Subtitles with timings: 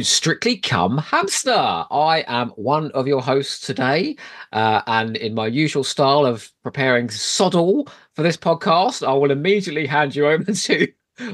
[0.00, 1.84] Welcome back to Strictly Come Hamster.
[1.90, 4.16] I am one of your hosts today,
[4.50, 7.86] uh, and in my usual style of preparing soddle
[8.16, 10.88] for this podcast, I will immediately hand you over to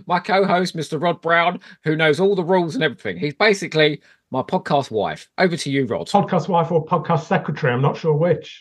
[0.07, 1.01] my co-host, Mr.
[1.01, 3.19] Rod Brown, who knows all the rules and everything.
[3.19, 4.03] He's basically
[4.33, 5.29] my podcast wife.
[5.39, 6.09] Over to you, Rod.
[6.09, 8.59] Podcast wife or podcast secretary, I'm not sure which.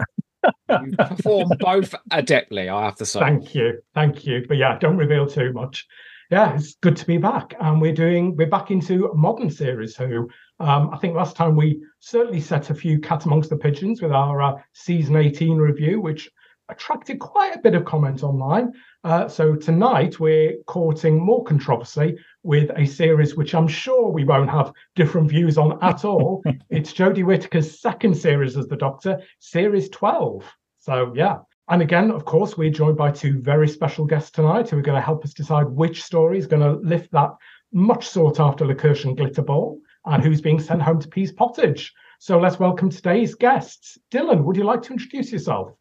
[0.70, 3.22] You perform both adeptly, I have to say.
[3.22, 3.82] Thank you.
[3.96, 4.46] Thank you.
[4.48, 5.88] But yeah, don't reveal too much.
[6.32, 7.54] Yeah, it's good to be back.
[7.60, 11.84] And we're doing we're back into modern series who um, I think last time we
[12.00, 16.30] certainly set a few cat amongst the pigeons with our uh, season 18 review, which
[16.70, 18.74] attracted quite a bit of comment online.
[19.04, 24.50] Uh, so tonight we're courting more controversy with a series which I'm sure we won't
[24.50, 26.42] have different views on at all.
[26.72, 30.44] it's Jodie Whittaker's second series as the Doctor, series 12.
[30.80, 31.38] So yeah.
[31.68, 35.00] And again, of course, we're joined by two very special guests tonight who are going
[35.00, 37.32] to help us decide which story is going to lift that
[37.74, 41.92] much sought after Lacurshan glitter ball and who's being sent home to Pease Pottage.
[42.20, 43.98] So let's welcome today's guests.
[44.12, 45.72] Dylan, would you like to introduce yourself?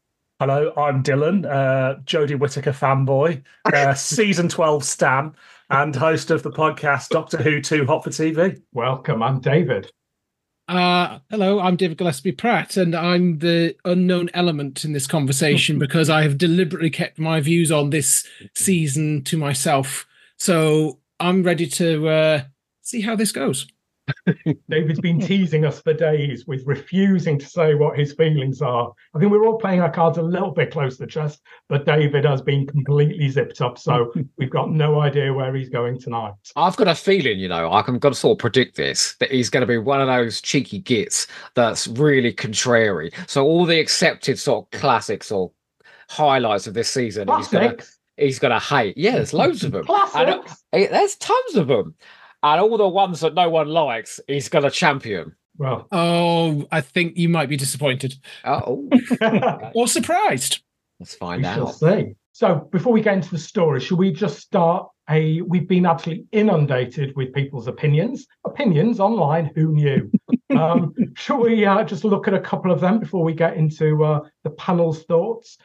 [0.40, 5.34] Hello, I'm Dylan, uh, Jodie Whittaker fanboy, uh, season 12 Stan,
[5.68, 8.60] and host of the podcast Doctor Who 2 Hot for TV.
[8.72, 9.22] Welcome.
[9.22, 9.92] I'm David.
[10.66, 16.08] Uh, hello, I'm David Gillespie Pratt, and I'm the unknown element in this conversation because
[16.08, 20.06] I have deliberately kept my views on this season to myself.
[20.38, 22.42] So I'm ready to uh,
[22.80, 23.66] see how this goes.
[24.68, 28.92] David's been teasing us for days with refusing to say what his feelings are.
[29.14, 31.86] I think we're all playing our cards a little bit close to the chest, but
[31.86, 33.78] David has been completely zipped up.
[33.78, 36.34] So we've got no idea where he's going tonight.
[36.56, 39.30] I've got a feeling, you know, I can got to sort of predict this that
[39.30, 43.10] he's going to be one of those cheeky gits that's really contrary.
[43.26, 45.52] So all the accepted sort of classics or
[46.08, 48.96] highlights of this season, he's going to he's going to hate.
[48.96, 49.86] Yeah, there's loads of them.
[50.14, 51.94] And, uh, there's tons of them
[52.44, 55.34] and all the ones that no one likes, he's going to champion.
[55.56, 58.14] Well, oh, I think you might be disappointed.
[58.44, 58.88] Oh,
[59.74, 60.62] or surprised.
[61.00, 61.56] Let's find we out.
[61.56, 62.14] Shall see.
[62.32, 65.40] So, before we get into the story, should we just start a?
[65.42, 68.26] We've been absolutely inundated with people's opinions.
[68.44, 69.50] Opinions online.
[69.54, 70.10] Who knew?
[70.58, 74.04] um, shall we uh, just look at a couple of them before we get into
[74.04, 75.56] uh, the panel's thoughts?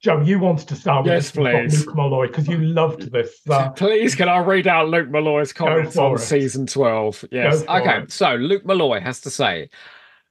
[0.00, 1.84] Joe, you wanted to start with yes, please.
[1.84, 3.40] Luke Malloy because you loved this.
[3.50, 6.18] Uh, please, can I read out Luke Malloy's comments on it.
[6.18, 7.24] season 12?
[7.32, 7.64] Yes.
[7.68, 8.12] Okay, it.
[8.12, 9.68] so Luke Malloy has to say,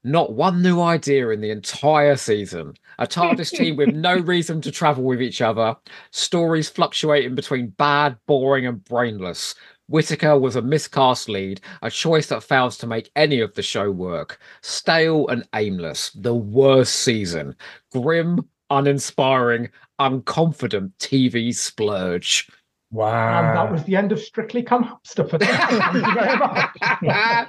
[0.05, 2.75] not one new idea in the entire season.
[2.97, 5.75] A TARDIS team with no reason to travel with each other.
[6.11, 9.53] Stories fluctuating between bad, boring, and brainless.
[9.89, 13.91] Whittaker was a miscast lead, a choice that fails to make any of the show
[13.91, 14.39] work.
[14.61, 16.11] Stale and aimless.
[16.11, 17.55] The worst season.
[17.91, 19.69] Grim, uninspiring,
[19.99, 22.49] unconfident TV splurge.
[22.91, 23.49] Wow.
[23.49, 26.77] And that was the end of Strictly Come Hamster for Thank you very much.
[26.81, 27.45] I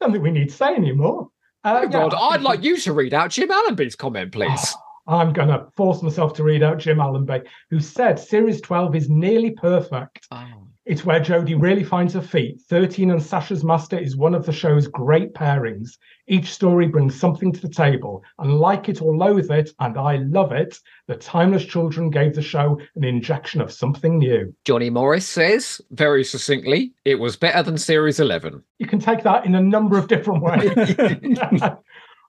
[0.00, 1.28] don't think we need to say anymore.
[1.64, 4.74] Uh, yeah, God, I'd like you to read out Jim Allenby's comment, please.
[5.06, 8.96] Oh, I'm going to force myself to read out Jim Allenby, who said Series 12
[8.96, 10.26] is nearly perfect.
[10.30, 10.68] Oh.
[10.84, 12.60] It's where Jodie really finds her feet.
[12.68, 15.90] 13 and Sacha's Master is one of the show's great pairings.
[16.26, 20.16] Each story brings something to the table, and like it or loathe it, and I
[20.16, 20.76] love it,
[21.06, 24.52] the Timeless Children gave the show an injection of something new.
[24.64, 28.60] Johnny Morris says, very succinctly, it was better than Series 11.
[28.78, 30.96] You can take that in a number of different ways.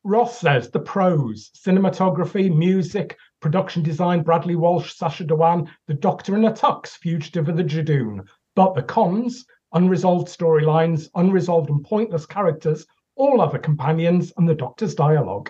[0.03, 6.45] Ross says the pros, cinematography, music, production design, Bradley Walsh, Sacha Dhawan, The Doctor in
[6.45, 12.85] a Tux, Fugitive of the Judoon, but the cons, unresolved storylines, unresolved and pointless characters,
[13.15, 15.49] all other companions, and the Doctor's dialogue.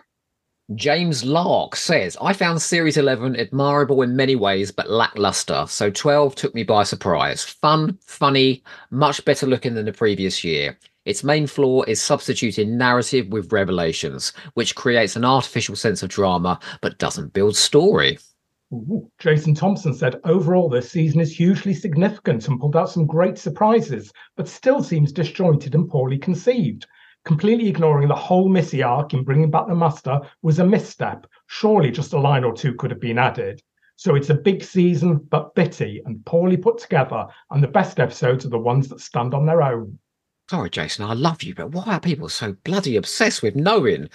[0.76, 5.66] James Lark says, I found Series 11 admirable in many ways, but lackluster.
[5.68, 7.44] So 12 took me by surprise.
[7.44, 10.78] Fun, funny, much better looking than the previous year.
[11.06, 16.58] Its main flaw is substituting narrative with revelations, which creates an artificial sense of drama
[16.80, 18.18] but doesn't build story.
[19.20, 24.12] Jason Thompson said, overall, this season is hugely significant and pulled out some great surprises,
[24.36, 26.86] but still seems disjointed and poorly conceived.
[27.26, 31.26] Completely ignoring the whole Missy arc in bringing back the Master was a misstep.
[31.48, 33.62] Surely just a line or two could have been added.
[33.96, 38.46] So it's a big season, but bitty and poorly put together, and the best episodes
[38.46, 40.00] are the ones that stand on their own.
[40.50, 44.10] Sorry, Jason, I love you, but why are people so bloody obsessed with knowing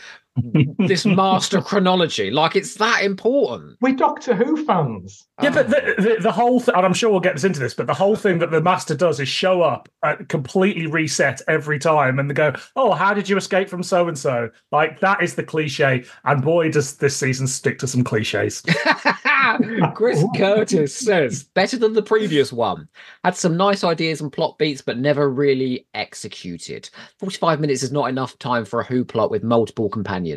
[0.79, 2.31] this master chronology.
[2.31, 3.77] Like it's that important.
[3.81, 5.27] We're Doctor Who fans.
[5.43, 7.75] Yeah, but the, the, the whole th- and I'm sure we'll get this into this,
[7.75, 11.79] but the whole thing that the master does is show up and completely reset every
[11.79, 15.23] time, and they go, "Oh, how did you escape from so and so?" Like that
[15.23, 18.63] is the cliche, and boy, does this season stick to some cliches.
[19.95, 22.89] Chris Curtis says better than the previous one.
[23.25, 26.91] Had some nice ideas and plot beats, but never really executed.
[27.19, 30.28] Forty-five minutes is not enough time for a Who plot with multiple companions.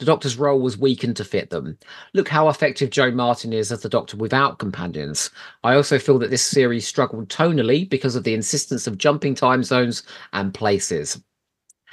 [0.00, 1.76] The Doctor's role was weakened to fit them.
[2.14, 5.30] Look how effective Jo Martin is as the Doctor without companions.
[5.62, 9.62] I also feel that this series struggled tonally because of the insistence of jumping time
[9.62, 11.20] zones and places.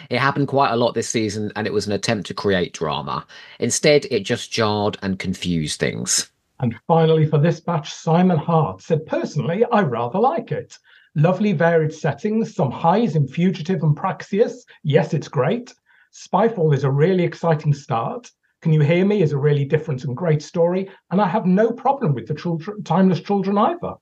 [0.10, 3.26] It happened quite a lot this season, and it was an attempt to create drama.
[3.60, 6.32] Instead, it just jarred and confused things.
[6.60, 10.78] And finally, for this batch, Simon Hart said, Personally, I rather like it.
[11.16, 14.66] Lovely varied settings, some highs in Fugitive and Praxeus.
[14.84, 15.74] Yes, it's great.
[16.14, 18.30] Spyfall is a really exciting start.
[18.62, 20.90] Can You Hear Me is a really different and great story.
[21.12, 23.94] And I have no problem with the children, Timeless Children either.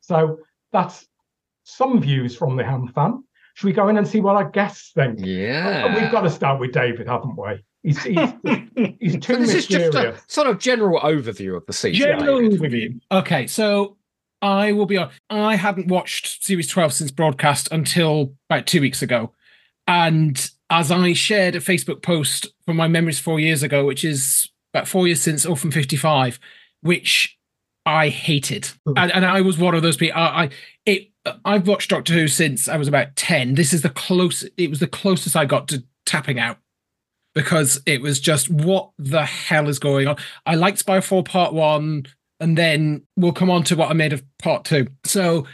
[0.00, 0.38] So
[0.72, 1.06] that's
[1.64, 3.24] some views from the Ham fan.
[3.54, 5.20] Should we go in and see what our guests think?
[5.20, 6.00] Yeah.
[6.00, 7.64] We've got to start with David, haven't we?
[7.82, 8.32] He's, he's,
[9.00, 12.06] he's too So this is just a sort of general overview of the season.
[12.06, 13.00] General overview.
[13.12, 13.96] Okay, so
[14.42, 15.10] I will be on.
[15.30, 19.32] I hadn't watched Series 12 since broadcast until about two weeks ago.
[19.86, 24.50] And as I shared a Facebook post from my memories four years ago, which is
[24.72, 26.38] about four years since Orphan 55,
[26.80, 27.38] which
[27.86, 28.70] I hated.
[28.86, 28.94] Hmm.
[28.96, 30.20] And, and I was one of those people.
[30.20, 30.50] I, I
[30.86, 31.10] it
[31.44, 33.54] I've watched Doctor Who since I was about 10.
[33.54, 36.58] This is the close it was the closest I got to tapping out
[37.34, 40.16] because it was just what the hell is going on.
[40.46, 42.06] I liked Spyfall part One,
[42.40, 44.88] and then we'll come on to what I made of Part Two.
[45.04, 45.46] So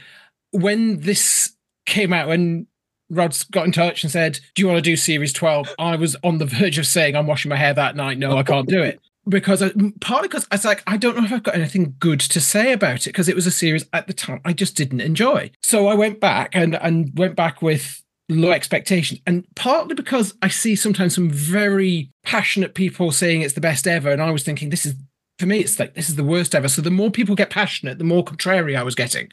[0.53, 1.57] when this
[1.87, 2.67] came out, when
[3.11, 6.17] Rod's got in touch and said, "Do you want to do Series 12?" I was
[6.23, 8.19] on the verge of saying, "I'm washing my hair that night.
[8.19, 9.71] No, I can't do it." Because I,
[10.01, 12.73] partly because I was like, I don't know if I've got anything good to say
[12.73, 15.51] about it because it was a series at the time I just didn't enjoy.
[15.63, 20.49] So I went back and and went back with low expectations and partly because i
[20.49, 24.71] see sometimes some very passionate people saying it's the best ever and i was thinking
[24.71, 24.95] this is
[25.39, 27.99] for me it's like this is the worst ever so the more people get passionate
[27.99, 29.29] the more contrary i was getting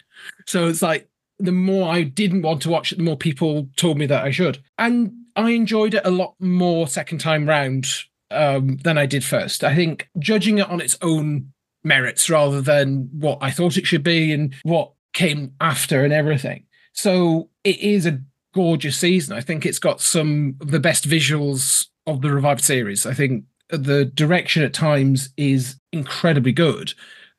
[0.47, 1.07] so it's like
[1.39, 4.31] the more i didn't want to watch it the more people told me that i
[4.31, 7.86] should and i enjoyed it a lot more second time round
[8.31, 11.51] um, than i did first i think judging it on its own
[11.84, 16.66] merits rather than what i thought it should be and what came after and everything
[16.94, 18.19] so it is a
[18.57, 19.38] gorgeous season.
[19.38, 23.06] I think it's got some of the best visuals of the revived series.
[23.06, 26.95] I think the direction at times is incredibly good.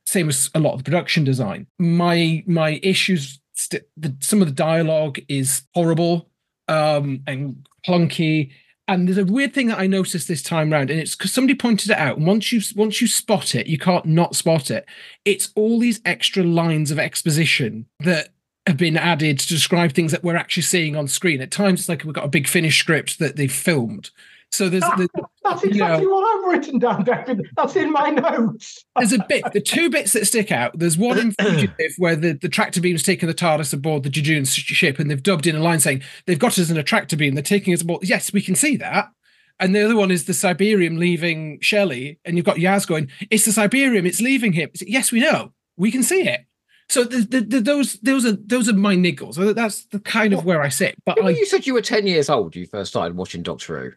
[0.06, 1.66] Same as a lot of the production design.
[1.76, 6.30] My my issues, st- the, some of the dialogue is horrible
[6.68, 8.52] um, and clunky.
[8.86, 11.54] And there's a weird thing that I noticed this time round, and it's because somebody
[11.54, 12.16] pointed it out.
[12.16, 14.86] And once you once you spot it, you can't not spot it.
[15.26, 18.30] It's all these extra lines of exposition that
[18.66, 21.42] have been added to describe things that we're actually seeing on screen.
[21.42, 24.10] At times, it's like we've got a big finished script that they've filmed.
[24.50, 25.08] So there's, there's
[25.44, 27.46] That's you exactly know- what I've written down, David.
[27.56, 28.84] That's in my notes.
[28.96, 30.78] there's a bit, the two bits that stick out.
[30.78, 34.48] There's one in Fugitive where the, the tractor beam's taking the TARDIS aboard the Judoon
[34.48, 37.34] ship, and they've dubbed in a line saying they've got us in a tractor beam.
[37.34, 38.02] They're taking us aboard.
[38.04, 39.10] Yes, we can see that.
[39.60, 43.44] And the other one is the Cyberium leaving Shelley, and you've got Yaz going, "It's
[43.44, 44.06] the Cyberium.
[44.06, 45.52] It's leaving him." It's, yes, we know.
[45.76, 46.46] We can see it.
[46.88, 49.34] So the, the, the, those those are those are my niggles.
[49.54, 50.94] That's the kind of where I sit.
[51.04, 53.92] But I you said you were 10 years old you first started watching Doctor Who.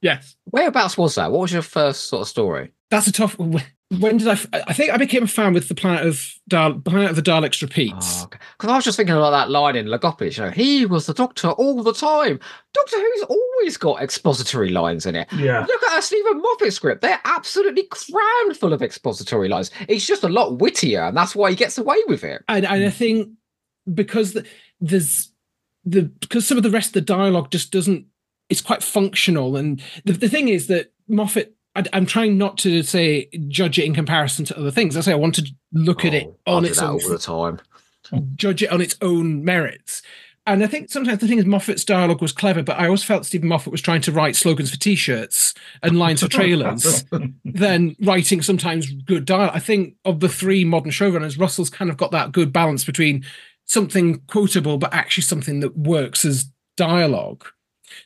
[0.00, 1.30] Yes, Whereabouts was that?
[1.32, 2.72] What was your first sort of story?
[2.90, 3.36] that's a tough.
[3.38, 4.32] When did I?
[4.32, 7.22] f- I think I became a fan with the Planet of Dal- Planet of the
[7.22, 8.20] Daleks repeats.
[8.20, 8.38] Oh, okay.
[8.56, 11.14] Because I was just thinking about that line in Logopolis, you know, he was the
[11.14, 12.38] Doctor all the time.
[12.74, 15.26] Doctor Who's always got expository lines in it.
[15.36, 15.64] Yeah.
[15.68, 17.00] Look at our Steven Moffat script.
[17.02, 19.70] They're absolutely crammed full of expository lines.
[19.88, 22.42] It's just a lot wittier, and that's why he gets away with it.
[22.48, 23.30] and and I think
[23.92, 24.46] because the,
[24.80, 25.30] there's
[25.84, 28.06] the because some of the rest of the dialogue just doesn't
[28.48, 32.82] it's quite functional and the, the thing is that Moffat I, I'm trying not to
[32.82, 36.14] say judge it in comparison to other things I say I want to look at
[36.14, 38.30] it Oh, on its own all the time.
[38.36, 40.02] judge it on its own merits
[40.46, 43.26] and I think sometimes the thing is Moffat's dialogue was clever but I always felt
[43.26, 45.52] Steven Moffat was trying to write slogans for t-shirts
[45.82, 47.04] and lines for trailers
[47.44, 49.50] than writing sometimes good dialogue.
[49.54, 53.26] I think of the three modern showrunners, Russell's kind of got that good balance between
[53.66, 56.46] something quotable but actually something that works as
[56.78, 57.44] dialogue.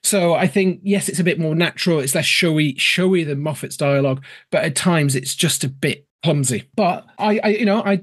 [0.03, 2.01] So I think yes, it's a bit more natural.
[2.01, 6.69] It's less showy, showy than Moffat's dialogue, but at times it's just a bit clumsy.
[6.77, 8.03] But I, I you know, I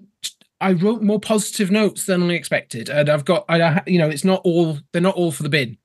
[0.62, 4.26] I wrote more positive notes than I expected, and I've got, I, you know, it's
[4.26, 5.78] not all they're not all for the bin.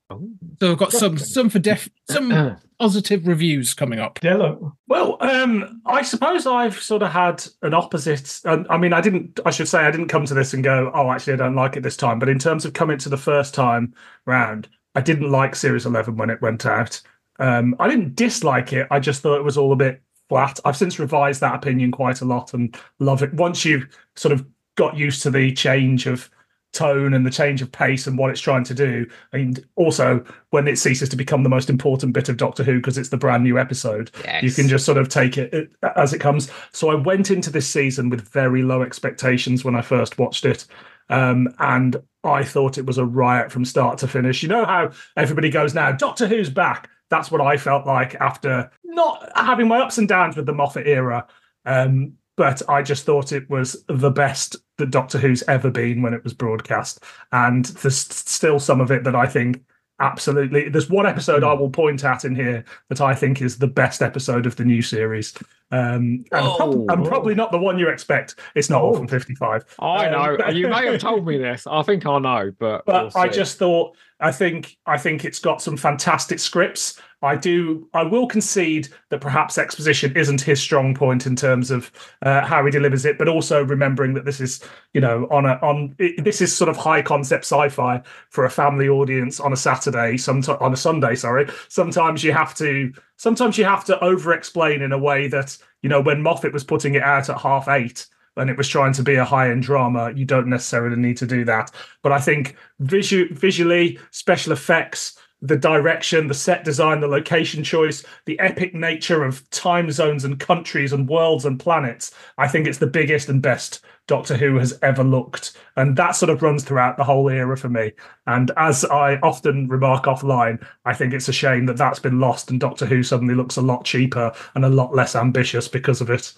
[0.59, 4.19] So I've got some some for def some positive reviews coming up.
[4.19, 4.73] Dylan.
[4.87, 8.41] Well, um, I suppose I've sort of had an opposite.
[8.43, 9.39] And I mean, I didn't.
[9.45, 11.77] I should say I didn't come to this and go, "Oh, actually, I don't like
[11.77, 13.93] it this time." But in terms of coming to the first time
[14.25, 17.01] round, I didn't like Series Eleven when it went out.
[17.39, 18.87] Um, I didn't dislike it.
[18.89, 20.59] I just thought it was all a bit flat.
[20.65, 23.33] I've since revised that opinion quite a lot and love it.
[23.33, 26.29] Once you've sort of got used to the change of
[26.73, 30.67] tone and the change of pace and what it's trying to do, and also when
[30.67, 33.43] it ceases to become the most important bit of Doctor Who because it's the brand
[33.43, 34.43] new episode, yes.
[34.43, 36.49] you can just sort of take it as it comes.
[36.71, 40.65] So I went into this season with very low expectations when I first watched it.
[41.09, 44.43] Um, and I thought it was a riot from start to finish.
[44.43, 48.71] You know how everybody goes now, Doctor Who's back that's what I felt like after
[48.83, 51.27] not having my ups and downs with the Moffat era.
[51.65, 56.13] Um, but I just thought it was the best that Doctor Who's ever been when
[56.13, 57.03] it was broadcast.
[57.31, 59.63] And there's still some of it that I think
[60.01, 60.67] absolutely.
[60.67, 64.01] There's one episode I will point at in here that I think is the best
[64.01, 65.33] episode of the new series.
[65.71, 68.35] Um, and, oh, prob- and probably not the one you expect.
[68.55, 68.93] It's not oh.
[68.93, 69.65] from 55.
[69.79, 70.47] I um, know.
[70.49, 71.65] you may have told me this.
[71.67, 75.39] I think I know, but but we'll I just thought I think I think it's
[75.39, 76.99] got some fantastic scripts.
[77.21, 77.89] I do.
[77.93, 81.91] I will concede that perhaps exposition isn't his strong point in terms of
[82.21, 85.59] uh, how he delivers it, but also remembering that this is, you know, on a
[85.61, 89.57] on it, this is sort of high concept sci-fi for a family audience on a
[89.57, 91.15] Saturday, some on a Sunday.
[91.15, 95.89] Sorry, sometimes you have to sometimes you have to over-explain in a way that you
[95.89, 98.07] know when Moffat was putting it out at half eight
[98.37, 101.45] and it was trying to be a high-end drama, you don't necessarily need to do
[101.45, 101.71] that.
[102.01, 108.03] But I think visu- visually, special effects, the direction, the set design, the location choice,
[108.25, 112.79] the epic nature of time zones and countries and worlds and planets, I think it's
[112.79, 115.57] the biggest and best Doctor Who has ever looked.
[115.75, 117.93] And that sort of runs throughout the whole era for me.
[118.27, 122.49] And as I often remark offline, I think it's a shame that that's been lost
[122.49, 126.09] and Doctor Who suddenly looks a lot cheaper and a lot less ambitious because of
[126.09, 126.33] it.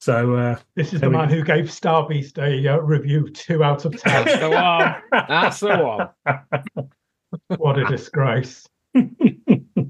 [0.00, 3.84] So uh, this is the man who gave Star Beast a uh, review two out
[3.84, 4.24] of ten.
[4.24, 4.94] That's the one.
[5.28, 6.88] That's the one.
[7.58, 8.66] what a disgrace.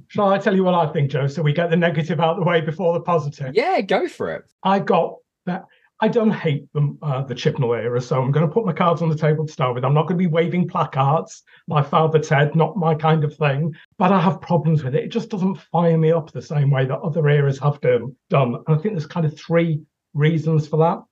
[0.08, 1.28] Shall I tell you what I think, Joe?
[1.28, 3.54] So we get the negative out of the way before the positive.
[3.54, 4.50] Yeah, go for it.
[4.64, 5.66] I got that.
[6.02, 9.02] I don't hate the, uh, the Chibnall era, so I'm going to put my cards
[9.02, 9.84] on the table to start with.
[9.84, 11.42] I'm not going to be waving placards.
[11.68, 13.74] My father said, not my kind of thing.
[13.98, 15.04] But I have problems with it.
[15.04, 18.14] It just doesn't fire me up the same way that other eras have done.
[18.30, 19.82] And I think there's kind of three
[20.14, 21.02] reasons for that.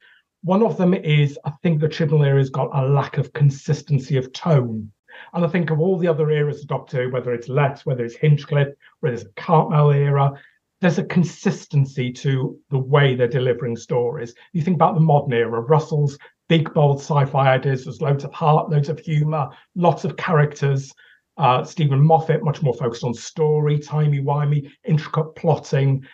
[0.42, 4.16] One of them is I think the Chibnall era has got a lack of consistency
[4.16, 4.90] of tone.
[5.34, 8.04] And I think of all the other eras of Doctor Who, whether it's Letts, whether
[8.04, 10.32] it's Hinchcliffe, whether it's a Cartmel era,
[10.80, 14.34] there's a consistency to the way they're delivering stories.
[14.52, 16.18] You think about the modern era, Russell's
[16.48, 17.84] big, bold sci-fi ideas.
[17.84, 20.92] There's loads of heart, loads of humor, lots of characters.
[21.36, 26.04] Uh, Steven Moffat, much more focused on story, timey-wimey, intricate plotting.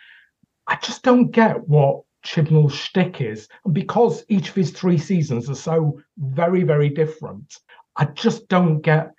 [0.66, 3.48] I just don't get what Chibnall's shtick is.
[3.64, 7.54] And because each of his three seasons are so very, very different,
[7.96, 9.12] I just don't get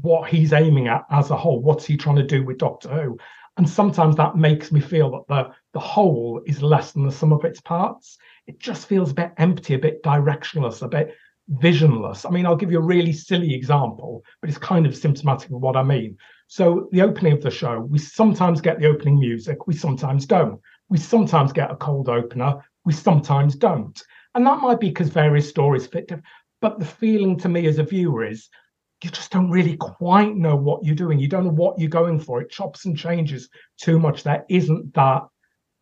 [0.00, 1.60] what he's aiming at as a whole.
[1.60, 3.18] What's he trying to do with Doctor Who?
[3.56, 7.32] And sometimes that makes me feel that the, the whole is less than the sum
[7.32, 8.16] of its parts.
[8.46, 11.14] It just feels a bit empty, a bit directionless, a bit
[11.48, 12.24] visionless.
[12.24, 15.60] I mean, I'll give you a really silly example, but it's kind of symptomatic of
[15.60, 16.16] what I mean.
[16.46, 20.60] So, the opening of the show, we sometimes get the opening music, we sometimes don't.
[20.88, 24.00] We sometimes get a cold opener, we sometimes don't.
[24.34, 26.10] And that might be because various stories fit.
[26.60, 28.48] But the feeling to me as a viewer is
[29.02, 31.18] you just don't really quite know what you're doing.
[31.18, 32.40] You don't know what you're going for.
[32.40, 33.48] It chops and changes
[33.80, 34.22] too much.
[34.22, 35.22] There isn't that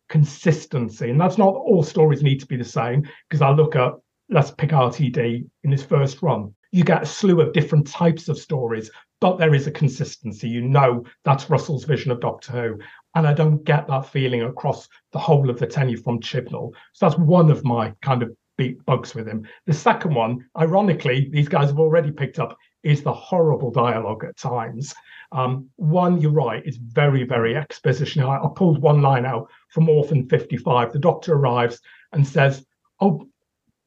[0.09, 1.09] consistency.
[1.09, 3.07] And that's not all stories need to be the same.
[3.29, 3.93] Because I look at,
[4.29, 6.53] let's pick RTD in his first run.
[6.71, 10.49] You get a slew of different types of stories, but there is a consistency.
[10.49, 12.79] You know that's Russell's vision of Doctor Who.
[13.13, 16.71] And I don't get that feeling across the whole of the tenure from Chibnall.
[16.93, 19.47] So that's one of my kind of beat bugs with him.
[19.65, 24.37] The second one, ironically, these guys have already picked up, is the horrible dialogue at
[24.37, 24.93] times.
[25.31, 28.29] Um, one, you're right, is very, very expositional.
[28.29, 30.91] I, I pulled one line out from Orphan 55.
[30.91, 31.79] The doctor arrives
[32.11, 32.65] and says,
[32.99, 33.27] "Oh."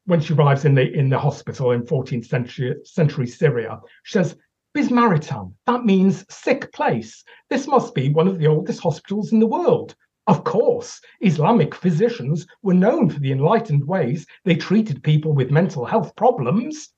[0.07, 4.35] When she arrives in the in the hospital in 14th century century Syria, she says,
[4.75, 7.23] Bimaristan, that means sick place.
[7.49, 9.95] This must be one of the oldest hospitals in the world.
[10.27, 15.85] Of course, Islamic physicians were known for the enlightened ways they treated people with mental
[15.85, 16.89] health problems.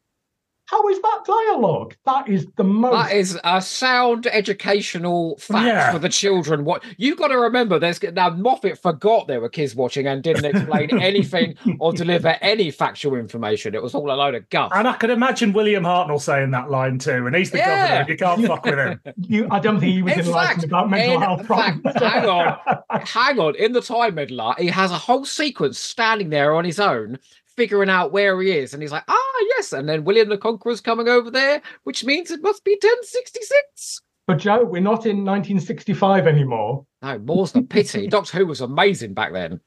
[0.68, 1.96] How is that dialogue?
[2.06, 2.92] That is the most.
[2.92, 5.92] That is a sound educational fact yeah.
[5.94, 6.66] for the children.
[6.66, 10.44] What you've got to remember, there's now Moffat forgot there were kids watching and didn't
[10.44, 13.76] explain anything or deliver any factual information.
[13.76, 14.74] It was all a load of guff.
[14.76, 17.26] And I could imagine William Hartnell saying that line too.
[17.26, 18.04] And he's the yeah.
[18.04, 18.12] governor.
[18.12, 19.02] You can't fuck with him.
[19.30, 21.82] You, I don't think he was in fact, about mental health problems.
[21.96, 22.58] Hang on,
[23.06, 23.56] hang on.
[23.56, 27.18] In the Time Meddler, he has a whole sequence standing there on his own
[27.58, 28.74] figuring out where he is.
[28.74, 29.74] And he's like, ah, yes.
[29.74, 34.02] And then William the Conqueror's coming over there, which means it must be 1066.
[34.28, 36.86] But Joe, we're not in 1965 anymore.
[37.02, 38.08] No, more's the pity.
[38.10, 39.60] Doctor Who was amazing back then.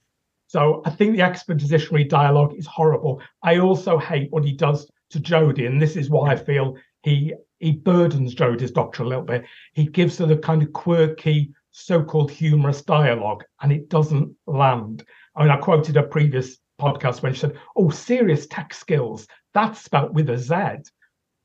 [0.46, 3.22] So I think the expositionary dialogue is horrible.
[3.42, 7.34] I also hate what he does to Jodie, and this is why I feel he
[7.60, 9.44] he burdens Jodie's doctor a little bit.
[9.74, 15.04] He gives her the kind of quirky, so-called humorous dialogue, and it doesn't land.
[15.36, 19.80] I mean, I quoted a previous podcast when she said, "Oh, serious tech skills." That's
[19.80, 20.54] spelt with a Z.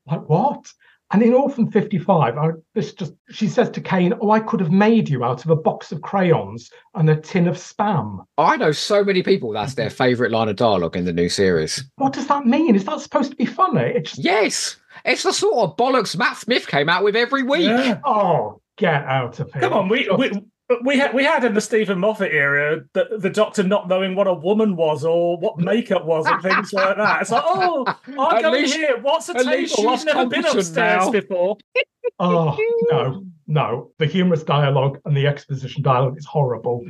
[0.08, 0.72] Like what?
[1.12, 4.72] And in Orphan 55, I, this just she says to Kane, "Oh, I could have
[4.72, 8.72] made you out of a box of crayons and a tin of spam." I know
[8.72, 11.84] so many people that's their favourite line of dialogue in the new series.
[11.98, 12.76] What does that mean?
[12.76, 13.94] Is that supposed to be funny?
[13.96, 14.24] It's just...
[14.24, 17.68] yes, it's the sort of bollocks Matt Smith came out with every week.
[17.68, 18.00] Yeah.
[18.04, 19.62] Oh, get out of here!
[19.62, 20.32] Come on, we, we
[20.68, 24.16] but we had we had in the Steven Moffat era the, the doctor not knowing
[24.16, 27.22] what a woman was or what makeup was and things like that.
[27.22, 27.86] It's like, oh,
[28.18, 29.00] I go in here.
[29.00, 29.90] What's a table?
[29.90, 31.12] I've never been upstairs now.
[31.12, 31.58] before.
[32.20, 32.58] oh
[32.90, 33.92] no, no.
[34.00, 36.84] The humorous dialogue and the exposition dialogue is horrible.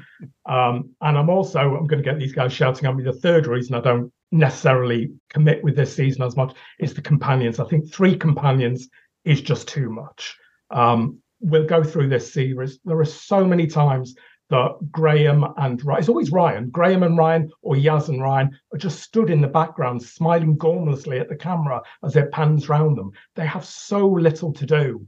[0.46, 3.04] Um, and I'm also I'm going to get these guys shouting at me.
[3.04, 7.60] The third reason I don't necessarily commit with this season as much is the companions.
[7.60, 8.88] I think three companions
[9.26, 10.38] is just too much.
[10.72, 12.80] Um, we'll go through this series.
[12.86, 14.16] There are so many times
[14.50, 18.78] that Graham and Ryan, it's always Ryan, Graham and Ryan or Yaz and Ryan are
[18.78, 23.12] just stood in the background smiling gormlessly at the camera as it pans round them.
[23.36, 25.06] They have so little to do.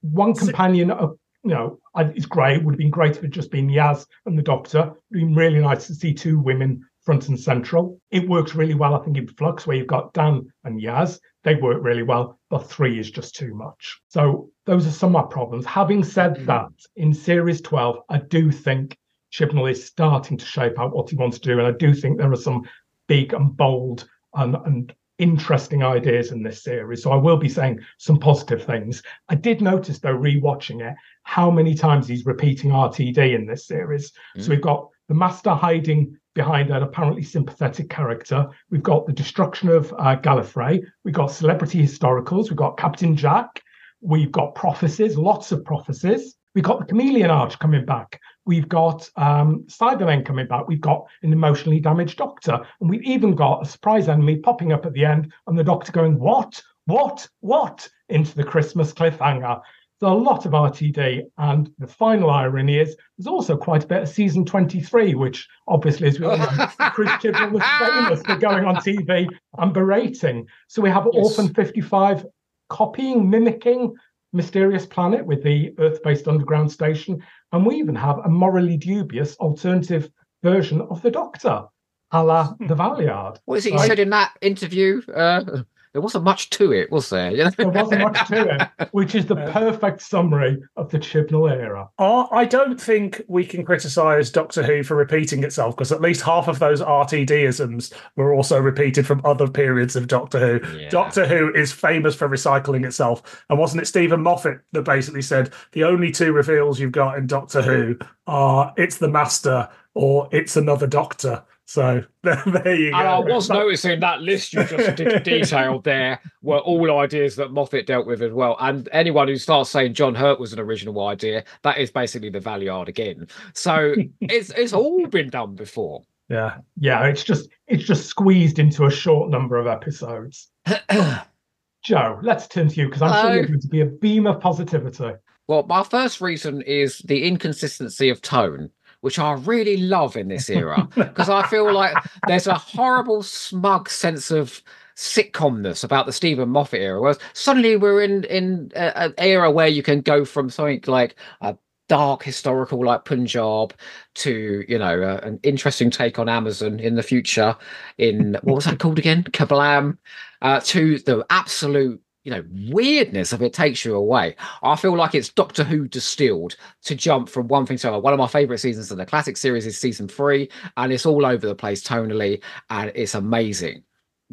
[0.00, 1.08] One companion, uh,
[1.44, 2.58] you know, it's great.
[2.58, 4.78] It would have been great if it just been Yaz and the doctor.
[4.78, 8.00] It would have been really nice to see two women front and central.
[8.10, 11.18] It works really well, I think, in Flux, where you've got Dan and Yaz.
[11.44, 14.00] They work really well, but three is just too much.
[14.08, 15.64] So those are some of my problems.
[15.64, 16.44] Having said mm-hmm.
[16.44, 18.98] that, in Series 12, I do think
[19.32, 21.58] Chibnall is starting to shape out what he wants to do.
[21.58, 22.68] And I do think there are some
[23.06, 27.02] big and bold and, and interesting ideas in this series.
[27.02, 29.02] So I will be saying some positive things.
[29.30, 34.12] I did notice, though, rewatching it, how many times he's repeating RTD in this series.
[34.36, 34.42] Mm.
[34.42, 38.46] So we've got the Master hiding behind an apparently sympathetic character.
[38.70, 40.84] We've got the destruction of uh, Gallifrey.
[41.04, 42.50] We've got celebrity historicals.
[42.50, 43.62] We've got Captain Jack.
[44.00, 46.36] We've got prophecies, lots of prophecies.
[46.54, 48.20] We've got the Chameleon Arch coming back.
[48.46, 50.66] We've got um, Cybermen coming back.
[50.66, 52.60] We've got an emotionally damaged Doctor.
[52.80, 55.92] And we've even got a surprise enemy popping up at the end and the Doctor
[55.92, 56.60] going, What?
[56.86, 57.28] What?
[57.40, 57.88] What?
[58.08, 59.60] into the Christmas cliffhanger.
[60.00, 61.22] There's a lot of RTD.
[61.38, 66.08] And the final irony is there's also quite a bit of season 23, which obviously,
[66.08, 66.46] as we all know,
[66.92, 70.46] Chris Chibnall was famous for going on TV and berating.
[70.68, 71.38] So we have yes.
[71.38, 72.26] Orphan 55
[72.68, 73.94] copying, mimicking
[74.32, 77.22] Mysterious Planet with the Earth based underground station.
[77.52, 80.10] And we even have a morally dubious alternative
[80.42, 81.64] version of the Doctor,
[82.12, 83.38] a la the Valeyard.
[83.46, 85.02] What is it you said in that interview?
[85.12, 87.50] Uh, there wasn't much to it, was there?
[87.56, 91.88] there wasn't much to it, which is the perfect summary of the Chibnall era.
[91.98, 96.22] Uh, I don't think we can criticise Doctor Who for repeating itself because at least
[96.22, 100.78] half of those RTDisms were also repeated from other periods of Doctor Who.
[100.78, 100.88] Yeah.
[100.88, 103.44] Doctor Who is famous for recycling itself.
[103.48, 107.26] And wasn't it Steven Moffat that basically said the only two reveals you've got in
[107.26, 111.42] Doctor Who are it's the Master or it's another Doctor?
[111.68, 112.96] So there you go.
[112.96, 117.86] And I was noticing that list you just detailed there were all ideas that Moffat
[117.86, 118.56] dealt with as well.
[118.58, 122.40] And anyone who starts saying John Hurt was an original idea, that is basically the
[122.40, 123.28] Valeyard again.
[123.52, 126.04] So it's it's all been done before.
[126.30, 127.04] Yeah, yeah.
[127.04, 130.48] It's just it's just squeezed into a short number of episodes.
[131.84, 133.22] Joe, let's turn to you because I'm Hello.
[133.24, 133.48] sure you're oh.
[133.48, 135.12] going to be a beam of positivity.
[135.48, 140.50] Well, my first reason is the inconsistency of tone which I really love in this
[140.50, 144.62] era because I feel like there's a horrible, smug sense of
[144.96, 147.00] sitcomness about the Steven Moffat era.
[147.00, 151.56] Whereas suddenly we're in in an era where you can go from something like a
[151.88, 153.72] dark historical like Punjab
[154.14, 157.56] to you know uh, an interesting take on Amazon in the future
[157.96, 159.96] in what was that called again Kerblam
[160.42, 164.36] uh, to the absolute you know weirdness of it takes you away.
[164.62, 168.02] I feel like it's Doctor Who distilled to jump from one thing to another.
[168.02, 171.24] One of my favorite seasons of the classic series is season three, and it's all
[171.24, 173.82] over the place tonally, and it's amazing.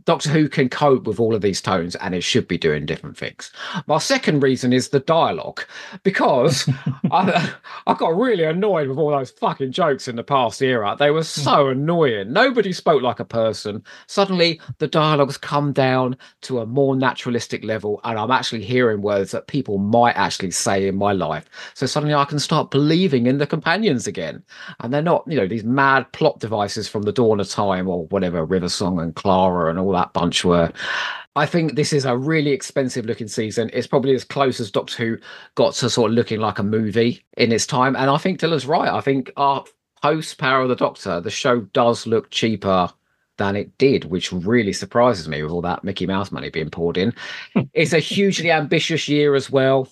[0.03, 3.17] Doctor Who can cope with all of these tones and it should be doing different
[3.17, 3.51] things.
[3.87, 5.63] My second reason is the dialogue
[6.03, 6.69] because
[7.11, 7.53] I,
[7.87, 10.97] I got really annoyed with all those fucking jokes in the past era.
[10.99, 11.71] They were so hmm.
[11.71, 12.33] annoying.
[12.33, 13.83] Nobody spoke like a person.
[14.07, 19.31] Suddenly, the dialogues come down to a more naturalistic level, and I'm actually hearing words
[19.31, 21.45] that people might actually say in my life.
[21.73, 24.43] So suddenly, I can start believing in the companions again.
[24.81, 28.05] And they're not, you know, these mad plot devices from the dawn of time or
[28.07, 30.71] whatever, River Song and Clara and all that bunch were.
[31.37, 33.69] I think this is a really expensive looking season.
[33.73, 35.17] It's probably as close as Doctor Who
[35.55, 37.95] got to sort of looking like a movie in its time.
[37.95, 38.89] And I think Dylan's right.
[38.89, 39.65] I think our
[40.01, 42.89] post Power of the Doctor, the show does look cheaper
[43.37, 46.97] than it did, which really surprises me with all that Mickey Mouse money being poured
[46.97, 47.13] in.
[47.73, 49.89] it's a hugely ambitious year as well.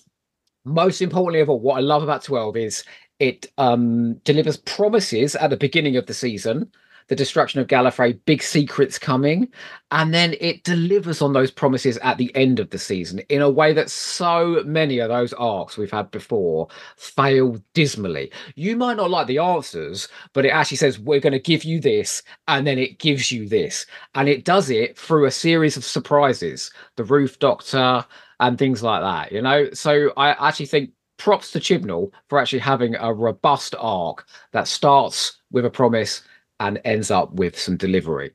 [0.64, 2.84] Most importantly of all, what I love about 12 is
[3.18, 6.70] it um, delivers promises at the beginning of the season
[7.08, 9.48] the destruction of Gallifrey, big secrets coming,
[9.90, 13.50] and then it delivers on those promises at the end of the season in a
[13.50, 18.30] way that so many of those arcs we've had before fail dismally.
[18.54, 21.80] You might not like the answers, but it actually says we're going to give you
[21.80, 25.84] this, and then it gives you this, and it does it through a series of
[25.84, 28.04] surprises, the Ruth Doctor,
[28.40, 29.32] and things like that.
[29.32, 34.26] You know, so I actually think props to Chibnall for actually having a robust arc
[34.52, 36.22] that starts with a promise
[36.66, 38.32] and ends up with some delivery.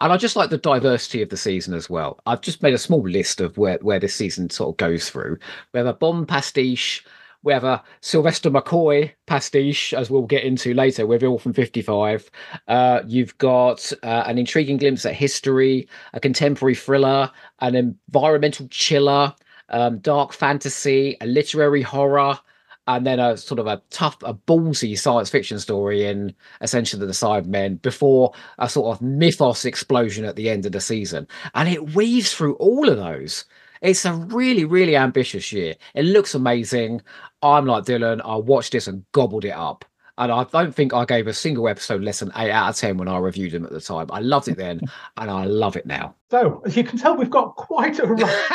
[0.00, 2.20] And I just like the diversity of the season as well.
[2.26, 5.38] I've just made a small list of where, where this season sort of goes through.
[5.72, 7.04] We have a Bond pastiche,
[7.42, 12.30] we have a Sylvester McCoy pastiche, as we'll get into later, with Orphan 55.
[12.68, 19.34] Uh, you've got uh, an intriguing glimpse at history, a contemporary thriller, an environmental chiller,
[19.70, 22.38] um, dark fantasy, a literary horror,
[22.86, 27.12] and then a sort of a tough, a ballsy science fiction story in essentially the
[27.12, 31.26] Cybermen before a sort of mythos explosion at the end of the season.
[31.54, 33.44] And it weaves through all of those.
[33.82, 35.74] It's a really, really ambitious year.
[35.94, 37.02] It looks amazing.
[37.42, 38.20] I'm like Dylan.
[38.24, 39.84] I watched this and gobbled it up.
[40.18, 42.96] And I don't think I gave a single episode less than eight out of 10
[42.96, 44.06] when I reviewed them at the time.
[44.10, 44.80] I loved it then
[45.16, 46.14] and I love it now.
[46.30, 48.06] So, as you can tell, we've got quite a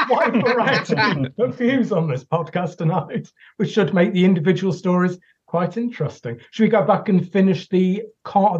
[0.10, 0.95] wide variety
[1.38, 6.39] of views on this podcast tonight, which should make the individual stories quite interesting.
[6.52, 8.04] Should we go back and finish the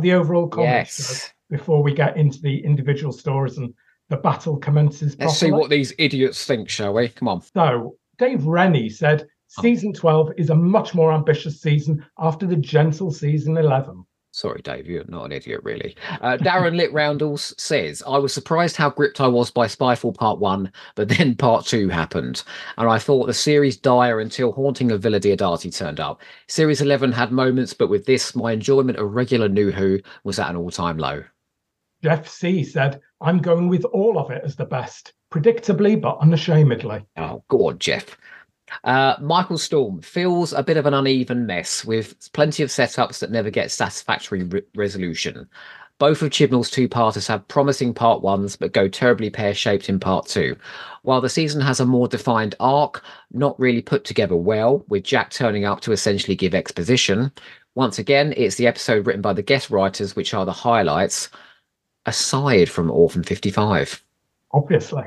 [0.02, 1.34] the overall comments yes.
[1.50, 3.74] before we get into the individual stories and
[4.10, 5.16] the battle commences?
[5.18, 7.10] Let's see what these idiots think, shall we?
[7.10, 7.42] Come on.
[7.42, 9.28] So, Dave Rennie said
[9.60, 14.06] Season 12 is a much more ambitious season after the gentle season 11.
[14.32, 15.94] Sorry, Dave, you're not an idiot, really.
[16.22, 20.40] Uh, Darren Lit Roundles says, I was surprised how gripped I was by Spyfall Part
[20.40, 22.44] 1, but then Part 2 happened.
[22.78, 26.22] And I thought the series dire until Haunting of Villa Diodati turned up.
[26.48, 30.50] Series 11 had moments, but with this, my enjoyment of regular New Who was at
[30.50, 31.26] an all time low.
[32.02, 37.04] Jeff C said, I'm going with all of it as the best, predictably but unashamedly.
[37.18, 38.18] Oh, go on, Jeff.
[38.84, 43.32] Uh, Michael Storm feels a bit of an uneven mess with plenty of setups that
[43.32, 45.48] never get satisfactory re- resolution.
[46.02, 50.00] Both of Chibnall's two parters have promising part ones, but go terribly pear shaped in
[50.00, 50.56] part two.
[51.04, 55.30] While the season has a more defined arc, not really put together well, with Jack
[55.30, 57.32] turning up to essentially give exposition.
[57.76, 61.30] Once again, it's the episode written by the guest writers which are the highlights,
[62.08, 64.04] aside from Orphan 55.
[64.54, 65.04] Obviously.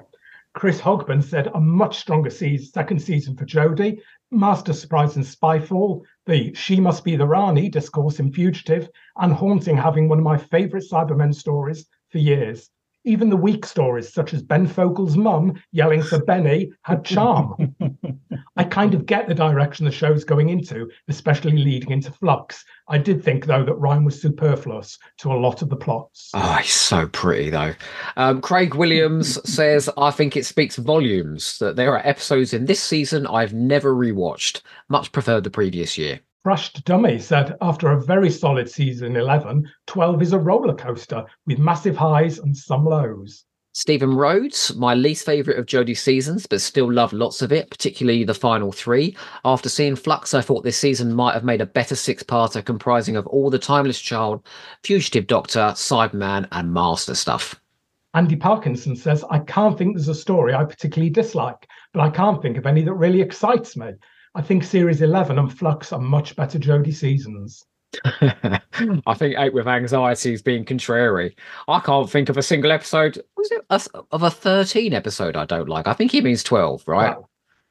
[0.55, 3.99] Chris Hogban said a much stronger season, second season for Jodie.
[4.31, 9.77] Master Surprise and Spyfall, the She Must Be the Rani discourse in Fugitive, and Haunting
[9.77, 12.71] having one of my favourite Cybermen stories for years.
[13.05, 17.75] Even the weak stories, such as Ben Fogle's mum yelling for Benny, had charm.
[18.57, 22.65] I kind of get the direction the show's going into, especially leading into Flux.
[22.89, 26.31] I did think, though, that Ryan was superfluous to a lot of the plots.
[26.35, 27.75] Oh, he's so pretty, though.
[28.17, 32.83] Um, Craig Williams says, I think it speaks volumes that there are episodes in this
[32.83, 34.61] season I've never rewatched.
[34.89, 36.21] Much preferred the previous year.
[36.45, 41.59] Crushed Dummy said, after a very solid season 11, 12 is a roller coaster with
[41.59, 43.47] massive highs and some lows.
[43.77, 48.23] Stephen Rhodes, my least favourite of Jodie's seasons, but still love lots of it, particularly
[48.23, 49.17] the final three.
[49.45, 53.27] After seeing Flux, I thought this season might have made a better six-parter comprising of
[53.27, 54.47] all the Timeless Child,
[54.85, 57.61] Fugitive Doctor, Cyberman, and Master stuff.
[58.15, 62.41] Andy Parkinson says, I can't think there's a story I particularly dislike, but I can't
[62.41, 63.91] think of any that really excites me.
[64.37, 67.67] I think Series 11 and Flux are much better Jodie seasons.
[69.07, 71.37] I think Eight with Anxiety is being contrary.
[71.69, 73.23] I can't think of a single episode.
[73.37, 73.65] Was it
[74.11, 75.87] of a 13 episode I don't like?
[75.87, 77.17] I think he means 12, right?
[77.17, 77.29] Wow.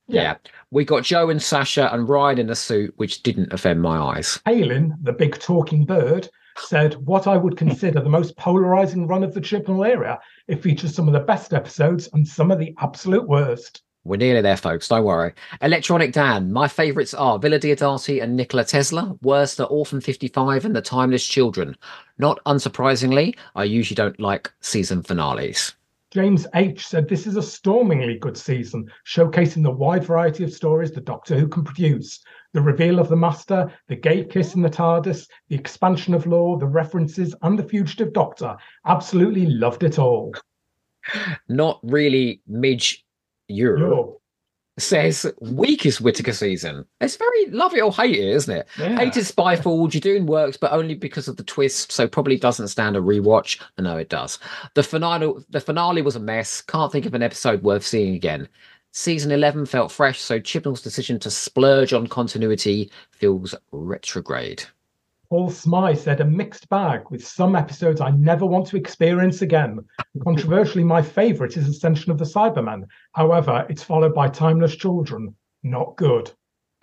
[0.08, 0.22] Yeah.
[0.22, 0.36] yeah.
[0.72, 4.40] We got Joe and Sacha and Ryan in a suit, which didn't offend my eyes.
[4.46, 9.34] Palin, the big talking bird, said what I would consider the most polarizing run of
[9.34, 10.20] the Chibnall era.
[10.48, 13.82] It features some of the best episodes and some of the absolute worst.
[14.06, 14.90] We're nearly there, folks.
[14.90, 15.34] Don't worry.
[15.62, 16.52] Electronic Dan.
[16.52, 19.18] My favourites are Villa Diodati and Nikola Tesla.
[19.22, 21.78] Worst are Orphan 55 and The Timeless Children.
[22.18, 25.76] Not unsurprisingly, I usually don't like season finales.
[26.12, 30.92] James H said this is a stormingly good season, showcasing the wide variety of stories
[30.92, 32.20] the Doctor Who can produce.
[32.52, 36.60] The reveal of the Master, the gay kiss in the TARDIS, the expansion of lore,
[36.60, 38.58] the references, and the fugitive Doctor.
[38.86, 40.34] Absolutely loved it all.
[41.50, 43.03] Not really Midge
[43.48, 44.20] Euro
[44.80, 46.86] says weakest Whittaker season.
[47.00, 48.68] It's very love it or hate it, isn't it?
[48.78, 48.98] Yeah.
[48.98, 49.94] Hated Spyfall.
[49.94, 53.62] You're doing works, but only because of the twist, so probably doesn't stand a rewatch.
[53.78, 54.40] I know it does.
[54.74, 56.62] The finale, the finale was a mess.
[56.62, 58.48] Can't think of an episode worth seeing again.
[58.92, 64.64] Season 11 felt fresh, so Chibnall's decision to splurge on continuity feels retrograde.
[65.34, 69.80] Paul Smythe said a mixed bag with some episodes I never want to experience again.
[70.24, 72.84] Controversially, my favourite is Ascension of the Cybermen.
[73.14, 75.34] However, it's followed by Timeless Children.
[75.64, 76.32] Not good.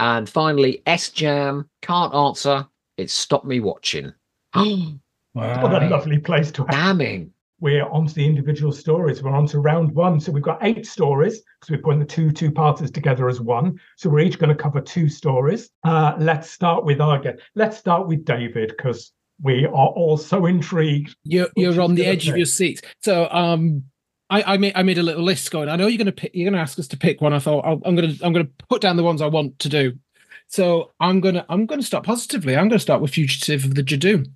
[0.01, 2.67] And finally, S Jam can't answer.
[2.97, 4.13] It stopped me watching.
[4.55, 4.99] wow.
[5.33, 6.73] What a lovely place to have.
[6.73, 9.23] Damning we're onto the individual stories.
[9.23, 10.19] We're on to round one.
[10.19, 13.79] So we've got eight stories because we're putting the two two parters together as one.
[13.97, 15.71] So we're each going to cover two stories.
[15.85, 17.41] Uh, let's start with our guest.
[17.55, 21.15] Let's start with David because we are all so intrigued.
[21.25, 22.83] You're you're on the edge of your seat.
[23.03, 23.85] So um
[24.29, 25.69] I, I made I made a little list going.
[25.69, 27.33] I know you're gonna pick you're gonna ask us to pick one.
[27.33, 29.99] I thought i am gonna I'm gonna put down the ones I want to do.
[30.49, 32.57] So I'm gonna I'm gonna start positively.
[32.57, 34.27] I'm gonna start with Fugitive of the Judoon,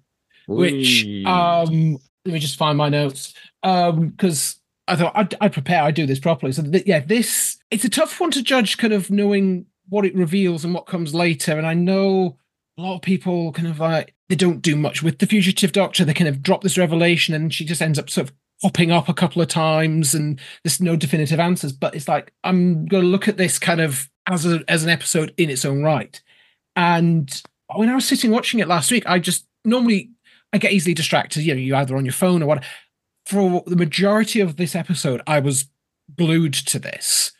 [0.47, 4.57] which um let me just find my notes because
[4.89, 6.53] um, I thought I'd, I'd, prepare, I'd do this properly.
[6.53, 10.15] So th- yeah, this it's a tough one to judge, kind of knowing what it
[10.15, 11.57] reveals and what comes later.
[11.57, 12.39] And I know
[12.79, 16.05] a lot of people kind of like they don't do much with the fugitive doctor.
[16.05, 19.09] They kind of drop this revelation, and she just ends up sort of popping up
[19.09, 21.73] a couple of times, and there's no definitive answers.
[21.73, 24.91] But it's like I'm going to look at this kind of as a, as an
[24.91, 26.21] episode in its own right.
[26.77, 27.43] And
[27.75, 30.11] when I was sitting watching it last week, I just normally
[30.55, 31.43] I get easily distracted.
[31.43, 32.65] You know, you either on your phone or what.
[33.27, 35.67] For the majority of this episode, I was
[36.17, 37.33] glued to this,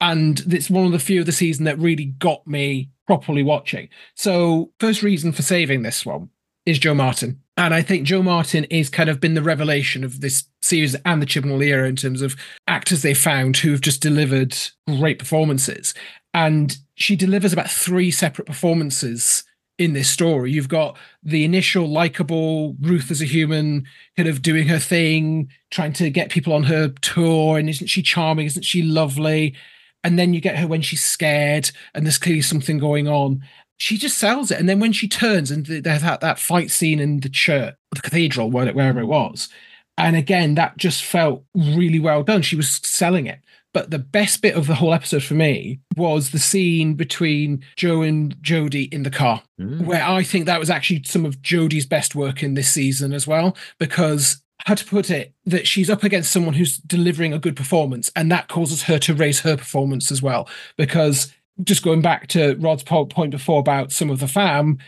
[0.00, 3.88] and it's one of the few of the season that really got me properly watching.
[4.14, 6.28] So, first reason for saving this one
[6.64, 7.40] is Jo Martin.
[7.56, 11.20] And I think Jo Martin is kind of been the revelation of this series and
[11.20, 12.36] the Chibnall era in terms of
[12.68, 14.56] actors they found who have just delivered
[14.86, 15.92] great performances.
[16.32, 19.42] And she delivers about three separate performances
[19.80, 20.52] in this story.
[20.52, 25.94] You've got the initial likable Ruth as a human, kind of doing her thing, trying
[25.94, 28.44] to get people on her tour, and isn't she charming?
[28.44, 29.56] Isn't she lovely?
[30.04, 33.42] And then you get her when she's scared, and there's clearly something going on.
[33.78, 36.70] She just sells it, and then when she turns and they have that, that fight
[36.70, 39.48] scene in the church, the cathedral, wherever it was,
[39.96, 42.42] and again that just felt really well done.
[42.42, 43.40] She was selling it.
[43.72, 48.02] But the best bit of the whole episode for me was the scene between Jo
[48.02, 49.84] and Jodie in the car, mm.
[49.84, 53.28] where I think that was actually some of Jodie's best work in this season as
[53.28, 57.56] well, because how to put it, that she's up against someone who's delivering a good
[57.56, 60.48] performance, and that causes her to raise her performance as well.
[60.76, 64.78] Because just going back to Rod's point before about some of the fam,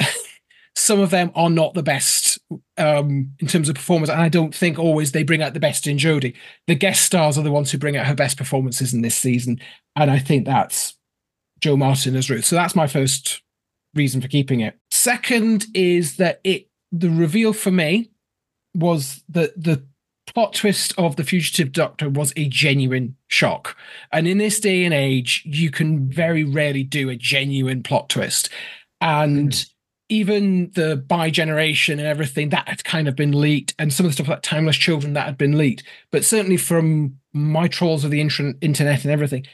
[0.74, 2.35] some of them are not the best
[2.78, 5.86] um, in terms of performance, and I don't think always they bring out the best
[5.86, 6.34] in Jodie.
[6.66, 9.60] The guest stars are the ones who bring out her best performances in this season,
[9.94, 10.96] and I think that's
[11.60, 12.44] Jo Martin as Ruth.
[12.44, 13.42] So that's my first
[13.94, 14.76] reason for keeping it.
[14.90, 18.10] Second is that it the reveal for me
[18.74, 19.84] was that the
[20.26, 23.76] plot twist of the fugitive doctor was a genuine shock
[24.12, 28.50] and in this day and age you can very rarely do a genuine plot twist
[29.00, 29.70] and mm
[30.08, 34.10] even the bi generation and everything that had kind of been leaked, and some of
[34.10, 35.82] the stuff like Timeless Children that had been leaked.
[36.10, 39.46] But certainly from my trolls of the internet and everything,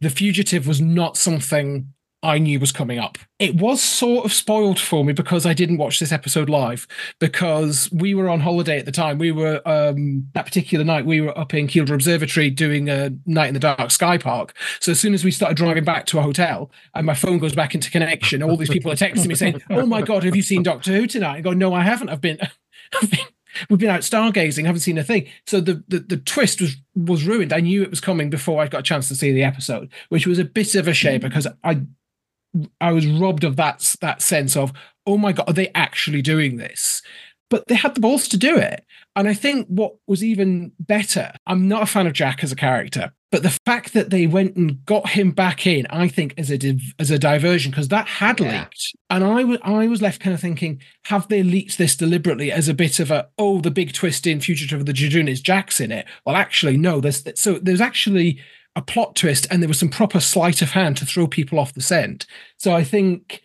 [0.00, 3.18] The Fugitive was not something I knew was coming up.
[3.38, 6.86] It was sort of spoiled for me because I didn't watch this episode live
[7.20, 9.18] because we were on holiday at the time.
[9.18, 13.48] We were um, that particular night we were up in Kielder Observatory doing a night
[13.48, 14.56] in the dark sky park.
[14.80, 17.54] So as soon as we started driving back to a hotel and my phone goes
[17.54, 20.42] back into connection, all these people are texting me saying, "Oh my god, have you
[20.42, 22.08] seen Doctor Who tonight?" I go, "No, I haven't.
[22.08, 22.38] I've been."
[23.70, 25.28] We've been out stargazing, haven't seen a thing.
[25.46, 27.54] So the, the the twist was was ruined.
[27.54, 30.26] I knew it was coming before I got a chance to see the episode, which
[30.26, 31.80] was a bit of a shame because I
[32.80, 34.72] I was robbed of that that sense of
[35.06, 37.02] oh my god, are they actually doing this?
[37.48, 38.84] but they had the balls to do it.
[39.14, 42.56] And I think what was even better, I'm not a fan of Jack as a
[42.56, 46.50] character, but the fact that they went and got him back in, I think, as
[46.50, 48.60] a div- as a diversion, because that had yeah.
[48.60, 52.52] leaked, and I was I was left kind of thinking, have they leaked this deliberately
[52.52, 55.40] as a bit of a oh, the big twist in Fugitive of the Judoon is
[55.40, 56.06] Jack's in it?
[56.24, 57.00] Well, actually, no.
[57.00, 58.38] There's so there's actually
[58.76, 61.74] a plot twist, and there was some proper sleight of hand to throw people off
[61.74, 62.26] the scent.
[62.58, 63.42] So I think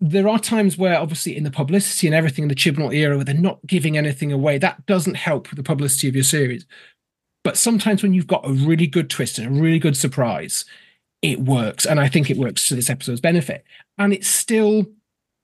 [0.00, 3.24] there are times where obviously in the publicity and everything in the Chibnall era where
[3.24, 6.66] they're not giving anything away that doesn't help with the publicity of your series.
[7.44, 10.64] But sometimes when you've got a really good twist and a really good surprise
[11.22, 13.62] it works and i think it works to this episode's benefit.
[13.98, 14.86] And it still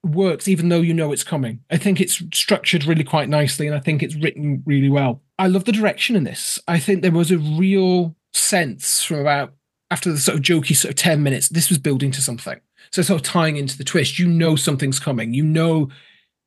[0.03, 1.61] works even though you know it's coming.
[1.71, 5.21] I think it's structured really quite nicely and i think it's written really well.
[5.39, 6.59] I love the direction in this.
[6.67, 9.55] I think there was a real sense from about
[9.91, 13.03] after the sort of jokey sort of 10 minutes this was building to something so
[13.03, 15.35] sort of tying into the twist, you know something's coming.
[15.35, 15.89] You know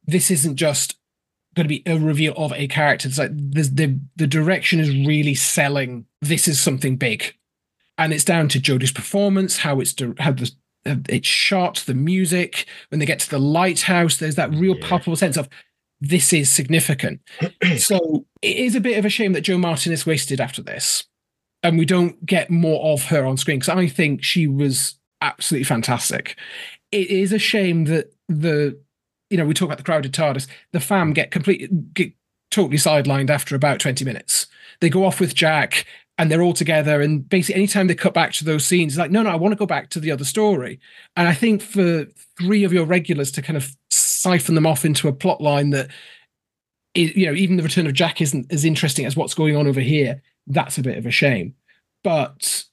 [0.05, 0.95] this isn't just
[1.55, 3.07] going to be a reveal of a character.
[3.07, 6.05] It's like the the the direction is really selling.
[6.21, 7.35] This is something big,
[7.97, 10.51] and it's down to Jodie's performance, how it's how the
[10.85, 12.65] it's shot, the music.
[12.89, 14.87] When they get to the lighthouse, there's that real yeah.
[14.87, 15.49] palpable sense of
[16.01, 17.21] this is significant.
[17.77, 21.03] so it is a bit of a shame that Jo Martin is wasted after this,
[21.63, 25.65] and we don't get more of her on screen because I think she was absolutely
[25.65, 26.37] fantastic.
[26.91, 28.79] It is a shame that the
[29.29, 30.47] you know we talk about the crowded TARDIS.
[30.71, 32.13] The fam get completely get
[32.51, 34.47] totally sidelined after about twenty minutes.
[34.81, 35.85] They go off with Jack
[36.19, 37.01] and they're all together.
[37.01, 39.57] And basically, anytime they cut back to those scenes, like, no, no, I want to
[39.57, 40.79] go back to the other story.
[41.15, 42.05] And I think for
[42.37, 45.87] three of your regulars to kind of siphon them off into a plot line that,
[46.93, 49.79] you know, even the return of Jack isn't as interesting as what's going on over
[49.79, 51.53] here, that's a bit of a shame.
[52.03, 52.65] But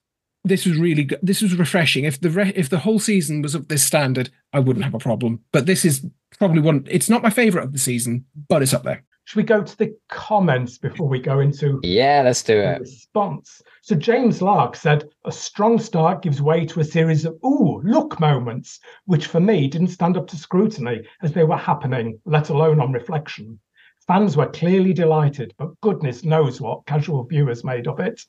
[0.45, 1.21] this was really good.
[1.23, 2.05] This was refreshing.
[2.05, 4.99] If the re- if the whole season was of this standard, I wouldn't have a
[4.99, 5.41] problem.
[5.53, 6.07] But this is
[6.39, 6.87] probably one.
[6.89, 9.05] It's not my favorite of the season, but it's up there.
[9.25, 11.81] Should we go to the comments before we go into?
[11.83, 12.81] Yeah, let's do it.
[12.81, 13.61] Response.
[13.83, 18.21] So James Lark said a strong start gives way to a series of ooh look
[18.21, 22.79] moments, which for me didn't stand up to scrutiny as they were happening, let alone
[22.79, 23.59] on reflection.
[24.07, 28.21] Fans were clearly delighted, but goodness knows what casual viewers made of it.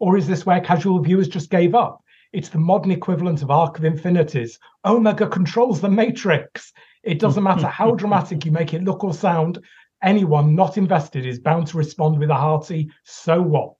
[0.00, 2.02] Or is this where casual viewers just gave up?
[2.32, 4.58] It's the modern equivalent of Arc of Infinities.
[4.84, 6.72] Omega controls the Matrix.
[7.02, 9.58] It doesn't matter how dramatic you make it look or sound,
[10.02, 13.78] anyone not invested is bound to respond with a hearty, so what?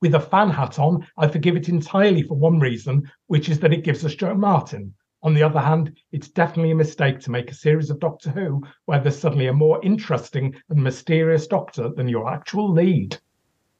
[0.00, 3.72] With a fan hat on, I forgive it entirely for one reason, which is that
[3.72, 4.94] it gives us Jo Martin.
[5.24, 8.62] On the other hand, it's definitely a mistake to make a series of Doctor Who
[8.86, 13.18] where there's suddenly a more interesting and mysterious Doctor than your actual lead.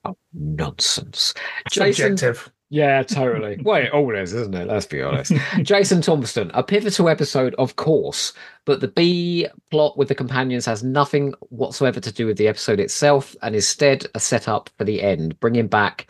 [0.05, 1.35] Oh, nonsense.
[1.71, 2.51] Subjective.
[2.71, 3.61] yeah, totally.
[3.65, 4.69] well, it all is, isn't it?
[4.69, 5.33] Let's be honest.
[5.63, 8.33] Jason Thompson, a pivotal episode, of course,
[8.65, 12.81] but the B plot with the companions has nothing whatsoever to do with the episode
[12.81, 16.09] itself and instead a setup for the end, bringing back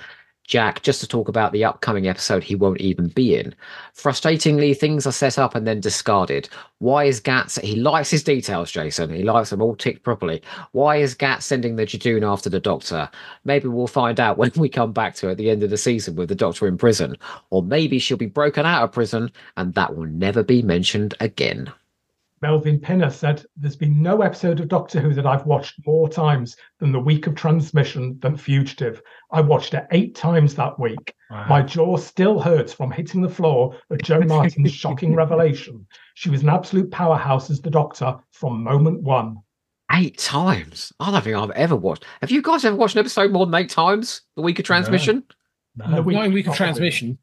[0.52, 3.54] Jack just to talk about the upcoming episode he won't even be in.
[3.96, 6.46] Frustratingly, things are set up and then discarded.
[6.76, 7.56] Why is Gats?
[7.56, 9.14] He likes his details, Jason.
[9.14, 10.42] He likes them all ticked properly.
[10.72, 13.08] Why is Gats sending the Judoon after the Doctor?
[13.46, 16.16] Maybe we'll find out when we come back to at the end of the season
[16.16, 17.16] with the Doctor in prison.
[17.48, 21.72] Or maybe she'll be broken out of prison and that will never be mentioned again.
[22.42, 26.56] Melvin Pinner said, There's been no episode of Doctor Who that I've watched more times
[26.80, 29.00] than the week of transmission than Fugitive.
[29.30, 31.14] I watched it eight times that week.
[31.30, 31.46] Wow.
[31.48, 35.86] My jaw still hurts from hitting the floor at Jo Martin's shocking revelation.
[36.14, 39.36] She was an absolute powerhouse as the Doctor from moment one.
[39.92, 40.92] Eight times?
[40.98, 42.04] I don't think I've ever watched.
[42.22, 44.22] Have you guys ever watched an episode more than eight times?
[44.34, 45.22] The week of transmission?
[45.76, 45.86] No.
[45.86, 46.02] no.
[46.02, 47.18] week, week of transmission.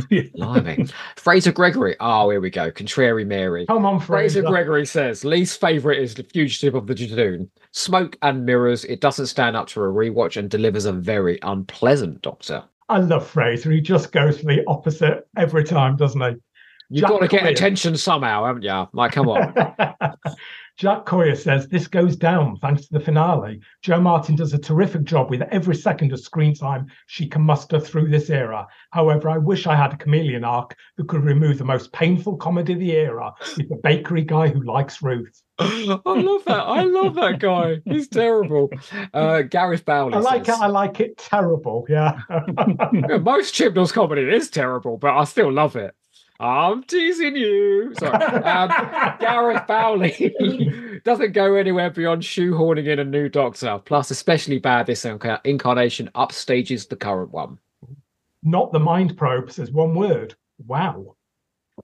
[0.34, 0.88] Blimey.
[1.16, 1.96] Fraser Gregory.
[2.00, 2.70] Oh, here we go.
[2.70, 3.66] Contrary Mary.
[3.66, 4.40] Come on, Fraser.
[4.40, 7.48] Fraser Gregory says least favourite is The Fugitive of the Judoon.
[7.72, 8.84] Smoke and mirrors.
[8.84, 12.64] It doesn't stand up to a rewatch and delivers a very unpleasant Doctor.
[12.88, 13.70] I love Fraser.
[13.70, 16.36] He just goes for the opposite every time, doesn't he?
[16.90, 18.88] You've Jack got to get attention somehow, haven't you?
[18.92, 19.54] Like, come on.
[20.76, 23.60] Jack Coyer says this goes down thanks to the finale.
[23.82, 27.78] Jo Martin does a terrific job with every second of screen time she can muster
[27.78, 28.66] through this era.
[28.90, 32.72] However, I wish I had a chameleon arch who could remove the most painful comedy
[32.72, 35.40] of the era with the bakery guy who likes Ruth.
[35.58, 36.64] I love that.
[36.64, 37.80] I love that guy.
[37.84, 38.70] He's terrible.
[39.12, 40.14] Uh, Gareth Bowley.
[40.14, 40.62] I like says, it.
[40.62, 41.86] I like it terrible.
[41.88, 42.18] Yeah.
[43.22, 45.94] Most Chibnall's comedy is terrible, but I still love it.
[46.40, 47.94] I'm teasing you.
[47.98, 48.12] Sorry.
[48.12, 48.68] Um,
[49.20, 53.80] Gareth Bowley doesn't go anywhere beyond shoehorning in a new Doctor.
[53.84, 57.58] Plus, especially bad this incarnation upstages the current one.
[58.42, 60.34] Not the mind probe says one word.
[60.66, 61.16] Wow.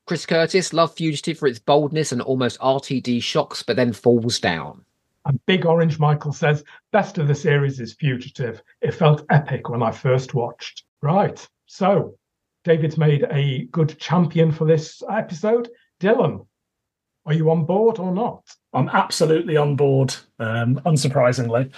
[0.06, 4.84] Chris Curtis loved Fugitive for its boldness and almost RTD shocks, but then falls down.
[5.26, 8.62] And Big Orange Michael says, best of the series is Fugitive.
[8.80, 10.84] It felt epic when I first watched.
[11.02, 11.46] Right.
[11.66, 12.16] So
[12.64, 15.68] David's made a good champion for this episode.
[16.00, 16.46] Dylan,
[17.26, 18.42] are you on board or not?
[18.72, 21.72] I'm absolutely on board, um, unsurprisingly.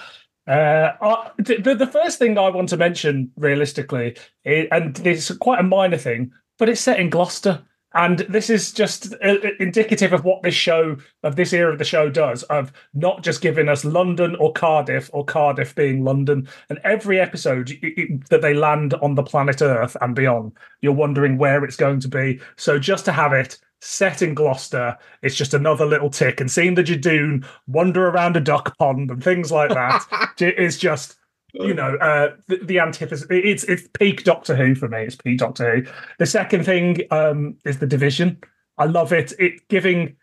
[0.45, 5.59] Uh, I, the, the first thing I want to mention, realistically, is, and it's quite
[5.59, 7.63] a minor thing, but it's set in Gloucester.
[7.93, 11.85] And this is just uh, indicative of what this show, of this era of the
[11.85, 16.47] show, does of not just giving us London or Cardiff or Cardiff being London.
[16.69, 20.93] And every episode it, it, that they land on the planet Earth and beyond, you're
[20.93, 22.39] wondering where it's going to be.
[22.55, 24.97] So just to have it set in Gloucester.
[25.21, 29.21] It's just another little tick, and seeing the Judoon wander around a duck pond and
[29.21, 31.17] things like that is just
[31.53, 33.27] you know uh, the, the, antithesis.
[33.29, 35.03] It's it's peak Doctor Who for me.
[35.03, 35.91] It's peak Doctor Who.
[36.19, 38.39] The second thing um, is the division.
[38.77, 39.33] I love it.
[39.39, 40.15] It giving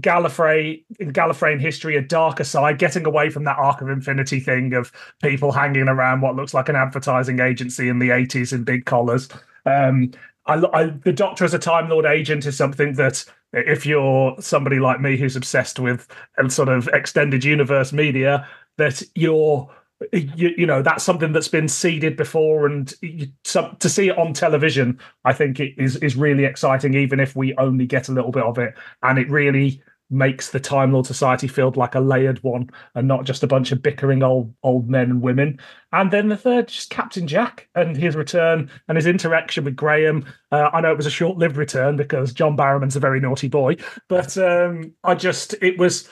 [0.00, 4.72] Gallifrey in Gallifreyan history a darker side, getting away from that Arc of Infinity thing
[4.74, 8.84] of people hanging around what looks like an advertising agency in the 80s in big
[8.84, 9.28] collars.
[9.66, 10.12] Um,
[10.46, 14.78] I, I, the Doctor as a Time Lord agent is something that if you're somebody
[14.78, 16.06] like me who's obsessed with
[16.48, 19.68] sort of extended universe media, that you're
[20.12, 24.32] you, you, know that's something that's been seeded before and you, to see it on
[24.32, 28.30] television i think it is is really exciting even if we only get a little
[28.30, 32.42] bit of it and it really makes the Time Lord Society feel like a layered
[32.42, 35.58] one and not just a bunch of bickering old old men and women.
[35.92, 40.24] And then the third, just Captain Jack and his return and his interaction with Graham.
[40.50, 43.48] Uh, I know it was a short lived return because John Barrowman's a very naughty
[43.48, 43.76] boy,
[44.08, 46.08] but um, I just it was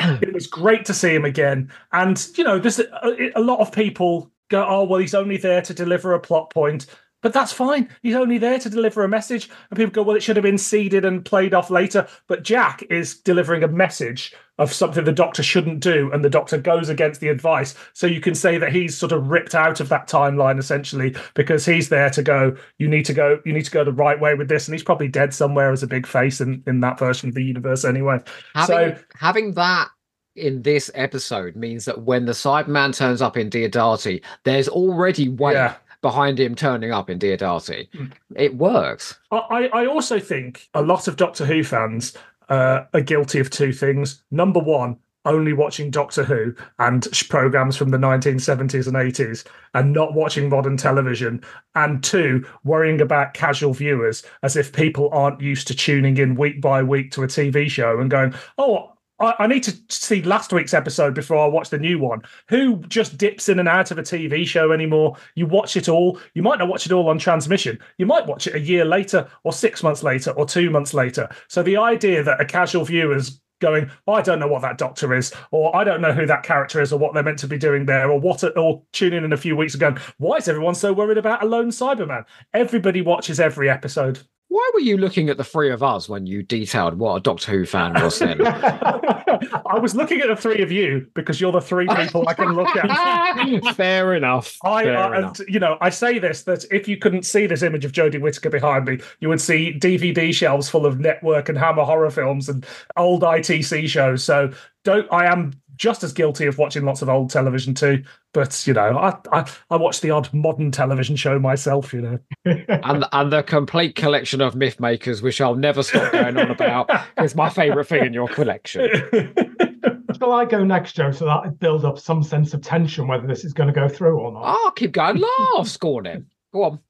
[0.00, 1.70] it was great to see him again.
[1.92, 5.36] And you know, there's a, uh, a lot of people go, oh well, he's only
[5.36, 6.86] there to deliver a plot point.
[7.22, 7.90] But that's fine.
[8.02, 9.50] He's only there to deliver a message.
[9.68, 12.08] And people go, well, it should have been seeded and played off later.
[12.28, 16.10] But Jack is delivering a message of something the doctor shouldn't do.
[16.12, 17.74] And the doctor goes against the advice.
[17.94, 21.64] So you can say that he's sort of ripped out of that timeline essentially because
[21.64, 24.34] he's there to go, you need to go, you need to go the right way
[24.34, 24.68] with this.
[24.68, 27.42] And he's probably dead somewhere as a big face in, in that version of the
[27.42, 28.18] universe anyway.
[28.54, 29.88] Having, so having that
[30.36, 35.54] in this episode means that when the Cyberman turns up in Diodati, there's already weight.
[35.54, 37.86] Yeah behind him turning up in Diodati.
[37.90, 38.12] Mm.
[38.36, 39.18] It works.
[39.30, 42.16] I, I also think a lot of Doctor Who fans
[42.50, 44.22] uh, are guilty of two things.
[44.30, 49.44] Number one, only watching Doctor Who and programs from the 1970s and 80s
[49.74, 51.42] and not watching modern television.
[51.74, 56.60] And two, worrying about casual viewers as if people aren't used to tuning in week
[56.60, 60.52] by week to a TV show and going, oh, I, I need to see last
[60.52, 62.22] week's episode before I watch the new one.
[62.48, 65.16] Who just dips in and out of a TV show anymore?
[65.34, 66.18] You watch it all.
[66.34, 67.78] You might not watch it all on transmission.
[67.98, 71.28] You might watch it a year later, or six months later, or two months later.
[71.48, 75.14] So the idea that a casual viewer's going, oh, I don't know what that doctor
[75.14, 77.58] is, or I don't know who that character is, or what they're meant to be
[77.58, 79.94] doing there, or what, or tuning in a few weeks ago.
[80.16, 82.24] Why is everyone so worried about a lone Cyberman?
[82.54, 84.20] Everybody watches every episode.
[84.50, 87.52] Why were you looking at the three of us when you detailed what a Doctor
[87.52, 88.44] Who fan was then?
[88.46, 92.54] I was looking at the three of you because you're the three people I can
[92.54, 93.74] look at.
[93.76, 94.58] Fair enough.
[94.64, 95.38] I Fair uh, enough.
[95.38, 98.20] and you know I say this that if you couldn't see this image of Jodie
[98.20, 102.48] Whittaker behind me, you would see DVD shelves full of network and Hammer horror films
[102.48, 104.24] and old ITC shows.
[104.24, 108.04] So don't I am just as guilty of watching lots of old television too.
[108.34, 111.92] But you know, I I, I watch the odd modern television show myself.
[111.92, 116.36] You know, and and the complete collection of myth makers, which I'll never stop going
[116.36, 118.88] on about, is my favourite thing in your collection.
[120.18, 123.26] Shall I go next, Joe, so that it builds up some sense of tension whether
[123.26, 124.42] this is going to go through or not?
[124.44, 125.22] Oh, keep going.
[125.56, 126.26] Laugh, scorn him.
[126.52, 126.80] Go on.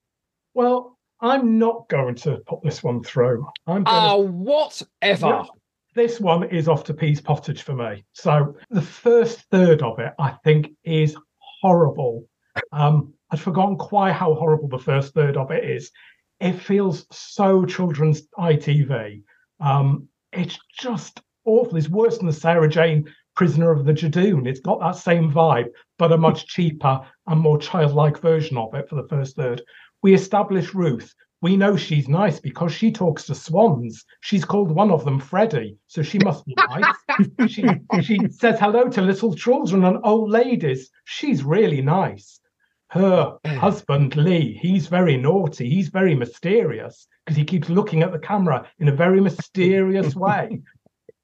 [0.55, 3.47] Well, I'm not going to put this one through.
[3.69, 4.33] I'm going oh, to...
[4.33, 5.47] whatever.
[6.01, 8.07] This one is off to Pease Pottage for me.
[8.15, 11.15] So the first third of it, I think, is
[11.61, 12.25] horrible.
[12.73, 15.91] Um, I'd forgotten quite how horrible the first third of it is.
[16.41, 19.25] It feels so children's ITV.
[19.61, 21.77] Um, it's just awful.
[21.77, 23.05] It's worse than the Sarah Jane
[23.37, 24.47] Prisoner of the Judoon.
[24.47, 28.89] It's got that same vibe, but a much cheaper and more childlike version of it
[28.89, 29.61] for the first third.
[30.03, 34.05] We establish Ruth, we know she's nice because she talks to swans.
[34.21, 36.95] She's called one of them Freddie, so she must be nice.
[37.49, 37.65] she,
[38.03, 40.91] she says hello to little children and old ladies.
[41.05, 42.41] She's really nice.
[42.89, 43.55] Her eh.
[43.55, 45.71] husband, Lee, he's very naughty.
[45.71, 50.61] He's very mysterious because he keeps looking at the camera in a very mysterious way.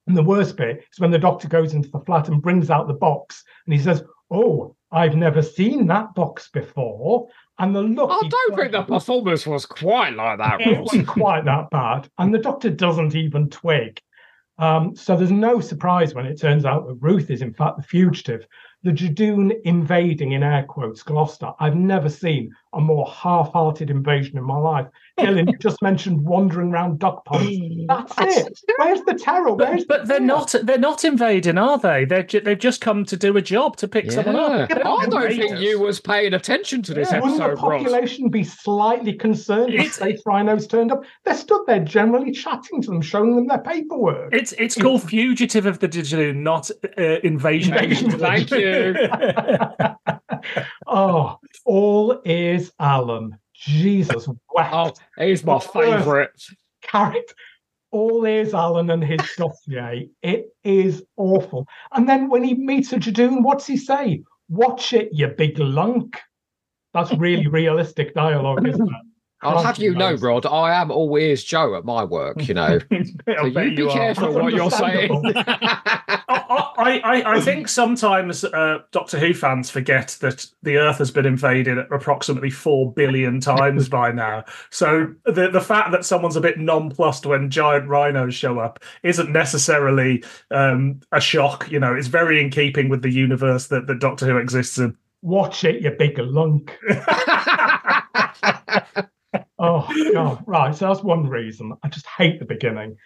[0.06, 2.86] And the worst bit is when the doctor goes into the flat and brings out
[2.86, 7.28] the box and he says, Oh, I've never seen that box before.
[7.58, 8.10] And the look.
[8.10, 10.60] I don't think the performance was quite like that.
[10.60, 12.08] It wasn't quite that bad.
[12.18, 14.00] And the doctor doesn't even twig.
[14.58, 17.82] Um, so there's no surprise when it turns out that Ruth is in fact the
[17.82, 18.46] fugitive.
[18.82, 21.52] The Judoon invading, in air quotes, Gloucester.
[21.60, 24.86] I've never seen a more half-hearted invasion in my life.
[25.18, 27.58] Gillian just mentioned wandering around duck ponds.
[27.88, 28.60] That's it.
[28.76, 29.54] Where's the terror?
[29.54, 32.04] Where's but, but they're not they're not invading, are they?
[32.04, 34.10] They're ju- they've just come to do a job to pick yeah.
[34.10, 34.70] someone up.
[34.70, 37.18] Yeah, I don't think you was paying attention to this yeah.
[37.18, 37.38] episode.
[37.38, 38.32] Wouldn't the population Ross?
[38.32, 41.02] be slightly concerned if space rhinos turned up?
[41.24, 44.34] They're stood there generally chatting to them, showing them their paperwork.
[44.34, 47.74] It's it's called fugitive of the digital, not uh, invasion.
[47.74, 48.10] invasion.
[48.18, 48.94] Thank you.
[50.86, 53.38] oh, all is Alan.
[53.54, 54.74] Jesus wept.
[54.74, 56.30] Oh, he's my favourite
[56.82, 57.34] character.
[57.90, 60.10] All is Alan and his dossier.
[60.22, 61.66] It is awful.
[61.92, 64.22] And then when he meets a Judoon, what's he say?
[64.48, 66.18] Watch it, you big lunk.
[66.92, 69.02] That's really realistic dialogue, isn't it?
[69.42, 72.78] I'll have you know, Rod, I am always Joe at my work, you know.
[72.90, 75.34] so you be you careful what you're saying.
[76.28, 81.26] I, I, I, think sometimes uh, Doctor Who fans forget that the Earth has been
[81.26, 84.44] invaded approximately four billion times by now.
[84.70, 89.32] So the, the fact that someone's a bit nonplussed when giant rhinos show up isn't
[89.32, 91.70] necessarily um, a shock.
[91.70, 94.96] You know, it's very in keeping with the universe that, that Doctor Who exists in.
[95.22, 96.78] Watch it, you big lunk.
[99.58, 100.42] oh god.
[100.46, 101.72] Right so that's one reason.
[101.82, 102.96] I just hate the beginning.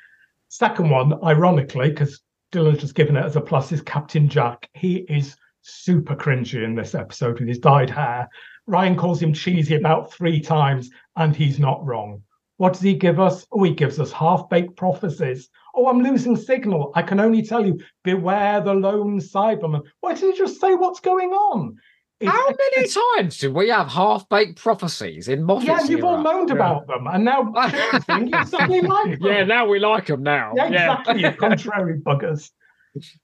[0.48, 2.20] Second one ironically because
[2.52, 4.68] dylan's just given it as a plus is captain jack.
[4.74, 8.28] He is super cringy in this episode with his dyed hair.
[8.66, 12.22] Ryan calls him cheesy about three times and he's not wrong.
[12.56, 13.46] What does he give us?
[13.52, 15.48] Oh he gives us half-baked prophecies.
[15.74, 16.92] Oh i'm losing signal.
[16.94, 19.82] I can only tell you beware the lone cyberman.
[20.00, 21.76] Why did he just say what's going on
[22.24, 25.66] how many times do we have half-baked prophecies in Moffat?
[25.66, 26.54] Yeah, you've all moaned yeah.
[26.56, 27.52] about them, and now
[28.18, 29.30] you suddenly like them.
[29.30, 30.52] Yeah, now we like them now.
[30.54, 31.22] Yeah, exactly.
[31.22, 31.32] Yeah.
[31.32, 32.50] contrary buggers.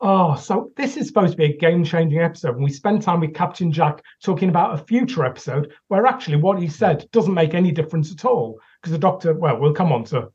[0.00, 3.34] Oh, so this is supposed to be a game-changing episode, and we spend time with
[3.34, 7.72] Captain Jack talking about a future episode where actually what he said doesn't make any
[7.72, 9.34] difference at all because the Doctor.
[9.34, 10.28] Well, we'll come on to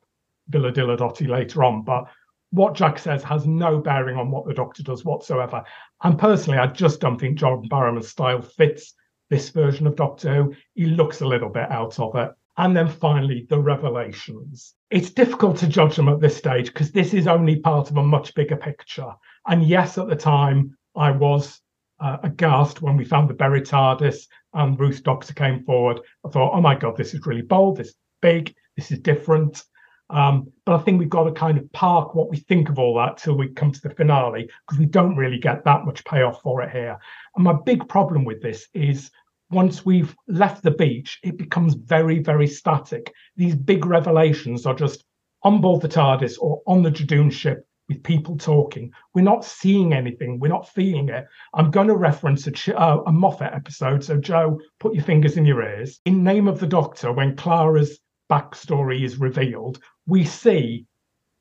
[0.51, 2.05] Billa Dilla Dotty later on, but
[2.51, 5.63] what Jack says has no bearing on what the Doctor does whatsoever.
[6.03, 8.93] And personally, I just don't think John Barrowman's style fits
[9.29, 10.55] this version of Doctor Who.
[10.75, 12.31] He looks a little bit out of it.
[12.57, 14.75] And then finally, the revelations.
[14.89, 18.03] It's difficult to judge them at this stage because this is only part of a
[18.03, 19.13] much bigger picture.
[19.47, 21.61] And yes, at the time, I was
[22.01, 26.01] uh, aghast when we found the buried TARDIS and Ruth Doctor came forward.
[26.25, 29.63] I thought, oh my God, this is really bold, this is big, this is different.
[30.11, 32.95] Um, but I think we've got to kind of park what we think of all
[32.97, 36.41] that till we come to the finale because we don't really get that much payoff
[36.41, 36.97] for it here.
[37.35, 39.09] And my big problem with this is
[39.51, 43.13] once we've left the beach, it becomes very, very static.
[43.35, 45.03] These big revelations are just
[45.43, 48.91] on board the TARDIS or on the Judoon ship with people talking.
[49.13, 50.39] We're not seeing anything.
[50.39, 51.25] We're not feeling it.
[51.53, 54.03] I'm going to reference a, uh, a Moffat episode.
[54.03, 55.99] So, Joe, put your fingers in your ears.
[56.05, 57.99] In Name of the Doctor, when Clara's
[58.31, 59.79] backstory is revealed,
[60.11, 60.85] we see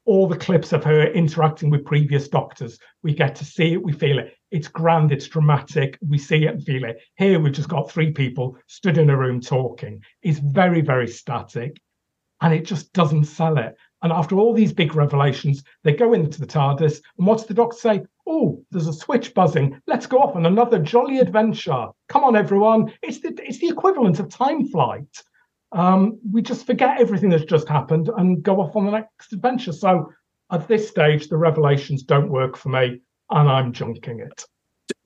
[0.05, 2.79] all the clips of her interacting with previous doctors.
[3.03, 4.37] We get to see it, we feel it.
[4.53, 5.99] It's grand, it's dramatic.
[6.09, 7.01] We see it and feel it.
[7.17, 10.01] Here we've just got three people stood in a room talking.
[10.23, 11.81] It's very, very static
[12.43, 13.75] and it just doesn't sell it.
[14.03, 17.03] And after all these big revelations, they go into the TARDIS.
[17.19, 18.03] And what's the doctor say?
[18.25, 19.83] Oh, there's a switch buzzing.
[19.89, 21.89] Let's go off on another jolly adventure.
[22.09, 22.93] Come on, everyone.
[23.03, 25.25] It's the, it's the equivalent of time flight
[25.73, 29.73] um, we just forget everything that's just happened and go off on the next adventure.
[29.73, 30.11] So
[30.51, 33.01] at this stage, the revelations don't work for me,
[33.31, 34.45] and I'm junking it.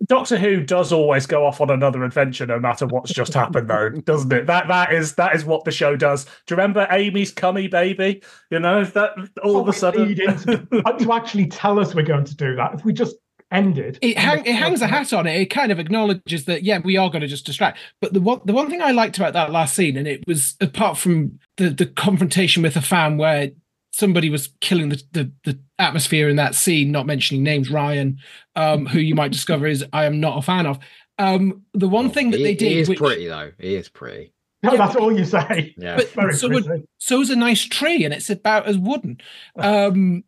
[0.06, 3.90] Doctor Who does always go off on another adventure, no matter what's just happened, though,
[4.04, 4.46] doesn't it?
[4.46, 6.24] That that is that is what the show does.
[6.24, 8.22] Do you remember Amy's cummy baby?
[8.50, 9.12] You know that
[9.42, 12.74] all of a sudden to actually tell us we're going to do that.
[12.74, 13.16] If we just
[13.51, 13.99] ended.
[14.03, 15.40] It, hang, it hangs a hat on it.
[15.40, 17.78] It kind of acknowledges that yeah, we are going to just distract.
[18.01, 20.57] But the one the one thing I liked about that last scene, and it was
[20.61, 23.51] apart from the the confrontation with a fan where
[23.95, 28.18] somebody was killing the, the, the atmosphere in that scene, not mentioning names, Ryan,
[28.57, 30.80] um, who you might discover is I am not a fan of.
[31.16, 33.53] Um, the one thing that he, they did, he is which, pretty though.
[33.59, 34.32] He is pretty.
[34.64, 35.74] No, yeah, that's all you say.
[35.78, 39.18] Yeah, but so, would, so is a nice tree, and it's about as wooden.
[39.57, 40.24] Um,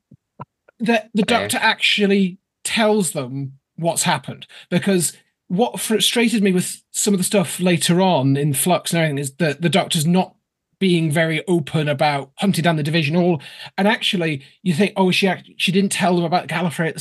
[0.81, 5.12] that the doctor actually tells them what's happened because
[5.49, 9.35] what frustrated me with some of the stuff later on in flux and everything is
[9.37, 10.35] that the doctor's not
[10.79, 13.41] being very open about hunting down the division all
[13.79, 16.99] and actually you think oh she she didn't tell them about gallifrey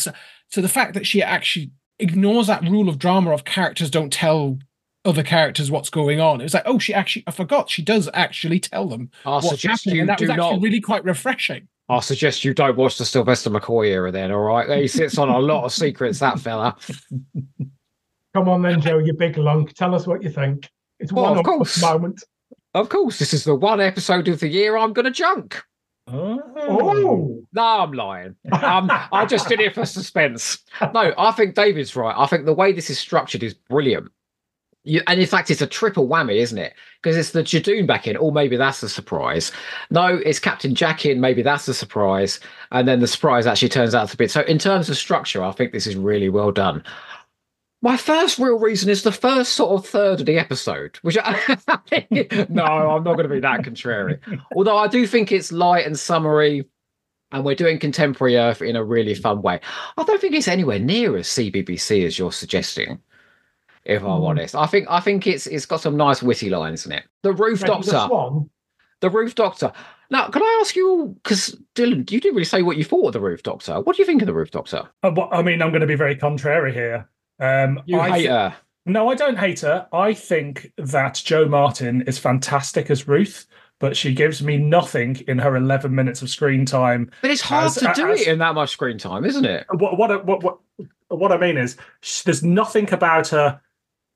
[0.50, 4.60] so the fact that she actually ignores that rule of drama of characters don't tell
[5.06, 6.42] other characters what's going on.
[6.42, 9.64] It was like, oh, she actually, I forgot, she does actually tell them oh, what's
[9.64, 11.68] happening, and that was actually not, really quite refreshing.
[11.88, 14.82] I suggest you don't watch the Sylvester McCoy era then, all right?
[14.82, 16.76] He sits on a lot of secrets, that fella.
[18.34, 19.74] Come on then, Joe, you big lunk.
[19.74, 20.70] Tell us what you think.
[21.00, 21.82] It's well, one of course.
[21.82, 22.24] moment.
[22.74, 25.62] Of course, this is the one episode of the year I'm going to junk.
[26.08, 26.42] Oh.
[26.58, 27.42] oh.
[27.54, 28.36] No, I'm lying.
[28.52, 30.58] Um, I just did it for suspense.
[30.94, 32.16] No, I think David's right.
[32.18, 34.12] I think the way this is structured is brilliant.
[34.86, 36.74] You, and in fact, it's a triple whammy, isn't it?
[37.02, 39.52] Because it's the Judoon back in, or maybe that's the surprise.
[39.90, 42.40] No, it's Captain Jack in, maybe that's the surprise.
[42.72, 44.28] And then the surprise actually turns out to be.
[44.28, 46.84] So, in terms of structure, I think this is really well done.
[47.82, 51.58] My first real reason is the first sort of third of the episode, which I,
[52.50, 54.20] no, I'm not going to be that contrary.
[54.56, 56.66] Although I do think it's light and summery,
[57.32, 59.60] and we're doing contemporary Earth in a really fun way.
[59.98, 63.00] I don't think it's anywhere near as CBBC as you're suggesting.
[63.86, 64.28] If I'm mm.
[64.28, 67.04] honest, I think I think it's it's got some nice witty lines in it.
[67.24, 68.50] The Ruth Doctor, the,
[69.02, 69.72] the Ruth Doctor.
[70.10, 73.14] Now, can I ask you, because Dylan, you didn't really say what you thought of
[73.14, 73.82] the Ruth Doctor.
[73.82, 74.84] What do you think of the Ruth Doctor?
[75.04, 77.10] Uh, well, I mean, I'm going to be very contrary here.
[77.40, 78.56] Um, you I hate th- her.
[78.86, 79.88] No, I don't hate her.
[79.92, 83.48] I think that Jo Martin is fantastic as Ruth,
[83.80, 87.10] but she gives me nothing in her 11 minutes of screen time.
[87.22, 89.66] But it's hard as, to do as, it in that much screen time, isn't it?
[89.72, 90.60] What what what what,
[91.08, 91.78] what I mean is,
[92.26, 93.60] there's nothing about her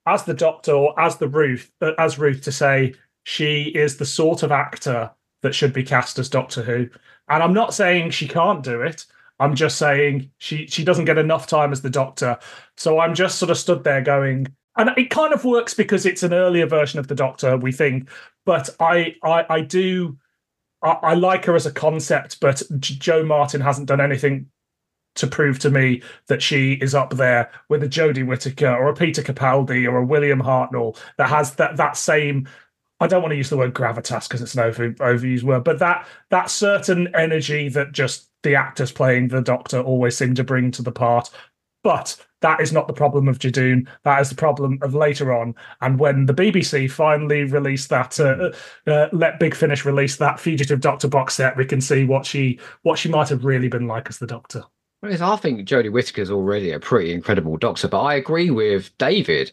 [0.10, 2.94] as the Doctor or as the Ruth uh, as Ruth to say
[3.24, 6.90] she is the sort of actor that should be cast as Doctor Who.
[7.30, 9.06] And I'm not saying she can't do it.
[9.40, 12.38] I'm just saying she she doesn't get enough time as the Doctor.
[12.76, 14.48] So I'm just sort of stood there going,
[14.78, 18.10] and it kind of works because it's an earlier version of the Doctor, we think.
[18.46, 20.18] But I I, I do
[20.82, 24.48] I, I like her as a concept, but Jo Martin hasn't done anything
[25.16, 28.94] to prove to me that she is up there with a Jodie Whittaker or a
[28.94, 32.48] Peter Capaldi or a William Hartnell that has that that same
[33.02, 35.80] I don't want to use the word gravitas because it's an over, overused word, but
[35.80, 40.72] that that certain energy that just the actors playing the Doctor always seem to bring
[40.72, 41.30] to the part.
[41.82, 43.88] But that is not the problem of Judoon.
[44.04, 45.56] That is the problem of later on.
[45.80, 48.52] And when the BBC finally released that, uh,
[48.90, 52.60] uh, let Big Finish release that Fugitive Doctor box set, we can see what she
[52.84, 54.66] what she might have really been like as the Doctor.
[55.02, 59.52] Well, I think Jodie Whittaker's already a pretty incredible Doctor, but I agree with David.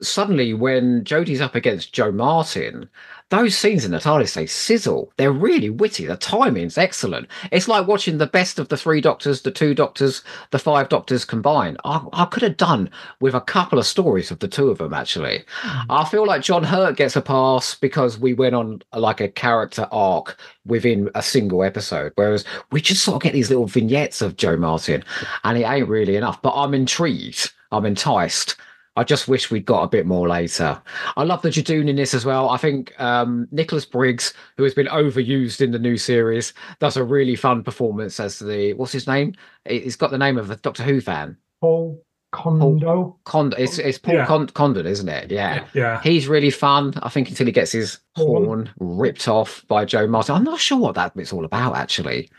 [0.00, 2.88] Suddenly when Jodie's up against Jo Martin,
[3.30, 5.12] those scenes in the TARDIS they sizzle.
[5.16, 6.06] They're really witty.
[6.06, 7.28] The timing's excellent.
[7.50, 10.22] It's like watching the best of the three Doctors, the two Doctors,
[10.52, 11.76] the five Doctors combined.
[11.84, 12.88] I, I could have done
[13.20, 14.94] with a couple of stories of the two of them.
[14.94, 15.90] Actually, mm-hmm.
[15.90, 19.88] I feel like John Hurt gets a pass because we went on like a character
[19.90, 24.36] arc within a single episode, whereas we just sort of get these little vignettes of
[24.36, 25.02] Jo Martin,
[25.42, 26.40] and it ain't really enough.
[26.42, 27.52] But I'm intrigued.
[27.72, 28.56] I'm enticed
[28.96, 30.80] I just wish we'd got a bit more later.
[31.16, 32.48] I love the Judoon in this as well.
[32.48, 37.04] I think um, Nicholas Briggs, who has been overused in the new series, does a
[37.04, 39.34] really fun performance as the what's his name?
[39.68, 41.36] He's got the name of a Doctor Who fan.
[41.60, 43.18] Paul Kondo.
[43.24, 43.56] Kondo.
[43.56, 44.46] It's, it's Paul yeah.
[44.54, 45.30] Condon, isn't it?
[45.30, 45.66] Yeah.
[45.74, 46.00] yeah.
[46.02, 46.94] He's really fun.
[47.02, 50.34] I think until he gets his horn ripped off by Jo Martin.
[50.34, 52.30] I'm not sure what that bit's all about actually.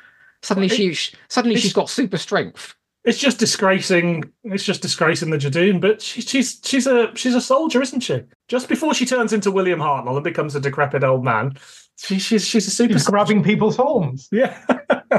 [0.43, 4.31] Suddenly well, it, she suddenly she's got super strength it's just disgracing.
[4.43, 5.79] It's just disgracing the Judoon.
[5.79, 8.23] But she, she's she's a she's a soldier, isn't she?
[8.47, 11.53] Just before she turns into William Hartnell and becomes a decrepit old man,
[11.97, 12.93] she, she's she's a super.
[12.93, 14.61] She's grabbing people's horns, yeah,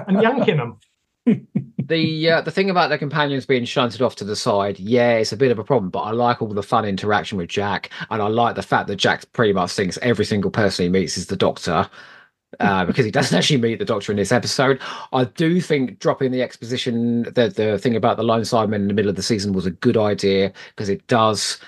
[0.07, 0.79] and yanking them.
[1.79, 5.33] the uh, the thing about the companions being shunted off to the side, yeah, it's
[5.33, 5.91] a bit of a problem.
[5.91, 8.97] But I like all the fun interaction with Jack, and I like the fact that
[8.97, 11.89] Jack pretty much thinks every single person he meets is the Doctor
[12.61, 14.81] uh, because he doesn't actually meet the Doctor in this episode.
[15.13, 18.95] I do think dropping the exposition, the the thing about the Lone Cyberman in the
[18.95, 21.59] middle of the season was a good idea because it does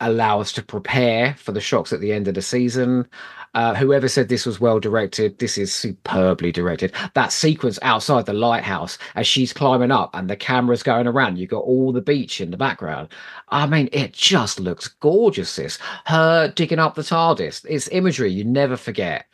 [0.00, 3.06] allow us to prepare for the shocks at the end of the season.
[3.54, 6.92] Uh, whoever said this was well directed, this is superbly directed.
[7.14, 11.48] That sequence outside the lighthouse as she's climbing up and the camera's going around, you've
[11.48, 13.08] got all the beach in the background.
[13.48, 15.56] I mean, it just looks gorgeous.
[15.56, 19.24] This her digging up the TARDIS, it's imagery you never forget.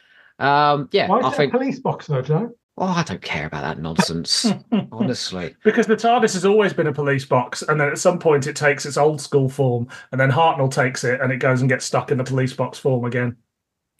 [0.42, 2.50] Um, yeah, Why is I think police box though, Joe?
[2.78, 4.46] Oh, I don't care about that nonsense,
[4.92, 5.54] honestly.
[5.62, 8.56] Because the TARDIS has always been a police box, and then at some point it
[8.56, 11.84] takes its old school form, and then Hartnell takes it, and it goes and gets
[11.84, 13.36] stuck in the police box form again.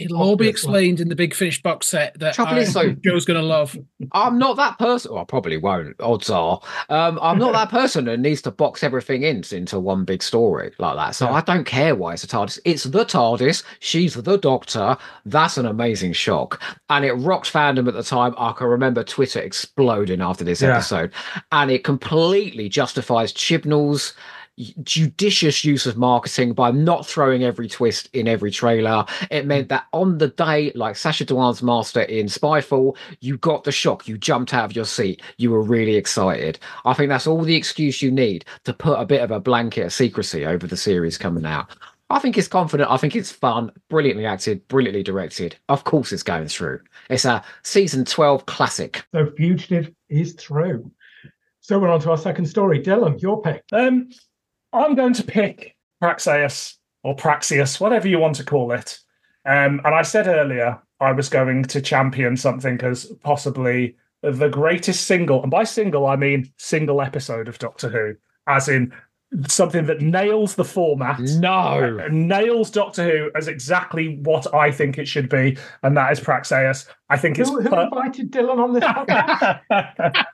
[0.05, 3.24] It'll all be explained in the big finish box set that Trouble is, so, Joe's
[3.24, 3.76] going to love.
[4.12, 5.12] I'm not that person.
[5.12, 6.00] Well, I probably won't.
[6.00, 6.61] Odds are.
[6.88, 10.72] Um, I'm not that person that needs to box everything in, into one big story
[10.78, 11.14] like that.
[11.14, 11.34] So yeah.
[11.34, 12.59] I don't care why it's a TARDIS.
[12.64, 13.62] It's the TARDIS.
[13.80, 14.96] She's the Doctor.
[15.24, 16.62] That's an amazing shock.
[16.90, 18.34] And it rocked fandom at the time.
[18.38, 20.74] I can remember Twitter exploding after this yeah.
[20.74, 21.12] episode.
[21.53, 24.14] And it completely justifies Chibnall's
[24.82, 29.05] judicious use of marketing by not throwing every twist in every trailer.
[29.30, 33.72] It meant that on the day, like Sacha Dhawan's master in Spyfall, you got the
[33.72, 34.07] shock.
[34.07, 35.22] You jumped out of your seat.
[35.38, 36.59] You were really excited.
[36.84, 39.86] I think that's all the excuse you need to put a bit of a blanket
[39.86, 41.70] of secrecy over the series coming out.
[42.11, 42.90] I think it's confident.
[42.90, 45.57] I think it's fun, brilliantly acted, brilliantly directed.
[45.70, 46.80] Of course, it's going through.
[47.09, 49.03] It's a season 12 classic.
[49.14, 50.92] So, Fugitive is through.
[51.61, 52.80] So, we're on to our second story.
[52.80, 53.64] Dylan, your pick.
[53.72, 54.11] Um,
[54.73, 58.99] I'm going to pick Praxeus or Praxius, whatever you want to call it.
[59.45, 65.07] Um, and I said earlier I was going to champion something as possibly the greatest
[65.07, 68.14] single, and by single I mean single episode of Doctor Who,
[68.47, 68.93] as in
[69.49, 71.18] something that nails the format.
[71.18, 76.20] No, nails Doctor Who as exactly what I think it should be, and that is
[76.20, 76.87] Praxeus.
[77.09, 78.85] I think who, it's who per- invited Dylan on this
[79.70, 80.25] podcast.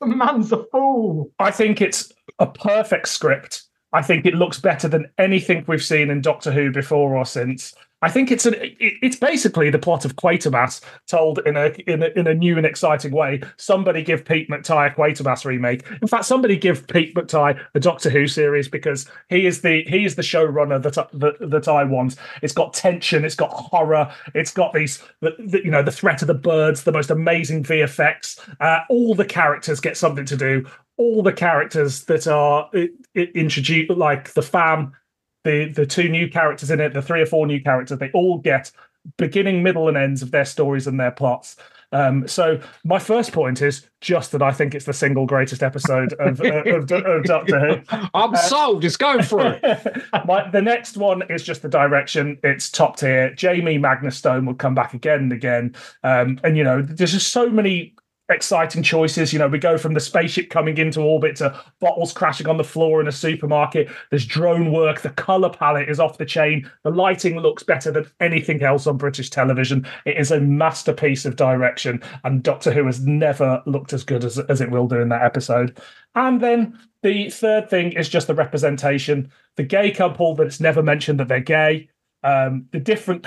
[0.00, 1.30] the man's a fool.
[1.38, 3.64] I think it's a perfect script.
[3.96, 7.74] I think it looks better than anything we've seen in Doctor Who before or since.
[8.02, 12.08] I think it's an it's basically the plot of Quatermass told in a in a,
[12.08, 13.40] in a new and exciting way.
[13.56, 15.82] Somebody give Pete McTighe a Quatermass remake.
[16.02, 20.04] In fact, somebody give Pete McTighe a Doctor Who series because he is the he
[20.04, 22.16] is the showrunner that that that I want.
[22.42, 26.20] It's got tension, it's got horror, it's got these the, the, you know the threat
[26.20, 28.46] of the birds, the most amazing VFX.
[28.60, 30.66] Uh, all the characters get something to do.
[30.98, 32.70] All the characters that are
[33.14, 34.92] introduced, like the fam
[35.44, 38.38] the the two new characters in it, the three or four new characters, they all
[38.38, 38.70] get
[39.16, 41.56] beginning, middle, and ends of their stories and their plots.
[41.92, 46.14] Um, so my first point is just that I think it's the single greatest episode
[46.14, 47.82] of, of, of Doctor Who.
[48.12, 48.82] I'm uh, sold.
[48.82, 50.04] Just going for it.
[50.26, 52.38] my, the next one is just the direction.
[52.42, 53.32] It's top tier.
[53.34, 55.76] Jamie Magnus Stone will come back again and again.
[56.02, 57.94] Um, and you know, there's just so many
[58.28, 59.32] exciting choices.
[59.32, 62.64] You know, we go from the spaceship coming into orbit to bottles crashing on the
[62.64, 63.88] floor in a supermarket.
[64.10, 65.00] There's drone work.
[65.00, 66.70] The color palette is off the chain.
[66.82, 69.86] The lighting looks better than anything else on British television.
[70.04, 74.38] It is a masterpiece of direction, and Doctor Who has never looked as good as,
[74.38, 75.78] as it will do in that episode.
[76.14, 79.30] And then the third thing is just the representation.
[79.56, 81.88] The gay couple that's never mentioned that they're gay
[82.26, 83.22] um, the different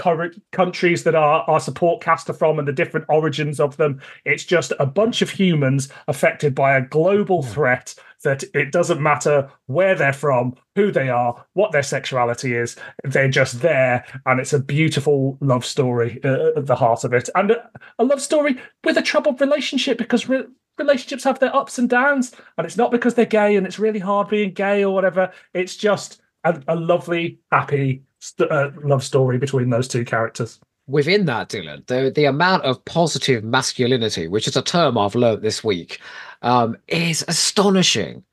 [0.52, 4.02] countries that our, our support cast are from and the different origins of them.
[4.26, 7.96] It's just a bunch of humans affected by a global threat
[8.26, 12.76] that it doesn't matter where they're from, who they are, what their sexuality is.
[13.06, 14.04] They're just there.
[14.26, 17.30] And it's a beautiful love story uh, at the heart of it.
[17.36, 17.70] And a,
[18.00, 20.44] a love story with a troubled relationship because re-
[20.78, 22.34] relationships have their ups and downs.
[22.58, 25.32] And it's not because they're gay and it's really hard being gay or whatever.
[25.54, 30.60] It's just a, a lovely, happy st- uh, love story between those two characters.
[30.88, 35.42] Within that, Dylan, the the amount of positive masculinity, which is a term I've learned
[35.42, 36.00] this week,
[36.42, 38.24] um, is astonishing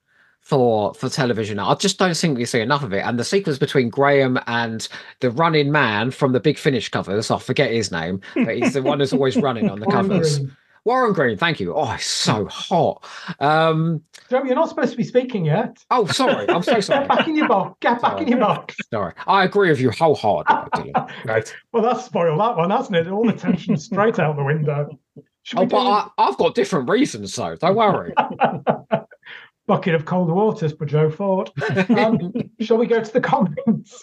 [0.40, 1.58] for for television.
[1.58, 3.00] I just don't think we see enough of it.
[3.00, 4.88] And the sequence between Graham and
[5.20, 8.82] the running man from the Big Finish covers, I forget his name, but he's the
[8.82, 10.40] one who's always running on the covers.
[10.86, 11.74] Warren Green, thank you.
[11.74, 13.04] Oh, it's so hot.
[13.40, 15.78] Um, Joe, you're not supposed to be speaking yet.
[15.90, 16.48] Oh, sorry.
[16.48, 17.00] I'm so sorry.
[17.00, 17.76] Get back in your box.
[17.80, 18.76] Get back in your box.
[18.90, 19.12] Sorry.
[19.26, 20.92] I agree with you wholeheartedly.
[21.24, 21.52] right.
[21.72, 23.08] Well, that's spoiled that one, hasn't it?
[23.08, 24.96] All the tension straight out the window.
[25.56, 28.14] oh, but I, I've got different reasons, so don't worry
[29.66, 31.50] bucket of cold waters for Joe Ford.
[31.90, 34.02] Um, shall we go to the comments?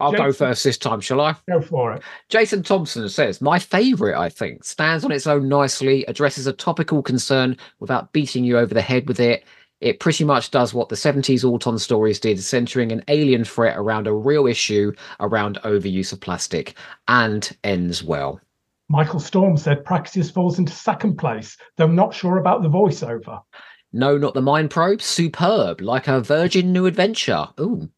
[0.00, 1.36] I'll Jason, go first this time, shall I?
[1.48, 2.02] Go for it.
[2.28, 7.02] Jason Thompson says, My favourite, I think, stands on its own nicely, addresses a topical
[7.02, 9.44] concern without beating you over the head with it.
[9.80, 14.06] It pretty much does what the 70s Auton stories did, centering an alien threat around
[14.06, 16.74] a real issue around overuse of plastic,
[17.08, 18.40] and ends well.
[18.88, 23.42] Michael Storm said Praxeus falls into second place, though I'm not sure about the voiceover.
[23.96, 25.00] No, not the Mind Probe.
[25.00, 27.48] Superb, like a virgin new adventure.
[27.58, 27.88] Ooh.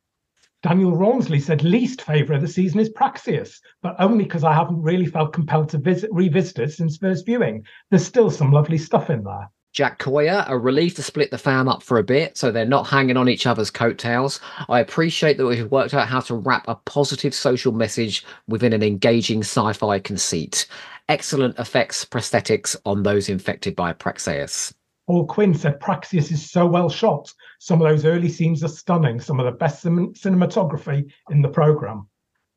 [0.62, 4.80] Daniel Rawnsley said least favourite of the season is Praxeus, but only because I haven't
[4.80, 7.64] really felt compelled to visit revisit it since first viewing.
[7.90, 9.50] There's still some lovely stuff in there.
[9.72, 12.86] Jack Coyer, a relief to split the fam up for a bit so they're not
[12.86, 14.38] hanging on each other's coattails.
[14.68, 18.84] I appreciate that we've worked out how to wrap a positive social message within an
[18.84, 20.68] engaging sci fi conceit.
[21.08, 24.74] Excellent effects, prosthetics on those infected by Praxeus.
[25.08, 27.32] Paul Quinn said Praxeus is so well shot.
[27.60, 32.06] Some of those early scenes are stunning, some of the best cinematography in the program.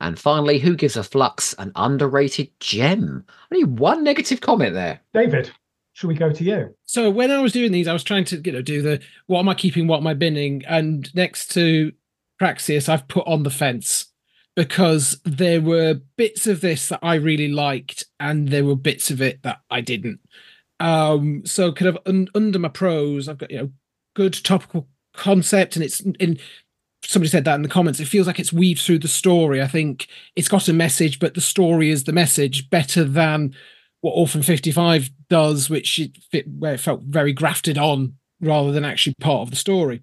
[0.02, 3.24] And finally, who gives a flux an underrated gem?
[3.54, 5.00] Only one negative comment there.
[5.14, 5.50] David,
[5.94, 6.76] should we go to you?
[6.84, 9.40] So when I was doing these, I was trying to you know do the what
[9.40, 11.94] am I keeping, what am I binning, and next to
[12.38, 14.08] Praxeus, I've put on the fence
[14.58, 19.22] because there were bits of this that I really liked, and there were bits of
[19.22, 20.20] it that I didn't.
[20.82, 23.70] Um, so kind of un- under my pros, I've got you know
[24.16, 26.40] good topical concept, and it's in
[27.04, 28.00] somebody said that in the comments.
[28.00, 29.62] It feels like it's weaved through the story.
[29.62, 33.56] I think it's got a message, but the story is the message better than
[34.02, 38.84] what Orphan 55 does, which it fit, where it felt very grafted on rather than
[38.84, 40.02] actually part of the story.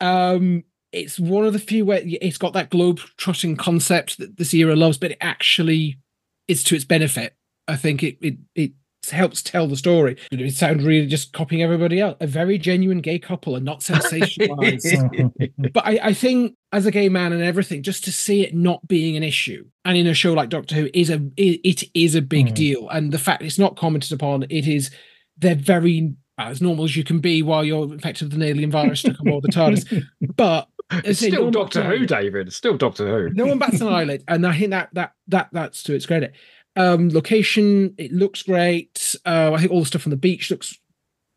[0.00, 0.62] Um,
[0.92, 4.76] it's one of the few where it's got that globe trotting concept that this era
[4.76, 5.98] loves, but it actually
[6.46, 7.34] is to its benefit.
[7.66, 8.72] I think it it it
[9.10, 10.16] helps tell the story.
[10.30, 12.16] It sounds really just copying everybody else.
[12.20, 15.32] A very genuine gay couple and not sensationalized.
[15.72, 18.86] but I, I think as a gay man and everything, just to see it not
[18.86, 22.14] being an issue, and in a show like Doctor Who, is a it, it is
[22.14, 22.54] a big mm.
[22.54, 22.88] deal.
[22.88, 24.90] And the fact it's not commented upon, it is
[25.38, 29.00] they're very as normal as you can be while you're infected with an alien virus
[29.00, 30.02] stuck on board the TARDIS.
[30.36, 32.48] But it's still no Doctor Who, David.
[32.48, 33.34] It's still Doctor Who.
[33.34, 36.34] No one bats an eyelid, and I think that that that that's to its credit.
[36.76, 39.14] Um, location, it looks great.
[39.24, 40.78] Uh, I think all the stuff on the beach looks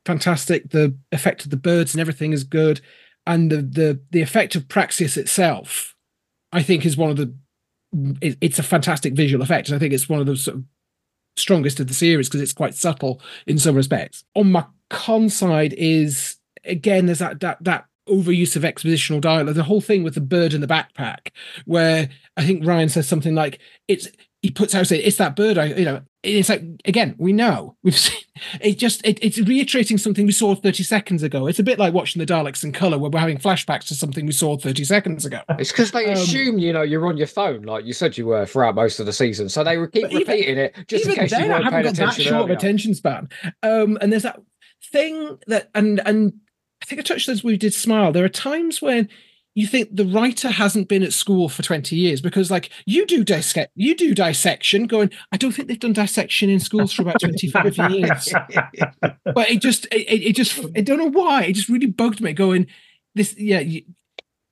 [0.05, 0.69] fantastic.
[0.71, 2.81] The effect of the birds and everything is good,
[3.25, 5.95] and the the the effect of Praxis itself,
[6.51, 7.33] I think, is one of the.
[8.21, 10.63] It, it's a fantastic visual effect, and I think it's one of the sort of
[11.35, 14.23] strongest of the series because it's quite subtle in some respects.
[14.35, 19.55] On my con side is again there's that that that overuse of expositional dialogue.
[19.55, 21.29] The whole thing with the bird in the backpack,
[21.65, 24.07] where I think Ryan says something like it's
[24.47, 25.57] he puts out say it's that bird.
[25.57, 28.21] I you know it's like again we know we've seen
[28.61, 31.47] it just it, it's reiterating something we saw 30 seconds ago.
[31.47, 34.25] It's a bit like watching the Daleks in color where we're having flashbacks to something
[34.25, 35.41] we saw 30 seconds ago.
[35.59, 38.25] It's because they um, assume you know you're on your phone like you said you
[38.25, 41.31] were throughout most of the season, so they keep repeating even, it just in case
[41.31, 43.27] then, you weren't I haven't got that short of attention span.
[43.63, 44.39] Um, and there's that
[44.81, 46.33] thing that and and
[46.81, 47.43] I think I touched this.
[47.43, 48.13] we did smile.
[48.13, 49.09] There are times when
[49.57, 53.23] you think the writer hasn't been at school for 20 years because like you do
[53.23, 57.19] dissect you do dissection going i don't think they've done dissection in schools for about
[57.19, 58.31] 25 years.
[59.01, 62.33] But it just it, it just i don't know why it just really bugged me
[62.33, 62.67] going
[63.15, 63.81] this yeah you,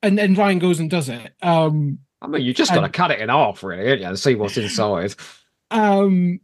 [0.02, 3.12] and then ryan goes and does it um i mean you just got to cut
[3.12, 5.14] it in half really and see what's inside.
[5.70, 6.40] Um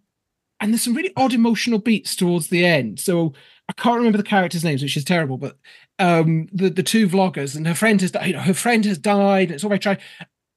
[0.60, 3.34] and there's some really odd emotional beats towards the end so
[3.72, 5.58] I can't remember the characters' names, which is terrible, but
[6.02, 9.44] um, the the two vloggers and her friend has you know her friend has died.
[9.44, 10.00] And it's already trying,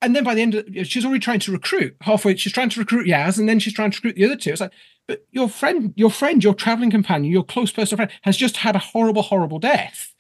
[0.01, 1.97] and then by the end, of, she's already trying to recruit.
[2.01, 4.51] Halfway, she's trying to recruit Yaz, and then she's trying to recruit the other two.
[4.51, 4.73] It's like,
[5.07, 8.75] but your friend, your friend, your traveling companion, your close personal friend has just had
[8.75, 10.15] a horrible, horrible death,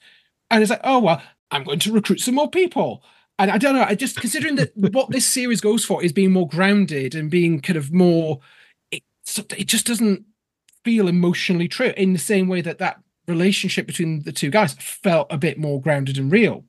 [0.50, 3.02] and it's like, oh well, I'm going to recruit some more people.
[3.38, 3.82] And I don't know.
[3.82, 7.60] I just considering that what this series goes for is being more grounded and being
[7.60, 8.40] kind of more.
[8.90, 9.02] It,
[9.56, 10.26] it just doesn't
[10.84, 15.26] feel emotionally true in the same way that that relationship between the two guys felt
[15.30, 16.64] a bit more grounded and real.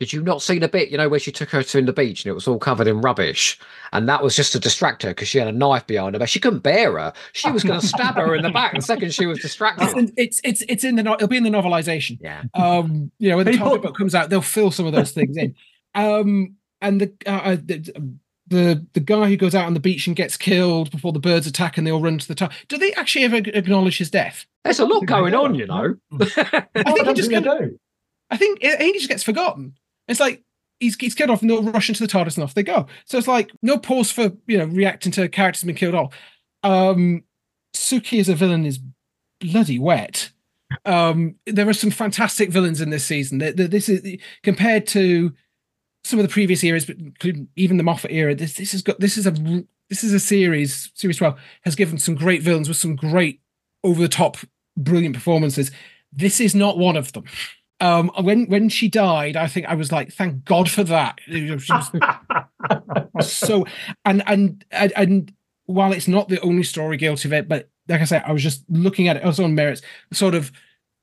[0.00, 1.92] Did you not see the bit, you know, where she took her to in the
[1.92, 3.56] beach and it was all covered in rubbish?
[3.92, 6.28] And that was just to distract her because she had a knife behind her, but
[6.28, 7.12] she couldn't bear her.
[7.34, 10.12] She was going to stab her in the back the second she was distracted.
[10.16, 12.18] It's it's it's in the it'll be in the novelization.
[12.20, 12.42] Yeah.
[12.54, 15.36] Um, you know, when the comic book comes out, they'll fill some of those things
[15.36, 15.54] in.
[15.94, 18.18] Um, and the, uh, uh the
[18.52, 21.46] the the guy who goes out on the beach and gets killed before the birds
[21.46, 22.52] attack and they all run to the top.
[22.68, 24.46] Do they actually ever acknowledge his death?
[24.64, 25.96] There's a lot going on, you know.
[26.20, 27.70] I think he just kind of,
[28.30, 29.74] I think he just gets forgotten.
[30.08, 30.42] It's like
[30.80, 32.86] he's he's killed off and they'll rush into the TARDIS and off they go.
[33.06, 36.14] So it's like no pause for you know reacting to characters being killed off.
[36.62, 37.24] Um,
[37.74, 38.78] Suki as a villain is
[39.40, 40.30] bloody wet.
[40.84, 43.38] Um, there are some fantastic villains in this season.
[43.38, 45.32] This is compared to
[46.04, 49.00] some of the previous eras, but including even the Moffat era, this this has got
[49.00, 49.32] this is a
[49.88, 53.40] this is a series series twelve has given some great villains with some great
[53.84, 54.36] over the top
[54.76, 55.70] brilliant performances.
[56.12, 57.24] This is not one of them.
[57.80, 61.18] Um, when when she died, I think I was like, thank God for that.
[63.20, 63.66] so
[64.04, 65.32] and and and and
[65.66, 68.42] while it's not the only story guilty of it, but like I said, I was
[68.42, 69.82] just looking at it also on merits,
[70.12, 70.52] sort of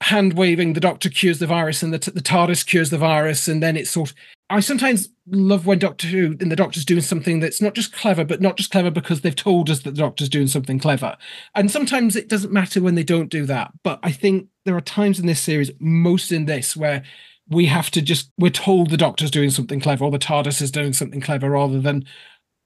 [0.02, 3.62] hand waving the doctor cures the virus and the, the TARDIS cures the virus, and
[3.62, 4.16] then it's sort of
[4.50, 8.24] I sometimes love when Doctor Who and the Doctor's doing something that's not just clever,
[8.24, 11.16] but not just clever because they've told us that the Doctor's doing something clever.
[11.54, 13.70] And sometimes it doesn't matter when they don't do that.
[13.84, 17.04] But I think there are times in this series, most in this, where
[17.48, 20.72] we have to just we're told the Doctor's doing something clever or the TARDIS is
[20.72, 22.04] doing something clever rather than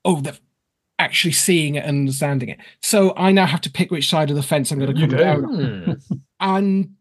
[0.06, 0.38] oh they're
[0.98, 2.58] actually seeing it and understanding it.
[2.82, 5.18] So I now have to pick which side of the fence I'm going to come
[5.18, 6.00] down on.
[6.40, 6.94] and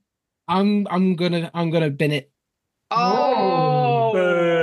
[0.47, 2.31] I'm I'm gonna I'm gonna bin it.
[2.91, 3.62] Oh,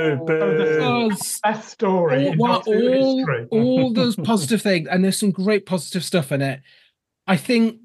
[0.01, 1.09] Uh,
[1.43, 2.33] best story.
[2.39, 6.61] All, all, all those positive things, and there's some great positive stuff in it.
[7.27, 7.79] I think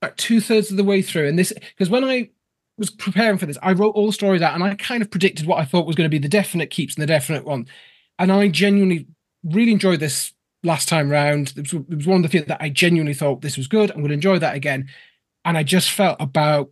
[0.00, 2.30] about two thirds of the way through, and this because when I
[2.76, 5.46] was preparing for this, I wrote all the stories out, and I kind of predicted
[5.46, 7.66] what I thought was going to be the definite keeps and the definite one,
[8.18, 9.06] and I genuinely
[9.44, 11.52] really enjoyed this last time round.
[11.56, 13.90] It was, it was one of the things that I genuinely thought this was good.
[13.90, 14.88] I'm going to enjoy that again,
[15.44, 16.70] and I just felt about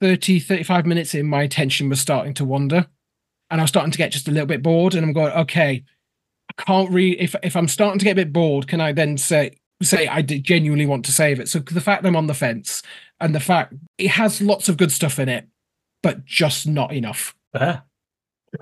[0.00, 2.86] 30 35 minutes in my attention was starting to wander
[3.50, 4.94] and I was starting to get just a little bit bored.
[4.94, 5.84] And I'm going, okay,
[6.50, 7.18] I can't read.
[7.20, 10.22] If if I'm starting to get a bit bored, can I then say say I
[10.22, 11.48] genuinely want to save it?
[11.48, 12.82] So the fact that I'm on the fence
[13.20, 15.46] and the fact it has lots of good stuff in it,
[16.02, 17.34] but just not enough.
[17.54, 17.80] Yeah.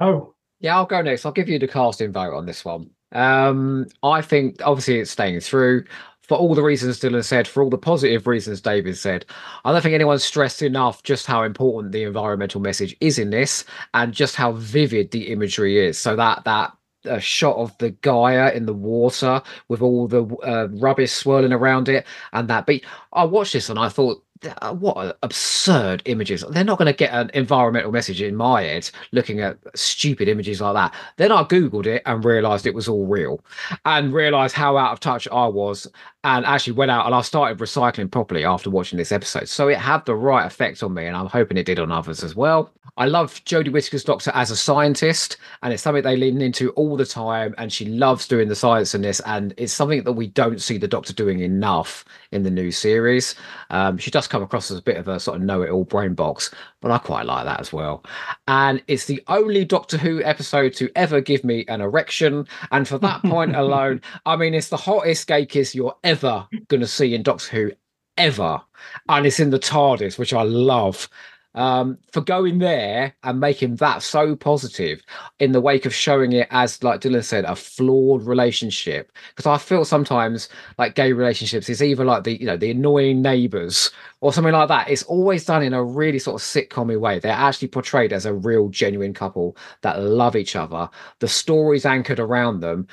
[0.00, 1.26] Oh, yeah, I'll go next.
[1.26, 2.90] I'll give you the casting vote on this one.
[3.12, 5.84] Um, I think obviously it's staying through
[6.26, 9.26] for all the reasons Dylan said, for all the positive reasons David said.
[9.64, 13.64] I don't think anyone's stressed enough just how important the environmental message is in this
[13.92, 15.98] and just how vivid the imagery is.
[15.98, 16.72] So that that
[17.04, 21.90] a shot of the Gaia in the water with all the uh, rubbish swirling around
[21.90, 22.86] it and that beat.
[23.12, 24.24] I watched this and I thought
[24.62, 26.44] uh, what absurd images.
[26.50, 30.60] They're not going to get an environmental message in my head looking at stupid images
[30.60, 30.94] like that.
[31.16, 33.40] Then I Googled it and realized it was all real
[33.84, 35.86] and realized how out of touch I was
[36.24, 39.48] and actually went out and I started recycling properly after watching this episode.
[39.48, 42.24] So it had the right effect on me, and I'm hoping it did on others
[42.24, 42.70] as well.
[42.96, 46.96] I love Jodie Whittaker's Doctor as a scientist, and it's something they lean into all
[46.96, 47.54] the time.
[47.58, 50.78] And she loves doing the science in this, and it's something that we don't see
[50.78, 53.34] the Doctor doing enough in the new series.
[53.70, 56.54] Um, she does come across as a bit of a sort of know-it-all brain box,
[56.80, 58.04] but I quite like that as well.
[58.48, 62.98] And it's the only Doctor Who episode to ever give me an erection, and for
[62.98, 66.86] that point alone, I mean, it's the hottest gay kiss you're ever ever going to
[66.86, 67.72] see in Doctor Who,
[68.16, 68.60] ever.
[69.08, 71.08] And it's in the TARDIS, which I love.
[71.56, 75.00] Um, for going there and making that so positive
[75.38, 79.12] in the wake of showing it as, like Dylan said, a flawed relationship.
[79.28, 80.48] Because I feel sometimes
[80.78, 84.66] like gay relationships is either like the you know the annoying neighbours or something like
[84.66, 84.90] that.
[84.90, 87.20] It's always done in a really sort of sitcommy way.
[87.20, 90.90] They're actually portrayed as a real, genuine couple that love each other.
[91.20, 92.88] The story's anchored around them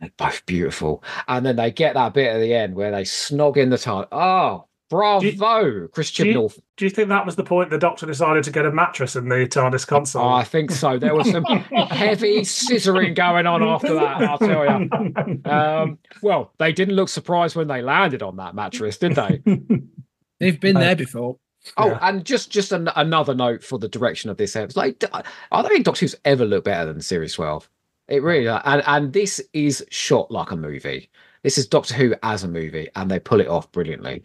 [0.00, 1.02] they're both beautiful.
[1.26, 4.06] And then they get that bit at the end where they snog in the time.
[4.12, 6.50] Oh, bravo, you, Chris Chibnall.
[6.50, 8.72] Do you, do you think that was the point the doctor decided to get a
[8.72, 10.24] mattress in the TARDIS console?
[10.24, 10.98] Oh, I think so.
[10.98, 11.44] There was some
[11.90, 15.40] heavy scissoring going on after that, I'll tell you.
[15.50, 19.42] Um, well, they didn't look surprised when they landed on that mattress, did they?
[20.40, 21.38] They've been uh, there before.
[21.76, 21.98] Oh, yeah.
[22.02, 24.78] and just just an, another note for the direction of this episode.
[24.78, 27.68] Like, I don't think Doctor Who's ever looked better than Series 12.
[28.08, 31.10] It really and and this is shot like a movie.
[31.42, 34.22] This is Doctor Who as a movie, and they pull it off brilliantly.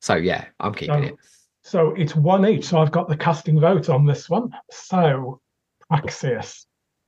[0.00, 1.16] So yeah, I'm keeping so, it.
[1.62, 2.64] So it's one each.
[2.64, 4.50] So I've got the casting vote on this one.
[4.70, 5.40] So
[5.90, 6.66] Praxeus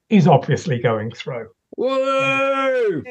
[0.09, 1.49] is obviously going through.
[1.77, 3.03] Whoa!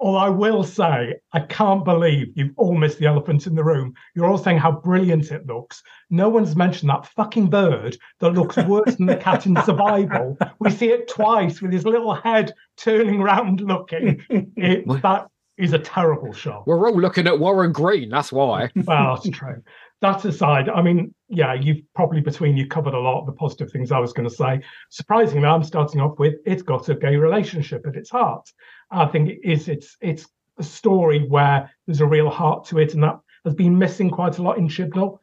[0.00, 3.92] Although I will say, I can't believe you've all missed the elephant in the room.
[4.14, 5.82] You're all saying how brilliant it looks.
[6.08, 10.38] No one's mentioned that fucking bird that looks worse than the cat in survival.
[10.58, 14.24] We see it twice with his little head turning round looking.
[14.56, 15.26] It, that
[15.58, 16.66] is a terrible shot.
[16.66, 18.70] We're all looking at Warren Green, that's why.
[18.74, 19.62] well, that's true.
[20.00, 23.70] That aside, I mean, yeah, you've probably between you covered a lot of the positive
[23.70, 24.62] things I was going to say.
[24.88, 28.50] Surprisingly, I'm starting off with it's got a gay relationship at its heart.
[28.90, 30.26] I think it is it's it's
[30.58, 34.38] a story where there's a real heart to it, and that has been missing quite
[34.38, 35.18] a lot in Chibnall.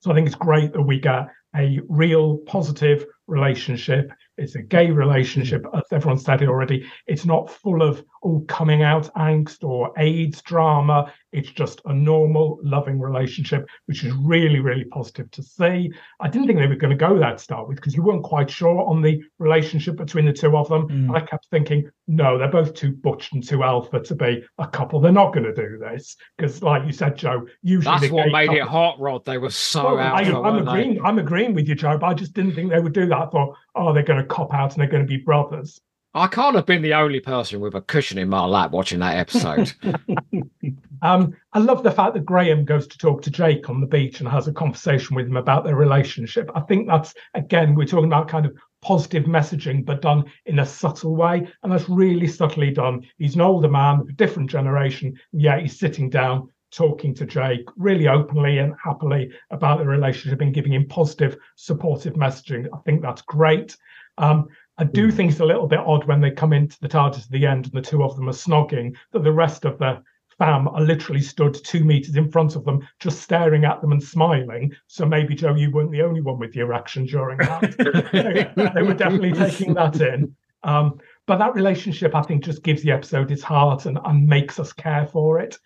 [0.00, 4.90] So I think it's great that we get a real positive relationship it's a gay
[4.90, 5.78] relationship, mm.
[5.78, 6.86] as everyone said it already.
[7.06, 11.12] It's not full of all coming out angst or AIDS drama.
[11.32, 15.90] It's just a normal, loving relationship, which is really, really positive to see.
[16.20, 18.50] I didn't think they were going to go that start with because you weren't quite
[18.50, 20.88] sure on the relationship between the two of them.
[20.88, 21.14] Mm.
[21.14, 25.00] I kept thinking, no, they're both too butch and too alpha to be a couple.
[25.00, 28.46] They're not going to do this because, like you said, Joe, usually that's what made
[28.46, 29.24] couple, it hot rod.
[29.24, 30.38] They were so well, alpha.
[30.38, 30.94] I, am agreeing.
[30.94, 31.00] They?
[31.00, 33.15] I'm agreeing with you, Joe, but I just didn't think they would do that.
[33.16, 35.80] I thought, oh, they're going to cop out and they're going to be brothers.
[36.16, 39.16] I can't have been the only person with a cushion in my lap watching that
[39.16, 39.70] episode.
[41.02, 44.20] um, I love the fact that Graham goes to talk to Jake on the beach
[44.20, 46.50] and has a conversation with him about their relationship.
[46.54, 50.64] I think that's, again, we're talking about kind of positive messaging, but done in a
[50.64, 51.46] subtle way.
[51.62, 53.02] And that's really subtly done.
[53.18, 55.18] He's an older man, a different generation.
[55.32, 60.54] Yeah, he's sitting down talking to Jake really openly and happily about the relationship and
[60.54, 62.66] giving him positive, supportive messaging.
[62.74, 63.76] I think that's great.
[64.18, 64.48] Um,
[64.78, 65.16] I do hmm.
[65.16, 67.66] think it's a little bit odd when they come into the TARDIS at the end
[67.66, 70.02] and the two of them are snogging, that the rest of the
[70.38, 74.02] fam are literally stood two meters in front of them, just staring at them and
[74.02, 74.70] smiling.
[74.86, 78.52] So maybe, Joe, you weren't the only one with the erection during that.
[78.54, 80.34] they, they, were definitely taking that in.
[80.62, 84.58] Um, but that relationship, I think, just gives the episode its heart and, and makes
[84.58, 85.58] us care for it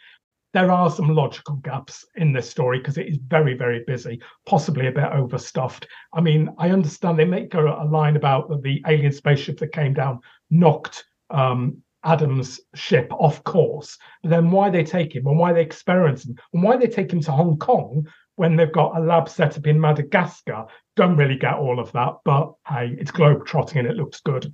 [0.52, 4.88] there are some logical gaps in this story because it is very, very busy, possibly
[4.88, 5.86] a bit overstuffed.
[6.12, 9.94] I mean, I understand they make a, a line about the alien spaceship that came
[9.94, 10.20] down
[10.50, 13.96] knocked um, Adam's ship off course.
[14.22, 17.12] But then why they take him and why they experiment him and why they take
[17.12, 20.66] him to Hong Kong when they've got a lab set up in Madagascar.
[20.96, 24.52] Don't really get all of that, but hey, it's globe trotting and it looks good.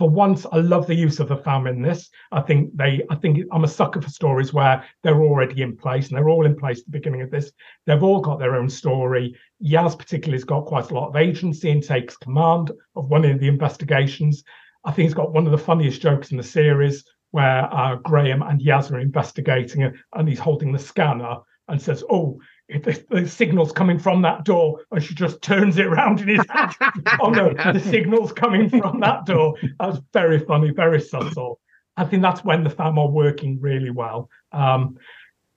[0.00, 2.08] For once, I love the use of the fam in this.
[2.32, 6.08] I think they, I think I'm a sucker for stories where they're already in place
[6.08, 7.52] and they're all in place at the beginning of this.
[7.84, 9.36] They've all got their own story.
[9.62, 13.40] Yaz particularly has got quite a lot of agency and takes command of one of
[13.40, 14.42] the investigations.
[14.86, 18.40] I think he's got one of the funniest jokes in the series where uh, Graham
[18.40, 21.36] and Yaz are investigating and he's holding the scanner
[21.68, 22.40] and says, "Oh,
[22.78, 26.46] the, the, signal's coming from that door, and she just turns it around in his
[26.48, 26.74] hand.
[27.20, 29.56] oh no, the signal's coming from that door.
[29.78, 31.60] That was very funny, very subtle.
[31.96, 34.30] I think that's when the fam are working really well.
[34.52, 34.98] Um,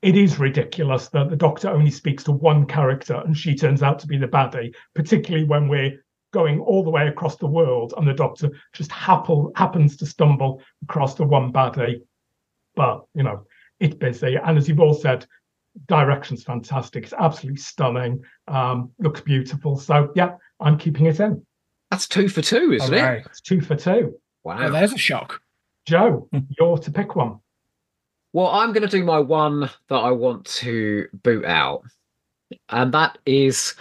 [0.02, 4.00] it is ridiculous that the doctor only speaks to one character and she turns out
[4.00, 6.04] to be the baddie, particularly when we're
[6.34, 10.62] going all the way across the world and the doctor just happen, happens to stumble
[10.84, 12.02] across the one baddie.
[12.76, 13.46] But, you know,
[13.80, 14.36] it's busy.
[14.36, 15.26] And as you've all said,
[15.88, 17.04] direction's fantastic.
[17.04, 18.24] It's absolutely stunning.
[18.48, 19.78] Um, looks beautiful.
[19.78, 21.46] So yeah, I'm keeping it in.
[21.92, 23.20] That's two for two, isn't okay.
[23.20, 23.26] it?
[23.28, 24.20] It's two for two.
[24.44, 24.58] Wow.
[24.58, 25.42] Well, there's a shock.
[25.86, 26.28] Joe,
[26.60, 27.40] you're to pick one.
[28.34, 31.84] Well, I'm going to do my one that I want to boot out.
[32.70, 33.76] And that is,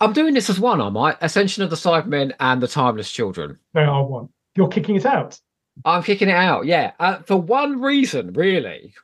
[0.00, 1.16] I'm doing this as one, am I?
[1.22, 3.58] Ascension of the Cybermen and the Timeless Children.
[3.72, 4.28] They are one.
[4.56, 5.40] You're kicking it out.
[5.84, 6.92] I'm kicking it out, yeah.
[7.00, 8.94] Uh, for one reason, really.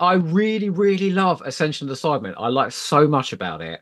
[0.00, 2.34] I really, really love Ascension of the Cybermen.
[2.36, 3.80] I like so much about it.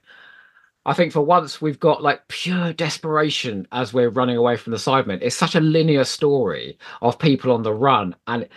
[0.85, 4.79] I think for once we've got like pure desperation as we're running away from the
[4.79, 5.21] Cybermen.
[5.23, 8.49] It's such a linear story of people on the run, and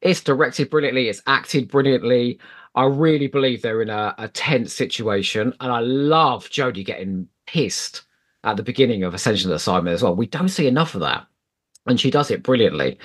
[0.00, 1.08] it's directed brilliantly.
[1.08, 2.38] It's acted brilliantly.
[2.74, 8.02] I really believe they're in a, a tense situation, and I love Jodie getting pissed
[8.44, 10.16] at the beginning of Ascension of the Cybermen as well.
[10.16, 11.26] We don't see enough of that,
[11.86, 12.98] and she does it brilliantly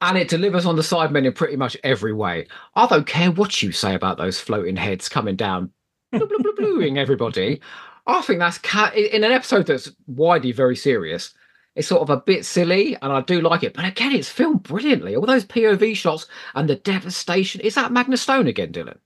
[0.00, 2.46] and it delivers on the Cybermen in pretty much every way.
[2.74, 5.70] I don't care what you say about those floating heads coming down,
[6.12, 7.60] blue, blue, blue, bluing everybody.
[8.06, 11.34] I think that's ca- in an episode that's widely very serious.
[11.76, 13.74] It's sort of a bit silly, and I do like it.
[13.74, 15.14] But again, it's filmed brilliantly.
[15.14, 17.60] All those POV shots and the devastation.
[17.60, 18.98] Is that Magna Stone again, Dylan?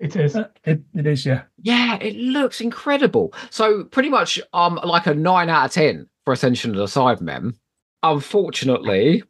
[0.00, 0.34] It is.
[0.36, 1.42] Uh, it, it is, yeah.
[1.62, 3.32] Yeah, it looks incredible.
[3.50, 7.54] So pretty much um like a nine out of ten for Ascension of the Cybermen.
[8.02, 9.22] Unfortunately,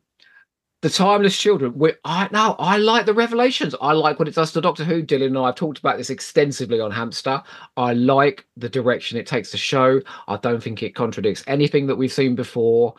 [0.80, 3.74] the timeless children we i i like the revelations.
[3.80, 5.02] I like what it does to doctor who.
[5.02, 7.42] Dylan and i have talked about this extensively on hamster.
[7.76, 10.00] I like the direction it takes the show.
[10.28, 12.94] I don't think it contradicts anything that we've seen before.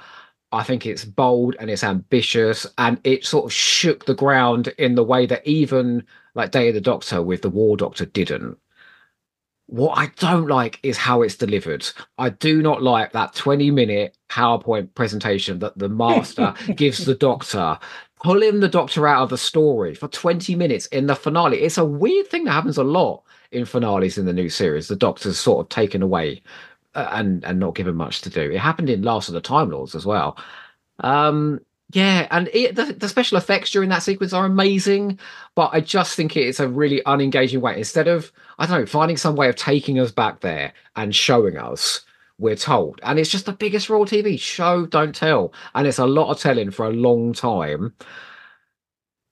[0.51, 4.95] I think it's bold and it's ambitious and it sort of shook the ground in
[4.95, 6.03] the way that even
[6.33, 8.57] like day of the doctor with the war doctor didn't
[9.69, 11.87] what I don't like is how it's delivered.
[12.17, 17.77] I do not like that 20 minute PowerPoint presentation that the master gives the doctor,
[18.21, 21.59] pulling the doctor out of the story for 20 minutes in the finale.
[21.59, 24.87] It's a weird thing that happens a lot in finales in the new series.
[24.87, 26.41] The doctor's sort of taken away
[26.95, 28.49] uh, and and not given much to do.
[28.49, 30.35] It happened in Last of the Time Lords as well.
[31.01, 31.59] Um,
[31.91, 35.17] yeah, and it, the, the, special effects during that sequence are amazing,
[35.55, 37.77] but I just think it's a really unengaging way.
[37.77, 41.57] Instead of, I don't know, finding some way of taking us back there and showing
[41.57, 42.05] us,
[42.37, 42.99] we're told.
[43.01, 45.51] And it's just the biggest Raw TV show, don't tell.
[45.73, 47.95] And it's a lot of telling for a long time.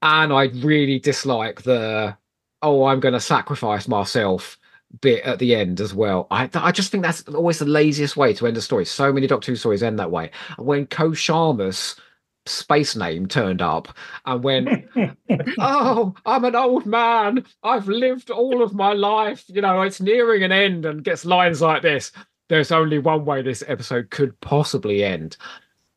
[0.01, 2.17] And I really dislike the,
[2.63, 4.57] oh, I'm going to sacrifice myself
[5.01, 6.27] bit at the end as well.
[6.31, 8.85] I I just think that's always the laziest way to end a story.
[8.85, 10.31] So many Doctor Who stories end that way.
[10.57, 11.99] When Ko Sharmus
[12.47, 13.89] space name turned up
[14.25, 14.69] and went,
[15.59, 17.45] Oh, I'm an old man.
[17.63, 19.43] I've lived all of my life.
[19.47, 22.11] You know, it's nearing an end and gets lines like this.
[22.49, 25.37] There's only one way this episode could possibly end.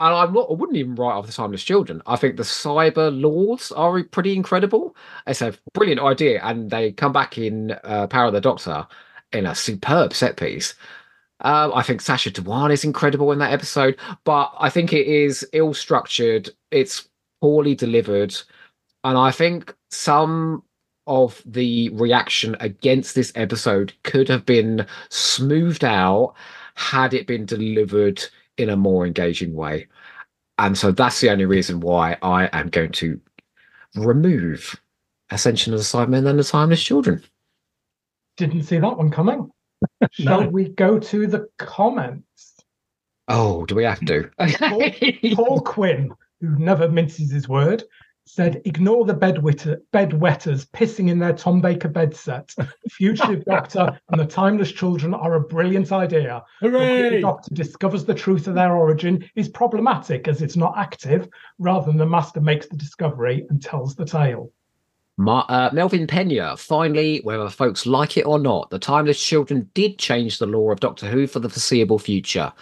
[0.00, 2.00] And I'm not, I wouldn't even write off the Timeless Children.
[2.06, 4.96] I think the Cyber Lords are pretty incredible.
[5.26, 6.40] It's a brilliant idea.
[6.42, 8.86] And they come back in uh, Power of the Doctor
[9.32, 10.74] in a superb set piece.
[11.42, 15.46] Um, I think Sacha Dhawan is incredible in that episode, but I think it is
[15.52, 16.50] ill structured.
[16.70, 17.08] It's
[17.40, 18.34] poorly delivered,
[19.04, 20.62] and I think some
[21.06, 26.34] of the reaction against this episode could have been smoothed out
[26.74, 28.22] had it been delivered
[28.58, 29.88] in a more engaging way.
[30.58, 33.18] And so that's the only reason why I am going to
[33.96, 34.78] remove
[35.30, 37.22] Ascension of the Cybermen and the Timeless Children.
[38.36, 39.50] Didn't see that one coming.
[40.12, 40.48] Shall no.
[40.48, 42.56] we go to the comments?
[43.28, 44.30] Oh, do we have to?
[44.58, 44.90] Paul,
[45.34, 47.84] Paul Quinn, who never minces his word,
[48.24, 52.52] said, ignore the bedwetter, bedwetters pissing in their Tom Baker bed set.
[52.56, 56.42] The Fugitive Doctor and the Timeless Children are a brilliant idea.
[56.60, 57.10] Hooray!
[57.10, 61.28] The Doctor discovers the truth of their origin is problematic as it's not active,
[61.58, 64.52] rather than the Master makes the discovery and tells the tale.
[65.28, 70.38] Uh, Melvin Pena, finally, whether folks like it or not, the Timeless Children did change
[70.38, 72.52] the lore of Doctor Who for the foreseeable future.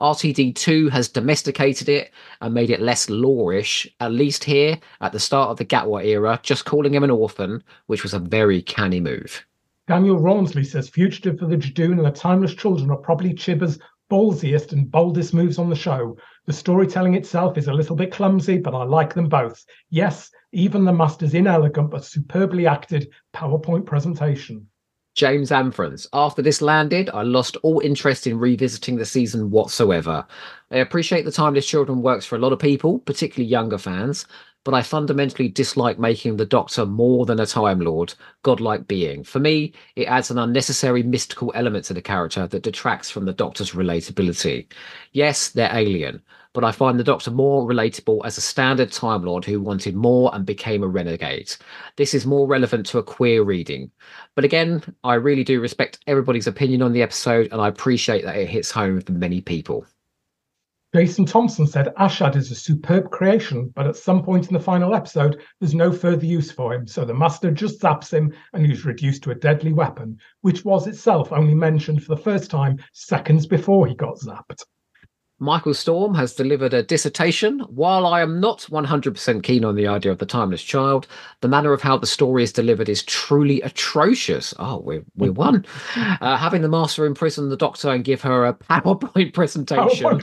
[0.00, 5.50] RTD2 has domesticated it and made it less lawish, at least here at the start
[5.50, 9.44] of the Gatwa era, just calling him an orphan, which was a very canny move.
[9.86, 13.78] Daniel Rawnsley says Fugitive for the Judoon and the Timeless Children are probably Chibber's
[14.10, 16.16] ballsiest and boldest moves on the show.
[16.46, 19.64] The storytelling itself is a little bit clumsy, but I like them both.
[19.90, 24.66] Yes, even the Master's inelegant but superbly acted PowerPoint presentation.
[25.14, 26.06] James Amfrans.
[26.12, 30.24] After this landed, I lost all interest in revisiting the season whatsoever.
[30.70, 34.26] I appreciate the Timeless Children works for a lot of people, particularly younger fans,
[34.64, 38.14] but I fundamentally dislike making the Doctor more than a Time Lord,
[38.44, 39.24] godlike being.
[39.24, 43.32] For me, it adds an unnecessary mystical element to the character that detracts from the
[43.32, 44.66] Doctor's relatability.
[45.12, 46.22] Yes, they're alien,
[46.58, 50.34] but I find the Doctor more relatable as a standard Time Lord who wanted more
[50.34, 51.54] and became a renegade.
[51.94, 53.92] This is more relevant to a queer reading.
[54.34, 58.34] But again, I really do respect everybody's opinion on the episode, and I appreciate that
[58.34, 59.86] it hits home for many people.
[60.92, 64.96] Jason Thompson said Ashad is a superb creation, but at some point in the final
[64.96, 68.84] episode, there's no further use for him, so the Master just zaps him and he's
[68.84, 73.46] reduced to a deadly weapon, which was itself only mentioned for the first time seconds
[73.46, 74.64] before he got zapped.
[75.40, 77.60] Michael Storm has delivered a dissertation.
[77.60, 81.06] While I am not 100% keen on the idea of the timeless child,
[81.42, 84.52] the manner of how the story is delivered is truly atrocious.
[84.58, 85.64] Oh, we're, we're one.
[86.20, 90.20] Uh, having the master imprison the doctor and give her a PowerPoint presentation,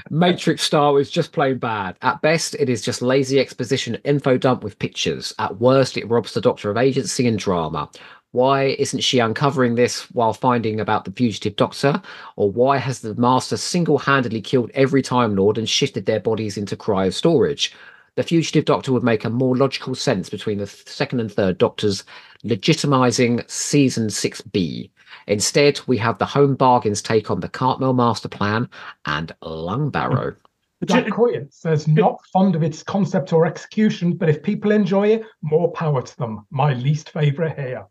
[0.10, 1.96] Matrix style, is just plain bad.
[2.02, 5.32] At best, it is just lazy exposition info dump with pictures.
[5.38, 7.88] At worst, it robs the doctor of agency and drama.
[8.36, 12.02] Why isn't she uncovering this while finding about the fugitive doctor?
[12.36, 16.58] Or why has the master single handedly killed every Time Lord and shifted their bodies
[16.58, 17.74] into cryo storage?
[18.16, 22.04] The fugitive doctor would make a more logical sense between the second and third doctors,
[22.44, 24.90] legitimizing season 6B.
[25.26, 28.68] Instead, we have the home bargains take on the Cartmel master plan
[29.06, 30.36] and Lungbarrow.
[30.84, 35.24] Jack Coyett says, not fond of its concept or execution, but if people enjoy it,
[35.40, 36.46] more power to them.
[36.50, 37.86] My least favourite here.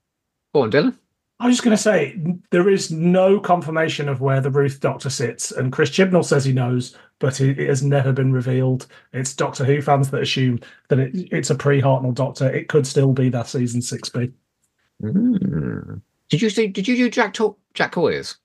[0.55, 0.97] Go on, Dylan.
[1.41, 2.17] I was just going to say
[2.51, 6.53] there is no confirmation of where the Ruth Doctor sits, and Chris Chibnall says he
[6.53, 8.87] knows, but it, it has never been revealed.
[9.11, 12.49] It's Doctor Who fans that assume that it, it's a pre-Hartnell Doctor.
[12.49, 14.31] It could still be that season six B.
[15.03, 16.01] Mm.
[16.29, 16.67] Did you see?
[16.67, 18.37] Did you do Jack talk Jack Coyers?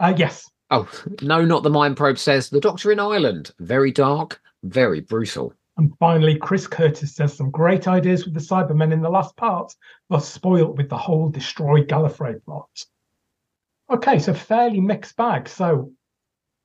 [0.00, 0.50] Uh, yes.
[0.70, 0.86] Oh
[1.22, 3.52] no, not the Mind Probe says the Doctor in Ireland.
[3.60, 5.54] Very dark, very brutal.
[5.76, 9.74] And finally, Chris Curtis says some great ideas with the Cybermen in the last part,
[10.08, 12.84] but spoilt with the whole destroy Gallifrey plot.
[13.90, 15.48] Okay, so fairly mixed bag.
[15.48, 15.92] So,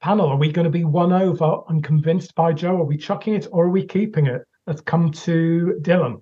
[0.01, 2.77] panel, are we going to be won over and convinced by Joe?
[2.77, 4.43] Are we chucking it or are we keeping it?
[4.67, 6.21] Let's come to Dylan.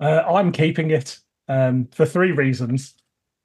[0.00, 2.94] Uh, I'm keeping it um, for three reasons.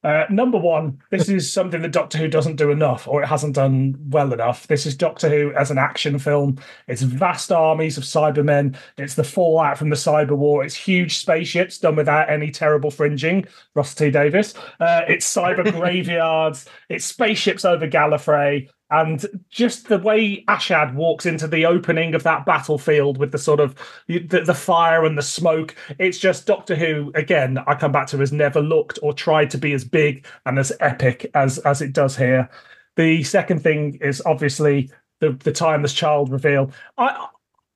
[0.03, 3.56] Uh, number one, this is something that Doctor Who doesn't do enough, or it hasn't
[3.56, 4.65] done well enough.
[4.68, 6.57] This is Doctor Who as an action film.
[6.88, 8.76] It's vast armies of Cybermen.
[8.98, 10.64] It's the fallout from the Cyber War.
[10.64, 13.45] It's huge spaceships done without any terrible fringing.
[13.76, 14.11] Russell T.
[14.11, 14.56] Davies.
[14.80, 16.65] Uh, it's cyber graveyards.
[16.90, 18.69] It's spaceships over Gallifrey.
[18.91, 23.61] And just the way Ashad walks into the opening of that battlefield with the sort
[23.61, 23.73] of
[24.07, 27.57] the, the, fire and the smoke, it's just Doctor Who again.
[27.68, 30.73] I come back to has never looked or tried to be as big and as
[30.81, 32.49] epic as as it does here.
[32.97, 34.91] The second thing is obviously
[35.22, 36.72] the the timeless child reveal.
[36.97, 37.27] I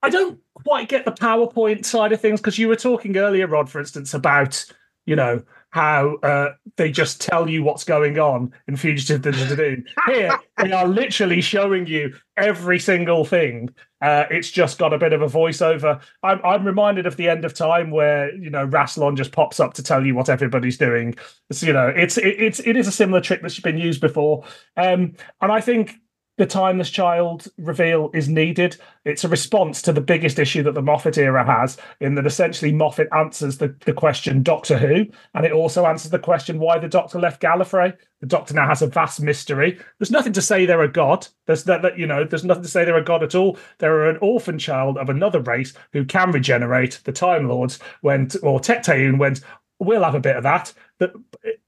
[0.03, 3.69] I don't quite get the PowerPoint side of things because you were talking earlier, Rod,
[3.69, 4.65] for instance, about
[5.05, 5.41] you know
[5.75, 9.85] how uh, they just tell you what's going on in Fugitive Judoon.
[10.07, 13.69] Here, they are literally showing you every single thing.
[14.01, 15.99] Uh, it's just got a bit of a voiceover.
[16.23, 19.73] I'm, I'm reminded of the end of time where you know Rassilon just pops up
[19.73, 21.13] to tell you what everybody's doing.
[21.49, 24.45] It's, you know, it's it, it's it is a similar trick that's been used before,
[24.77, 25.11] um,
[25.41, 25.93] and I think
[26.37, 28.77] the timeless child reveal is needed.
[29.05, 32.73] It's a response to the biggest issue that the Moffat era has, in that essentially
[32.73, 36.89] Moffat answers the, the question Doctor Who, and it also answers the question why the
[36.89, 37.95] Doctor left Gallifrey.
[38.19, 39.79] The Doctor now has a vast mystery.
[39.99, 41.27] There's nothing to say they're a god.
[41.45, 42.25] There's that, that you know.
[42.25, 43.57] There's nothing to say they're a god at all.
[43.77, 46.99] They're an orphan child of another race who can regenerate.
[47.03, 49.41] The Time Lords went, or Tecteun went
[49.79, 50.73] we'll have a bit of that.
[50.99, 51.13] That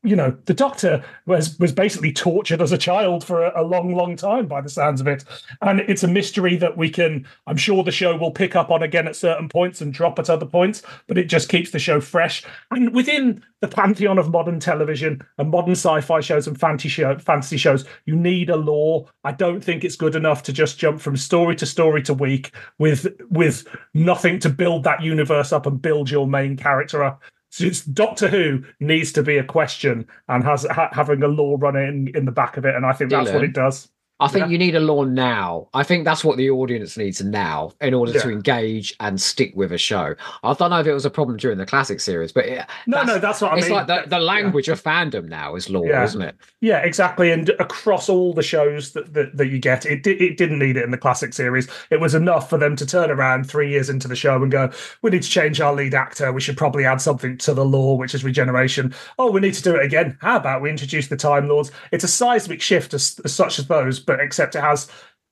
[0.03, 3.93] you know the Doctor was was basically tortured as a child for a, a, long,
[3.93, 5.25] long time by the sounds of it,
[5.61, 7.27] and it's a mystery that we can.
[7.45, 10.29] I'm sure the show will pick up on again at certain points and drop at
[10.29, 12.43] other points, but it just keeps the show fresh.
[12.71, 17.57] And within the pantheon of modern television and modern sci-fi shows and fantasy show, fantasy
[17.57, 19.07] shows, you need a lore.
[19.23, 22.51] I don't think it's good enough to just jump from story to story to week
[22.79, 27.21] with with nothing to build that universe up and build your main character up.
[27.57, 32.11] So Doctor Who needs to be a question and has ha- having a law running
[32.13, 33.89] in the back of it, and I think that's what it does.
[34.19, 34.51] I think yeah.
[34.51, 35.67] you need a law now.
[35.73, 38.21] I think that's what the audience needs now in order yeah.
[38.21, 40.15] to engage and stick with a show.
[40.43, 43.03] I don't know if it was a problem during the classic series, but it, no,
[43.03, 43.79] no, that's what I it's mean.
[43.79, 44.73] It's like the, the language yeah.
[44.73, 46.35] of fandom now is law, isn't it?
[46.61, 47.31] Yeah, exactly.
[47.31, 50.83] And across all the shows that, that, that you get, it it didn't need it
[50.83, 51.67] in the classic series.
[51.91, 54.71] It was enough for them to turn around three years into the show and go,
[55.01, 56.33] "We need to change our lead actor.
[56.33, 58.93] We should probably add something to the law, which is regeneration.
[59.19, 60.17] Oh, we need to do it again.
[60.21, 61.71] How about we introduce the Time Lords?
[61.91, 64.89] It's a seismic shift as, as such as those, but except it has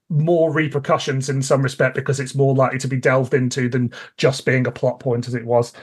[0.10, 4.46] more repercussions in some respect because it's more likely to be delved into than just
[4.46, 5.74] being a plot point as it was.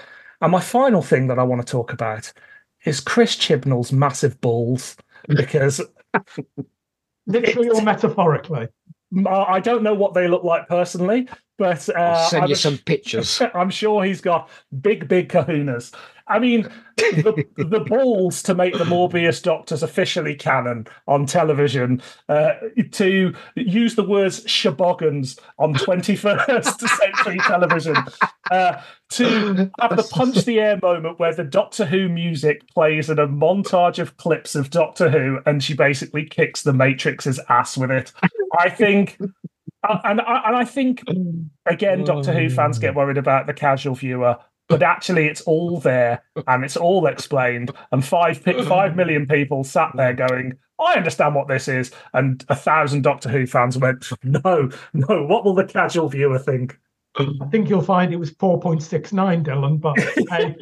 [0.41, 2.33] And my final thing that I want to talk about
[2.85, 4.97] is Chris Chibnall's massive balls
[5.29, 5.81] because
[7.27, 8.69] literally or metaphorically.
[9.27, 11.29] I don't know what they look like personally,
[11.63, 13.41] but uh, I'll send I'm you some pictures.
[13.55, 15.95] I'm sure he's got big, big kahunas.
[16.27, 22.55] I mean, the, the balls to make the Morbius Doctors officially canon on television, uh,
[22.93, 27.97] to use the words Shobogans on 21st century television,
[28.51, 28.81] uh,
[29.11, 33.29] to have the punch the air moment where the Doctor Who music plays in a
[33.29, 38.11] montage of clips of Doctor Who and she basically kicks the Matrix's ass with it.
[38.59, 39.19] I think
[39.89, 41.03] Uh, and I, and I think
[41.67, 44.39] again, Doctor Who fans get worried about the casual viewer
[44.69, 47.71] but actually it's all there and it's all explained.
[47.91, 51.91] And five five million people sat there going, I understand what this is.
[52.15, 56.79] And a thousand Doctor Who fans went, No, no, what will the casual viewer think?
[57.15, 59.99] I think you'll find it was 4.69, Dylan, but
[60.31, 60.57] hey,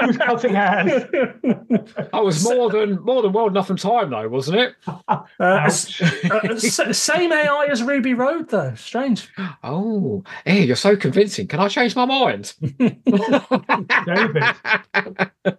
[0.00, 0.92] who's, cutting hands?
[0.92, 4.74] That was more than more than well enough in time, though, wasn't it?
[4.86, 8.74] Uh, uh, same AI as Ruby Road, though.
[8.76, 9.28] Strange.
[9.64, 11.48] Oh, hey, you're so convincing.
[11.48, 12.54] Can I change my mind?
[14.06, 14.44] David.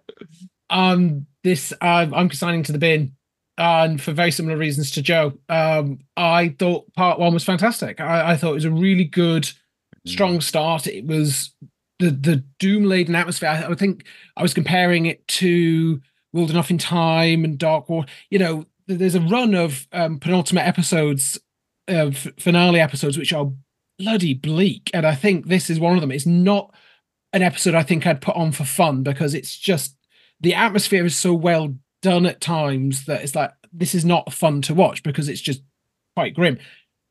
[0.72, 3.16] Um, this uh, I'm signing to the bin
[3.58, 5.32] and for very similar reasons to Joe.
[5.48, 8.00] Um, I thought part one was fantastic.
[8.00, 9.50] I, I, thought it was a really good
[10.06, 10.86] strong start.
[10.86, 11.54] It was
[11.98, 13.48] the the doom laden atmosphere.
[13.48, 14.04] I, I, think
[14.36, 16.00] I was comparing it to
[16.32, 18.08] World Enough and Time and Dark Water.
[18.30, 21.38] You know, there's a run of um, penultimate episodes,
[21.88, 23.52] of finale episodes, which are
[23.98, 26.12] bloody bleak, and I think this is one of them.
[26.12, 26.74] It's not
[27.32, 29.96] an episode I think I'd put on for fun because it's just
[30.40, 34.62] the atmosphere is so well done at times that it's like this is not fun
[34.62, 35.62] to watch because it's just
[36.16, 36.58] quite grim.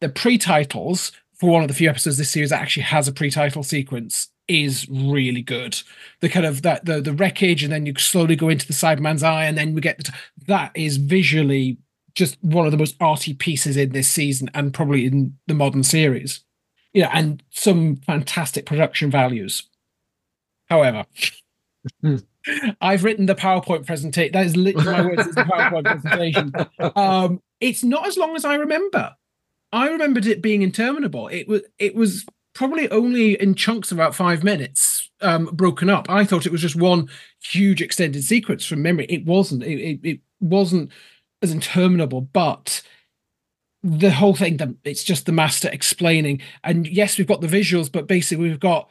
[0.01, 3.63] The pre-titles for one of the few episodes this series that actually has a pre-title
[3.63, 5.79] sequence is really good.
[6.19, 9.23] The kind of that the the wreckage, and then you slowly go into the Cyberman's
[9.23, 10.11] eye, and then we get the
[10.47, 11.77] that is visually
[12.15, 15.83] just one of the most arty pieces in this season, and probably in the modern
[15.83, 16.41] series.
[16.93, 19.63] Yeah, and some fantastic production values.
[20.67, 21.05] However,
[22.81, 24.33] I've written the PowerPoint presentation.
[24.33, 25.27] That is literally my words.
[25.27, 26.53] It's the PowerPoint presentation.
[26.95, 29.13] Um, it's not as long as I remember.
[29.71, 31.27] I remembered it being interminable.
[31.27, 36.09] It was it was probably only in chunks of about five minutes, um, broken up.
[36.09, 37.09] I thought it was just one
[37.41, 39.05] huge extended sequence from memory.
[39.05, 39.63] It wasn't.
[39.63, 40.91] It, it, it wasn't
[41.41, 42.81] as interminable, but
[43.81, 46.41] the whole thing that it's just the master explaining.
[46.63, 48.89] And yes, we've got the visuals, but basically we've got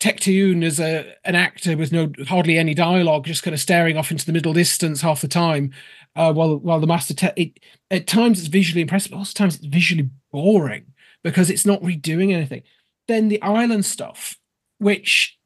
[0.00, 4.10] Tecteun as a an actor with no hardly any dialogue, just kind of staring off
[4.10, 5.72] into the middle distance half the time,
[6.16, 7.60] uh, while while the master te- it,
[7.90, 10.86] at times it's visually impressive, but also times it's visually boring
[11.22, 12.62] because it's not redoing anything.
[13.06, 14.38] Then the island stuff,
[14.78, 15.38] which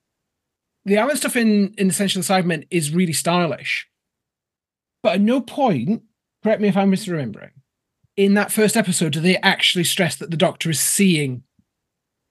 [0.85, 3.89] the island stuff in in Essential Assignment is really stylish,
[5.03, 6.03] but at no point,
[6.43, 7.51] correct me if I'm misremembering,
[8.17, 11.43] in that first episode do they actually stress that the Doctor is seeing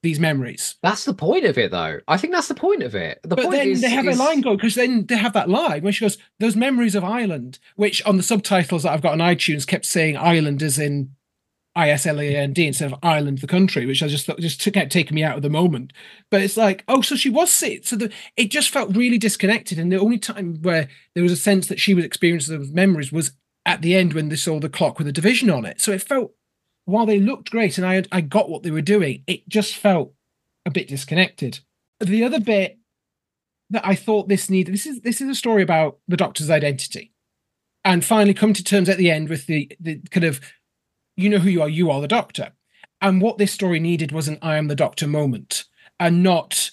[0.03, 0.75] these memories.
[0.81, 1.99] That's the point of it, though.
[2.07, 3.19] I think that's the point of it.
[3.23, 4.19] The but point then is, they have is...
[4.19, 7.03] a line go because then they have that line where she goes, "Those memories of
[7.03, 11.15] Ireland," which on the subtitles that I've got on iTunes kept saying "Ireland" as in
[11.75, 14.39] I S L A N D instead of Ireland, the country, which I just thought
[14.39, 15.93] just kept taking me out of the moment.
[16.29, 17.85] But it's like, oh, so she was sick.
[17.85, 19.79] So the, it just felt really disconnected.
[19.79, 23.11] And the only time where there was a sense that she was experiencing those memories
[23.11, 23.31] was
[23.65, 25.79] at the end when they saw the clock with a division on it.
[25.79, 26.33] So it felt,
[26.91, 30.13] while they looked great and I I got what they were doing, it just felt
[30.65, 31.59] a bit disconnected.
[31.99, 32.79] The other bit
[33.69, 34.73] that I thought this needed.
[34.73, 37.13] This is this is a story about the Doctor's identity,
[37.83, 40.39] and finally come to terms at the end with the the kind of,
[41.15, 41.69] you know who you are.
[41.69, 42.51] You are the Doctor,
[42.99, 45.65] and what this story needed was an "I am the Doctor" moment,
[45.99, 46.71] and not.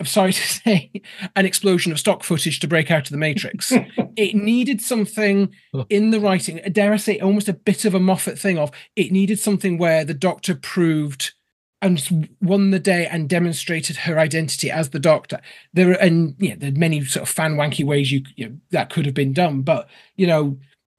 [0.00, 0.90] I'm sorry to say,
[1.34, 3.72] an explosion of stock footage to break out of the Matrix.
[4.16, 5.54] it needed something
[5.88, 9.12] in the writing, dare I say, almost a bit of a Moffat thing of it
[9.12, 11.32] needed something where the Doctor proved
[11.80, 15.40] and won the day and demonstrated her identity as the Doctor.
[15.72, 18.56] There are, and yeah, there are many sort of fan wanky ways you, you know,
[18.70, 20.58] that could have been done, but you know,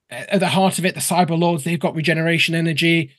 [0.10, 3.12] at the heart of it, the Cyber Lords they've got regeneration energy.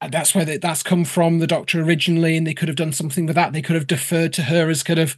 [0.00, 3.26] And that's where that's come from the Doctor originally, and they could have done something
[3.26, 3.52] with that.
[3.52, 5.16] They could have deferred to her as kind of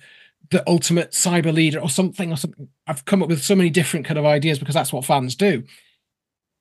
[0.50, 2.68] the ultimate cyber leader or something or something.
[2.86, 5.62] I've come up with so many different kind of ideas because that's what fans do.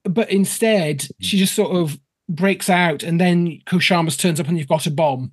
[0.03, 1.11] But instead, mm.
[1.19, 1.99] she just sort of
[2.29, 5.31] breaks out, and then Ko Sharmus turns up and you've got a bomb.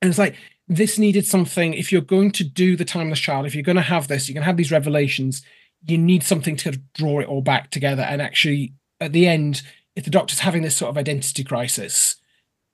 [0.00, 0.36] And it's like,
[0.68, 1.74] this needed something.
[1.74, 4.34] If you're going to do the Timeless Child, if you're going to have this, you're
[4.34, 5.42] going to have these revelations,
[5.86, 8.02] you need something to draw it all back together.
[8.02, 9.62] And actually, at the end,
[9.96, 12.16] if the Doctor's having this sort of identity crisis,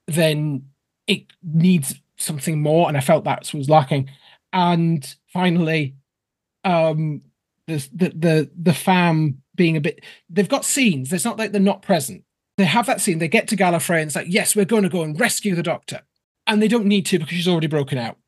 [0.07, 0.67] then
[1.07, 2.89] it needs something more.
[2.89, 4.11] And I felt that was lacking.
[4.53, 5.97] And finally,
[6.65, 7.23] um,
[7.67, 11.13] the the the the fam being a bit they've got scenes.
[11.13, 12.25] It's not like they're not present
[12.61, 14.89] they have that scene, they get to Gallifrey and it's like, yes, we're going to
[14.89, 16.03] go and rescue the doctor.
[16.47, 18.19] And they don't need to because she's already broken out.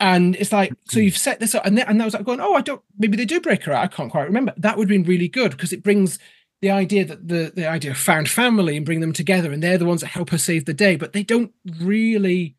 [0.00, 2.40] And it's like, so you've set this up, and, they, and I was like going,
[2.40, 3.84] oh, I don't, maybe they do break her out.
[3.84, 4.52] I can't quite remember.
[4.56, 6.18] That would have been really good because it brings
[6.62, 9.78] the idea that the, the idea of found family and bring them together, and they're
[9.78, 12.56] the ones that help her save the day, but they don't really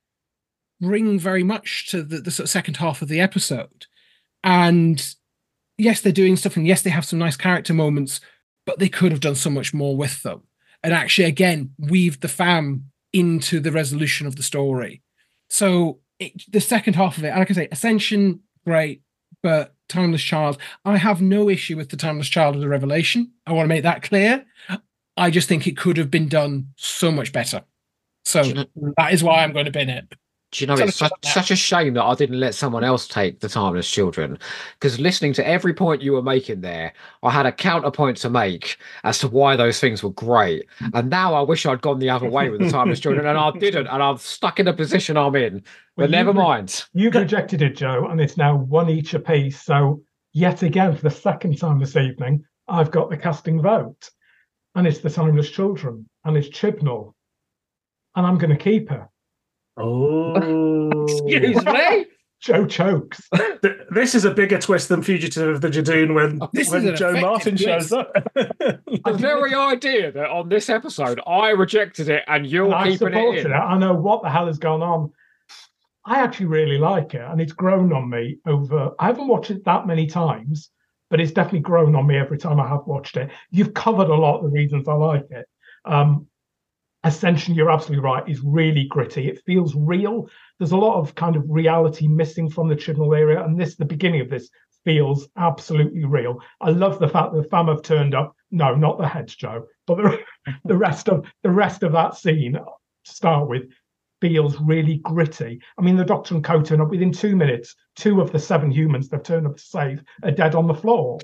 [0.79, 3.85] bring very much to the, the sort of second half of the episode.
[4.43, 5.15] And
[5.77, 8.19] yes, they're doing stuff, and yes, they have some nice character moments,
[8.65, 10.43] but they could have done so much more with them
[10.85, 15.01] and actually again weave the fam into the resolution of the story.
[15.49, 19.01] So it, the second half of it, like I say, Ascension, great,
[19.41, 23.31] but Timeless Child, I have no issue with the Timeless Child of the Revelation.
[23.45, 24.45] I want to make that clear.
[25.17, 27.63] I just think it could have been done so much better.
[28.25, 28.65] So know,
[28.97, 30.13] that is why I'm going to bin it.
[30.55, 33.41] Do you know it's such, such, a shame that I didn't let someone else take
[33.41, 34.39] the timeless children?
[34.79, 38.77] Because listening to every point you were making there, I had a counterpoint to make
[39.03, 40.65] as to why those things were great.
[40.93, 43.51] And now I wish I'd gone the other way with the timeless children, and I
[43.51, 45.61] didn't, and I'm stuck in the position I'm in.
[45.97, 46.85] But well, never mind.
[46.93, 49.61] You've rejected it, Joe, and it's now one each apiece.
[49.61, 54.09] So yet again, for the second time this evening, I've got the casting vote,
[54.73, 57.13] and it's the timeless children, and it's Chibnall,
[58.15, 59.09] and I'm going to keep her.
[59.77, 62.05] Oh, excuse me.
[62.41, 63.27] Joe chokes.
[63.89, 67.57] This is a bigger twist than Fugitive of the Judoon when, this when Jo Martin
[67.57, 67.89] twist.
[67.89, 68.13] shows up.
[68.35, 73.45] the very idea that on this episode I rejected it and you're and keeping it
[73.45, 73.51] in.
[73.51, 73.55] It.
[73.55, 75.11] I know what the hell has gone on.
[76.05, 78.91] I actually really like it, and it's grown on me over.
[78.99, 80.69] I haven't watched it that many times,
[81.09, 83.31] but it's definitely grown on me every time I have watched it.
[83.49, 85.47] You've covered a lot of the reasons I like it.
[85.83, 86.27] Um,
[87.05, 89.29] Ascension, you're absolutely right, is really gritty.
[89.29, 90.27] It feels real.
[90.57, 93.85] There's a lot of kind of reality missing from the Chibnall area, and this, the
[93.85, 94.49] beginning of this,
[94.83, 96.39] feels absolutely real.
[96.61, 98.35] I love the fact that the fam have turned up.
[98.49, 100.19] No, not the heads, Joe, but the,
[100.65, 103.63] the rest of the rest of that scene to start with
[104.19, 105.61] feels really gritty.
[105.77, 107.75] I mean, the Doctor and Co turn up within two minutes.
[107.95, 111.19] Two of the seven humans they've turned up to save are dead on the floor.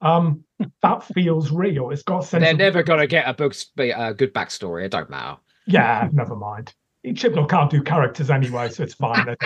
[0.00, 0.44] Um,
[0.82, 1.90] that feels real.
[1.90, 2.42] It's got sense.
[2.42, 4.84] They're of- never going to get a, book, a good backstory.
[4.84, 5.38] It don't matter.
[5.66, 6.74] Yeah, never mind.
[7.06, 9.36] Chibnall can't do characters anyway, so it's fine.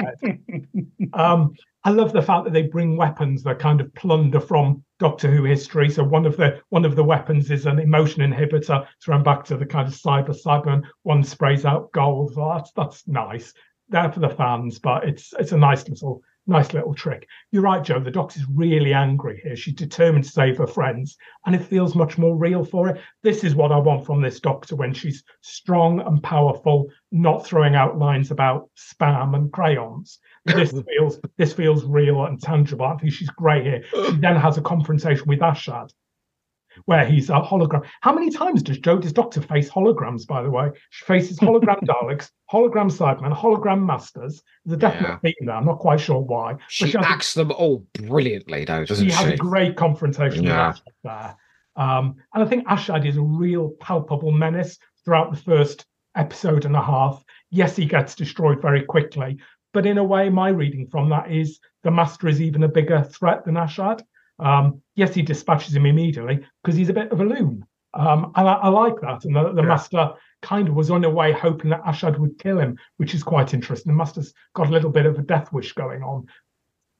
[1.13, 1.55] um,
[1.85, 5.45] I love the fact that they bring weapons that kind of plunder from Doctor Who
[5.45, 5.91] history.
[5.91, 9.45] So one of the one of the weapons is an emotion inhibitor to run back
[9.47, 10.83] to the kind of cyber cyber.
[11.03, 12.35] One sprays out gold.
[12.35, 13.53] So that's that's nice.
[13.89, 17.29] There for the fans, but it's it's a nice little nice little trick.
[17.53, 18.01] You're right, Joe.
[18.01, 19.55] The Doctor's really angry here.
[19.55, 21.17] She's determined to save her friends,
[21.47, 22.99] and it feels much more real for her.
[23.23, 27.75] This is what I want from this Doctor when she's strong and powerful, not throwing
[27.75, 30.19] out lines about spam and crayons.
[30.49, 32.87] This feels this feels real and tangible.
[32.87, 33.83] I think she's great here.
[33.93, 35.91] She then has a confrontation with Ashad,
[36.85, 37.85] where he's a hologram.
[38.01, 40.71] How many times does Jodie's Doctor face holograms, by the way?
[40.91, 44.43] She faces hologram Daleks, hologram Cybermen, hologram Masters.
[44.65, 45.19] There's a definite yeah.
[45.19, 45.55] theme there.
[45.57, 46.57] I'm not quite sure why.
[46.69, 49.11] She, she acts a, them all brilliantly, though, doesn't she?
[49.11, 50.69] She has a great confrontation yeah.
[50.69, 51.37] with there.
[51.77, 55.87] Um, and I think Ashad is a real palpable menace throughout the first
[56.17, 57.25] episode and a half.
[57.51, 59.39] Yes, he gets destroyed very quickly,
[59.73, 63.03] but in a way, my reading from that is the Master is even a bigger
[63.05, 64.03] threat than Ashad.
[64.39, 67.65] Um, yes, he dispatches him immediately because he's a bit of a loon.
[67.95, 69.25] Um, and I, I, like that.
[69.25, 69.69] And the, the yeah.
[69.69, 70.13] master
[70.43, 73.55] kind of was on a way hoping that Ashad would kill him, which is quite
[73.55, 73.93] interesting.
[73.93, 76.27] The master's got a little bit of a death wish going on.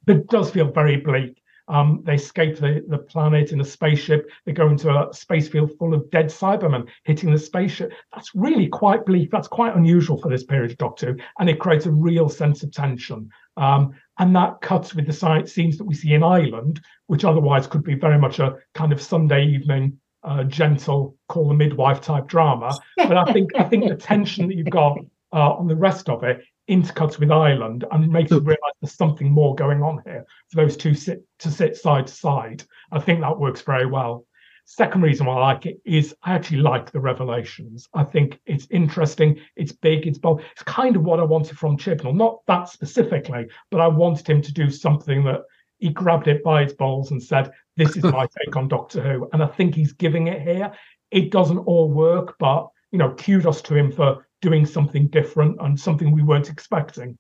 [0.07, 1.43] it does feel very bleak.
[1.69, 4.31] Um, they escape the, the planet in a spaceship.
[4.47, 7.93] They go into a space field full of dead Cybermen hitting the spaceship.
[8.15, 9.31] That's really quite bleak.
[9.31, 12.63] That's quite unusual for this period of Doctor Who, and it creates a real sense
[12.63, 13.29] of tension.
[13.59, 17.67] Um, and that cuts with the science scenes that we see in Ireland, which otherwise
[17.67, 22.27] could be very much a kind of Sunday evening, uh, gentle, call the midwife type
[22.27, 22.77] drama.
[22.97, 24.99] But I think I think the tension that you've got
[25.33, 29.31] uh, on the rest of it intercuts with Ireland and makes you realise there's something
[29.31, 32.65] more going on here for those two sit to sit side to side.
[32.93, 34.25] I think that works very well.
[34.71, 37.89] Second reason why I like it is I actually like the revelations.
[37.95, 40.43] I think it's interesting, it's big, it's bold.
[40.53, 44.43] It's kind of what I wanted from Chibnall, not that specifically, but I wanted him
[44.43, 45.41] to do something that
[45.79, 49.31] he grabbed it by its balls and said, This is my take on Doctor Who.
[49.33, 50.71] And I think he's giving it here.
[51.11, 55.81] It doesn't all work, but you know, kudos to him for doing something different and
[55.81, 57.17] something we weren't expecting.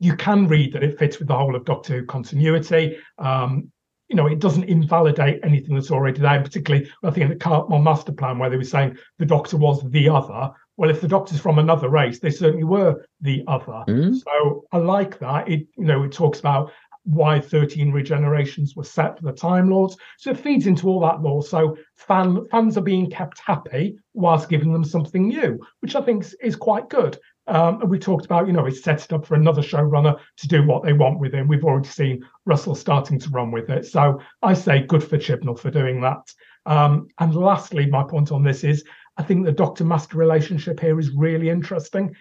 [0.00, 2.98] You can read that it fits with the whole of Doctor Who continuity.
[3.16, 3.72] Um,
[4.08, 6.40] you know, it doesn't invalidate anything that's already there.
[6.42, 9.82] Particularly, I think in the Cartmel Master Plan, where they were saying the Doctor was
[9.90, 10.52] the other.
[10.76, 13.84] Well, if the Doctor's from another race, they certainly were the other.
[13.88, 14.14] Mm.
[14.14, 15.48] So I like that.
[15.48, 16.70] It, you know, it talks about
[17.06, 19.96] why 13 regenerations were set for the Time Lords.
[20.18, 21.42] So it feeds into all that lore.
[21.42, 26.24] So fan, fans are being kept happy whilst giving them something new, which I think
[26.24, 27.16] is, is quite good.
[27.48, 30.48] Um, and we talked about, you know, it's set it up for another showrunner to
[30.48, 31.48] do what they want with him.
[31.48, 33.86] We've already seen Russell starting to run with it.
[33.86, 36.32] So I say good for Chibnall for doing that.
[36.66, 38.84] Um, and lastly, my point on this is
[39.16, 42.14] I think the Doctor Master relationship here is really interesting.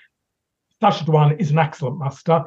[0.79, 2.45] Sacha Dhawan is an excellent master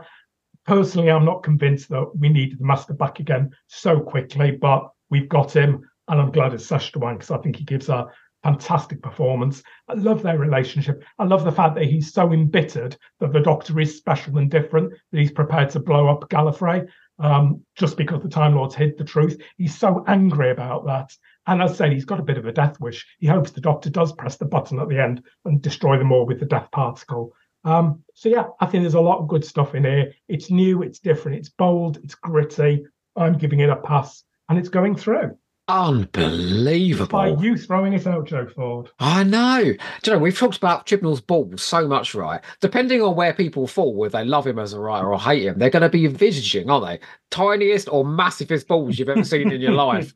[0.68, 5.28] personally, I'm not convinced that we need the master back again so quickly, but we've
[5.28, 8.06] got him, and I'm glad it's Sacha Dhawan because I think he gives a
[8.42, 9.62] fantastic performance.
[9.88, 11.02] I love their relationship.
[11.18, 14.92] I love the fact that he's so embittered that the Doctor is special and different
[15.12, 16.88] that he's prepared to blow up Gallifrey
[17.18, 19.40] um, just because the Time Lords hid the truth.
[19.56, 21.12] He's so angry about that.
[21.46, 23.06] And as I said, he's got a bit of a death wish.
[23.18, 26.26] He hopes the Doctor does press the button at the end and destroy them all
[26.26, 27.32] with the death particle.
[27.64, 30.12] Um, so yeah, I think there's a lot of good stuff in here.
[30.28, 32.84] It's new, it's different, it's bold, it's gritty.
[33.16, 35.36] I'm giving it a pass, and it's going through.
[35.68, 37.06] Unbelievable.
[37.06, 38.90] By you throwing it out, Joe Ford.
[39.00, 39.62] I know.
[39.62, 42.40] Do you know, we've talked about Chibnall's balls so much, right?
[42.62, 45.58] Depending on where people fall, whether they love him as a writer or hate him,
[45.58, 46.98] they're going to be envisaging, aren't they?
[47.30, 50.14] Tiniest or massivest balls you've ever seen in your life.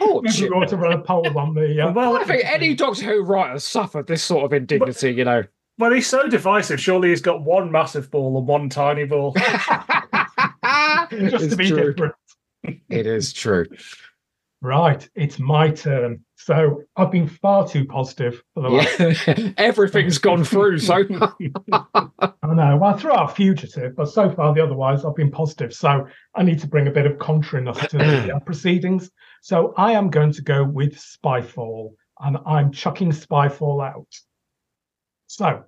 [0.00, 1.80] oh, Maybe we ought to run a poll on the.
[1.80, 1.92] Uh...
[2.00, 5.42] Well, I think any Doctor Who writer suffered this sort of indignity, but, you know.
[5.78, 6.78] Well, he's so divisive.
[6.78, 9.32] Surely he's got one massive ball and one tiny ball.
[11.10, 11.94] Just it's to be true.
[11.94, 12.14] different.
[12.90, 13.64] it is true.
[14.62, 16.22] Right, it's my turn.
[16.36, 19.26] So I've been far too positive for the last.
[19.26, 19.52] Yeah.
[19.56, 20.80] Everything's gone through.
[20.80, 20.96] So
[21.72, 22.76] I know.
[22.76, 25.72] Well, I threw out fugitive, but so far the otherwise I've been positive.
[25.72, 29.10] So I need to bring a bit of contrariness to the uh, proceedings.
[29.40, 34.14] So I am going to go with Spyfall, and I'm chucking Spyfall out.
[35.26, 35.64] So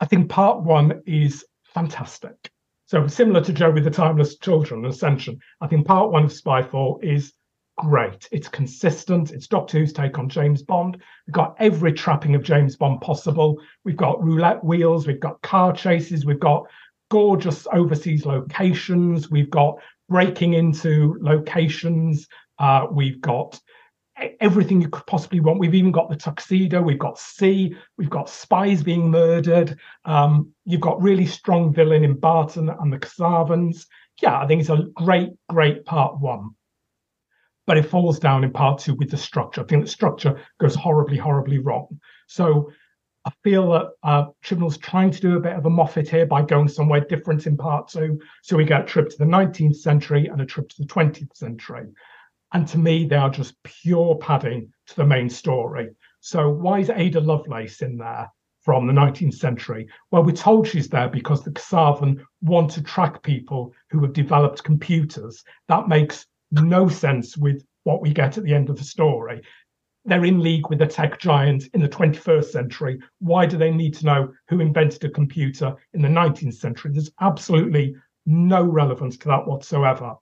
[0.00, 2.50] I think part one is fantastic.
[2.86, 7.04] So similar to Joe with the Timeless Children Ascension, I think part one of Spyfall
[7.04, 7.32] is
[7.80, 8.28] great.
[8.30, 9.30] It's consistent.
[9.32, 11.02] It's Doctor Who's take on James Bond.
[11.26, 13.56] We've got every trapping of James Bond possible.
[13.84, 15.06] We've got roulette wheels.
[15.06, 16.26] We've got car chases.
[16.26, 16.66] We've got
[17.10, 19.30] gorgeous overseas locations.
[19.30, 19.76] We've got
[20.10, 22.28] breaking into locations.
[22.58, 23.58] Uh, we've got
[24.40, 25.58] everything you could possibly want.
[25.58, 29.78] We've even got the tuxedo, we've got C, we've got spies being murdered.
[30.04, 33.86] Um, you've got really strong villain in Barton and the Kasaavins.
[34.20, 36.50] Yeah, I think it's a great, great part one.
[37.70, 39.60] But it falls down in part two with the structure.
[39.60, 42.00] I think the structure goes horribly, horribly wrong.
[42.26, 42.72] So
[43.24, 46.42] I feel that uh, Chibnall's trying to do a bit of a Moffat here by
[46.42, 48.18] going somewhere different in part two.
[48.42, 51.36] So we get a trip to the 19th century and a trip to the 20th
[51.36, 51.86] century.
[52.52, 55.90] And to me, they are just pure padding to the main story.
[56.18, 58.32] So why is Ada Lovelace in there
[58.62, 59.86] from the 19th century?
[60.10, 64.64] Well, we're told she's there because the Kasaavin want to track people who have developed
[64.64, 65.44] computers.
[65.68, 69.42] That makes no sense with what we get at the end of the story.
[70.04, 73.00] They're in league with the tech giant in the 21st century.
[73.18, 76.92] Why do they need to know who invented a computer in the 19th century?
[76.92, 77.94] There's absolutely
[78.26, 80.16] no relevance to that whatsoever.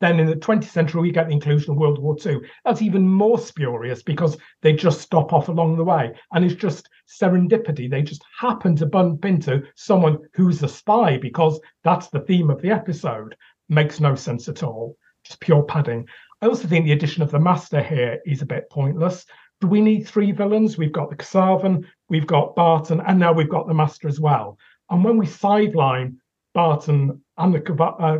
[0.00, 2.40] Then in the 20th century, we get the inclusion of World War II.
[2.64, 6.12] That's even more spurious because they just stop off along the way.
[6.32, 7.88] And it's just serendipity.
[7.88, 12.60] They just happen to bump into someone who's a spy because that's the theme of
[12.60, 13.36] the episode.
[13.68, 14.96] Makes no sense at all.
[15.24, 16.06] Just pure padding.
[16.40, 19.24] I also think the addition of the Master here is a bit pointless.
[19.60, 20.76] Do we need three villains?
[20.76, 24.58] We've got the Kasaavin, we've got Barton, and now we've got the Master as well.
[24.90, 26.18] And when we sideline
[26.54, 28.18] Barton and the uh,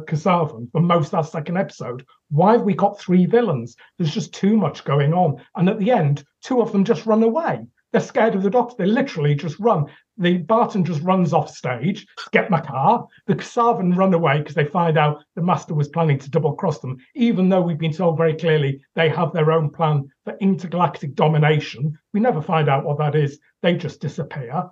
[0.73, 2.05] for most of that second episode.
[2.31, 3.77] Why have we got three villains?
[3.99, 5.43] There's just too much going on.
[5.55, 7.67] And at the end, two of them just run away.
[7.93, 8.77] They're scared of the doctor.
[8.79, 9.87] They literally just run.
[10.23, 13.09] The Barton just runs off stage, get my car.
[13.27, 16.79] The Kasaavin run away because they find out the master was planning to double cross
[16.79, 21.17] them, even though we've been told very clearly they have their own plan for intergalactic
[21.17, 21.99] domination.
[22.13, 23.41] We never find out what that is.
[23.63, 24.71] They just disappear.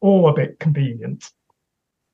[0.00, 1.32] All a bit convenient.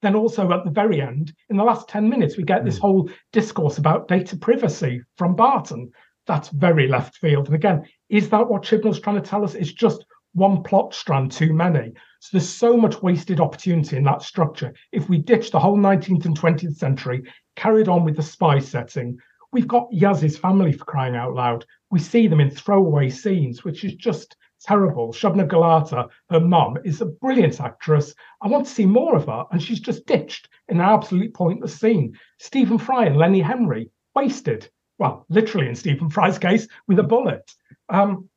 [0.00, 2.86] Then also at the very end, in the last 10 minutes, we get this hmm.
[2.86, 5.92] whole discourse about data privacy from Barton.
[6.26, 7.48] That's very left field.
[7.48, 9.54] And again, is that what Chibnall's trying to tell us?
[9.54, 11.92] It's just one plot strand too many.
[12.22, 14.72] So there's so much wasted opportunity in that structure.
[14.92, 17.24] If we ditch the whole 19th and 20th century,
[17.56, 19.18] carried on with the spy setting,
[19.50, 21.66] we've got Yaz's family for crying out loud.
[21.90, 25.12] We see them in throwaway scenes, which is just terrible.
[25.12, 28.14] Shobna Gulati, her mum, is a brilliant actress.
[28.40, 31.74] I want to see more of her, and she's just ditched in an absolutely pointless
[31.74, 32.16] scene.
[32.38, 34.70] Stephen Fry and Lenny Henry, wasted.
[34.96, 37.50] Well, literally in Stephen Fry's case, with a bullet.
[37.88, 38.28] Um,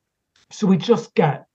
[0.49, 1.45] so we just get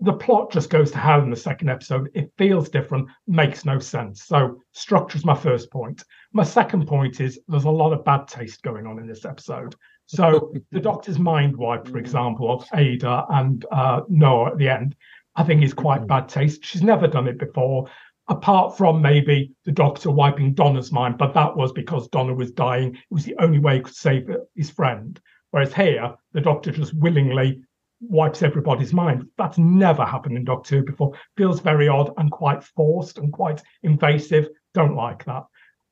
[0.00, 2.10] the plot just goes to hell in the second episode.
[2.14, 4.24] It feels different, makes no sense.
[4.24, 6.02] So structure is my first point.
[6.32, 9.74] My second point is there's a lot of bad taste going on in this episode.
[10.06, 14.96] So the doctor's mind wipe, for example, of Ada and uh, Noor at the end,
[15.36, 16.64] I think is quite bad taste.
[16.64, 17.88] She's never done it before,
[18.28, 22.94] apart from maybe the doctor wiping Donna's mind, but that was because Donna was dying.
[22.94, 25.20] It was the only way he could save his friend.
[25.50, 27.60] Whereas here, the doctor just willingly
[28.00, 29.26] wipes everybody's mind.
[29.36, 31.12] That's never happened in Doctor Who before.
[31.36, 34.48] Feels very odd and quite forced and quite invasive.
[34.74, 35.44] Don't like that.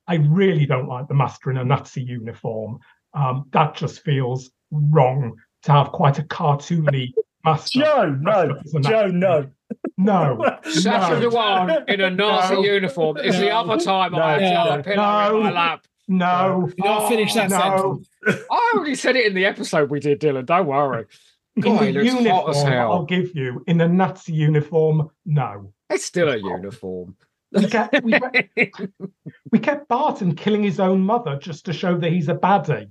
[0.07, 2.79] I really don't like the master in a Nazi uniform
[3.15, 7.13] um, that just feels wrong to have quite a cartoony
[7.45, 7.81] master.
[7.81, 9.51] Joe, no, Joe, no.
[9.97, 10.59] No.
[10.65, 11.31] Sacha no.
[11.31, 12.63] Dhawan in a Nazi no.
[12.63, 13.41] uniform is no.
[13.41, 14.19] the other time no.
[14.19, 15.87] I had a pillow in my lap.
[16.07, 16.71] No.
[16.77, 17.59] You not finish that no.
[17.59, 18.47] sentence.
[18.51, 20.47] I already said it in the episode we did, Dylan.
[20.47, 21.07] Don't worry.
[21.61, 23.63] God, in the uniform, I'll give you.
[23.67, 25.73] In the Nazi uniform, no.
[25.91, 27.17] It's still a uniform.
[27.53, 28.19] We kept, we,
[29.53, 32.91] we kept Barton killing his own mother just to show that he's a baddie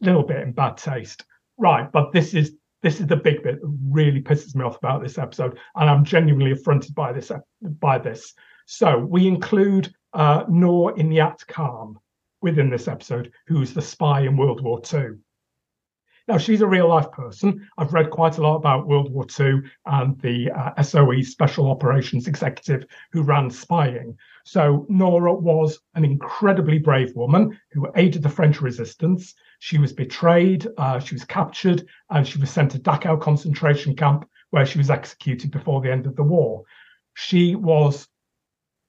[0.00, 1.24] little bit in bad taste.
[1.56, 5.02] Right, but this is this is the big bit that really pisses me off about
[5.02, 8.34] this episode, and I'm genuinely affronted by this by this.
[8.66, 11.96] So we include uh, Noor Inayat Khan
[12.40, 15.16] within this episode, who's the spy in World War II.
[16.28, 17.66] Now, she's a real life person.
[17.78, 22.28] I've read quite a lot about World War II and the uh, SOE Special Operations
[22.28, 24.14] Executive who ran spying.
[24.44, 29.34] So, Nora was an incredibly brave woman who aided the French resistance.
[29.60, 34.28] She was betrayed, uh, she was captured, and she was sent to Dachau concentration camp
[34.50, 36.62] where she was executed before the end of the war.
[37.14, 38.06] She was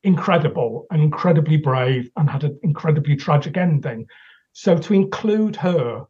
[0.03, 4.07] incredible and incredibly brave and had an incredibly tragic ending.
[4.52, 6.06] So, to include her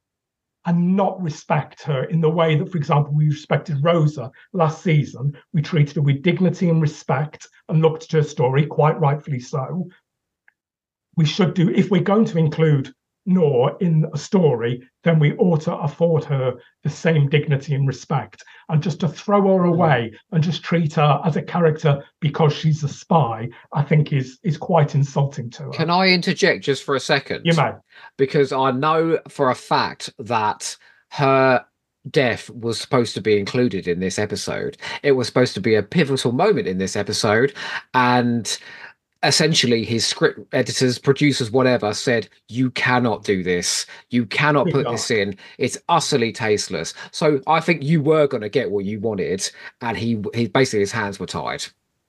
[0.65, 5.35] and not respect her in the way that, for example, we respected Rosa last season.
[5.53, 9.87] We treated her with dignity and respect and looked at her story, quite rightfully so.
[11.15, 12.93] We should do, if we're going to include
[13.29, 18.43] Noor in a story, then we ought to afford her the same dignity and respect.
[18.69, 19.73] And just to throw her mm.
[19.73, 24.39] away and just treat her as a character because she's a spy, I think is
[24.43, 25.69] is quite insulting to her.
[25.69, 27.45] Can I interject just for a second?
[27.45, 27.71] You may.
[28.17, 30.75] Because I know for a fact that
[31.11, 31.65] her
[32.09, 34.77] death was supposed to be included in this episode.
[35.03, 37.53] It was supposed to be a pivotal moment in this episode.
[37.93, 38.57] And
[39.23, 43.85] essentially his script editors producers whatever said you cannot do this.
[44.09, 45.35] You cannot put this in.
[45.57, 46.93] It's utterly tasteless.
[47.11, 49.49] So i think you were going to get what you wanted
[49.81, 51.65] and he he basically his hands were tied.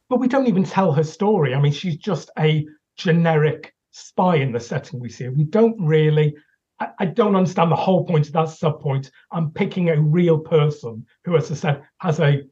[0.09, 1.55] But we don't even tell her story.
[1.55, 2.67] I mean she's just a
[2.97, 6.35] generic spy in the setting we see we don't really
[6.79, 9.11] I, I don't understand the whole point of that sub point.
[9.33, 12.43] I'm picking a real person who, as I said, has a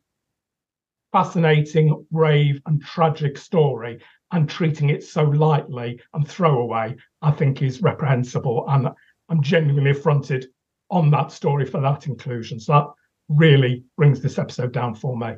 [1.12, 4.00] fascinating, brave, and tragic story
[4.32, 8.64] and treating it so lightly and throwaway, I think is reprehensible.
[8.68, 8.88] And
[9.28, 10.46] I'm genuinely affronted
[10.90, 12.60] on that story for that inclusion.
[12.60, 12.86] So that
[13.28, 15.34] really brings this episode down for me.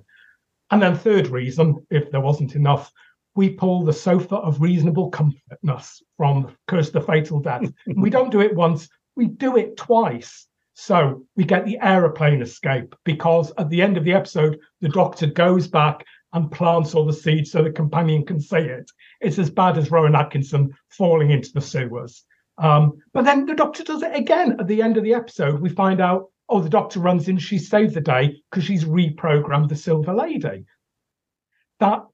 [0.71, 2.93] And then, third reason, if there wasn't enough,
[3.35, 7.73] we pull the sofa of reasonable comfortness from Curse the Fatal Death.
[7.97, 10.47] we don't do it once, we do it twice.
[10.75, 15.27] So we get the aeroplane escape because at the end of the episode, the doctor
[15.27, 18.91] goes back and plants all the seeds so the companion can see it.
[19.21, 22.25] It's as bad as Rowan Atkinson falling into the sewers.
[22.59, 25.61] Um, but then the doctor does it again at the end of the episode.
[25.61, 29.69] We find out, oh, the doctor runs in, she saved the day because she's reprogrammed
[29.69, 30.67] the Silver Lady.
[31.81, 32.05] That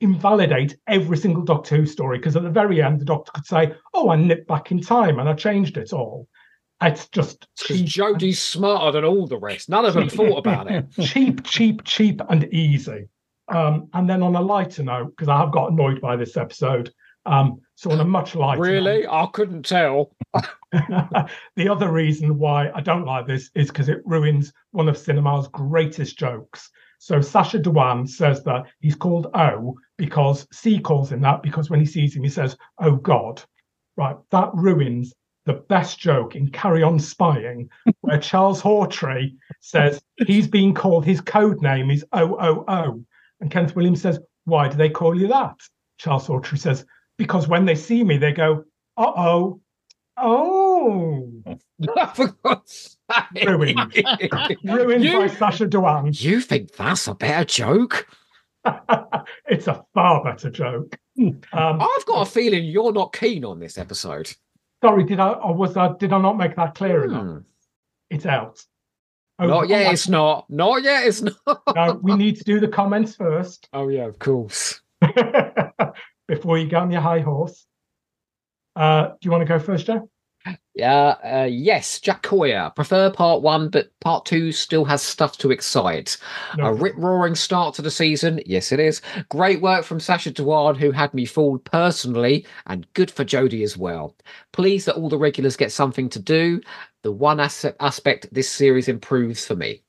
[0.00, 3.74] invalidate every single Doctor Who story because at the very end, the Doctor could say,
[3.94, 6.26] "Oh, I nipped back in time and I changed it all."
[6.82, 7.86] It's just cheap.
[7.86, 9.68] Jodie's smarter than all the rest.
[9.68, 10.90] None of them thought about it.
[11.00, 13.08] cheap, cheap, cheap, and easy.
[13.48, 16.92] Um, and then on a lighter note, because I have got annoyed by this episode,
[17.26, 19.02] um, so on a much lighter Really?
[19.02, 20.14] note, I couldn't tell.
[20.72, 25.48] the other reason why I don't like this is because it ruins one of cinema's
[25.48, 26.70] greatest jokes.
[26.98, 31.80] So Sacha Dhawan says that he's called O because C calls him that because when
[31.80, 33.42] he sees him, he says, Oh God.
[33.96, 34.16] Right.
[34.30, 35.12] That ruins
[35.44, 37.68] the best joke in Carry On Spying,
[38.00, 43.04] where Charles Hawtrey says he's being called, his code name is OOO.
[43.42, 45.56] And Kenneth Williams says, Why do they call you that?
[45.98, 46.86] Charles Hawtrey says,
[47.18, 48.64] Because when they see me, they go,
[48.96, 49.60] Uh oh,
[50.16, 51.28] oh.
[53.44, 54.04] Ruined.
[54.64, 56.18] Ruined You- by Sacha Dhawan.
[56.22, 58.06] You think that's a better joke?
[59.48, 60.96] it's a far better joke.
[61.18, 64.32] Um, I've got a feeling you're not keen on this episode.
[64.82, 67.22] sorry, did I or was I did I not make that clear enough?
[67.24, 67.38] Hmm.
[68.08, 68.64] It's out.
[69.48, 70.46] Not Oh, yet, it's not.
[70.48, 71.34] Not yet, it's not.
[71.74, 74.80] No, we need to do the comments first Oh, yeah, of course.
[76.28, 77.66] before you get on your high horse.
[78.76, 80.08] Uh, do you want to go first, Joe?
[80.74, 82.72] Yeah, uh, yes, Jack Coyer.
[82.74, 86.16] Prefer part one, but part two still has stuff to excite.
[86.56, 86.66] No.
[86.66, 88.40] A rip roaring start to the season.
[88.46, 89.02] Yes, it is.
[89.28, 93.76] Great work from Sacha Dhawan, who had me fooled personally, and good for Jodie as
[93.76, 94.16] well.
[94.52, 96.60] Pleased that all the regulars get something to do.
[97.02, 99.82] The one as- aspect this series improves for me.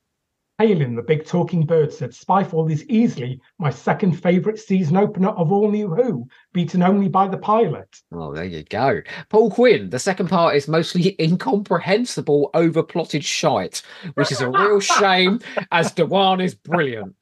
[0.60, 5.52] Palin, the big talking bird, said Spyfall is easily my second favourite season opener of
[5.52, 8.02] All New Who, beaten only by the pilot.
[8.14, 9.02] Oh, there you go.
[9.30, 13.82] Paul Quinn, the second part is mostly incomprehensible, overplotted shite,
[14.14, 15.40] which is a real shame
[15.72, 17.16] as Dhawan is brilliant.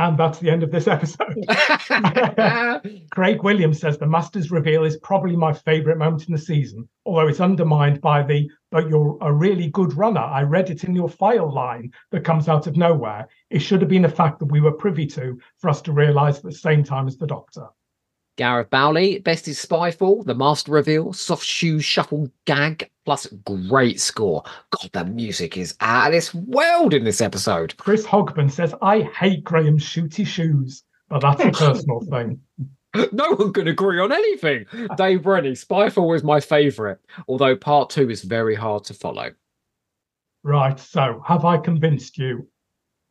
[0.00, 1.44] And that's the end of this episode.
[3.10, 7.28] Craig Williams says the Masters reveal is probably my favourite moment in the season, although
[7.28, 10.22] it's undermined by the but you're a really good runner.
[10.22, 13.28] I read it in your file line that comes out of nowhere.
[13.50, 16.38] It should have been a fact that we were privy to for us to realise
[16.38, 17.66] at the same time as the Doctor.
[18.40, 24.42] Gareth Bowley, best is Spyfall, the master reveal, soft shoe shuffle gag, plus great score.
[24.70, 27.76] God, the music is out of this world in this episode.
[27.76, 32.40] Chris Hogman says, I hate Graham's shooty shoes, but that's a personal thing.
[33.12, 34.64] No one can agree on anything.
[34.96, 36.96] Dave Rennie, Spyfall is my favourite,
[37.28, 39.32] although part two is very hard to follow.
[40.44, 42.48] Right, so have I convinced you,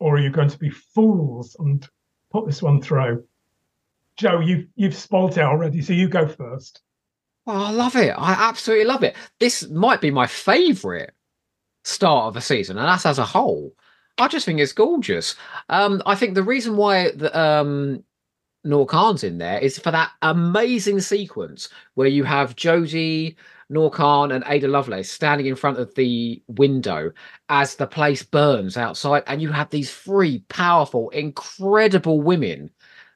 [0.00, 1.88] or are you going to be fools and
[2.32, 3.22] put this one through?
[4.16, 6.82] Joe, you've you've spoilt it already, so you go first.
[7.46, 8.10] Oh, I love it.
[8.10, 9.16] I absolutely love it.
[9.38, 11.10] This might be my favourite
[11.84, 13.72] start of the season, and that's as a whole.
[14.18, 15.34] I just think it's gorgeous.
[15.68, 18.04] Um, I think the reason why the um
[18.62, 23.36] Noor Khan's in there is for that amazing sequence where you have Jodie,
[23.70, 27.10] Noor Khan, and Ada Lovelace standing in front of the window
[27.48, 32.70] as the place burns outside, and you have these three powerful, incredible women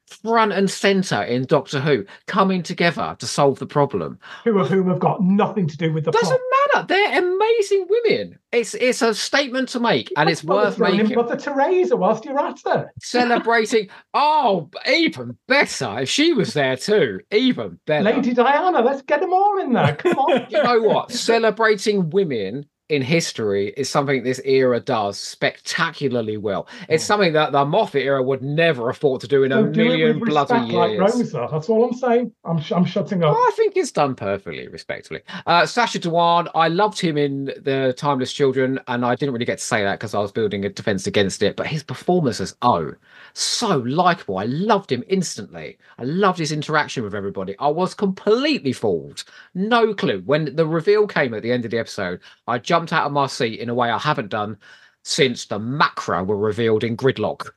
[0.06, 4.18] front and center in Doctor Who coming together to solve the problem.
[4.44, 6.40] Two of whom have got nothing to do with the Doesn't plot.
[6.74, 6.86] matter.
[6.88, 8.38] They're amazing women.
[8.52, 11.14] It's it's a statement to make, and it's worth making.
[11.16, 12.86] Mother Teresa whilst you're at it.
[13.02, 13.88] Celebrating.
[14.12, 17.20] Oh, even better if she was there too.
[17.32, 18.04] Even better.
[18.04, 19.96] Lady Diana, let's get them all in there.
[19.96, 20.46] Come on.
[20.50, 21.10] you know what?
[21.10, 26.66] Celebrating women in history is something this era does spectacularly well.
[26.88, 27.06] It's Oh.
[27.14, 29.80] something that the Moffat era would never have thought to do in a So do
[29.82, 31.00] it million bloody respect like years.
[31.00, 31.48] Rosa.
[31.50, 32.32] That's all I'm saying.
[32.44, 33.34] I'm sh- I'm shutting up.
[33.36, 35.20] Oh, I think it's done perfectly, respectfully.
[35.46, 39.58] Uh, Sacha Dhawan, I loved him in the Timeless Children, and I didn't really get
[39.58, 41.56] to say that because I was building a defense against it.
[41.56, 42.92] But his performance as O,
[43.34, 44.38] so likable.
[44.38, 45.76] I loved him instantly.
[45.98, 47.56] I loved his interaction with everybody.
[47.58, 49.24] I was completely fooled.
[49.54, 50.22] No clue.
[50.24, 53.26] When the reveal came at the end of the episode, I jumped out of my
[53.26, 54.56] seat in a way I haven't done
[55.02, 57.50] since the Macra were revealed in Gridlock.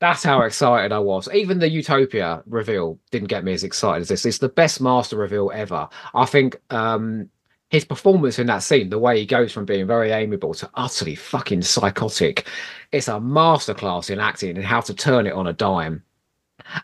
[0.00, 1.28] That's how excited I was.
[1.34, 4.26] Even the Utopia reveal didn't get me as excited as this.
[4.26, 5.88] It's the best master reveal ever.
[6.14, 7.30] I think um
[7.70, 11.14] his performance in that scene, the way he goes from being very amiable to utterly
[11.14, 12.46] fucking psychotic,
[12.92, 16.02] it's a masterclass in acting and how to turn it on a dime.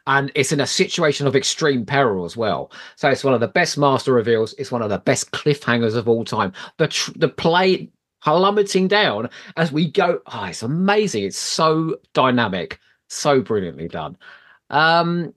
[0.07, 2.71] And it's in a situation of extreme peril as well.
[2.97, 4.55] So it's one of the best master reveals.
[4.55, 6.53] It's one of the best cliffhangers of all time.
[6.77, 7.91] The tr- the play
[8.23, 10.21] plummeting down as we go.
[10.27, 11.25] Oh, it's amazing.
[11.25, 12.79] It's so dynamic,
[13.09, 14.17] so brilliantly done.
[14.71, 15.35] Um,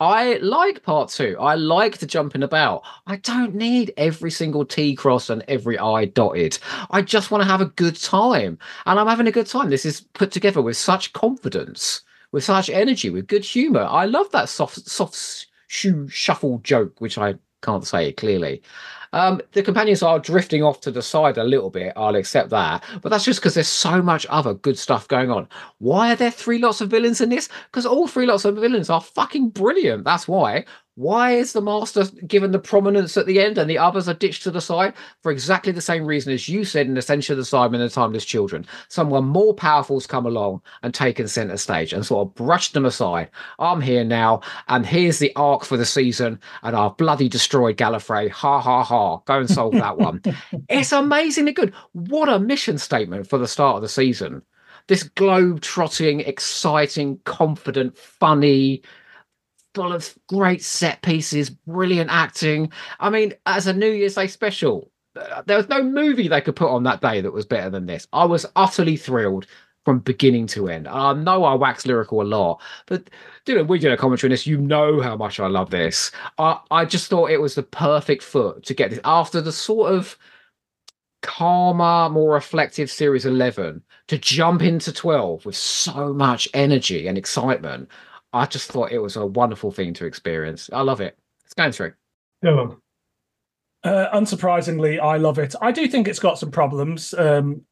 [0.00, 1.36] I like part two.
[1.38, 2.82] I like the jumping about.
[3.06, 6.58] I don't need every single T cross and every I dotted.
[6.90, 8.58] I just want to have a good time.
[8.86, 9.70] And I'm having a good time.
[9.70, 12.02] This is put together with such confidence
[12.32, 13.86] with such energy, with good humor.
[13.88, 18.62] I love that soft, soft shoe shuffle joke, which I can't say clearly.
[19.12, 21.92] Um, the companions are drifting off to the side a little bit.
[21.96, 25.48] I'll accept that, but that's just because there's so much other good stuff going on.
[25.78, 27.48] Why are there three lots of villains in this?
[27.66, 30.04] Because all three lots of villains are fucking brilliant.
[30.04, 30.64] That's why.
[31.00, 34.42] Why is the master given the prominence at the end and the others are ditched
[34.42, 34.92] to the side?
[35.22, 37.88] For exactly the same reason as you said in Ascension of the Cybermen and the
[37.88, 38.66] Timeless Children.
[38.88, 43.30] Someone more powerful's come along and taken centre stage and sort of brushed them aside.
[43.58, 48.28] I'm here now, and here's the arc for the season, and I've bloody destroyed Gallifrey.
[48.28, 49.16] Ha ha ha.
[49.24, 50.20] Go and solve that one.
[50.68, 51.72] it's amazingly good.
[51.92, 54.42] What a mission statement for the start of the season.
[54.86, 58.82] This globe trotting, exciting, confident, funny,
[59.74, 62.72] full of great set pieces, brilliant acting.
[62.98, 66.56] I mean, as a New Year's Day special, uh, there was no movie they could
[66.56, 68.06] put on that day that was better than this.
[68.12, 69.46] I was utterly thrilled
[69.84, 70.86] from beginning to end.
[70.86, 73.08] I know I wax lyrical a lot, but
[73.44, 74.46] dude, we did a commentary on this.
[74.46, 76.10] You know how much I love this.
[76.38, 79.92] I, I just thought it was the perfect foot to get this after the sort
[79.92, 80.16] of
[81.22, 87.88] calmer, more reflective series 11 to jump into 12 with so much energy and excitement.
[88.32, 90.70] I just thought it was a wonderful thing to experience.
[90.72, 91.18] I love it.
[91.44, 91.94] It's going through.
[92.42, 92.68] Yeah.
[93.82, 95.54] Uh, unsurprisingly, I love it.
[95.60, 97.62] I do think it's got some problems um,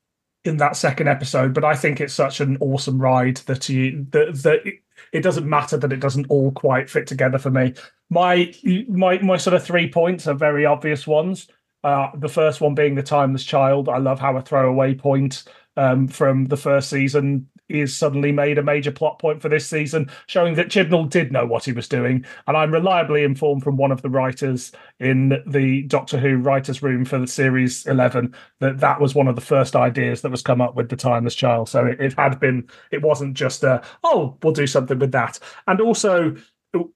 [0.44, 4.34] in that second episode, but I think it's such an awesome ride that you that
[4.42, 4.74] that it,
[5.12, 7.74] it doesn't matter that it doesn't all quite fit together for me.
[8.10, 8.52] My
[8.88, 11.46] my my sort of three points are very obvious ones.
[11.84, 13.88] Uh, the first one being the timeless child.
[13.88, 15.44] I love how a throwaway point
[15.76, 20.10] um, from the first season is suddenly made a major plot point for this season,
[20.26, 22.24] showing that Chibnall did know what he was doing.
[22.46, 27.04] And I'm reliably informed from one of the writers in the Doctor Who writers' room
[27.04, 30.60] for the series 11 that that was one of the first ideas that was come
[30.60, 31.68] up with the Timeless Child.
[31.68, 35.38] So it, it had been, it wasn't just a, oh, we'll do something with that.
[35.66, 36.36] And also,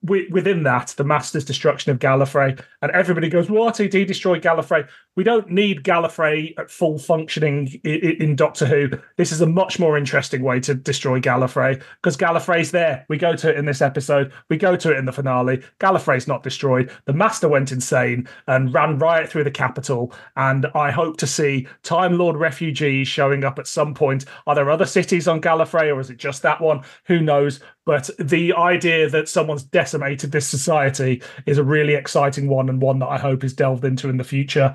[0.03, 3.77] within that, the Master's destruction of Gallifrey, and everybody goes, "What?
[3.77, 8.89] did He destroy, Gallifrey." We don't need Gallifrey at full functioning in, Doctor Who.
[9.19, 13.05] This is a much more interesting way to destroy Gallifrey because Gallifrey's there.
[13.11, 14.33] We go to it in this episode.
[14.49, 15.63] We go to it in the finale.
[15.81, 16.91] Gallifrey's not destroyed.
[17.05, 20.15] The Master went insane and ran riot through the capital.
[20.37, 24.25] And I hope to see Time Lord refugees showing up at some point.
[24.47, 26.81] Are there other cities on Gallifrey, or is it just that one?
[27.05, 27.61] Who knows?
[27.85, 33.01] But the idea that someone's decimated this society is a really exciting one and one
[33.01, 34.75] that I hope is delved into in the future.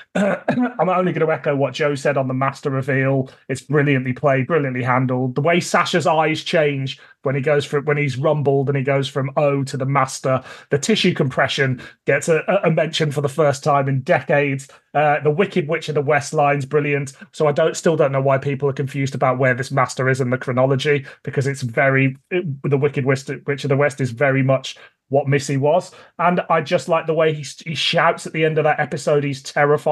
[0.15, 3.29] I'm only going to echo what Joe said on the master reveal.
[3.47, 5.35] It's brilliantly played, brilliantly handled.
[5.35, 9.07] The way Sacha's eyes change when he goes from when he's rumbled and he goes
[9.07, 10.43] from O to the master.
[10.69, 14.67] The tissue compression gets a, a mention for the first time in decades.
[14.93, 17.13] Uh, the Wicked Witch of the West line's brilliant.
[17.31, 20.19] So I don't still don't know why people are confused about where this master is
[20.19, 24.43] in the chronology because it's very it, the Wicked Witch, of the West is very
[24.43, 24.75] much
[25.11, 25.91] what Missy was.
[26.19, 29.23] And I just like the way he, he shouts at the end of that episode.
[29.23, 29.43] He's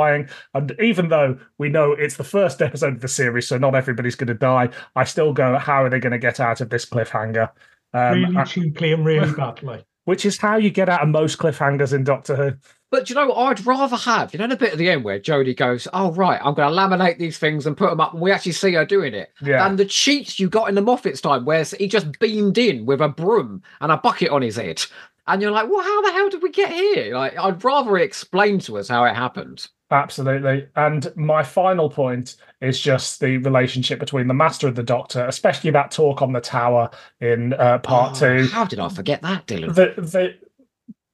[0.10, 0.36] terrifying.
[0.54, 4.16] And even though we know it's the first episode of the series, so not everybody's
[4.16, 6.86] going to die, I still go, how are they going to get out of this
[6.86, 7.50] cliffhanger?
[7.94, 9.84] Um, really cheaply and really badly.
[10.06, 12.54] Which is how you get out of most cliffhangers in Doctor Who.
[12.92, 13.38] But you know, what?
[13.38, 16.42] I'd rather have, you know, the bit at the end where Jodie goes, Oh, right,
[16.44, 18.86] I'm going to laminate these things and put them up, and we actually see her
[18.86, 19.32] doing it.
[19.44, 19.68] Yeah.
[19.68, 23.02] And the cheats you got in the Moffat's time, where he just beamed in with
[23.02, 24.84] a broom and a bucket on his head
[25.30, 27.16] and you're like, well, how the hell did we get here?
[27.16, 29.68] Like, I'd rather explain to us how it happened.
[29.92, 30.68] Absolutely.
[30.76, 35.72] And my final point is just the relationship between the Master and the Doctor, especially
[35.72, 36.90] that talk on the tower
[37.22, 38.48] in uh, part oh, two.
[38.48, 39.74] How did I forget that, Dylan?
[39.74, 40.36] The, the,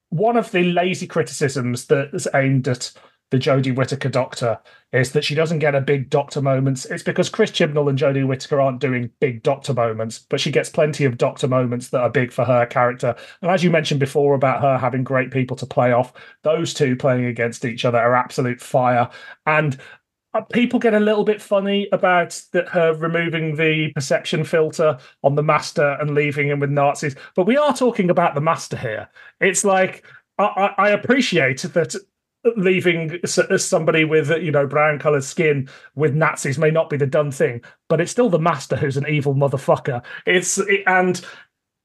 [0.09, 2.93] one of the lazy criticisms that is aimed at
[3.31, 4.59] the Jodie Whittaker Doctor
[4.91, 6.85] is that she doesn't get a big Doctor moments.
[6.85, 10.69] It's because Chris Chibnall and Jodie Whittaker aren't doing big Doctor moments, but she gets
[10.69, 13.15] plenty of Doctor moments that are big for her character.
[13.41, 16.95] And as you mentioned before about her having great people to play off, those two
[16.95, 19.09] playing against each other are absolute fire.
[19.45, 19.77] And
[20.35, 25.35] uh, people get a little bit funny about that her removing the perception filter on
[25.35, 29.09] the master and leaving him with Nazis, but we are talking about the master here.
[29.39, 30.05] It's like
[30.37, 31.95] I, I appreciate that
[32.55, 37.07] leaving uh, somebody with you know brown colored skin with Nazis may not be the
[37.07, 40.03] done thing, but it's still the master who's an evil motherfucker.
[40.25, 41.23] It's and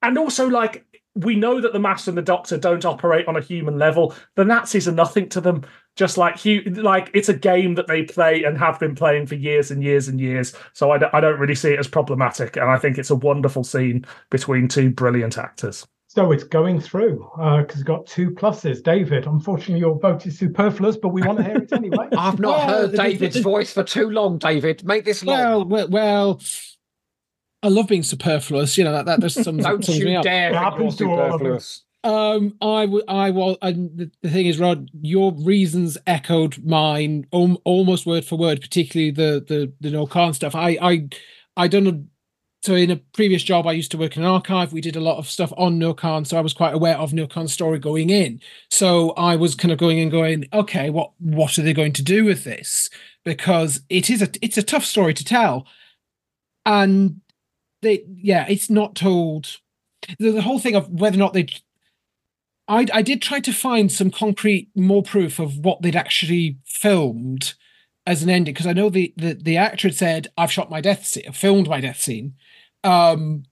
[0.03, 0.85] and also like
[1.15, 4.15] we know that the master and the doctor don't operate on a human level.
[4.37, 5.65] The Nazis are nothing to them.
[5.97, 9.71] Just like like it's a game that they play and have been playing for years
[9.71, 10.55] and years and years.
[10.73, 13.65] So I I don't really see it as problematic, and I think it's a wonderful
[13.65, 15.87] scene between two brilliant actors.
[16.13, 18.83] So it's going through because uh, it's got two pluses.
[18.83, 22.09] David, unfortunately, your vote is superfluous, but we want to hear it anyway.
[22.19, 24.39] I've not well, heard David's voice for too long.
[24.39, 25.39] David, make this long.
[25.39, 26.41] Well, well, well
[27.63, 28.77] I love being superfluous.
[28.77, 29.57] You know that that there's some.
[29.59, 30.51] Don't you dare!
[30.51, 31.85] It happens to all of us.
[32.03, 37.29] Um, I would, I was, and the, the, thing is, Rod, your reasons echoed mine
[37.33, 40.57] um, almost word for word, particularly the the the Noor Khan stuff.
[40.57, 41.09] I I
[41.57, 42.10] I done
[42.63, 44.73] so in a previous job, I used to work in an archive.
[44.73, 47.13] We did a lot of stuff on Noor Khan so I was quite aware of
[47.13, 48.41] Noor Khan's story going in.
[48.71, 52.03] So I was kind of going and going, okay, what what are they going to
[52.03, 52.91] do with this?
[53.25, 55.67] Because it is a it's a tough story to tell,
[56.67, 57.21] and
[57.83, 59.59] they yeah, it's not told.
[60.19, 61.47] The, the whole thing of whether or not they
[62.69, 67.55] I, I did try to find some concrete more proof of what they'd actually filmed
[68.07, 70.81] as an ending because I know the, the the actor had said I've shot my
[70.81, 72.35] death scene, filmed my death scene,
[72.85, 73.45] um,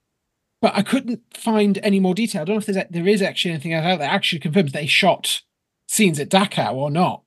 [0.61, 2.41] but I couldn't find any more detail.
[2.41, 4.87] I don't know if there's there is actually anything out there that actually confirms they
[4.87, 5.41] shot
[5.87, 7.23] scenes at Dachau or not,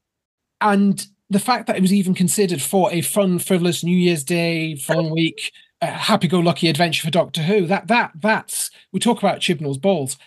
[0.61, 4.75] and the fact that it was even considered for a fun, frivolous New Year's Day,
[4.75, 7.67] fun week, happy-go-lucky adventure for Doctor Who.
[7.67, 10.19] That that that's we talk about Chibnall's balls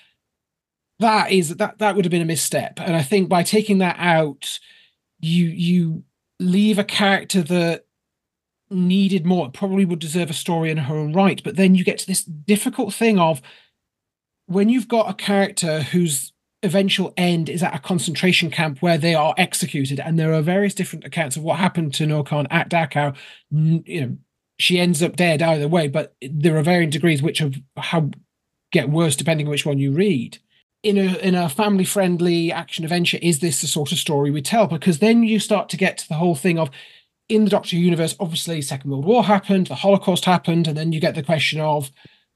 [1.00, 3.96] that is that that would have been a misstep and i think by taking that
[4.00, 4.60] out
[5.20, 6.04] you you
[6.40, 7.86] leave a character that
[8.70, 12.00] needed more probably would deserve a story in her own right but then you get
[12.00, 13.42] to this difficult thing of
[14.48, 16.34] when you've got a character whose
[16.64, 20.74] eventual end is at a concentration camp where they are executed and there are various
[20.74, 23.16] different accounts of what happened to Noor Khan at Dachau
[23.52, 24.18] you know
[24.58, 28.10] she ends up dead either way but there are varying degrees which of how
[28.72, 30.40] get worse depending on which one you read
[30.86, 34.42] in a in a family friendly action adventure is this the sort of story we
[34.42, 36.70] tell because then you start to get to the whole thing of
[37.28, 41.00] in the doctor universe obviously second world war happened the holocaust happened and then you
[41.00, 41.92] get the question of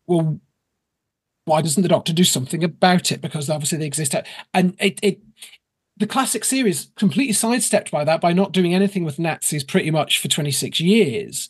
[0.07, 0.39] well
[1.49, 3.21] why doesn't the doctor do something about it?
[3.21, 4.15] Because obviously they exist.
[4.53, 5.19] And it, it
[5.97, 10.19] the classic series completely sidestepped by that by not doing anything with nazis pretty much
[10.19, 11.49] for 26 years.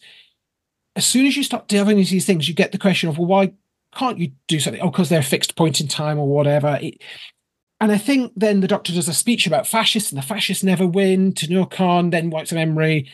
[0.96, 3.28] As soon as you start delving into these things you get the question of well
[3.28, 3.54] why
[3.96, 4.82] can't you do something?
[4.82, 6.78] Oh, because they're a fixed point in time or whatever.
[6.82, 7.02] It,
[7.82, 10.86] and I think then the doctor does a speech about fascists, and the fascists never
[10.86, 11.34] win.
[11.34, 13.10] To Noor Khan then wipes a memory,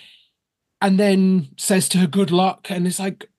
[0.81, 3.29] and then says to her, "Good luck." And it's like,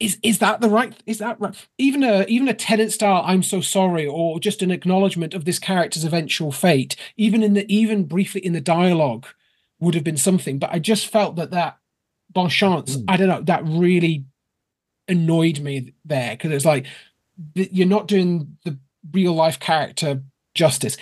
[0.00, 0.94] is is that the right?
[1.06, 1.54] Is that right?
[1.78, 5.58] Even a even a Tennant style "I'm so sorry" or just an acknowledgement of this
[5.58, 9.26] character's eventual fate, even in the even briefly in the dialogue,
[9.78, 10.58] would have been something.
[10.58, 11.78] But I just felt that that
[12.32, 13.04] bon chance, mm.
[13.08, 14.24] I don't know, that really
[15.10, 16.86] annoyed me there because it's like
[17.54, 18.78] you're not doing the
[19.12, 20.22] real life character
[20.54, 20.96] justice.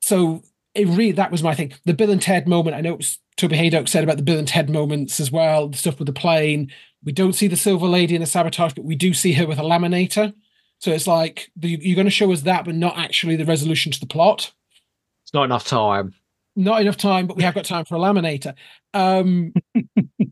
[0.00, 0.42] So
[0.74, 1.74] it really that was my thing.
[1.84, 2.76] The Bill and Ted moment.
[2.76, 5.68] I know it was Toby Hadoke said about the Bill and Ted moments as well.
[5.68, 6.72] The stuff with the plane.
[7.04, 9.58] We don't see the Silver Lady in the sabotage, but we do see her with
[9.58, 10.32] a laminator.
[10.78, 14.00] So it's like you're going to show us that, but not actually the resolution to
[14.00, 14.52] the plot.
[15.24, 16.14] It's not enough time.
[16.54, 18.54] Not enough time, but we have got time for a laminator.
[18.92, 19.52] Um,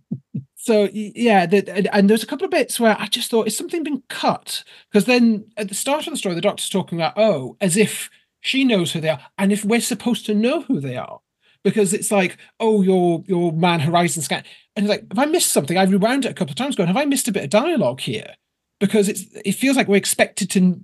[0.63, 3.83] so yeah, the, and there's a couple of bits where I just thought, is something
[3.83, 4.63] been cut?
[4.91, 8.11] Because then at the start of the story, the doctor's talking about, oh, as if
[8.43, 11.21] she knows who they are, and if we're supposed to know who they are,
[11.65, 14.45] because it's like, oh, your your man Horizon scan,
[14.77, 15.79] and it's like, have I missed something?
[15.79, 18.01] I rewound it a couple of times, going, have I missed a bit of dialogue
[18.01, 18.35] here?
[18.81, 20.79] Because it's it feels like we're expected to.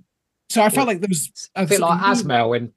[0.49, 2.73] So I felt like there was a bit like Azmael in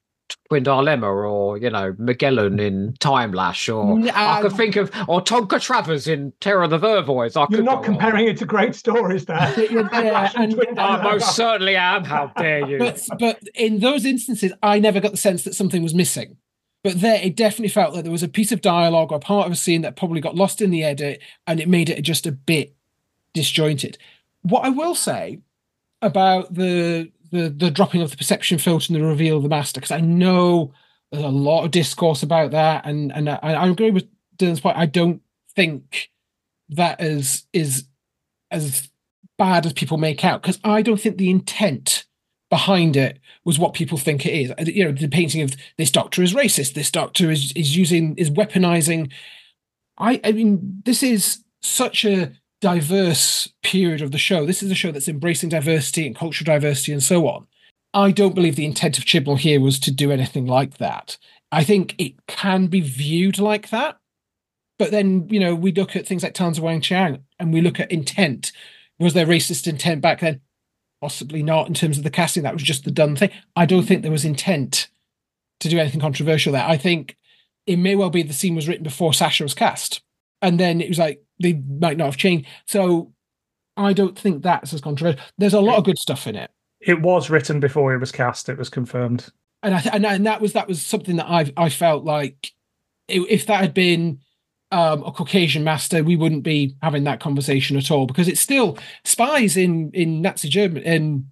[0.49, 5.21] Twin Dilemma or you know Magellan in Timelash or um, I could think of or
[5.21, 7.37] Tonker Travers in Terror of the Vervoids.
[7.37, 8.33] I you're not comparing on.
[8.33, 9.55] it to great stories there.
[9.71, 12.05] yeah, and, I most certainly am.
[12.05, 12.79] How dare you?
[12.79, 16.37] But, but in those instances, I never got the sense that something was missing.
[16.83, 19.53] But there, it definitely felt that there was a piece of dialogue or part of
[19.53, 22.33] a scene that probably got lost in the edit, and it made it just a
[22.33, 22.75] bit
[23.35, 23.99] disjointed.
[24.43, 25.41] What I will say
[26.03, 29.81] about the the the dropping of the perception filter and the reveal of the master
[29.81, 30.73] because I know
[31.11, 34.77] there's a lot of discourse about that, and and I, I agree with Dylan's point.
[34.77, 35.23] I don't
[35.55, 36.11] think
[36.71, 37.85] that is is
[38.51, 38.89] as
[39.39, 42.05] bad as people make out because I don't think the intent
[42.49, 44.53] behind it was what people think it is.
[44.69, 46.75] You know, the painting of this doctor is racist.
[46.75, 49.11] This doctor is is using is weaponizing.
[49.99, 54.45] I I mean, this is such a diverse period of the show.
[54.45, 57.47] This is a show that's embracing diversity and cultural diversity and so on.
[57.93, 61.17] I don't believe the intent of Chibnall here was to do anything like that.
[61.51, 63.99] I think it can be viewed like that.
[64.79, 67.91] But then, you know, we look at things like Tanza Weng-Chiang and we look at
[67.91, 68.53] intent.
[68.99, 70.41] Was there racist intent back then?
[71.01, 72.45] Possibly not in terms of the casting.
[72.45, 73.31] That was just the done thing.
[73.57, 74.89] I don't think there was intent
[75.61, 76.65] to do anything controversial there.
[76.65, 77.17] I think
[77.67, 80.03] it may well be the scene was written before Sacha was cast.
[80.41, 82.47] And then it was like, they might not have changed.
[82.67, 83.13] So
[83.77, 85.21] I don't think that's as controversial.
[85.39, 86.51] There's a lot of good stuff in it.
[86.81, 88.49] It was written before it was cast.
[88.49, 89.29] It was confirmed,
[89.63, 92.53] and I th- and, and that was that was something that I I felt like
[93.09, 94.21] if that had been
[94.73, 98.79] um, a Caucasian master, we wouldn't be having that conversation at all because it's still
[99.05, 101.31] spies in in Nazi Germany in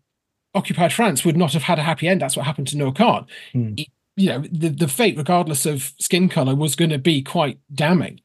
[0.55, 2.21] occupied France would not have had a happy end.
[2.21, 3.27] That's what happened to Noor Khan.
[3.53, 3.75] Hmm.
[4.17, 8.21] You know, the, the fate, regardless of skin color, was going to be quite damning.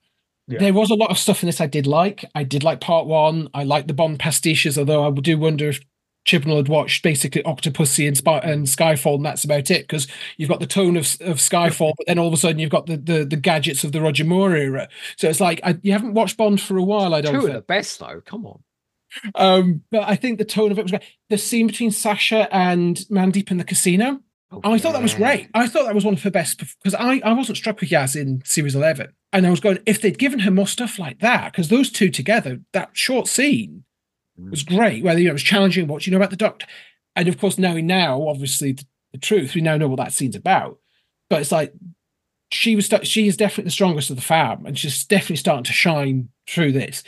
[0.48, 0.60] Yeah.
[0.60, 2.26] There was a lot of stuff in this I did like.
[2.36, 3.48] I did like part one.
[3.54, 5.80] I like the Bond pastiches, although I do wonder if
[6.28, 9.84] Chibnall had watched basically Octopussy and, Spy- and Skyfall, and that's about it.
[9.84, 10.08] Because
[10.38, 12.86] you've got the tone of, of Skyfall, but then all of a sudden you've got
[12.88, 14.90] the the, the gadgets of the Roger Moore era.
[15.18, 17.14] So it's like I, you haven't watched Bond for a while.
[17.14, 17.34] I don't.
[17.34, 17.50] Two think.
[17.50, 18.22] of the best though.
[18.26, 18.64] Come on.
[19.36, 21.04] Um, but I think the tone of it was great.
[21.30, 24.22] The scene between Sacha and Mandip in the casino.
[24.64, 25.50] Oh, I thought that was great.
[25.54, 28.20] I thought that was one of her best because I, I wasn't struck with Yaz
[28.20, 29.12] in series 11.
[29.32, 32.10] And I was going, if they'd given her more stuff like that, because those two
[32.10, 33.84] together, that short scene
[34.40, 34.52] mm.
[34.52, 35.88] was great, whether you know, it was challenging.
[35.88, 36.68] What do you know about the doctor?
[37.16, 40.36] And of course, knowing now, obviously, the, the truth, we now know what that scene's
[40.36, 40.78] about.
[41.30, 41.74] But it's like
[42.52, 45.74] she was, she is definitely the strongest of the fam, and she's definitely starting to
[45.74, 47.04] shine through this.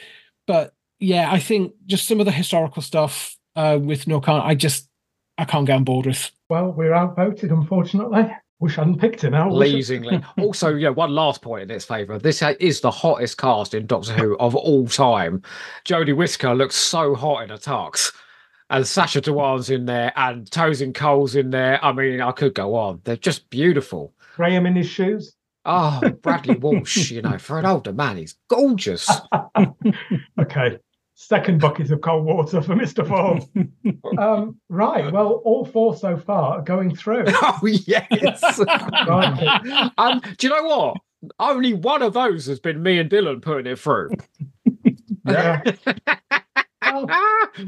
[0.48, 4.56] But yeah, I think just some of the historical stuff uh, with Noor Khan, I
[4.56, 4.90] just
[5.38, 6.32] I can't get on board with.
[6.49, 8.32] Well, we're outvoted, unfortunately.
[8.60, 9.49] Wish I hadn't picked it now.
[9.49, 10.24] Blazingly.
[10.40, 12.18] also, yeah, one last point in its favour.
[12.18, 15.41] This is the hottest cast in Doctor Who of all time.
[15.84, 18.14] Jodie Whittaker looks so hot in a tux.
[18.70, 21.84] And Sacha Dhawan's in there, and Tosin Cole's in there.
[21.86, 23.02] I mean, I could go on.
[23.03, 24.14] They're just beautiful.
[24.36, 25.36] Graham in his shoes.
[25.66, 29.10] Oh, Bradley Walsh, you know, for an older man, he's gorgeous.
[30.40, 30.80] okay
[31.16, 33.08] second bucket of cold water for Mr.
[33.08, 33.44] Ford.
[34.20, 35.12] um, right.
[35.12, 37.26] Well, all four so far are going through.
[37.48, 38.60] Oh, yes.
[39.08, 39.92] right.
[39.98, 40.98] um, do you know what?
[41.40, 44.12] Only one of those has been me and Dylan putting it through.
[45.28, 45.62] Yeah.
[46.82, 47.08] well,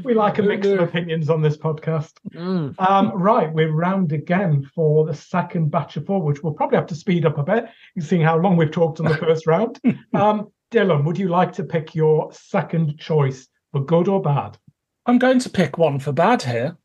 [0.04, 2.12] we like a mix of opinions on this podcast.
[2.34, 2.74] Mm.
[2.78, 6.86] Um, right, we're round again for the second batch of four, which we'll probably have
[6.88, 7.66] to speed up a bit,
[8.00, 9.80] seeing how long we've talked on the first round.
[10.12, 14.58] Um, Dylan, would you like to pick your second choice for good or bad?
[15.06, 16.76] I'm going to pick one for bad here.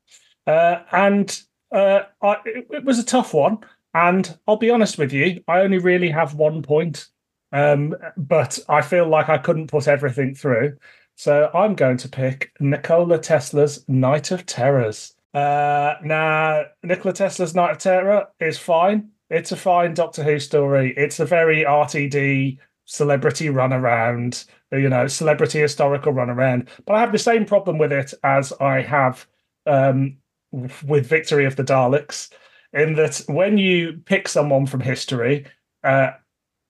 [0.46, 1.40] Uh, and
[1.72, 3.58] uh, I, it, it, was a tough one.
[3.92, 7.06] And I'll be honest with you, I only really have one point.
[7.52, 10.76] Um, but I feel like I couldn't put everything through.
[11.16, 15.14] So I'm going to pick Nikola Tesla's Night of Terrors.
[15.32, 19.10] Uh, now, Nikola Tesla's Night of Terror is fine.
[19.30, 20.94] It's a fine Doctor Who story.
[20.96, 26.68] It's a very RTD celebrity run around, you know, celebrity historical run around.
[26.86, 29.26] But I have the same problem with it as I have
[29.66, 30.18] um,
[30.52, 32.30] with Victory of the Daleks,
[32.72, 35.46] in that when you pick someone from history,
[35.84, 36.10] uh,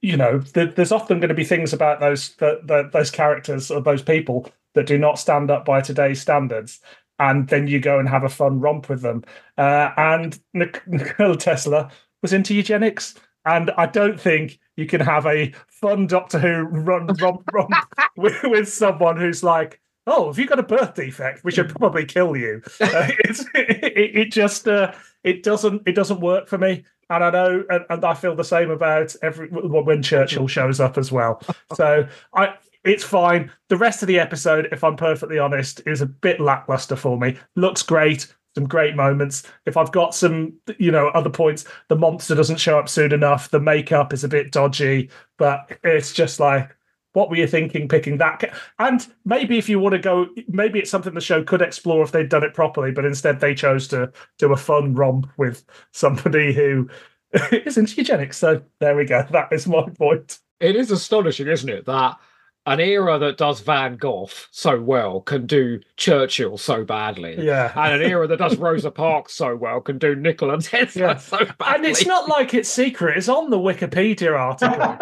[0.03, 3.70] you know, th- there's often going to be things about those the, the, those characters
[3.70, 6.81] or those people that do not stand up by today's standards.
[7.19, 9.24] And then you go and have a fun romp with them.
[9.57, 11.91] Uh, and Nikola Tesla
[12.23, 13.15] was into eugenics.
[13.45, 17.75] And I don't think you can have a fun Doctor Who run romp romp
[18.16, 21.45] with, with, someone who's like, "Oh, have you got a birth defect?
[21.45, 24.93] We should probably kill you." Uh, it's, it, it, just uh,
[25.23, 28.45] it doesn't it doesn't work for me, and I know, and, and I feel the
[28.45, 31.41] same about every when Churchill shows up as well.
[31.75, 32.55] So I
[32.85, 33.51] it's fine.
[33.69, 37.37] The rest of the episode, if I'm perfectly honest, is a bit lackluster for me.
[37.57, 39.43] Looks great, some great moments.
[39.67, 43.51] If I've got some, you know, other points, the monster doesn't show up soon enough.
[43.51, 46.75] The makeup is a bit dodgy, but it's just like,
[47.13, 48.43] what were you thinking picking that?
[48.79, 52.13] And maybe if you want to go, maybe it's something the show could explore if
[52.13, 56.53] they'd done it properly, but instead they chose to do a fun romp with somebody
[56.53, 56.89] who
[57.53, 58.37] is into eugenics.
[58.37, 59.27] So there we go.
[59.31, 60.41] That is my point.
[60.61, 62.17] It is astonishing, isn't it, that
[62.66, 67.36] an era that does Van Gogh so well can do Churchill so badly.
[67.39, 67.73] Yeah.
[67.77, 71.16] And an era that does Rosa Parks so well can do Nikola Tesla yeah.
[71.16, 71.74] so badly.
[71.74, 74.97] And it's not like it's secret, it's on the Wikipedia article.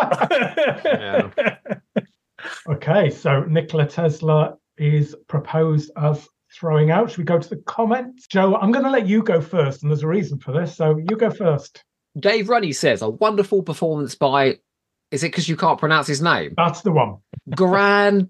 [0.84, 1.56] yeah.
[2.68, 7.10] Okay, so Nikola Tesla is proposed as throwing out.
[7.10, 8.26] Should we go to the comments?
[8.26, 10.76] Joe, I'm going to let you go first, and there's a reason for this.
[10.76, 11.84] So you go first.
[12.18, 14.58] Dave Runny says a wonderful performance by
[15.12, 16.54] is it because you can't pronounce his name?
[16.56, 17.18] That's the one.
[17.54, 18.28] Gran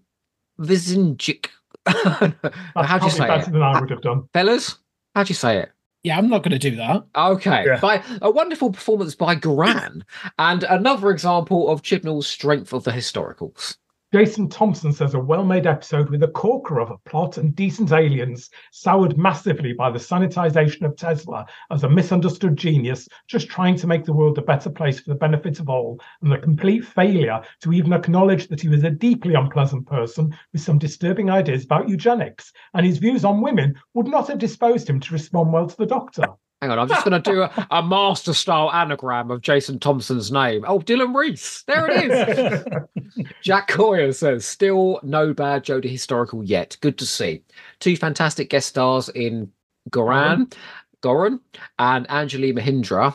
[0.60, 1.46] Vizinjik.
[1.86, 3.52] how do you say better it?
[3.52, 4.28] than I would have done.
[4.32, 4.78] Fellas,
[5.14, 5.72] how do you say it?
[6.02, 7.04] Yeah, I'm not going to do that.
[7.14, 7.64] Okay.
[7.64, 7.78] Yeah.
[7.78, 10.04] By a wonderful performance by Gran,
[10.38, 13.76] and another example of Chibnall's strength of the historicals.
[14.12, 17.92] Jason Thompson says a well made episode with a corker of a plot and decent
[17.92, 23.86] aliens, soured massively by the sanitization of Tesla as a misunderstood genius, just trying to
[23.86, 27.40] make the world a better place for the benefit of all, and the complete failure
[27.62, 31.88] to even acknowledge that he was a deeply unpleasant person with some disturbing ideas about
[31.88, 35.76] eugenics, and his views on women would not have disposed him to respond well to
[35.78, 36.26] the doctor.
[36.62, 40.30] Hang on, I'm just going to do a, a, master style anagram of Jason Thompson's
[40.30, 40.64] name.
[40.64, 41.64] Oh, Dylan Reese.
[41.66, 43.24] There it is.
[43.42, 46.76] Jack Coyer says, still no bad Jodie historical yet.
[46.80, 47.42] Good to see.
[47.80, 49.50] Two fantastic guest stars in
[49.90, 50.54] Goran,
[51.02, 51.40] Goran
[51.80, 53.12] and Anjali Mohindra,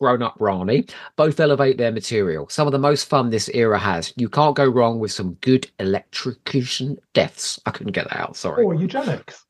[0.00, 0.84] grown up Rani,
[1.14, 2.48] both elevate their material.
[2.48, 4.12] Some of the most fun this era has.
[4.16, 7.60] You can't go wrong with some good electrocution deaths.
[7.66, 8.36] I couldn't get that out.
[8.36, 8.64] Sorry.
[8.64, 9.46] Or eugenics.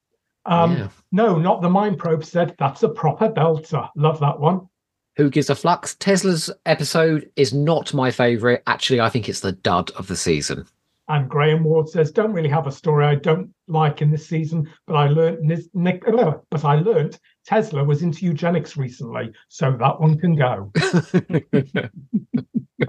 [0.47, 0.89] Um, yeah.
[1.13, 2.55] No, not the Mind Probe said.
[2.59, 3.89] That's a proper belter.
[3.97, 4.69] Love that one.
[5.17, 5.97] Who gives a flux?
[5.97, 8.63] Tesla's episode is not my favourite.
[8.67, 10.67] Actually, I think it's the dud of the season.
[11.09, 14.71] And Graham Ward says, "Don't really have a story I don't like in this season,
[14.87, 15.41] but I learned
[15.75, 16.05] Nick,
[16.51, 21.91] but I learned Tesla was into eugenics recently, so that one can go." okay.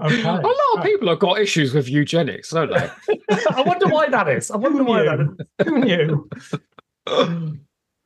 [0.00, 2.88] lot of people have got issues with eugenics, don't they?
[3.50, 4.52] I wonder why that is.
[4.52, 5.66] I wonder why that is.
[5.66, 6.28] Who knew?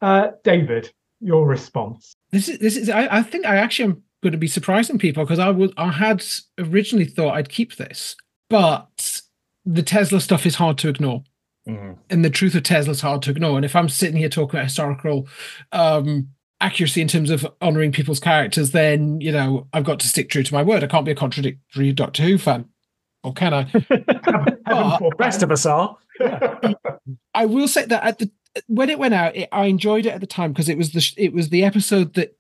[0.03, 2.15] Uh, David, your response.
[2.31, 2.91] This is this is.
[2.91, 5.91] I, I think I actually am going to be surprising people because I would I
[5.91, 6.25] had
[6.59, 8.15] originally thought I'd keep this,
[8.51, 9.23] but
[9.65, 11.25] the Tesla stuff is hard to ignore.
[11.69, 11.93] Mm-hmm.
[12.11, 13.57] And the truth of Tesla is hard to ignore.
[13.57, 15.27] And if I'm sitting here talking about historical
[15.73, 16.29] um,
[16.61, 20.43] accuracy in terms of honoring people's characters, then you know I've got to stick true
[20.43, 20.85] to my word.
[20.85, 22.67] I can't be a contradictory Doctor Who fan,
[23.25, 23.65] or can I?
[23.73, 25.97] the rest of us are.
[27.35, 28.31] I will say that at the
[28.67, 31.13] when it went out, it, I enjoyed it at the time because it was the
[31.17, 32.37] it was the episode that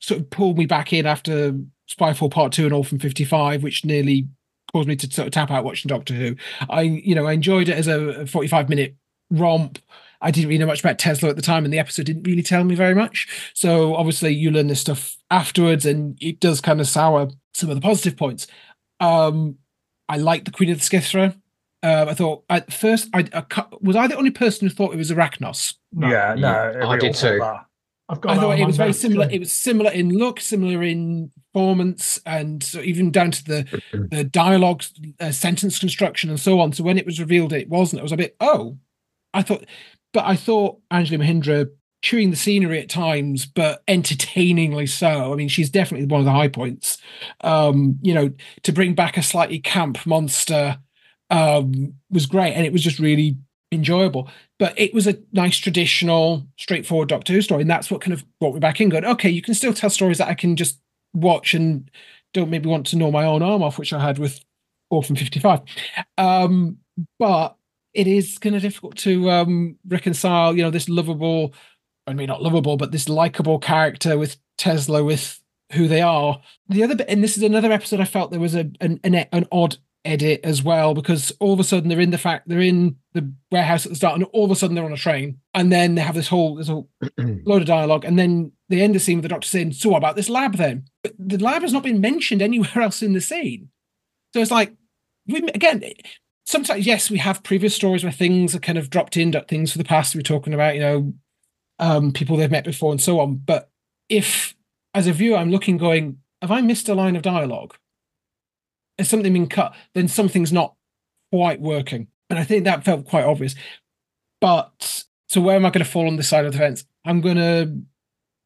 [0.00, 1.52] sort of pulled me back in after
[1.90, 4.28] Spyfall Part Two and Orphan Fifty Five, which nearly
[4.72, 6.36] caused me to sort of tap out watching Doctor Who.
[6.68, 8.96] I you know I enjoyed it as a forty five minute
[9.30, 9.78] romp.
[10.22, 12.42] I didn't really know much about Tesla at the time, and the episode didn't really
[12.42, 13.52] tell me very much.
[13.54, 17.76] So obviously, you learn this stuff afterwards, and it does kind of sour some of
[17.76, 18.46] the positive points.
[19.00, 19.56] Um,
[20.08, 21.39] I like the Queen of the Skithra.
[21.82, 24.98] Uh, I thought at first I, I, was I the only person who thought it
[24.98, 25.74] was Racnoss.
[25.92, 26.08] No.
[26.08, 27.40] Yeah, no, I did too.
[28.10, 29.28] I've got I thought it was very similar.
[29.28, 29.36] Too.
[29.36, 34.24] It was similar in look, similar in performance, and so even down to the the
[34.24, 34.82] dialogue,
[35.20, 36.72] uh, sentence construction, and so on.
[36.72, 38.00] So when it was revealed, it wasn't.
[38.00, 38.34] It was a bit.
[38.40, 38.78] Oh,
[39.32, 39.64] I thought,
[40.12, 41.68] but I thought Anjali Mohindra
[42.02, 45.32] chewing the scenery at times, but entertainingly so.
[45.32, 46.98] I mean, she's definitely one of the high points.
[47.42, 48.32] Um, you know,
[48.64, 50.78] to bring back a slightly camp monster
[51.30, 53.36] um, was great, and it was just really
[53.72, 54.28] enjoyable.
[54.58, 58.24] But it was a nice, traditional, straightforward Doctor Who story, and that's what kind of
[58.40, 58.88] brought me back in.
[58.88, 60.78] Going, okay, you can still tell stories that I can just
[61.14, 61.90] watch and
[62.32, 64.44] don't maybe want to gnaw my own arm off, which I had with
[64.90, 65.60] Orphan Fifty Five.
[66.18, 66.78] Um,
[67.18, 67.56] but
[67.94, 71.54] it is kind of difficult to um, reconcile, you know, this lovable,
[72.06, 75.40] I mean, not lovable, but this likable character with Tesla with
[75.72, 76.40] who they are.
[76.68, 79.14] The other bit, and this is another episode I felt there was a an, an,
[79.14, 82.60] an odd edit as well because all of a sudden they're in the fact they're
[82.60, 85.38] in the warehouse at the start and all of a sudden they're on a train
[85.52, 88.94] and then they have this whole this whole load of dialogue and then they end
[88.94, 90.84] the scene with the doctor saying so what about this lab then?
[91.02, 93.68] But the lab has not been mentioned anywhere else in the scene.
[94.32, 94.74] So it's like
[95.26, 95.82] we again
[96.46, 99.78] sometimes yes we have previous stories where things are kind of dropped in things for
[99.78, 101.12] the past we're talking about you know
[101.78, 103.36] um, people they've met before and so on.
[103.36, 103.70] But
[104.08, 104.54] if
[104.94, 107.74] as a viewer i'm looking going have i missed a line of dialogue
[109.00, 110.74] has something been cut, then something's not
[111.32, 112.08] quite working.
[112.28, 113.54] And I think that felt quite obvious.
[114.40, 116.84] But so where am I going to fall on this side of the fence?
[117.04, 117.66] I'm gonna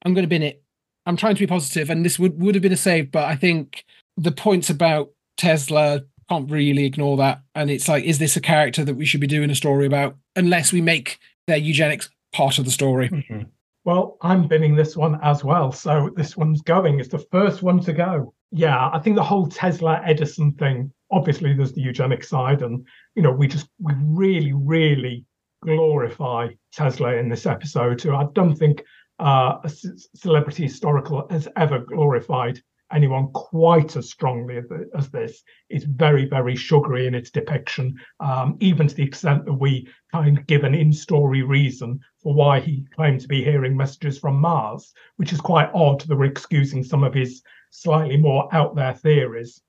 [0.04, 0.62] I'm gonna bin it.
[1.06, 3.36] I'm trying to be positive, and this would would have been a save, but I
[3.36, 3.84] think
[4.16, 7.42] the points about Tesla can't really ignore that.
[7.54, 10.16] And it's like, is this a character that we should be doing a story about?
[10.36, 13.08] Unless we make their eugenics part of the story.
[13.10, 13.42] Mm-hmm.
[13.84, 15.70] Well, I'm binning this one as well.
[15.70, 17.00] So this one's going.
[17.00, 21.52] It's the first one to go yeah, I think the whole Tesla Edison thing, obviously
[21.54, 22.86] there's the eugenic side, and
[23.16, 25.24] you know, we just we really, really
[25.60, 28.14] glorify Tesla in this episode too.
[28.14, 28.84] I don't think
[29.18, 29.70] uh, a
[30.14, 32.60] celebrity historical has ever glorified
[32.92, 34.60] anyone quite as strongly
[34.94, 35.42] as this.
[35.68, 40.38] It's very, very sugary in its depiction, um, even to the extent that we kind
[40.38, 44.92] of give an in-story reason for why he claimed to be hearing messages from Mars,
[45.16, 47.42] which is quite odd that we're excusing some of his
[47.74, 49.60] slightly more out there theories.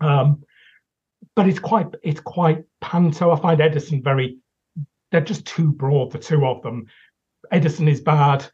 [0.00, 0.44] Um,
[1.34, 3.32] but it's quite it's quite panto.
[3.32, 4.38] I find Edison very
[5.10, 6.86] they're just too broad, the two of them.
[7.50, 8.46] Edison is bad,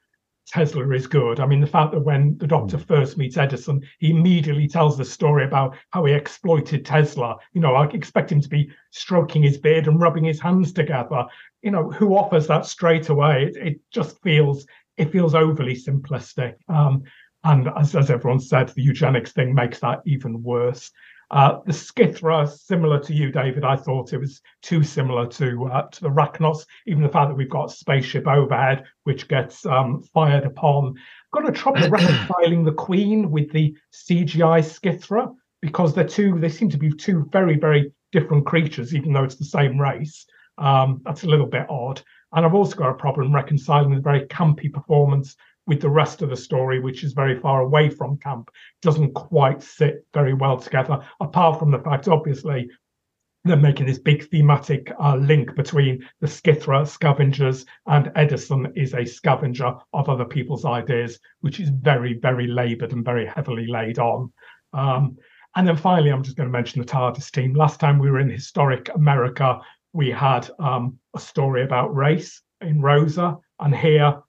[0.49, 1.39] Tesla is good.
[1.39, 2.85] I mean, the fact that when the doctor hmm.
[2.85, 7.37] first meets Edison, he immediately tells the story about how he exploited Tesla.
[7.53, 11.27] You know, I expect him to be stroking his beard and rubbing his hands together.
[11.63, 13.45] You know, who offers that straight away?
[13.45, 14.67] It, it just feels
[14.97, 16.55] it feels overly simplistic.
[16.69, 17.05] Um,
[17.49, 20.91] and as, as everyone said, the eugenics thing makes that even worse.
[21.31, 25.83] Uh, the Skithra, similar to you, David, I thought it was too similar to uh,
[25.89, 26.67] to the Racnoss.
[26.87, 31.49] Even the fact that we've got spaceship overhead, which gets um, fired upon, I've got
[31.49, 36.39] a trouble reconciling the Queen with the CGI Skithra because they're two.
[36.39, 40.27] They seem to be two very, very different creatures, even though it's the same race.
[40.59, 42.03] Um, that's a little bit odd.
[42.33, 45.37] And I've also got a problem reconciling the very campy performance
[45.69, 48.51] with the rest of the story, which is very far away from camp,
[48.83, 50.99] doesn't quite sit very well together.
[51.21, 52.69] Apart from the fact, obviously,
[53.45, 59.05] they're making this big thematic uh, link between the Skithra scavengers and Edison is a
[59.05, 64.33] scavenger of other people's ideas, which is very, very laboured and very heavily laid on.
[64.73, 65.17] Um,
[65.55, 67.55] and then finally, I'm just going to mention the TARDIS team.
[67.55, 69.61] Last time we were in historic America,
[69.93, 74.21] we had um, a story about race in Rosa, and here,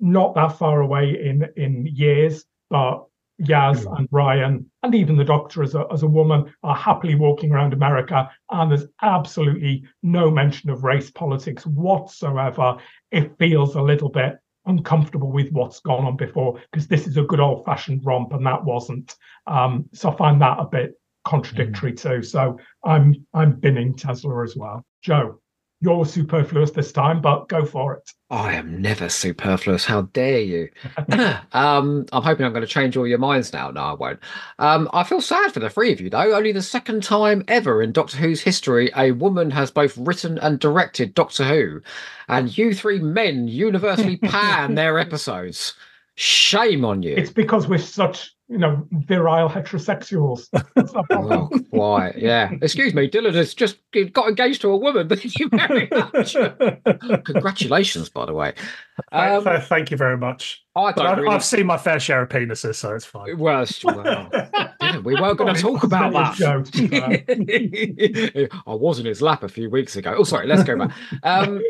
[0.00, 3.04] not that far away in in years, but
[3.42, 3.98] Yaz mm.
[3.98, 7.72] and Ryan and even the Doctor as a as a woman are happily walking around
[7.72, 12.76] America, and there's absolutely no mention of race politics whatsoever.
[13.10, 17.22] It feels a little bit uncomfortable with what's gone on before because this is a
[17.22, 19.16] good old fashioned romp and that wasn't.
[19.46, 22.00] Um, so I find that a bit contradictory mm.
[22.00, 22.22] too.
[22.22, 24.84] So I'm I'm binning Tesla as well.
[25.02, 25.40] Joe,
[25.80, 28.10] you're superfluous this time, but go for it.
[28.30, 29.84] I am never superfluous.
[29.84, 30.68] How dare you?
[31.52, 33.70] um, I'm hoping I'm going to change all your minds now.
[33.70, 34.20] No, I won't.
[34.58, 36.34] Um, I feel sad for the three of you, though.
[36.34, 40.58] Only the second time ever in Doctor Who's history a woman has both written and
[40.58, 41.80] directed Doctor Who,
[42.28, 45.74] and you three men universally pan their episodes.
[46.16, 47.14] Shame on you.
[47.14, 50.48] It's because we're such you know, virile heterosexuals.
[51.10, 52.50] oh, quite, yeah.
[52.62, 53.76] Excuse me, Dylan has just
[54.12, 55.06] got engaged to a woman.
[55.08, 56.34] Thank you very much.
[57.24, 58.54] Congratulations, by the way.
[59.12, 60.64] Um, thank you very much.
[60.74, 61.40] I have really...
[61.40, 63.36] seen my fair share of penises, so it's fine.
[63.38, 64.28] Well, well
[64.80, 66.40] yeah, we weren't going to talk about that.
[68.66, 70.14] I was in his lap a few weeks ago.
[70.16, 70.92] Oh, sorry, let's go back.
[71.22, 71.60] Um,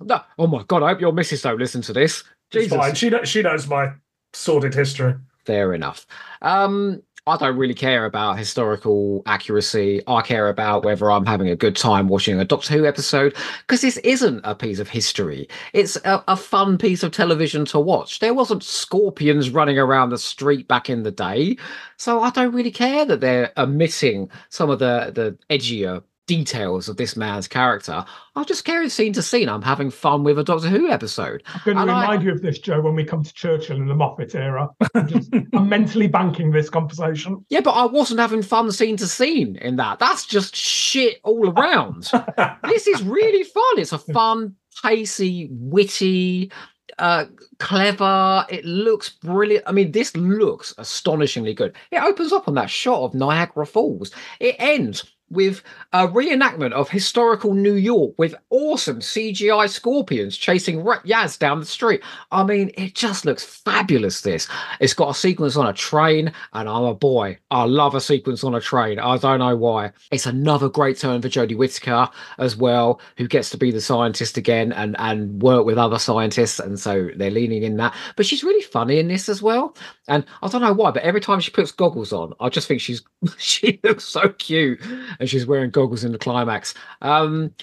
[0.00, 2.22] no, oh my God, I hope your missus don't listen to this.
[2.50, 2.72] Jesus.
[2.72, 2.94] It's fine.
[2.94, 3.92] She, she knows my
[4.32, 5.14] sordid history
[5.48, 6.06] fair enough.
[6.42, 10.02] Um, I don't really care about historical accuracy.
[10.06, 13.80] I care about whether I'm having a good time watching a Doctor Who episode because
[13.80, 15.48] this isn't a piece of history.
[15.72, 18.20] It's a, a, fun piece of television to watch.
[18.20, 21.56] There wasn't scorpions running around the street back in the day,
[21.96, 26.96] so I don't really care that they're omitting some of the the edgier details of
[26.96, 28.04] this man's character.
[28.36, 29.48] I'm just carrying scene to scene.
[29.48, 31.42] I'm having fun with a Doctor Who episode.
[31.46, 32.24] I'm going to and remind I...
[32.24, 34.68] you of this, Joe, when we come to Churchill in the Moffat era.
[34.94, 37.36] I'm, just, I'm mentally banking this conversation.
[37.50, 39.98] Yeah, but I wasn't having fun scene to scene in that.
[39.98, 42.10] That's just shit all around.
[42.64, 43.78] this is really fun.
[43.78, 46.52] It's a fun, pacey, witty,
[46.98, 47.24] uh,
[47.58, 48.44] clever.
[48.50, 49.64] It looks brilliant.
[49.66, 51.74] I mean, this looks astonishingly good.
[51.90, 54.10] It opens up on that shot of Niagara Falls.
[54.40, 61.38] It ends with a reenactment of historical New York with awesome CGI scorpions chasing Yaz
[61.38, 62.02] down the street.
[62.30, 64.22] I mean, it just looks fabulous.
[64.22, 64.48] This
[64.80, 67.38] it's got a sequence on a train, and I'm a boy.
[67.50, 68.98] I love a sequence on a train.
[68.98, 69.92] I don't know why.
[70.10, 74.36] It's another great turn for Jodie Whittaker as well, who gets to be the scientist
[74.36, 77.94] again and and work with other scientists, and so they're leaning in that.
[78.16, 79.76] But she's really funny in this as well,
[80.08, 82.80] and I don't know why, but every time she puts goggles on, I just think
[82.80, 83.02] she's
[83.38, 84.80] she looks so cute
[85.18, 86.74] and she's wearing goggles in the climax.
[87.02, 87.54] Um,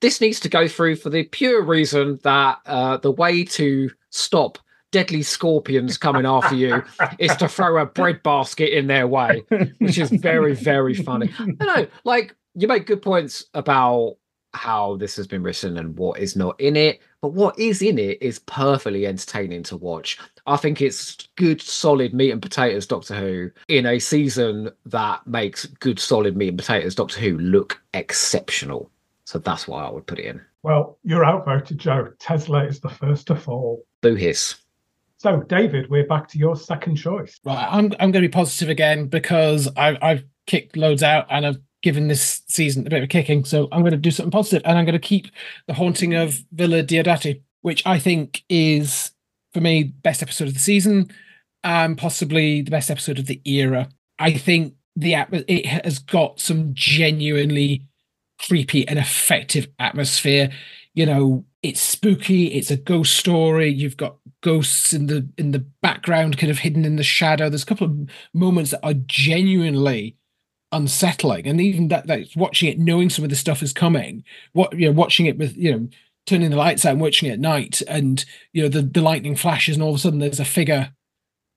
[0.00, 4.58] this needs to go through for the pure reason that uh, the way to stop
[4.92, 6.82] deadly scorpions coming after you
[7.18, 9.42] is to throw a bread basket in their way,
[9.78, 11.30] which is very, very funny.
[11.38, 14.16] I know, like you make good points about
[14.52, 17.98] how this has been written and what is not in it, but what is in
[17.98, 20.18] it is perfectly entertaining to watch.
[20.46, 25.64] I think it's good, solid meat and potatoes Doctor Who in a season that makes
[25.64, 28.90] good, solid meat and potatoes Doctor Who look exceptional.
[29.24, 30.42] So that's why I would put it in.
[30.64, 32.12] Well, you're outvoted, Joe.
[32.18, 33.86] Tesla is the first to fall.
[34.02, 34.56] Boo hiss.
[35.16, 37.40] So, David, we're back to your second choice.
[37.42, 41.46] Right, I'm I'm going to be positive again because I, I've kicked loads out and
[41.46, 43.44] I've given this season a bit of a kicking.
[43.44, 45.28] So I'm going to do something positive, and I'm going to keep
[45.68, 49.12] the haunting of Villa Diodati, which I think is
[49.52, 51.10] for me, best episode of the season,
[51.62, 53.88] and possibly the best episode of the era.
[54.18, 55.14] I think the
[55.46, 57.86] it has got some genuinely
[58.48, 60.50] creepy and effective atmosphere.
[60.94, 62.46] You know, it's spooky.
[62.46, 63.68] It's a ghost story.
[63.68, 67.48] You've got ghosts in the in the background, kind of hidden in the shadow.
[67.48, 70.16] There's a couple of moments that are genuinely
[70.74, 72.06] unsettling, and even that,
[72.36, 74.24] watching it, knowing some of the stuff is coming.
[74.52, 75.88] What you know, watching it with you know
[76.26, 79.36] turning the lights out and watching it at night and you know the, the lightning
[79.36, 80.92] flashes and all of a sudden there's a figure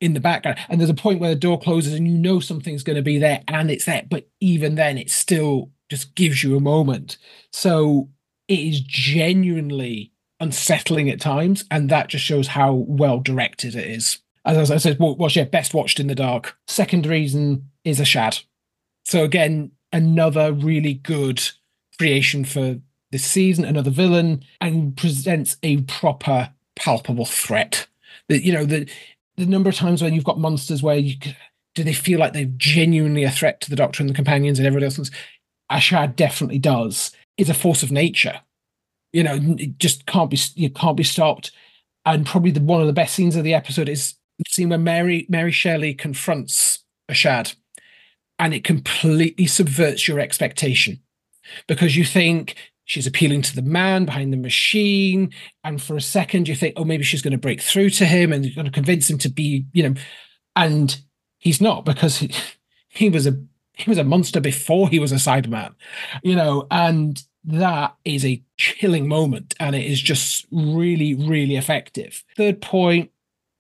[0.02, 2.84] in the background and there's a point where the door closes and you know something's
[2.84, 6.58] going to be there and it's there but even then it still just gives you
[6.58, 7.18] a moment
[7.54, 8.10] so
[8.50, 10.12] it is genuinely
[10.42, 14.98] unsettling at times and that just shows how well directed it is as I said,
[15.00, 16.58] watch yeah, best watched in the dark.
[16.68, 18.44] Second reason is Ashad.
[19.08, 21.42] So again, another really good
[21.98, 22.78] creation for
[23.12, 27.88] this season, another villain, and presents a proper palpable threat.
[28.28, 28.90] That you know the
[29.38, 31.16] the number of times when you've got monsters where you
[31.74, 34.68] do they feel like they're genuinely a threat to the Doctor and the companions and
[34.68, 35.10] everybody else.
[35.72, 37.12] Ashad definitely does.
[37.38, 38.42] Is a force of nature.
[39.14, 41.52] You know, it just can't be you can't be stopped.
[42.06, 44.78] And probably the one of the best scenes of the episode is the scene where
[44.78, 47.56] Mary Mary Shelley confronts Ashad,
[48.40, 51.00] and it completely subverts your expectation
[51.68, 52.56] because you think
[52.86, 55.32] she's appealing to the man behind the machine.
[55.64, 58.32] And for a second, you think, oh, maybe she's going to break through to him
[58.32, 59.96] and going to convince him to be, you know,
[60.56, 61.00] and
[61.38, 62.32] he's not because he,
[62.90, 63.38] he was a
[63.74, 65.76] he was a monster before he was a Cyberman,
[66.24, 72.24] you know, and that is a chilling moment and it is just really, really effective.
[72.36, 73.12] Third point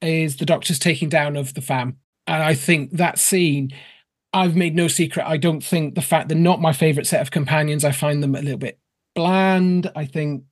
[0.01, 1.97] is the doctor's taking down of the fam.
[2.25, 3.71] And I think that scene,
[4.33, 5.25] I've made no secret.
[5.25, 8.35] I don't think the fact they're not my favorite set of companions, I find them
[8.35, 8.79] a little bit
[9.15, 9.91] bland.
[9.95, 10.43] I think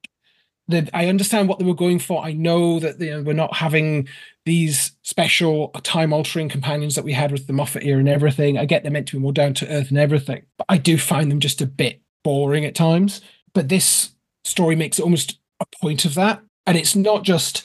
[0.68, 2.24] that I understand what they were going for.
[2.24, 4.08] I know that you know, we're not having
[4.46, 8.58] these special time altering companions that we had with the Moffat era and everything.
[8.58, 10.98] I get they're meant to be more down to earth and everything, but I do
[10.98, 13.22] find them just a bit boring at times.
[13.54, 14.12] But this
[14.44, 16.42] story makes almost a point of that.
[16.68, 17.64] And it's not just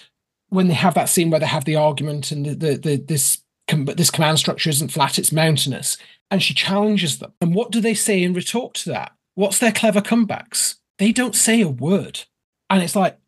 [0.50, 3.38] when they have that scene where they have the argument and the, the, the this
[3.70, 5.96] this command structure isn't flat, it's mountainous.
[6.30, 7.32] And she challenges them.
[7.40, 9.12] And what do they say in retort to that?
[9.34, 10.76] What's their clever comebacks?
[11.00, 12.20] they don't say a word.
[12.68, 13.18] And it's like,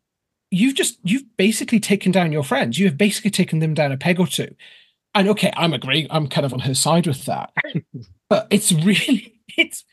[0.51, 2.77] you've just, you've basically taken down your friends.
[2.77, 4.53] You have basically taken them down a peg or two.
[5.15, 7.51] And okay, I'm agreeing, I'm kind of on her side with that.
[8.29, 9.83] but it's really, it's,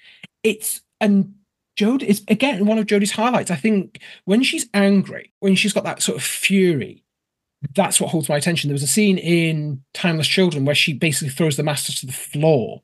[0.42, 1.34] it's, and
[1.78, 3.50] Jodie is again one of Jodie's highlights.
[3.50, 7.02] I think when she's angry, when she's got that sort of fury,
[7.74, 8.68] that's what holds my attention.
[8.68, 12.12] There was a scene in Timeless Children where she basically throws the master to the
[12.12, 12.82] floor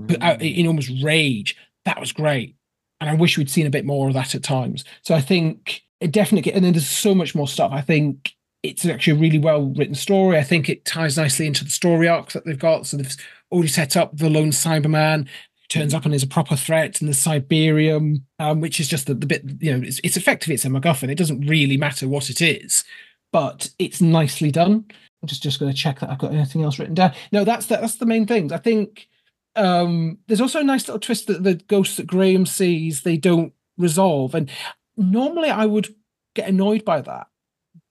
[0.00, 0.40] mm.
[0.40, 1.56] in almost rage.
[1.84, 2.56] That was great
[3.00, 4.84] and I wish we'd seen a bit more of that at times.
[5.02, 7.72] So I think it definitely, and then there's so much more stuff.
[7.72, 10.36] I think it's actually a really well written story.
[10.36, 12.86] I think it ties nicely into the story arcs that they've got.
[12.86, 13.16] So they've
[13.52, 15.28] already set up the lone Cyberman
[15.68, 19.12] turns up and is a proper threat, and the Cyberium, um, which is just the,
[19.12, 21.10] the bit, you know, it's, it's effectively it's a MacGuffin.
[21.10, 22.84] It doesn't really matter what it is,
[23.32, 24.84] but it's nicely done.
[25.22, 27.12] I'm just just going to check that I've got anything else written down.
[27.32, 28.52] No, that's the, that's the main things.
[28.52, 29.08] I think
[29.56, 33.52] um, there's also a nice little twist that the ghosts that Graham sees they don't
[33.76, 34.50] resolve, and
[34.96, 35.94] normally I would
[36.34, 37.26] get annoyed by that,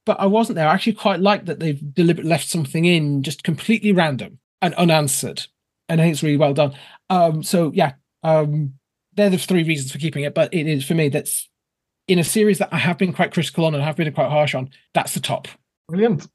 [0.06, 0.68] but I wasn't there.
[0.68, 5.46] I actually quite like that they've deliberately left something in just completely random and unanswered,
[5.90, 6.74] and I think it's really well done.
[7.10, 7.94] Um, so yeah,
[8.24, 8.76] um,
[9.16, 11.50] they're the three reasons for keeping it, but it is for me that's
[12.08, 14.56] in a series that I have been quite critical on and have been quite harsh
[14.56, 14.70] on.
[14.94, 15.48] That's the top.
[15.90, 16.28] Brilliant.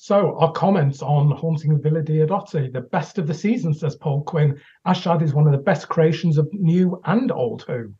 [0.00, 4.22] So, our comments on Haunting of Villa Diodati, the best of the season, says Paul
[4.22, 4.60] Quinn.
[4.86, 7.92] Ashad is one of the best creations of new and old Who.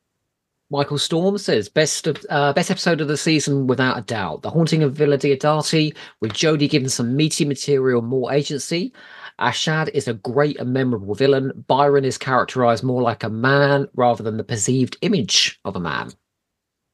[0.71, 4.43] Michael Storm says best of uh, best episode of the season without a doubt.
[4.43, 8.93] The Haunting of Villa Diodati, with Jodie given some meaty material, more agency.
[9.41, 11.65] Ashad is a great and memorable villain.
[11.67, 16.13] Byron is characterized more like a man rather than the perceived image of a man.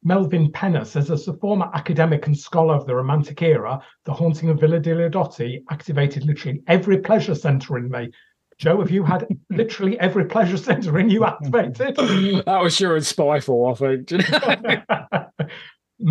[0.05, 4.51] Melvin Penner says, as a former academic and scholar of the Romantic era, The Haunting
[4.51, 8.11] of Villa Diodati activated literally every pleasure centre in me.
[8.59, 11.97] Joe, have you had literally every pleasure centre in you activated?
[11.97, 14.89] that was sure in Spyfall, I think.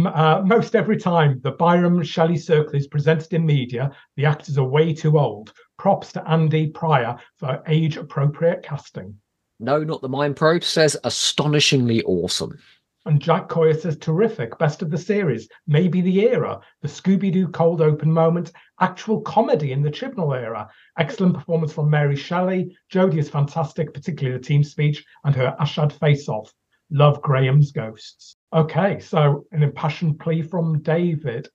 [0.08, 4.66] uh, most every time the Byron Shelley Circle is presented in media, the actors are
[4.66, 5.54] way too old.
[5.78, 9.16] Props to Andy Pryor for age appropriate casting.
[9.60, 12.58] No, not the Mind probe says astonishingly awesome.
[13.06, 17.50] And Jack Coyer says, terrific, best of the series, maybe the era, the Scooby Doo
[17.50, 20.70] cold open moment, actual comedy in the Chibnall era.
[20.98, 22.78] Excellent performance from Mary Shelley.
[22.92, 26.54] Jodie is fantastic, particularly the team speech and her Ashad face off.
[26.92, 28.38] Love Graham's ghosts.
[28.54, 31.50] Okay, so an impassioned plea from David.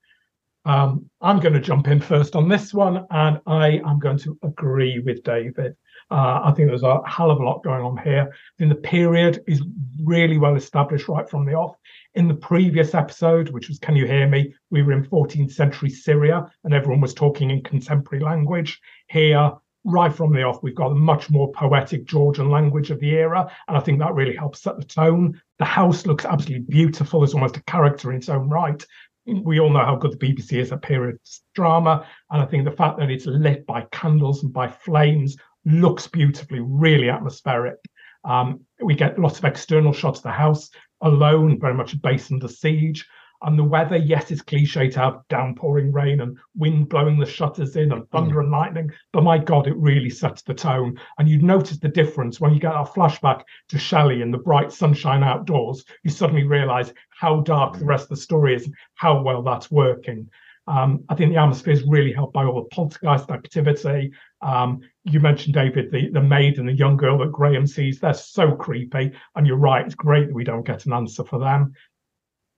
[0.65, 4.37] Um, I'm going to jump in first on this one, and I am going to
[4.43, 5.77] agree with David.
[6.11, 8.35] Uh, I think there's a hell of a lot going on here.
[8.59, 9.63] Then the period is
[10.03, 11.77] really well established right from the off.
[12.15, 14.55] In the previous episode, which was Can You Hear Me?
[14.71, 18.81] We were in 14th century Syria and everyone was talking in contemporary language.
[19.09, 19.53] Here,
[19.85, 23.51] right from the off, we've got a much more poetic Georgian language of the era.
[23.69, 25.41] And I think that really helps set the tone.
[25.59, 28.85] The house looks absolutely beautiful, it's almost a character in its own right.
[29.27, 31.19] We all know how good the BBC is at period
[31.55, 32.07] drama.
[32.31, 35.37] And I think the fact that it's lit by candles and by flames
[35.69, 37.79] looks beautifully, really atmospheric.
[38.25, 40.71] Um, we get lots of external shots of the house
[41.01, 43.07] alone, very much based under siege.
[43.43, 47.77] And the weather, yes, it's cliche to have downpouring rain and wind blowing the shutters
[47.77, 48.41] in and thunder mm.
[48.41, 50.99] and lightning, but my God, it really sets the tone.
[51.19, 54.73] And you'd notice the difference when you get a flashback to Shelley in the bright
[54.73, 55.85] sunshine outdoors.
[56.03, 59.71] You suddenly realize how dark the rest of the story is, and how well that's
[59.71, 60.29] working.
[60.67, 64.11] Um, I think the atmosphere is really helped by all the poltergeist activity.
[64.43, 67.99] Um, you mentioned David, the, the maid and the young girl that Graham sees.
[67.99, 69.85] They're so creepy, and you're right.
[69.85, 71.75] It's great that we don't get an answer for them.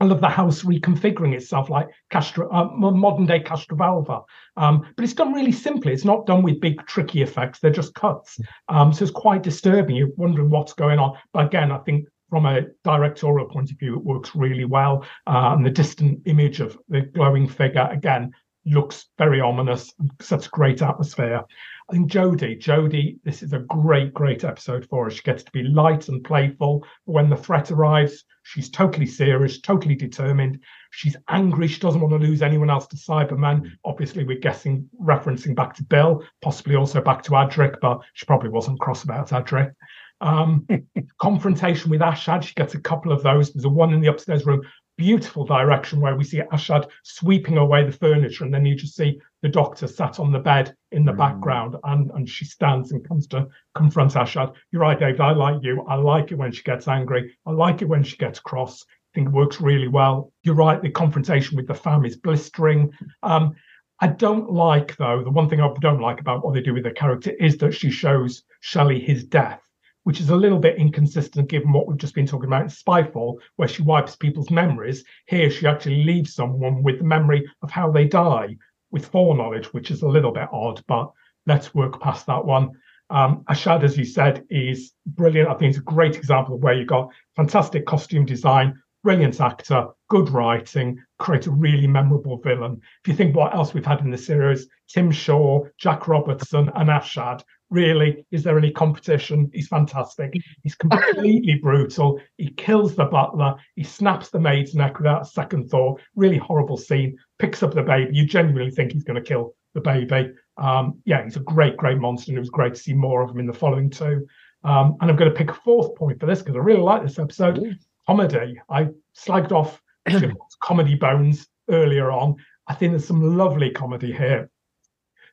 [0.00, 4.24] I love the house reconfiguring itself like Castro, uh, modern day Castrovalva.
[4.56, 5.92] Um, but it's done really simply.
[5.92, 7.58] It's not done with big tricky effects.
[7.58, 8.40] They're just cuts.
[8.68, 9.96] Um, so it's quite disturbing.
[9.96, 11.18] You're wondering what's going on.
[11.34, 15.04] But again, I think from a directorial point of view, it works really well.
[15.26, 18.32] Uh, and the distant image of the glowing figure, again,
[18.64, 21.42] looks very ominous, sets great atmosphere.
[21.90, 25.10] I think Jodie, Jodie, this is a great, great episode for her.
[25.10, 26.86] She gets to be light and playful.
[27.04, 30.60] But when the threat arrives, she's totally serious, totally determined.
[30.92, 31.66] She's angry.
[31.66, 33.72] She doesn't want to lose anyone else to Cybermen.
[33.84, 38.50] Obviously, we're guessing, referencing back to Bill, possibly also back to Adric, but she probably
[38.50, 39.72] wasn't cross about Adric.
[40.20, 40.68] Um,
[41.20, 43.52] confrontation with Ashad, she gets a couple of those.
[43.52, 44.62] There's a one in the upstairs room,
[45.00, 49.18] beautiful direction where we see Ashad sweeping away the furniture, and then you just see
[49.40, 51.16] the doctor sat on the bed in the mm.
[51.16, 54.52] background, and, and she stands and comes to confront Ashad.
[54.70, 55.22] You're right, David.
[55.22, 55.82] I like you.
[55.88, 57.34] I like it when she gets angry.
[57.46, 58.84] I like it when she gets cross.
[58.84, 60.34] I think it works really well.
[60.42, 60.82] You're right.
[60.82, 62.92] The confrontation with the fam is blistering.
[63.22, 63.54] Um,
[64.00, 66.84] I don't like, though, the one thing I don't like about what they do with
[66.84, 69.62] the character is that she shows Shelley his death
[70.04, 73.38] which is a little bit inconsistent given what we've just been talking about in Spyfall,
[73.56, 75.04] where she wipes people's memories.
[75.26, 78.56] Here, she actually leaves someone with the memory of how they die
[78.90, 81.10] with foreknowledge, which is a little bit odd, but
[81.46, 82.70] let's work past that one.
[83.10, 85.48] Um, Ashad, as you said, is brilliant.
[85.48, 89.88] I think it's a great example of where you've got fantastic costume design, brilliant actor,
[90.08, 92.80] good writing, create a really memorable villain.
[93.02, 96.88] If you think what else we've had in the series, Tim Shaw, Jack Robertson, and
[96.88, 99.50] Ashad really, is there any competition?
[99.52, 100.34] He's fantastic.
[100.62, 102.20] He's completely brutal.
[102.36, 103.54] He kills the butler.
[103.76, 106.00] He snaps the maid's neck without a second thought.
[106.16, 107.16] Really horrible scene.
[107.38, 108.14] Picks up the baby.
[108.14, 110.32] You genuinely think he's going to kill the baby.
[110.56, 113.30] Um, yeah, he's a great, great monster, and it was great to see more of
[113.30, 114.26] him in the following two.
[114.62, 117.02] Um, and I'm going to pick a fourth point for this because I really like
[117.02, 117.78] this episode.
[118.10, 118.60] Comedy.
[118.68, 119.80] I slagged off
[120.60, 122.34] comedy bones earlier on.
[122.66, 124.50] I think there's some lovely comedy here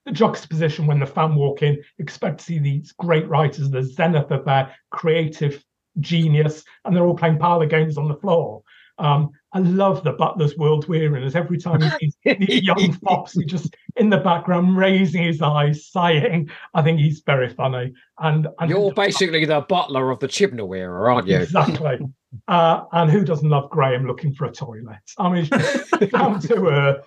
[0.06, 4.32] the juxtaposition when the fan walk in, expect to see these great writers, the zenith
[4.32, 5.62] of their creative
[6.00, 8.62] genius, and they're all playing parlor games on the floor.
[9.00, 11.24] Um, I love the Butler's world we're in.
[11.24, 15.42] As every time he sees these young fops, he just in the background raising his
[15.42, 16.50] eyes, sighing.
[16.74, 17.94] I think he's very funny.
[18.20, 21.38] And, and you're basically the Butler of the Chibnall era, aren't you?
[21.38, 22.00] Exactly.
[22.48, 24.98] uh, and who doesn't love Graham looking for a toilet?
[25.18, 25.50] I mean,
[26.12, 27.06] down to earth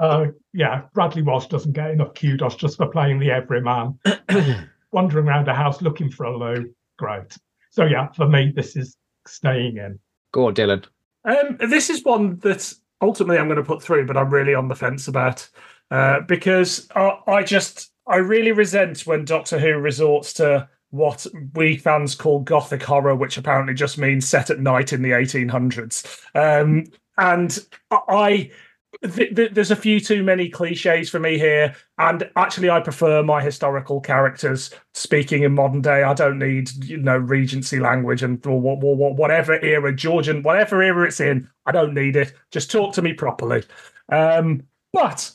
[0.00, 3.98] uh, yeah, Bradley Walsh doesn't get enough kudos just for playing the everyman,
[4.92, 6.74] wandering around a house looking for a loo.
[6.98, 7.36] Great.
[7.70, 8.96] So yeah, for me, this is
[9.26, 9.98] staying in.
[10.32, 10.84] Go on, Dylan.
[11.24, 14.68] Um, this is one that ultimately I'm going to put through, but I'm really on
[14.68, 15.48] the fence about
[15.90, 21.76] uh, because I, I just I really resent when Doctor Who resorts to what we
[21.76, 26.20] fans call gothic horror, which apparently just means set at night in the 1800s.
[26.34, 26.84] Um,
[27.18, 27.58] and
[27.90, 28.50] I
[29.02, 33.22] th- th- there's a few too many cliches for me here, and actually, I prefer
[33.22, 36.02] my historical characters speaking in modern day.
[36.02, 40.82] I don't need you know Regency language and or, or, or whatever era Georgian, whatever
[40.82, 41.48] era it's in.
[41.66, 42.32] I don't need it.
[42.50, 43.64] Just talk to me properly.
[44.10, 44.62] Um,
[44.92, 45.30] but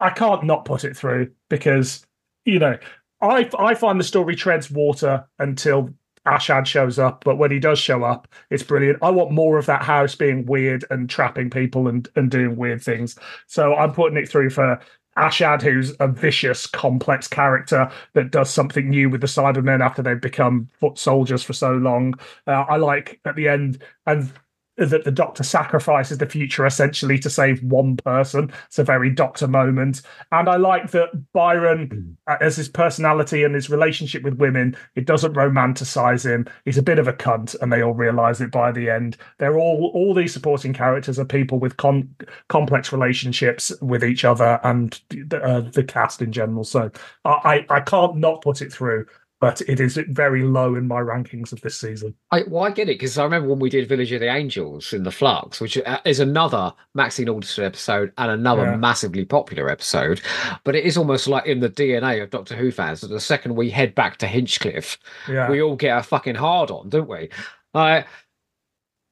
[0.00, 2.04] I can't not put it through because
[2.44, 2.78] you know
[3.20, 5.90] I I find the story treads water until
[6.26, 8.98] Ashad shows up, but when he does show up, it's brilliant.
[9.02, 12.82] I want more of that house being weird and trapping people and, and doing weird
[12.82, 13.18] things.
[13.46, 14.80] So I'm putting it through for
[15.16, 20.20] Ashad, who's a vicious, complex character that does something new with the Cybermen after they've
[20.20, 22.14] become foot soldiers for so long.
[22.46, 24.32] Uh, I like at the end, and
[24.78, 28.50] that the doctor sacrifices the future essentially to save one person.
[28.66, 30.02] It's a very doctor moment.
[30.30, 32.32] And I like that Byron, mm.
[32.32, 36.46] uh, as his personality and his relationship with women, it doesn't romanticize him.
[36.64, 39.18] He's a bit of a cunt, and they all realize it by the end.
[39.38, 42.14] They're all, all these supporting characters are people with con-
[42.48, 44.98] complex relationships with each other and
[45.32, 46.64] uh, the cast in general.
[46.64, 46.90] So
[47.24, 49.06] I, I can't not put it through
[49.42, 52.14] but it is very low in my rankings of this season.
[52.30, 54.92] I, well, I get it because I remember when we did Village of the Angels
[54.92, 58.76] in the Flux, which uh, is another Maxine Alderton episode and another yeah.
[58.76, 60.20] massively popular episode.
[60.62, 63.56] But it is almost like in the DNA of Doctor Who fans that the second
[63.56, 64.96] we head back to Hinchcliffe,
[65.28, 65.50] yeah.
[65.50, 67.28] we all get a fucking hard on, don't we?
[67.74, 68.02] Uh,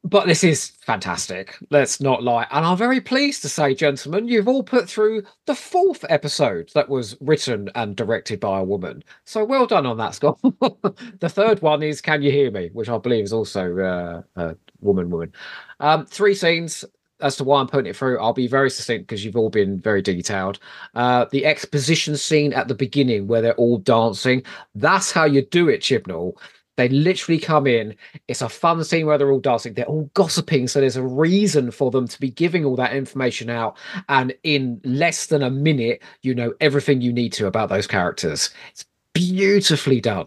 [0.05, 1.59] but this is fantastic.
[1.71, 2.47] Let's not lie.
[2.51, 6.89] And I'm very pleased to say, gentlemen, you've all put through the fourth episode that
[6.89, 9.05] was written and directed by a woman.
[9.25, 10.41] So well done on that, Scott.
[11.21, 14.57] the third one is Can You Hear Me, which I believe is also uh, a
[14.81, 15.33] woman, woman.
[15.81, 16.85] Um, three scenes.
[17.23, 19.79] As to why I'm putting it through, I'll be very succinct because you've all been
[19.79, 20.59] very detailed.
[20.95, 24.43] Uh, the exposition scene at the beginning where they're all dancing,
[24.75, 26.33] that's how you do it, Chibnall
[26.77, 27.95] they literally come in.
[28.29, 29.75] It's a fun scene where they're all dancing.
[29.75, 30.69] They're all gossiping.
[30.69, 33.77] So there's a reason for them to be giving all that information out.
[34.09, 38.51] And in less than a minute, you know everything you need to about those characters.
[38.71, 40.27] It's beautifully done.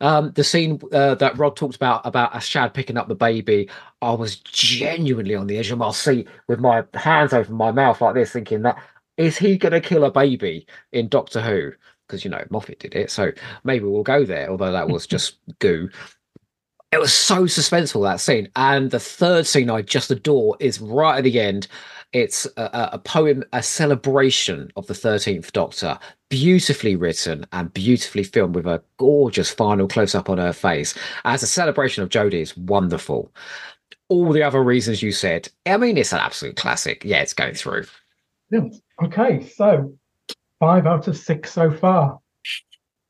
[0.00, 3.68] Um, the scene uh, that Rod talked about about Ashad picking up the baby,
[4.00, 8.00] I was genuinely on the edge of my seat with my hands over my mouth
[8.00, 8.82] like this, thinking that
[9.16, 11.72] is he going to kill a baby in Doctor Who?
[12.12, 13.32] Because you know Moffat did it, so
[13.64, 14.50] maybe we'll go there.
[14.50, 15.88] Although that was just goo.
[16.92, 21.16] It was so suspenseful that scene, and the third scene I just adore is right
[21.16, 21.66] at the end.
[22.12, 25.98] It's a, a poem, a celebration of the Thirteenth Doctor,
[26.28, 30.94] beautifully written and beautifully filmed with a gorgeous final close up on her face.
[31.24, 33.32] As a celebration of Jodie is wonderful.
[34.10, 37.02] All the other reasons you said, I mean, it's an absolute classic.
[37.02, 37.86] Yeah, it's going through.
[38.50, 38.68] Yeah.
[39.02, 39.94] Okay, so
[40.62, 42.20] Five out of six so far.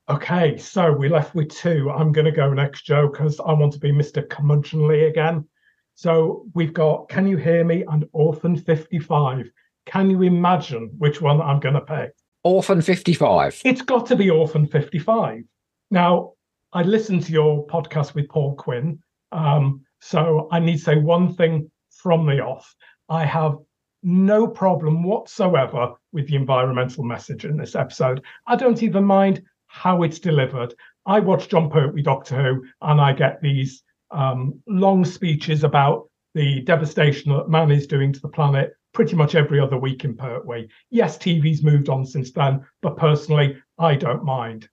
[0.08, 1.90] Okay, so we're left with two.
[1.90, 4.26] I'm going to go next, Joe, because I want to be Mr.
[4.26, 5.46] Curmudgeonly again.
[5.94, 9.50] So we've got Can You Hear Me and Orphan 55.
[9.84, 12.12] Can you imagine which one I'm going to pick?
[12.42, 13.60] Orphan 55.
[13.66, 15.42] It's got to be Orphan 55.
[15.90, 16.32] Now,
[16.72, 18.98] I listened to your podcast with Paul Quinn.
[19.30, 22.74] Um, so I need to say one thing from the off.
[23.10, 23.58] I have
[24.02, 28.22] no problem whatsoever with the environmental message in this episode.
[28.46, 30.74] I don't even mind how it's delivered.
[31.06, 36.60] I watch Jon Pertwee Doctor Who and I get these um, long speeches about the
[36.62, 40.68] devastation that man is doing to the planet pretty much every other week in Pertwee.
[40.90, 44.68] Yes, TV's moved on since then, but personally, I don't mind.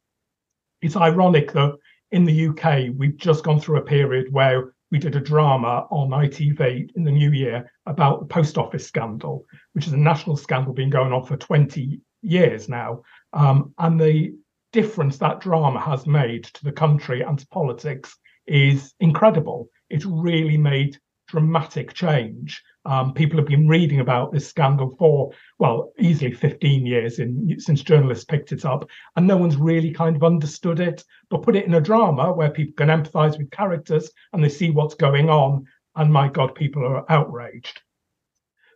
[0.82, 1.78] It's ironic that
[2.12, 6.10] in the UK, we've just gone through a period where we did a drama on
[6.10, 10.74] ITV in the new year about the post office scandal, which is a national scandal
[10.74, 13.02] been going on for 20 years now.
[13.34, 14.34] Um, and the
[14.72, 18.18] difference that drama has made to the country and to politics
[18.48, 19.70] is incredible.
[19.90, 20.98] It's really made
[21.28, 22.62] dramatic change.
[22.86, 27.84] Um, people have been reading about this scandal for, well, easily 15 years in, since
[27.84, 31.04] journalists picked it up, and no one's really kind of understood it.
[31.30, 34.72] But put it in a drama where people can empathize with characters and they see
[34.72, 35.66] what's going on,
[35.96, 37.82] and my God, people are outraged.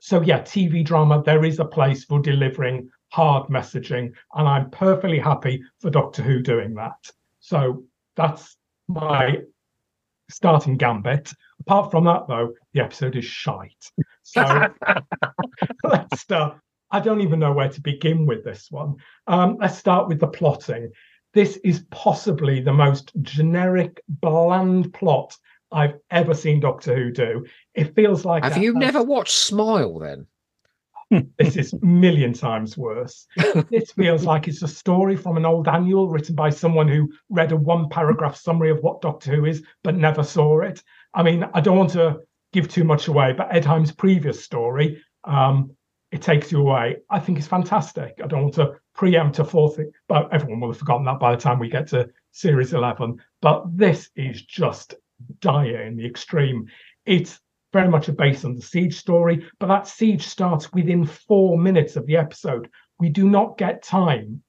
[0.02, 5.20] So, yeah, TV drama, there is a place for delivering hard messaging, and I'm perfectly
[5.20, 7.10] happy for Doctor Who doing that.
[7.40, 7.86] So,
[8.16, 8.58] that's
[8.88, 9.38] my
[10.30, 11.32] starting gambit.
[11.66, 13.92] Apart from that, though, the episode is shite.
[14.24, 14.42] So
[15.84, 16.58] let's start.
[16.92, 18.98] I don't even know where to begin with this one.
[19.28, 20.92] Um, let's start with the plotting.
[21.34, 25.36] This is possibly the most generic, bland plot
[25.72, 27.46] I've ever seen Doctor Who do.
[27.74, 28.44] It feels like.
[28.44, 28.82] Have you has...
[28.82, 30.28] never watched Smile then?
[31.38, 33.26] this is million times worse.
[33.70, 37.52] this feels like it's a story from an old annual written by someone who read
[37.52, 40.84] a one paragraph summary of what Doctor Who is, but never saw it.
[41.14, 42.22] I mean, I don't want to
[42.54, 45.76] give too much away, but Ed Hime's previous story, um,
[46.12, 48.20] It Takes You Away, I think is fantastic.
[48.24, 51.42] I don't want to preempt a fourth, but everyone will have forgotten that by the
[51.42, 53.18] time we get to series 11.
[53.42, 54.96] But this is just
[55.40, 56.68] dire in the extreme.
[57.06, 57.40] It's
[57.74, 61.96] very much a base on the siege story, but that siege starts within four minutes
[61.96, 62.70] of the episode.
[63.00, 64.44] We do not get time.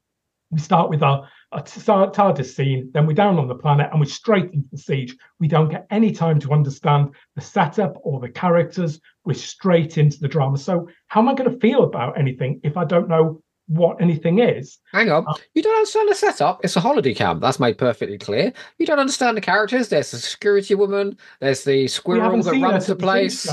[0.51, 1.23] We start with a
[1.63, 5.17] TARDIS scene, then we're down on the planet and we're straight into the siege.
[5.39, 9.01] We don't get any time to understand the setup or the characters.
[9.25, 10.59] We're straight into the drama.
[10.59, 14.41] So, how am I going to feel about anything if I don't know what anything
[14.41, 14.79] is.
[14.93, 15.25] Hang on.
[15.27, 16.61] Uh, you don't understand the setup.
[16.65, 17.41] It's a holiday camp.
[17.41, 18.53] That's made perfectly clear.
[18.79, 19.89] You don't understand the characters.
[19.89, 21.17] There's the security woman.
[21.41, 23.49] There's the squirrel that runs the place.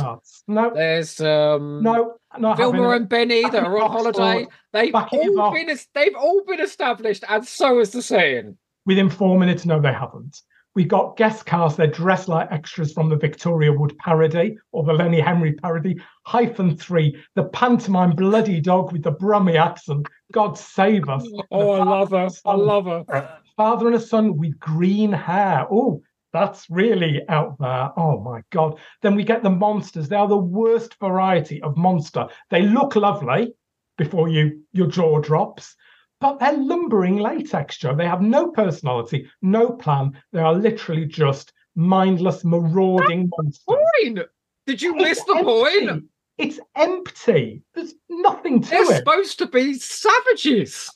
[0.48, 0.72] No.
[0.74, 2.18] There's um no.
[2.40, 4.48] Vilma and Benny that are on holiday.
[4.74, 8.58] They've all been they've all been established, and so is the saying.
[8.86, 10.42] Within four minutes, no, they haven't.
[10.74, 14.94] We got guest cast, they're dressed like extras from the Victoria Wood parody or the
[14.94, 16.02] Lenny Henry parody.
[16.26, 20.08] Hyphen three, the pantomime bloody dog with the Brummy accent.
[20.32, 21.28] God save us.
[21.52, 22.30] Oh, I love her.
[22.46, 23.40] I love her.
[23.58, 25.68] Father and a son with green hair.
[25.70, 26.02] Oh,
[26.34, 27.92] that's really out there.
[27.98, 28.80] Oh my God.
[29.02, 30.10] Then we get the monsters.
[30.10, 32.28] They are the worst variety of monster.
[32.50, 33.54] They look lovely
[33.98, 35.76] before you your jaw drops
[36.22, 37.96] but they're lumbering latex, Joe.
[37.96, 40.22] They have no personality, no plan.
[40.32, 43.64] They are literally just mindless, marauding monsters.
[43.66, 44.20] Fine.
[44.68, 45.44] Did you miss the empty.
[45.44, 46.04] point?
[46.38, 47.64] It's empty.
[47.74, 48.88] There's nothing to it.
[48.88, 50.92] They're supposed to be savages.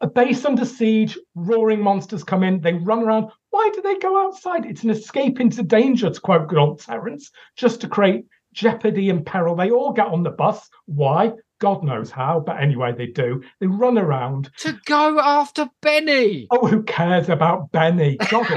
[0.00, 3.30] A base under siege, roaring monsters come in, they run around.
[3.50, 4.66] Why do they go outside?
[4.66, 9.26] It's an escape into danger, to quote good old Terence, just to create jeopardy and
[9.26, 9.56] peril.
[9.56, 10.68] They all get on the bus.
[10.86, 11.32] Why?
[11.60, 13.42] God knows how, but anyway, they do.
[13.60, 14.50] They run around.
[14.58, 16.46] To go after Benny.
[16.52, 18.16] Oh, who cares about Benny?
[18.16, 18.46] God,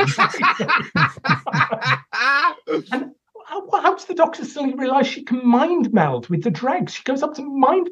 [2.92, 3.12] and
[3.48, 6.94] how, how does the doctor suddenly realize she can mind meld with the dregs?
[6.94, 7.90] She goes up to mind.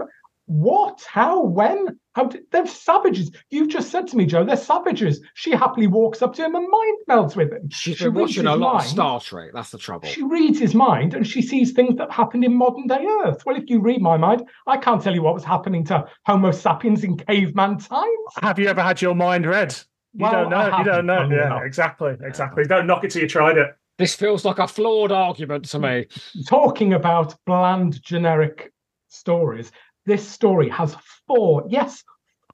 [0.50, 1.06] What?
[1.08, 1.44] How?
[1.44, 2.00] When?
[2.16, 2.24] How?
[2.26, 3.30] Did, they're savages.
[3.52, 5.22] You've just said to me, Joe, they're savages.
[5.36, 7.70] She happily walks up to him and mind melds with him.
[7.70, 8.90] She's She been reads watching a his lot of mind.
[8.90, 9.52] Star Trek.
[9.54, 10.08] That's the trouble.
[10.10, 13.44] She reads his mind and she sees things that happened in modern day Earth.
[13.46, 16.50] Well, if you read my mind, I can't tell you what was happening to Homo
[16.50, 18.08] sapiens in caveman times.
[18.42, 19.76] Have you ever had your mind read?
[20.14, 20.78] You Well, don't know.
[20.80, 21.30] You don't know.
[21.30, 21.62] Yeah, enough.
[21.64, 22.16] exactly.
[22.24, 22.64] Exactly.
[22.64, 23.68] Don't knock it till you tried it.
[24.00, 26.08] This feels like a flawed argument to me.
[26.48, 28.74] talking about bland generic
[29.10, 29.72] stories
[30.06, 30.96] this story has
[31.28, 32.04] four yes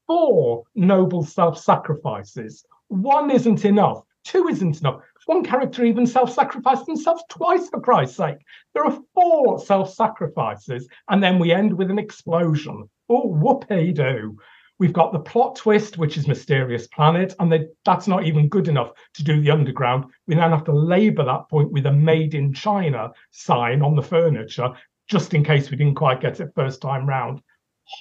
[0.07, 2.65] four noble self-sacrifices.
[2.87, 5.01] One isn't enough two isn't enough.
[5.27, 8.37] One character even self-sacrificed themselves twice for christ's sake.
[8.73, 12.89] There are four self-sacrifices and then we end with an explosion.
[13.07, 14.37] Oh whoopee do
[14.77, 18.67] We've got the plot twist, which is Mysterious Planet, and they, that's not even good
[18.67, 20.03] enough to do the underground.
[20.27, 24.01] We then have to labour that point with a made in China sign on the
[24.01, 24.73] furniture,
[25.07, 27.41] just in case we didn't quite get it first time round.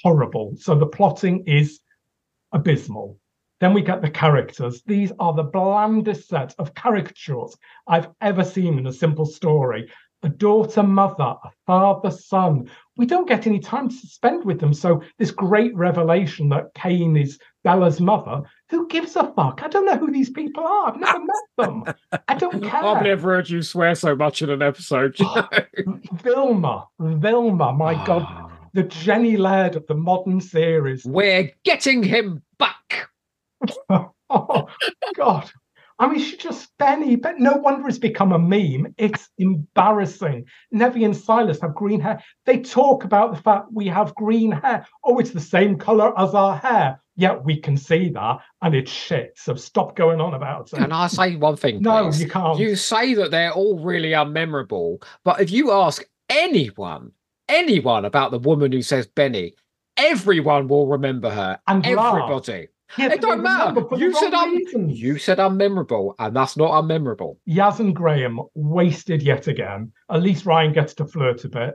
[0.02, 0.54] Horrible.
[0.58, 1.80] So the plotting is
[2.52, 3.18] abysmal.
[3.60, 4.82] Then we get the characters.
[4.84, 9.90] These are the blandest set of caricatures I've ever seen in a simple story.
[10.24, 12.70] A daughter, mother, a father, son.
[12.96, 14.72] We don't get any time to spend with them.
[14.72, 19.60] So, this great revelation that Kane is Bella's mother, who gives a fuck?
[19.62, 20.88] I don't know who these people are.
[20.88, 21.84] I've never met them.
[22.26, 22.82] I don't care.
[22.82, 25.18] I've never heard you swear so much in an episode.
[25.20, 25.48] you oh,
[25.86, 26.00] know?
[26.22, 28.04] Vilma, Vilma, my ah.
[28.06, 31.04] God, the Jenny Laird of the modern series.
[31.04, 33.10] We're getting him back.
[34.30, 34.66] Oh
[35.14, 35.48] God.
[35.98, 38.94] I mean, she just Benny, but no wonder it's become a meme.
[38.98, 40.46] It's embarrassing.
[40.74, 42.22] Nevi and Sylas have green hair.
[42.46, 44.86] They talk about the fact we have green hair.
[45.04, 47.00] Oh, it's the same color as our hair.
[47.16, 49.34] Yeah, we can see that, and it's shit.
[49.36, 50.76] So stop going on about it.
[50.76, 51.80] Can I say one thing?
[51.80, 52.22] no, please?
[52.22, 52.58] you can't.
[52.58, 57.12] You say that they're all really unmemorable, but if you ask anyone,
[57.48, 59.54] anyone about the woman who says Benny,
[59.96, 61.60] everyone will remember her.
[61.68, 62.42] And laugh.
[62.98, 63.68] Yeah, it don't matter.
[63.70, 65.00] remember for the You said reasons.
[65.00, 67.36] you said unmemorable, and that's not unmemorable.
[67.48, 69.92] Yaz and Graham wasted yet again.
[70.10, 71.74] At least Ryan gets to flirt a bit.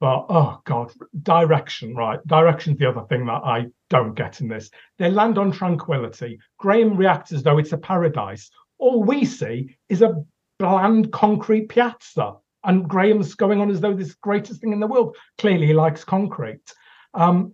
[0.00, 2.20] But oh god, direction, right?
[2.26, 4.70] Direction's the other thing that I don't get in this.
[4.98, 6.38] They land on tranquility.
[6.58, 8.50] Graham reacts as though it's a paradise.
[8.78, 10.22] All we see is a
[10.58, 12.34] bland concrete piazza.
[12.64, 15.16] And Graham's going on as though this is the greatest thing in the world.
[15.38, 16.72] Clearly he likes concrete.
[17.14, 17.52] Um,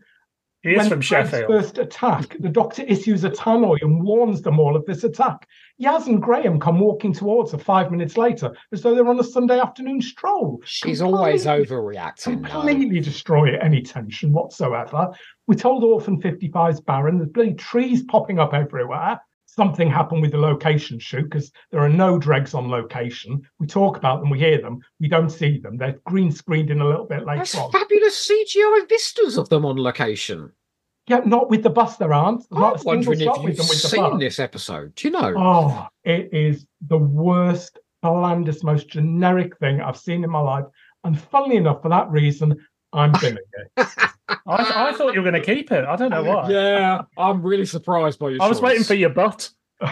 [0.65, 1.51] He is when from Frank's Sheffield.
[1.51, 5.47] First attack, the doctor issues a tannoy and warns them all of this attack.
[5.81, 9.25] Yaz and Graham come walking towards her five minutes later, as though they're on a
[9.25, 10.61] Sunday afternoon stroll.
[10.65, 12.41] She's always Completely- overreacting.
[12.41, 12.49] now.
[12.49, 15.11] Completely destroy any tension whatsoever.
[15.47, 19.21] We told Orphan 55's Baron there's bloody trees popping up everywhere.
[19.57, 23.41] Something happened with the location shoot because there are no dregs on location.
[23.61, 25.77] We talk about them, we hear them, we don't see them.
[25.77, 27.71] They're green screened in a little bit later There's on.
[27.71, 30.51] fabulous CGI vistas of them on location.
[31.07, 32.51] Yeah, not with the bus, there aren't.
[32.51, 34.95] Not I'm single wondering if you've seen this episode.
[34.97, 35.35] Do you know?
[35.37, 40.65] Oh, it is the worst, blandest, most generic thing I've seen in my life.
[41.05, 42.57] And funnily enough, for that reason,
[42.95, 43.39] I'm bimming
[43.77, 43.87] it.
[44.29, 45.85] I, I thought you were going to keep it.
[45.85, 46.49] I don't know why.
[46.49, 49.51] Yeah, I'm really surprised by your I was waiting for your butt.
[49.83, 49.89] no,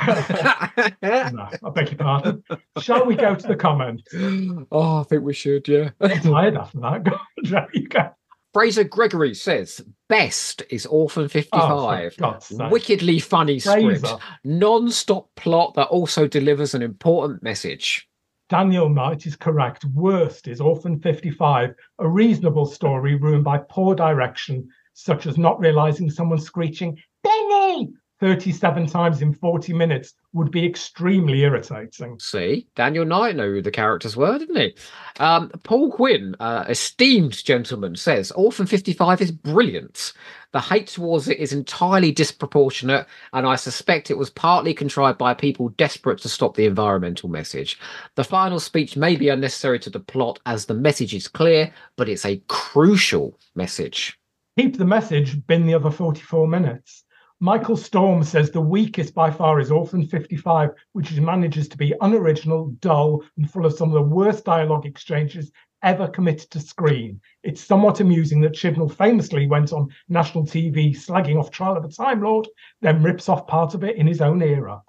[1.02, 2.42] I beg your pardon.
[2.78, 4.04] Shall we go to the comments?
[4.72, 5.90] oh, I think we should, yeah.
[6.00, 7.04] I'm tired after that.
[7.04, 8.10] Go on, Joe, you go.
[8.54, 12.14] Fraser Gregory says best is Orphan Oh, 55.
[12.14, 12.70] for God's sake.
[12.70, 14.06] Wickedly funny script,
[14.44, 18.08] non-stop plot that also delivers an important message.
[18.52, 19.86] Daniel Knight is correct.
[19.86, 26.10] Worst is Orphan 55, a reasonable story ruined by poor direction, such as not realizing
[26.10, 27.94] someone screeching, Benny!
[28.20, 32.18] 37 times in 40 minutes would be extremely irritating.
[32.20, 34.76] See, Daniel Knight knew who the characters were, didn't he?
[35.18, 40.12] Um, Paul Quinn, uh, esteemed gentleman, says Orphan 55 is brilliant.
[40.52, 45.32] The hate towards it is entirely disproportionate, and I suspect it was partly contrived by
[45.32, 47.78] people desperate to stop the environmental message.
[48.16, 52.08] The final speech may be unnecessary to the plot as the message is clear, but
[52.08, 54.18] it's a crucial message.
[54.58, 57.04] Keep the message, bin the other 44 minutes.
[57.40, 62.66] Michael Storm says the weakest by far is Orphan 55, which manages to be unoriginal,
[62.78, 65.50] dull, and full of some of the worst dialogue exchanges
[65.82, 67.20] ever committed to screen.
[67.42, 71.88] It's somewhat amusing that Chibnall famously went on national TV slagging off Trial of a
[71.88, 72.48] Time Lord,
[72.80, 74.82] then rips off part of it in his own era.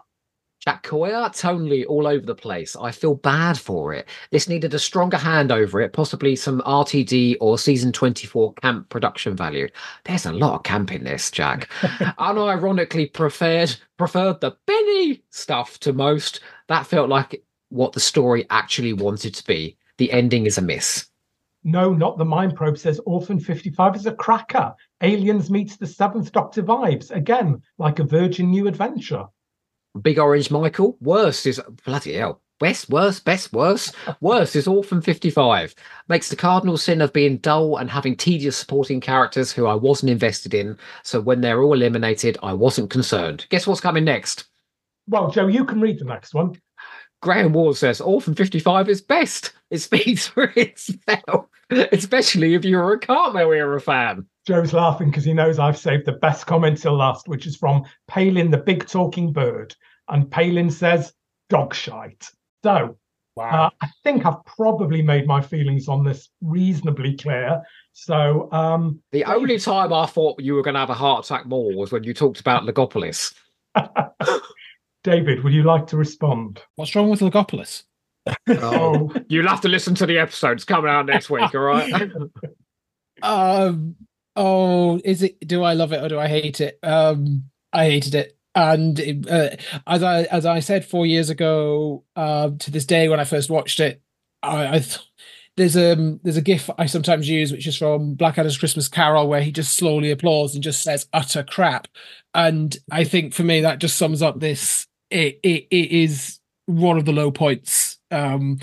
[0.63, 2.77] Jack Coyer, tonally all over the place.
[2.77, 4.07] I feel bad for it.
[4.31, 9.35] This needed a stronger hand over it, possibly some RTD or season 24 camp production
[9.35, 9.67] value.
[10.05, 11.69] There's a lot of camp in this, Jack.
[11.81, 16.39] Unironically preferred preferred the Benny stuff to most.
[16.69, 19.75] That felt like what the story actually wanted to be.
[19.97, 21.07] The ending is a miss.
[21.63, 24.73] No, not the Mind Probe says Orphan 55 is a cracker.
[25.01, 27.11] Aliens meets the Seventh Doctor vibes.
[27.11, 29.25] Again, like a virgin new adventure.
[30.01, 30.97] Big Orange Michael.
[30.99, 32.41] Worst is bloody hell.
[32.59, 33.95] Best, worst, best, worst.
[34.21, 35.75] Worst is Orphan 55.
[36.07, 40.11] Makes the cardinal sin of being dull and having tedious supporting characters who I wasn't
[40.11, 40.77] invested in.
[41.03, 43.45] So when they're all eliminated, I wasn't concerned.
[43.49, 44.45] Guess what's coming next?
[45.07, 46.59] Well, Joe, you can read the next one.
[47.23, 49.53] Graham Ward says Orphan 55 is best.
[49.71, 54.27] It speaks for itself, especially if you're a Cartmel era fan.
[54.45, 57.85] Joe's laughing because he knows I've saved the best comment till last, which is from
[58.09, 59.73] Palin the Big Talking Bird.
[60.09, 61.13] And Palin says,
[61.47, 62.29] dog shite.
[62.61, 62.97] So
[63.37, 63.67] wow.
[63.67, 67.61] uh, I think I've probably made my feelings on this reasonably clear.
[67.93, 71.45] So um, the only time I thought you were going to have a heart attack
[71.45, 73.33] more was when you talked about Logopolis.
[75.03, 76.61] David, would you like to respond?
[76.75, 77.83] What's wrong with Logopolis?
[78.49, 81.53] oh, you'll have to listen to the episodes coming out next week.
[81.53, 82.11] All right.
[83.21, 83.95] um,
[84.35, 85.45] oh, is it?
[85.45, 86.79] Do I love it or do I hate it?
[86.83, 89.55] Um, I hated it, and it, uh,
[89.87, 93.49] as I as I said four years ago, uh, to this day when I first
[93.49, 94.01] watched it,
[94.41, 94.99] I, I th-
[95.57, 99.27] there's a um, there's a gif I sometimes use, which is from Blackadder's Christmas Carol,
[99.27, 101.87] where he just slowly applauds and just says utter crap,
[102.33, 104.87] and I think for me that just sums up this.
[105.13, 107.99] It it, it is one of the low points.
[108.11, 108.59] Um,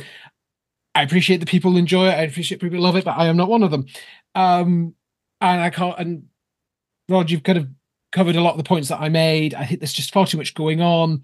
[0.94, 2.14] I appreciate the people enjoy it.
[2.14, 3.86] I appreciate people love it, but I am not one of them.
[4.34, 4.94] Um,
[5.40, 5.98] and I can't.
[5.98, 6.24] And
[7.08, 7.68] Rod, you've kind of
[8.12, 9.54] covered a lot of the points that I made.
[9.54, 11.22] I think there's just far too much going on.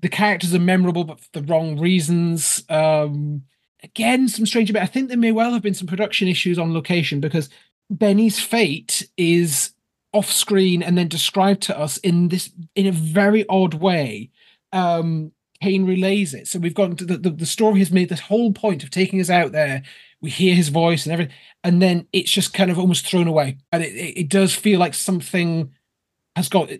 [0.00, 2.64] The characters are memorable, but for the wrong reasons.
[2.68, 3.42] Um,
[3.82, 4.74] again, some strange.
[4.74, 7.48] I think there may well have been some production issues on location because
[7.90, 9.72] Benny's fate is
[10.12, 14.30] off screen and then described to us in this in a very odd way.
[14.72, 16.46] Um, Kane relays it.
[16.46, 19.30] So we've to the, the, the story has made this whole point of taking us
[19.30, 19.82] out there.
[20.20, 23.58] We hear his voice and everything, and then it's just kind of almost thrown away.
[23.70, 25.72] And it, it, it does feel like something
[26.36, 26.70] has got.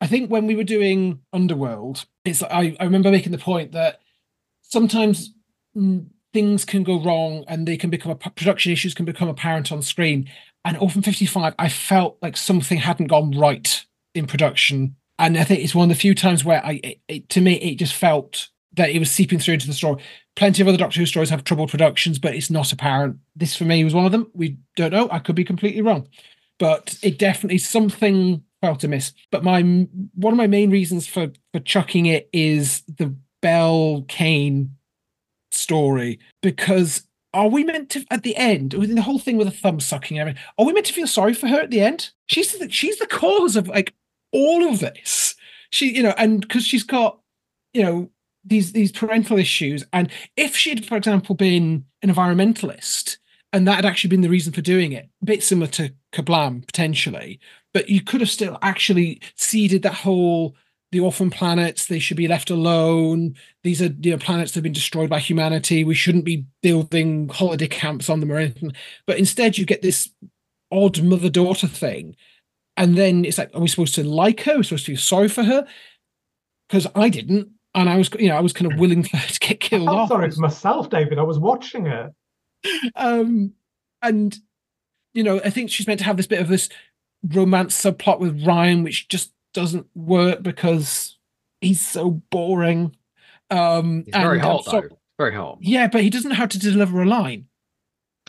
[0.00, 4.00] I think when we were doing Underworld, it's I, I remember making the point that
[4.62, 5.34] sometimes
[6.32, 10.30] things can go wrong and they can become production issues can become apparent on screen.
[10.64, 15.62] And Orphan 55, I felt like something hadn't gone right in production and I think
[15.62, 18.48] it's one of the few times where I, it, it, to me, it just felt
[18.74, 20.02] that it was seeping through into the story.
[20.36, 23.18] Plenty of other Doctor Who stories have troubled productions, but it's not apparent.
[23.34, 24.30] This for me was one of them.
[24.34, 25.08] We don't know.
[25.10, 26.08] I could be completely wrong,
[26.58, 29.12] but it definitely something felt amiss.
[29.30, 29.62] But my
[30.14, 34.76] one of my main reasons for for chucking it is the Bell Kane
[35.50, 39.54] story because are we meant to at the end within the whole thing with the
[39.54, 42.10] thumb sucking and everything are we meant to feel sorry for her at the end
[42.26, 43.94] she's the, she's the cause of like
[44.32, 45.34] all of this.
[45.70, 47.20] She, you know, and because she's got,
[47.72, 48.10] you know,
[48.44, 53.18] these these parental issues, and if she'd, for example, been an environmentalist,
[53.52, 56.66] and that had actually been the reason for doing it, a bit similar to Kerblam
[56.66, 57.40] potentially,
[57.74, 60.56] but you could have still actually seeded that whole
[60.90, 64.62] the orphan planets they should be left alone these are you know planets that have
[64.62, 68.72] been destroyed by humanity we shouldn't be building holiday camps on them or anything
[69.06, 70.10] but instead you get this
[70.72, 72.16] odd mother daughter thing
[72.78, 74.52] and then it's like, are we supposed to like her?
[74.52, 75.66] Are we supposed to feel sorry for her?
[76.68, 79.26] Because I didn't, and I was, you know, I was kind of willing for her
[79.26, 80.08] to get killed I'm off.
[80.08, 81.18] sorry for myself, David.
[81.18, 82.12] I was watching it.
[82.94, 83.52] Um,
[84.00, 84.36] and
[85.12, 86.68] you know, I think she's meant to have this bit of this
[87.24, 91.18] romance subplot with Ryan, which just doesn't work because
[91.60, 92.94] he's so boring.
[93.50, 94.98] Um, he's very hot, so, though.
[95.18, 95.58] Very hot.
[95.60, 97.46] Yeah, but he doesn't know how to deliver a line.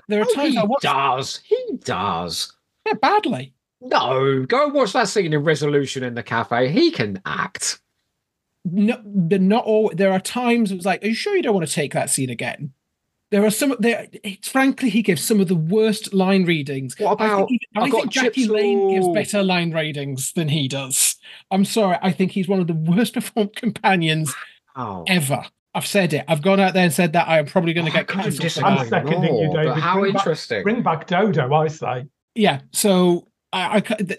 [0.08, 0.82] There are oh, times he I watch.
[0.82, 2.52] Does he does?
[2.88, 3.53] Yeah, badly.
[3.82, 6.69] No, go and watch that scene in Resolution in the cafe.
[6.69, 7.80] He can act.
[8.66, 9.91] No, but not all.
[9.93, 12.09] There are times it was like, "Are you sure you don't want to take that
[12.09, 12.74] scene again?"
[13.32, 13.75] There are some.
[13.80, 14.08] There,
[14.41, 16.95] frankly, he gives some of the worst line readings.
[16.99, 17.43] What about?
[17.43, 21.16] I think, I think Jackie Lane gives better line readings than he does.
[21.51, 21.98] I'm sorry.
[22.01, 24.33] I think he's one of the worst performed companions
[24.75, 25.06] wow.
[25.08, 25.45] ever.
[25.74, 26.25] I've said it.
[26.27, 27.27] I've gone out there and said that.
[27.27, 28.64] I am probably going to oh, get cancelled.
[28.66, 29.77] I'm seconding you, David.
[29.77, 30.58] How bring interesting.
[30.58, 32.08] Back, bring back Dodo, I say.
[32.33, 32.61] Yeah.
[32.72, 34.18] So I, I,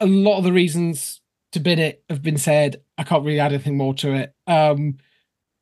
[0.00, 1.20] a lot of the reasons
[1.52, 2.82] to bid it have been said.
[2.98, 4.34] I can't really add anything more to it.
[4.46, 4.98] Um,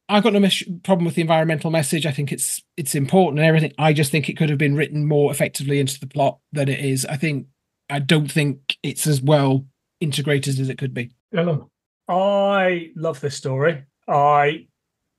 [0.09, 2.05] I've got no mes- problem with the environmental message.
[2.05, 3.73] I think it's it's important and everything.
[3.79, 6.81] I just think it could have been written more effectively into the plot than it
[6.81, 7.07] is.
[7.07, 7.47] I think
[7.89, 9.67] I don't think it's as well
[10.01, 11.13] integrated as it could be.
[11.33, 11.67] Ellen.
[12.09, 13.85] I love this story.
[14.09, 14.67] I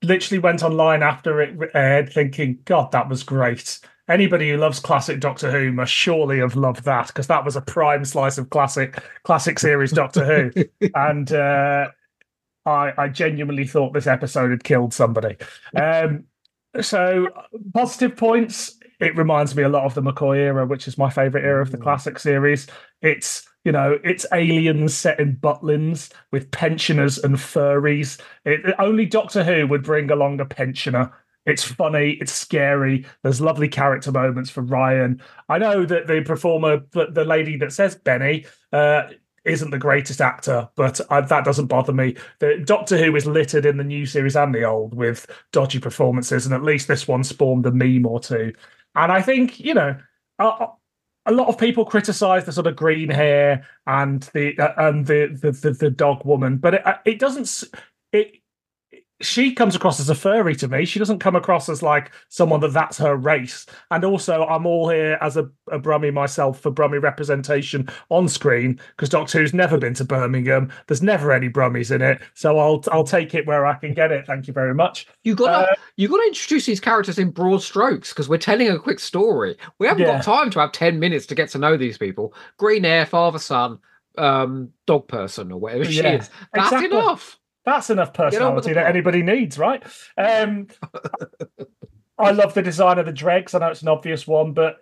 [0.03, 3.79] literally went online after it aired thinking, God, that was great.
[4.11, 7.61] Anybody who loves classic Doctor Who must surely have loved that because that was a
[7.61, 10.65] prime slice of classic classic series Doctor Who.
[10.95, 11.87] And uh,
[12.65, 15.37] I, I genuinely thought this episode had killed somebody.
[15.75, 16.25] Um,
[16.81, 17.27] so
[17.73, 18.77] positive points.
[18.99, 21.71] It reminds me a lot of the McCoy era, which is my favorite era of
[21.71, 22.67] the classic series.
[23.01, 28.19] It's you know, it's aliens set in Butlins with pensioners and furries.
[28.43, 31.13] It, only Doctor Who would bring along a pensioner.
[31.45, 33.05] It's funny, it's scary.
[33.23, 35.21] There's lovely character moments for Ryan.
[35.49, 39.03] I know that the performer, the, the lady that says Benny, uh,
[39.43, 42.15] isn't the greatest actor, but I, that doesn't bother me.
[42.39, 46.45] The Doctor Who is littered in the new series and the old with dodgy performances,
[46.45, 48.53] and at least this one spawned a meme or two.
[48.95, 49.97] And I think you know,
[50.37, 55.27] a, lot of people criticize the sort of green hair and the uh, and the,
[55.41, 57.63] the the, the dog woman, but it, it doesn't.
[58.11, 58.40] It
[59.21, 60.85] she comes across as a furry to me.
[60.85, 63.65] She doesn't come across as like someone that that's her race.
[63.89, 68.79] And also, I'm all here as a, a Brummie myself for Brummie representation on screen
[68.95, 70.71] because Doctor Who's never been to Birmingham.
[70.87, 74.11] There's never any Brummies in it, so I'll I'll take it where I can get
[74.11, 74.25] it.
[74.25, 75.07] Thank you very much.
[75.23, 78.69] You got uh, you got to introduce these characters in broad strokes because we're telling
[78.69, 79.57] a quick story.
[79.79, 80.15] We haven't yeah.
[80.17, 82.33] got time to have ten minutes to get to know these people.
[82.57, 83.79] Green hair, father, son,
[84.17, 86.29] um, dog person, or whatever she is.
[86.53, 86.85] That's exactly.
[86.85, 87.37] enough.
[87.65, 89.83] That's enough personality that anybody needs, right?
[90.17, 90.67] Um,
[92.17, 93.53] I love the design of the dregs.
[93.53, 94.77] I know it's an obvious one, but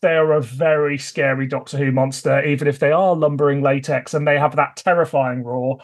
[0.00, 4.38] they're a very scary Doctor Who monster, even if they are lumbering latex and they
[4.38, 5.78] have that terrifying roar.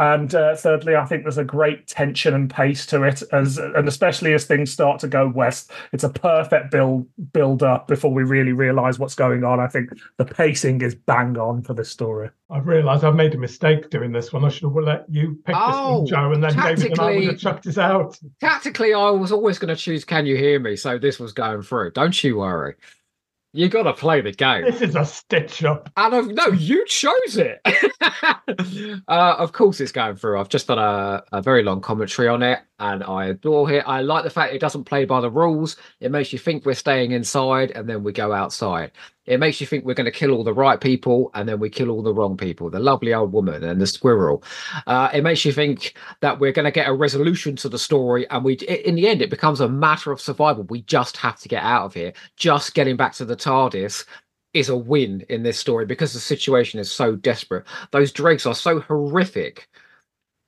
[0.00, 3.88] And uh, thirdly, I think there's a great tension and pace to it, as and
[3.88, 8.22] especially as things start to go west, it's a perfect build build up before we
[8.22, 9.58] really realise what's going on.
[9.58, 12.30] I think the pacing is bang on for this story.
[12.48, 14.44] I've realised I've made a mistake doing this one.
[14.44, 17.00] I should have let you pick oh, this one, oh, Joe, and then David and
[17.00, 18.18] I would have chucked us out.
[18.40, 21.62] Tactically, I was always going to choose "Can You Hear Me," so this was going
[21.62, 21.90] through.
[21.90, 22.74] Don't you worry.
[23.54, 24.64] You got to play the game.
[24.64, 25.90] This is a stitch up.
[25.96, 27.60] And I've, no, you chose it.
[29.08, 30.38] uh, of course, it's going through.
[30.38, 33.84] I've just done a, a very long commentary on it, and I adore it.
[33.86, 35.76] I like the fact it doesn't play by the rules.
[36.00, 38.92] It makes you think we're staying inside, and then we go outside.
[39.28, 41.68] It makes you think we're going to kill all the right people, and then we
[41.68, 42.70] kill all the wrong people.
[42.70, 44.42] The lovely old woman and the squirrel.
[44.86, 48.28] Uh, it makes you think that we're going to get a resolution to the story,
[48.30, 50.64] and we, in the end, it becomes a matter of survival.
[50.64, 52.12] We just have to get out of here.
[52.36, 54.04] Just getting back to the TARDIS
[54.54, 57.66] is a win in this story because the situation is so desperate.
[57.90, 59.68] Those dregs are so horrific.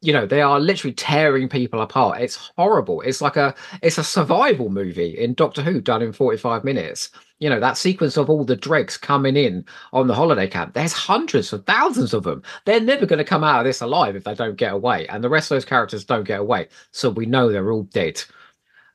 [0.03, 2.23] You know, they are literally tearing people apart.
[2.23, 3.03] It's horrible.
[3.03, 7.11] It's like a it's a survival movie in Doctor Who done in 45 minutes.
[7.41, 10.75] You know, that sequence of all the dregs coming in on the holiday camp.
[10.75, 12.43] There's hundreds of thousands of them.
[12.67, 15.07] They're never going to come out of this alive if they don't get away.
[15.09, 16.69] And the rest of those characters don't get away.
[16.93, 18.23] So we know they're all dead.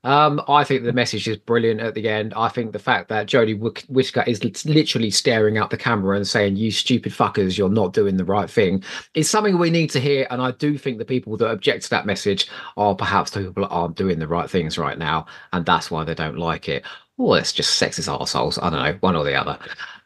[0.06, 2.36] Um, I think the message is brilliant at the end.
[2.38, 3.58] I think the fact that Jodie
[3.90, 8.18] Whittaker is literally staring at the camera and saying, "You stupid fuckers, you're not doing
[8.18, 8.84] the right thing,"
[9.16, 10.28] is something we need to hear.
[10.30, 13.64] And I do think the people that object to that message are perhaps the people
[13.64, 16.86] that aren't doing the right things right now, and that's why they don't like it.
[17.18, 18.58] Or it's just sexist assholes.
[18.58, 19.58] I don't know, one or the other.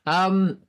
[0.05, 0.59] Um,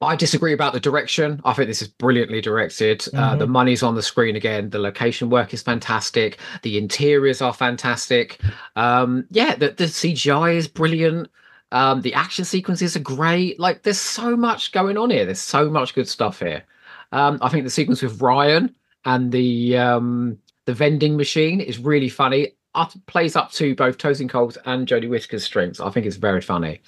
[0.00, 1.40] I disagree about the direction.
[1.44, 3.00] I think this is brilliantly directed.
[3.00, 3.18] Mm-hmm.
[3.18, 3.52] Uh, the mm-hmm.
[3.52, 4.70] money's on the screen again.
[4.70, 6.38] The location work is fantastic.
[6.62, 8.40] The interiors are fantastic.
[8.76, 11.28] Um, yeah, the, the CGI is brilliant.
[11.72, 13.58] Um, the action sequences are great.
[13.58, 15.24] Like, there's so much going on here.
[15.24, 16.64] There's so much good stuff here.
[17.10, 22.08] Um, I think the sequence with Ryan and the um, the vending machine is really
[22.08, 22.52] funny.
[22.74, 25.80] Up, plays up to both Tosin Cole's and Jodie Whittaker's strengths.
[25.80, 26.80] I think it's very funny.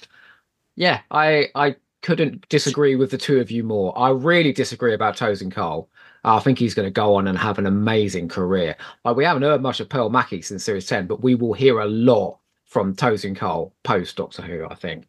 [0.75, 3.97] Yeah, I I couldn't disagree with the two of you more.
[3.97, 5.89] I really disagree about Tosin Cole.
[6.23, 8.75] I think he's going to go on and have an amazing career.
[9.05, 11.79] Like we haven't heard much of Pearl Mackie since Series 10, but we will hear
[11.79, 15.07] a lot from Tosin Cole post Doctor Who, I think.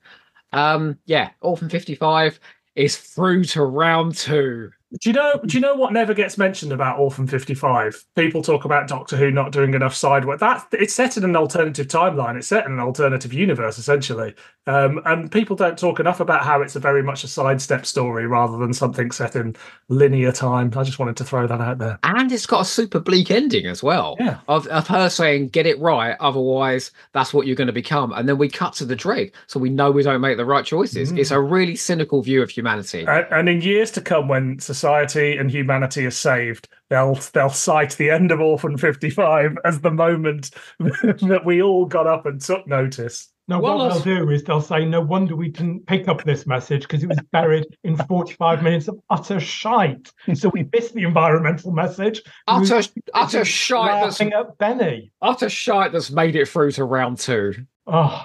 [0.52, 2.40] Um, yeah, Orphan 55
[2.74, 4.72] is through to round two.
[5.00, 5.40] Do you know?
[5.46, 8.04] Do you know what never gets mentioned about Orphan Fifty Five?
[8.14, 10.40] People talk about Doctor Who not doing enough side work.
[10.40, 12.36] That it's set in an alternative timeline.
[12.36, 14.34] It's set in an alternative universe, essentially.
[14.66, 18.26] Um, and people don't talk enough about how it's a very much a sidestep story
[18.26, 19.56] rather than something set in
[19.88, 20.72] linear time.
[20.76, 21.98] I just wanted to throw that out there.
[22.04, 24.16] And it's got a super bleak ending as well.
[24.20, 24.38] Yeah.
[24.46, 28.28] Of, of her saying, "Get it right, otherwise that's what you're going to become." And
[28.28, 31.12] then we cut to the dreg, so we know we don't make the right choices.
[31.12, 31.18] Mm.
[31.18, 33.04] It's a really cynical view of humanity.
[33.06, 37.48] And, and in years to come, when society society and humanity is saved, they'll they'll
[37.48, 42.40] cite the end of Orphan 55 as the moment that we all got up and
[42.40, 43.28] took notice.
[43.46, 46.46] No, well, what they'll do is they'll say, "No wonder we didn't pick up this
[46.46, 51.04] message because it was buried in 45 minutes of utter shite." So we missed the
[51.04, 52.22] environmental message.
[52.48, 54.02] Utter, we, utter shite.
[54.02, 55.12] That's at Benny.
[55.22, 57.54] Utter shite that's made it through to round two.
[57.86, 58.24] Oh,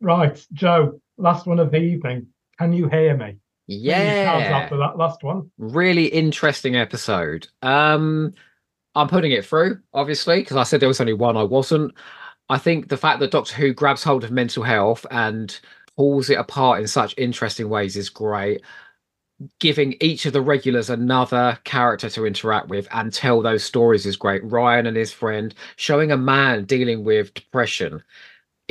[0.00, 1.00] right, Joe.
[1.18, 2.28] Last one of the evening.
[2.58, 3.36] Can you hear me?
[3.66, 4.60] Yeah.
[4.62, 5.50] After that last one.
[5.58, 7.48] Really interesting episode.
[7.62, 8.34] Um,
[8.94, 11.94] I'm putting it through, obviously, because I said there was only one I wasn't.
[12.48, 15.58] I think the fact that Doctor Who grabs hold of mental health and
[15.96, 18.62] pulls it apart in such interesting ways is great.
[19.58, 24.16] Giving each of the regulars another character to interact with and tell those stories is
[24.16, 24.44] great.
[24.44, 28.02] Ryan and his friend showing a man dealing with depression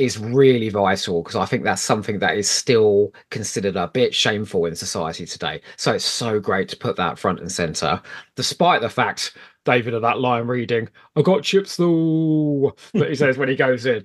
[0.02, 4.66] is really vital because I think that's something that is still considered a bit shameful
[4.66, 5.60] in society today.
[5.76, 8.02] So it's so great to put that front and center,
[8.34, 13.38] despite the fact David of that line reading, I got chips though that he says
[13.38, 14.04] when he goes in.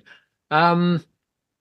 [0.50, 1.04] Um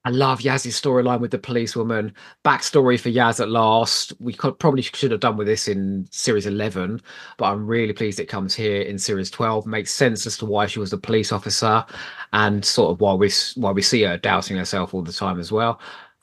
[0.07, 2.13] I love Yaz's storyline with the policewoman.
[2.45, 4.13] Backstory for Yaz at last.
[4.21, 7.01] We could probably should have done with this in series 11,
[7.35, 9.65] but I'm really pleased it comes here in series 12.
[9.67, 11.85] Makes sense as to why she was a police officer,
[12.31, 15.51] and sort of why we why we see her doubting herself all the time as
[15.51, 15.81] well.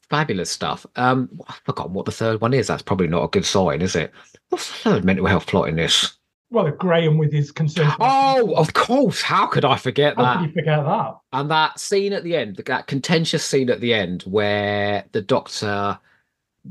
[0.08, 0.86] Fabulous stuff.
[0.96, 2.68] Um, I've forgotten what the third one is.
[2.68, 4.14] That's probably not a good sign, is it?
[4.48, 6.16] What's the third mental health plot in this?
[6.54, 7.92] Well, Graham with his concerns.
[8.00, 9.20] Oh, of course.
[9.20, 10.28] How could I forget How that?
[10.28, 11.16] How could you forget that?
[11.32, 15.98] And that scene at the end, that contentious scene at the end where the doctor,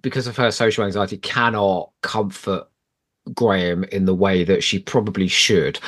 [0.02, 2.68] because of her social anxiety, cannot comfort
[3.34, 5.80] Graham in the way that she probably should.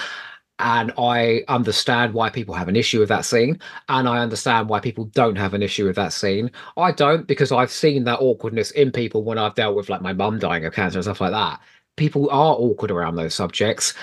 [0.59, 3.59] And I understand why people have an issue with that scene.
[3.90, 6.49] And I understand why people don't have an issue with that scene.
[6.77, 10.14] I don't because I've seen that awkwardness in people when I've dealt with like my
[10.14, 11.59] mum dying of cancer and stuff like that
[11.95, 13.93] people are awkward around those subjects.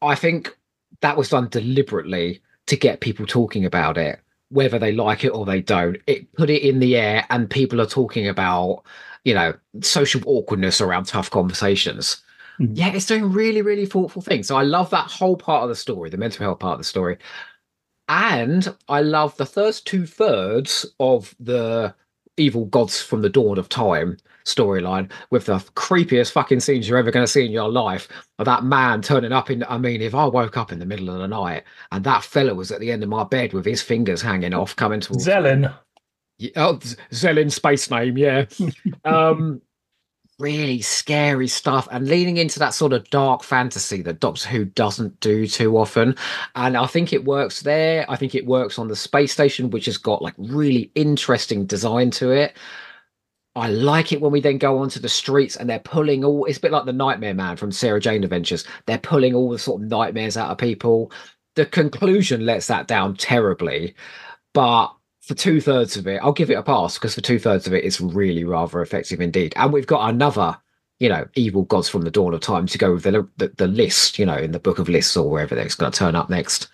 [0.00, 0.56] I think
[1.00, 4.20] that was done deliberately to get people talking about it,
[4.50, 5.96] whether they like it or they don't.
[6.06, 8.82] It put it in the air, and people are talking about,
[9.24, 12.22] you know, social awkwardness around tough conversations.
[12.60, 12.74] Mm-hmm.
[12.74, 14.48] Yeah, it's doing really, really thoughtful things.
[14.48, 16.84] So I love that whole part of the story, the mental health part of the
[16.84, 17.18] story.
[18.08, 21.94] And I love the first two thirds of the
[22.36, 27.10] evil gods from the dawn of time storyline with the creepiest fucking scenes you're ever
[27.10, 29.64] going to see in your life of that man turning up in.
[29.68, 32.54] I mean, if I woke up in the middle of the night and that fella
[32.54, 35.72] was at the end of my bed with his fingers hanging off, coming to Zellin.
[36.56, 36.78] Oh,
[37.12, 38.46] Zellin space name, yeah.
[39.04, 39.62] um,
[40.38, 45.20] really scary stuff and leaning into that sort of dark fantasy that Doctor Who doesn't
[45.20, 46.16] do too often.
[46.56, 48.04] And I think it works there.
[48.08, 52.10] I think it works on the space station, which has got like really interesting design
[52.12, 52.56] to it.
[53.54, 56.46] I like it when we then go onto the streets and they're pulling all.
[56.46, 58.64] It's a bit like the Nightmare Man from Sarah Jane Adventures.
[58.86, 61.12] They're pulling all the sort of nightmares out of people.
[61.54, 63.94] The conclusion lets that down terribly,
[64.54, 64.88] but
[65.20, 67.74] for two thirds of it, I'll give it a pass because for two thirds of
[67.74, 69.52] it, it's really rather effective indeed.
[69.56, 70.56] And we've got another,
[70.98, 73.68] you know, evil gods from the dawn of time to go with the the, the
[73.68, 76.30] list, you know, in the book of lists or wherever it's going to turn up
[76.30, 76.68] next.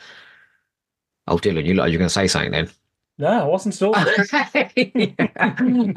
[1.27, 2.71] Oh, Dylan, you you're going to say something then?
[3.19, 3.97] No, I wasn't sure.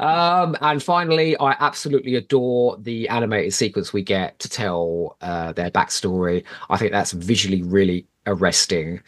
[0.00, 5.70] um, and finally, I absolutely adore the animated sequence we get to tell uh, their
[5.70, 6.44] backstory.
[6.68, 9.00] I think that's visually really arresting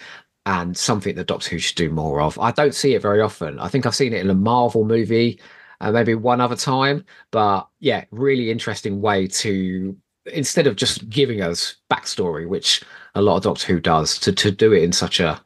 [0.46, 2.38] and something that Doctor Who should do more of.
[2.38, 3.58] I don't see it very often.
[3.58, 5.40] I think I've seen it in a Marvel movie,
[5.80, 7.04] uh, maybe one other time.
[7.32, 9.96] But yeah, really interesting way to
[10.32, 12.82] instead of just giving us backstory, which
[13.14, 15.42] a lot of Doctor Who does, to to do it in such a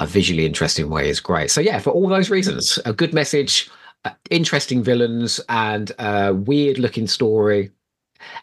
[0.00, 1.50] a visually interesting way is great.
[1.50, 3.70] So yeah, for all those reasons, a good message,
[4.04, 7.70] uh, interesting villains, and a weird looking story.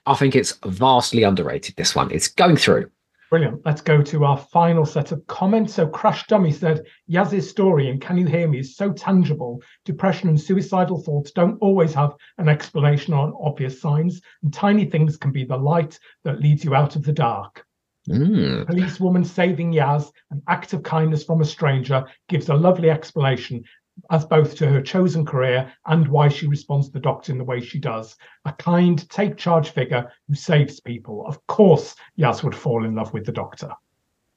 [0.05, 1.75] I think it's vastly underrated.
[1.75, 2.89] This one, it's going through.
[3.29, 3.65] Brilliant.
[3.65, 5.73] Let's go to our final set of comments.
[5.73, 9.61] So, Crash Dummy said, Yaz's story and Can You Hear Me is so tangible.
[9.83, 15.17] Depression and suicidal thoughts don't always have an explanation on obvious signs, and tiny things
[15.17, 17.66] can be the light that leads you out of the dark.
[18.07, 18.65] Mm.
[18.65, 23.63] Policewoman saving Yaz, an act of kindness from a stranger, gives a lovely explanation
[24.11, 27.43] as both to her chosen career and why she responds to the doctor in the
[27.43, 28.15] way she does.
[28.45, 31.25] A kind, take charge figure who saves people.
[31.25, 33.71] Of course, Yaz would fall in love with the doctor.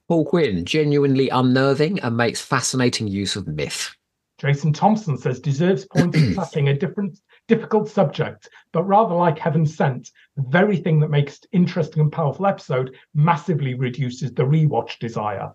[0.09, 3.95] Paul Quinn, genuinely unnerving and makes fascinating use of myth.
[4.39, 7.21] Jason Thompson says deserves points for tackling a different
[7.51, 12.47] difficult subject, but rather like Heaven Sent, the very thing that makes interesting and powerful
[12.47, 15.53] episode massively reduces the rewatch desire.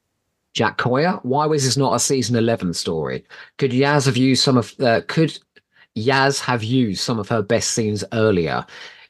[0.54, 3.24] Jack Coyer, why was this not a season 11 story?
[3.58, 5.40] Could Yaz have used some of uh, could
[5.98, 8.66] Yaz have used some of her best scenes earlier?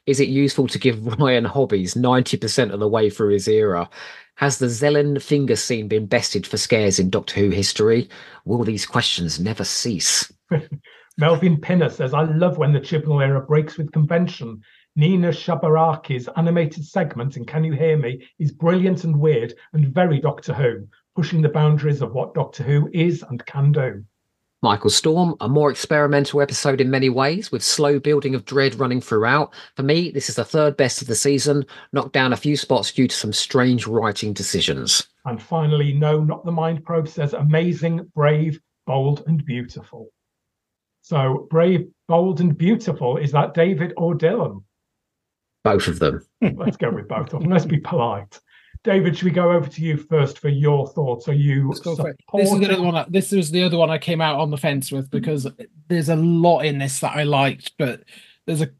[0.06, 3.90] Is it useful to give Ryan hobbies 90% of the way through his era?
[4.36, 8.08] Has the Zellin finger scene been bested for scares in Doctor Who history?
[8.44, 10.32] Will these questions never cease?
[11.18, 14.60] Melvin Pinner says, I love when the Chibnall era breaks with convention.
[14.96, 20.20] Nina Shabaraki's animated segment in Can You Hear Me is brilliant and weird and very
[20.20, 24.04] Doctor Who, pushing the boundaries of what Doctor Who is and can do.
[24.62, 29.00] Michael Storm, a more experimental episode in many ways, with slow building of dread running
[29.00, 29.54] throughout.
[29.74, 31.64] For me, this is the third best of the season,
[31.94, 35.06] knocked down a few spots due to some strange writing decisions.
[35.24, 40.10] And finally, no, not the Mind Probe says amazing, brave, bold, and beautiful.
[41.06, 44.64] So, brave, bold, and beautiful, is that David or Dylan?
[45.62, 46.26] Both of them.
[46.56, 47.48] Let's go with both of them.
[47.48, 48.40] Let's be polite.
[48.82, 51.28] David, should we go over to you first for your thoughts?
[51.28, 51.68] Are you
[52.34, 53.06] This is the other one.
[53.08, 55.46] This was the other one I came out on the fence with because
[55.86, 58.02] there's a lot in this that I liked, but
[58.46, 58.70] there's a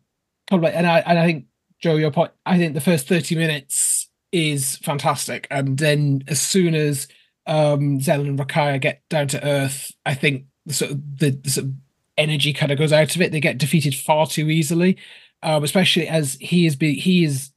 [0.51, 1.45] couple, of, and I and I think
[1.79, 2.33] Joe, your point.
[2.45, 7.07] I think the first thirty minutes is fantastic, and then as soon as
[7.47, 11.51] um Zellin and Rakaya get down to earth, I think the sort of the, the
[11.51, 11.73] sort of
[12.17, 13.33] energy kind of goes out of it.
[13.33, 14.97] They get defeated far too easily,
[15.43, 17.51] um, especially as he is be he is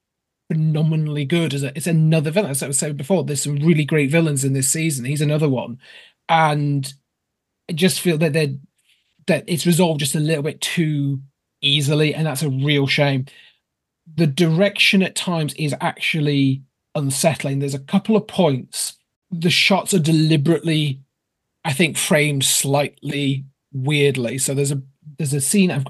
[0.51, 2.51] phenomenally good as a, it's another villain.
[2.51, 5.05] As I was saying before, there's some really great villains in this season.
[5.05, 5.79] He's another one,
[6.27, 6.91] and
[7.69, 8.57] I just feel that they
[9.27, 11.21] that it's resolved just a little bit too
[11.61, 13.25] easily, and that's a real shame.
[14.15, 16.63] The direction at times is actually
[16.95, 17.59] unsettling.
[17.59, 18.97] There's a couple of points.
[19.31, 21.01] The shots are deliberately,
[21.63, 24.38] I think, framed slightly weirdly.
[24.38, 24.81] So there's a
[25.17, 25.83] there's a scene I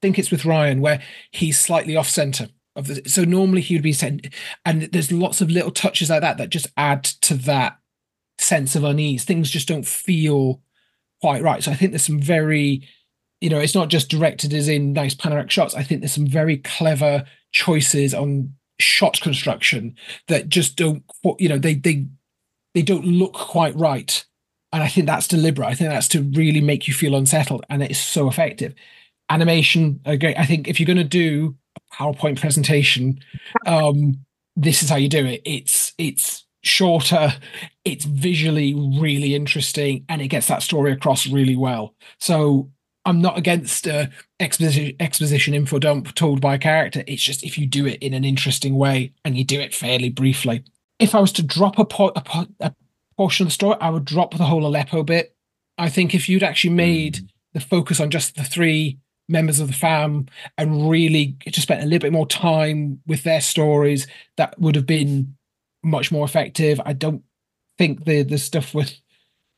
[0.00, 3.82] think it's with Ryan where he's slightly off center of the so normally he would
[3.82, 4.28] be sent
[4.64, 7.78] and there's lots of little touches like that that just add to that
[8.38, 9.24] sense of unease.
[9.24, 10.60] Things just don't feel
[11.20, 11.62] quite right.
[11.62, 12.86] So i think there's some very
[13.40, 15.74] you know it's not just directed as in nice panoramic shots.
[15.74, 19.96] I think there's some very clever choices on shot construction
[20.28, 21.02] that just don't
[21.38, 22.06] you know they they
[22.74, 24.24] they don't look quite right
[24.72, 27.82] and i think that's deliberate i think that's to really make you feel unsettled and
[27.82, 28.74] it's so effective
[29.30, 33.20] animation okay i think if you're going to do a PowerPoint presentation.
[33.66, 34.24] Um,
[34.56, 35.42] this is how you do it.
[35.44, 37.32] It's it's shorter,
[37.84, 41.94] it's visually really interesting, and it gets that story across really well.
[42.18, 42.70] So
[43.04, 44.06] I'm not against uh,
[44.40, 47.04] exposition exposition info dump told by a character.
[47.06, 50.10] It's just if you do it in an interesting way and you do it fairly
[50.10, 50.64] briefly.
[50.98, 52.72] If I was to drop a, po- a, po- a
[53.18, 55.34] portion of the story, I would drop the whole Aleppo bit.
[55.76, 57.28] I think if you'd actually made mm.
[57.52, 58.98] the focus on just the three
[59.28, 63.42] members of the fam and really just spent a little bit more time with their
[63.42, 64.06] stories,
[64.36, 65.36] that would have been
[65.82, 66.80] much more effective.
[66.86, 67.22] I don't
[67.76, 68.94] think the the stuff with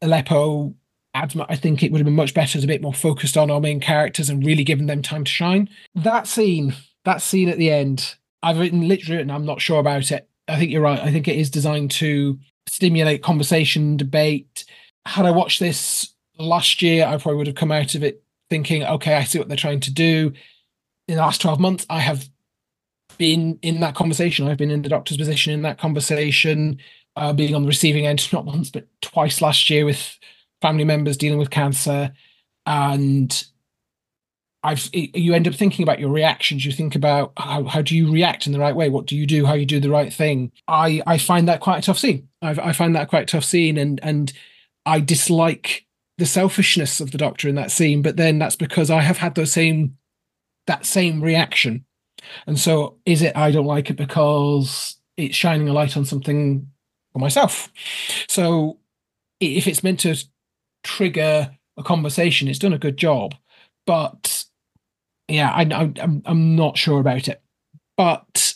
[0.02, 0.74] Aleppo
[1.14, 3.50] Adma, I think it would have been much better, as a bit more focused on
[3.50, 5.68] our main characters and really given them time to shine.
[5.94, 6.74] That scene,
[7.04, 10.28] that scene at the end, I've written literally, and I'm not sure about it.
[10.48, 11.00] I think you're right.
[11.00, 12.38] I think it is designed to
[12.70, 14.64] stimulate conversation, debate.
[15.04, 18.84] Had I watched this last year, I probably would have come out of it thinking,
[18.84, 20.32] okay, I see what they're trying to do.
[21.08, 22.28] In the last 12 months, I have
[23.18, 24.46] been in that conversation.
[24.46, 26.78] I've been in the doctor's position in that conversation,
[27.16, 30.16] uh, being on the receiving end, not once, but twice last year with
[30.62, 32.12] family members dealing with cancer.
[32.66, 33.44] And
[34.62, 36.66] I've you end up thinking about your reactions.
[36.66, 38.90] You think about how, how do you react in the right way?
[38.90, 39.46] What do you do?
[39.46, 40.52] How you do the right thing?
[40.68, 42.28] I I find that quite a tough scene.
[42.42, 44.32] I, I find that quite a tough scene, and and
[44.84, 45.86] I dislike
[46.20, 49.34] the selfishness of the doctor in that scene but then that's because i have had
[49.34, 49.96] the same
[50.66, 51.82] that same reaction
[52.46, 56.70] and so is it i don't like it because it's shining a light on something
[57.14, 57.72] for myself
[58.28, 58.78] so
[59.40, 60.14] if it's meant to
[60.84, 63.34] trigger a conversation it's done a good job
[63.86, 64.44] but
[65.30, 67.42] yeah I, I I'm, I'm not sure about it
[67.96, 68.54] but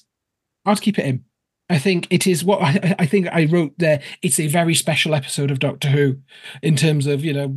[0.67, 1.25] i'd keep it in
[1.71, 4.03] I think it is what I, I, think I wrote there.
[4.23, 6.19] It's a very special episode of Doctor Who,
[6.63, 7.57] in terms of you know,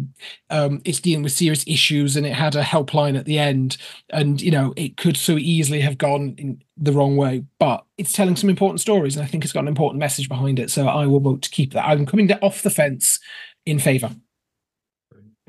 [0.50, 3.78] um, it's dealing with serious issues and it had a helpline at the end,
[4.10, 8.14] and you know it could so easily have gone in the wrong way, but it's
[8.14, 10.72] telling some important stories, and I think it's got an important message behind it.
[10.72, 11.86] So I will vote to keep that.
[11.86, 13.20] I'm coming off the fence
[13.66, 14.16] in favour.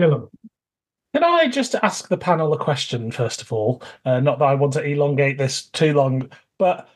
[0.00, 0.28] Dylan.
[1.14, 3.82] Can I just ask the panel a question first of all?
[4.04, 6.88] Uh, not that I want to elongate this too long, but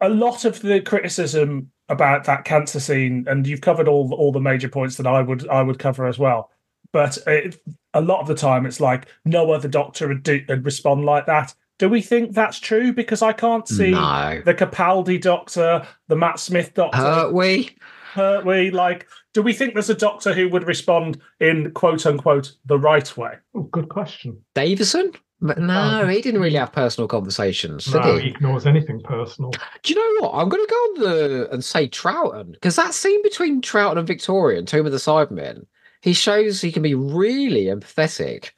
[0.00, 4.40] a lot of the criticism about that cancer scene, and you've covered all all the
[4.40, 6.50] major points that I would I would cover as well.
[6.92, 7.60] But it,
[7.94, 11.26] a lot of the time, it's like no other doctor would, do, would respond like
[11.26, 11.54] that.
[11.78, 12.92] Do we think that's true?
[12.92, 14.42] Because I can't see no.
[14.44, 16.98] the Capaldi doctor, the Matt Smith doctor.
[16.98, 17.76] Hurt we?
[18.14, 18.70] Hurt we?
[18.70, 19.06] Like,
[19.38, 23.34] do we think there's a doctor who would respond in quote unquote the right way?
[23.54, 24.42] Oh, good question.
[24.56, 25.12] Davison?
[25.40, 27.94] But no, he didn't really have personal conversations.
[27.94, 28.22] No, he?
[28.22, 28.28] he?
[28.30, 29.52] ignores anything personal.
[29.52, 30.34] Do you know what?
[30.34, 34.08] I'm going to go on the and say Troughton because that scene between Troughton and
[34.08, 35.66] Victoria and Tomb of the Cybermen,
[36.02, 38.50] he shows he can be really empathetic.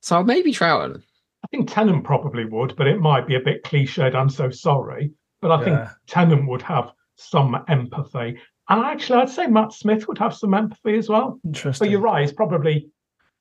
[0.00, 1.00] So maybe Troughton.
[1.44, 4.16] I think Tennant probably would, but it might be a bit cliched.
[4.16, 5.64] I'm so sorry, but I yeah.
[5.64, 10.54] think Tennant would have some empathy, and actually, I'd say Matt Smith would have some
[10.54, 11.38] empathy as well.
[11.44, 11.86] Interesting.
[11.86, 12.88] But you're right; it's probably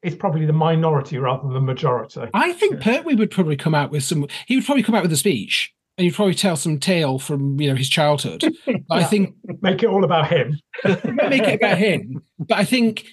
[0.02, 2.28] it's probably the minority rather than the majority.
[2.34, 4.28] I think Pertwee would probably come out with some.
[4.48, 7.60] He would probably come out with a speech, and he'd probably tell some tale from
[7.60, 8.44] you know his childhood.
[8.68, 8.76] yeah.
[8.92, 10.60] I think make it all about him.
[10.84, 12.22] make it about him.
[12.38, 13.06] But I think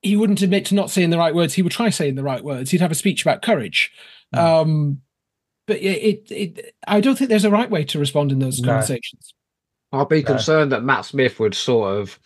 [0.00, 1.54] he wouldn't admit to not saying the right words.
[1.54, 2.70] He would try saying the right words.
[2.70, 3.92] He'd have a speech about courage.
[4.34, 4.38] Mm.
[4.38, 5.00] Um,
[5.66, 8.60] but it, it, it, I don't think there's a right way to respond in those
[8.60, 8.68] no.
[8.68, 9.33] conversations.
[9.94, 12.18] I'd be concerned that Matt Smith would sort of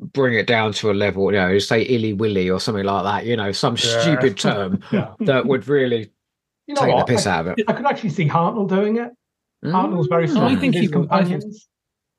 [0.00, 3.26] bring it down to a level, you know, say illy willy or something like that,
[3.26, 4.00] you know, some yeah.
[4.00, 5.14] stupid term yeah.
[5.20, 6.10] that would really
[6.66, 7.06] you know take what?
[7.06, 7.64] the piss I, out of it.
[7.68, 9.10] I could actually see Hartnell doing it.
[9.64, 9.72] Mm.
[9.72, 10.54] Hartnell's very strong.
[10.54, 11.68] I think his companions.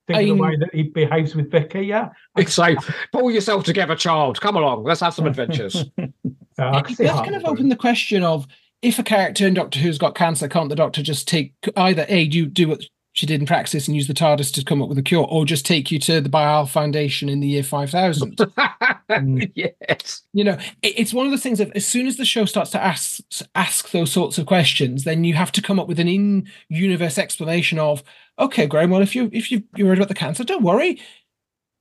[0.08, 2.10] Think, think of the way that he behaves with Vicky, yeah.
[2.46, 2.78] Say,
[3.12, 4.40] pull yourself together, child.
[4.40, 5.76] Come along, let's have some adventures.
[5.98, 8.46] uh, that's kind of open the question of
[8.82, 12.22] if a character in Doctor Who's got cancer, can't the Doctor just take either a
[12.22, 12.84] you do what
[13.16, 15.46] she did in practice and use the TARDIS to come up with a cure, or
[15.46, 18.36] just take you to the Bi-Al Foundation in the year 5000.
[19.10, 19.52] mm.
[19.56, 20.24] Yes.
[20.34, 22.72] You know, it, it's one of the things that as soon as the show starts
[22.72, 23.22] to ask
[23.56, 27.80] ask those sorts of questions, then you have to come up with an in-universe explanation
[27.80, 28.04] of,
[28.38, 31.00] okay, Graham, well, if you if you you're worried about the cancer, don't worry.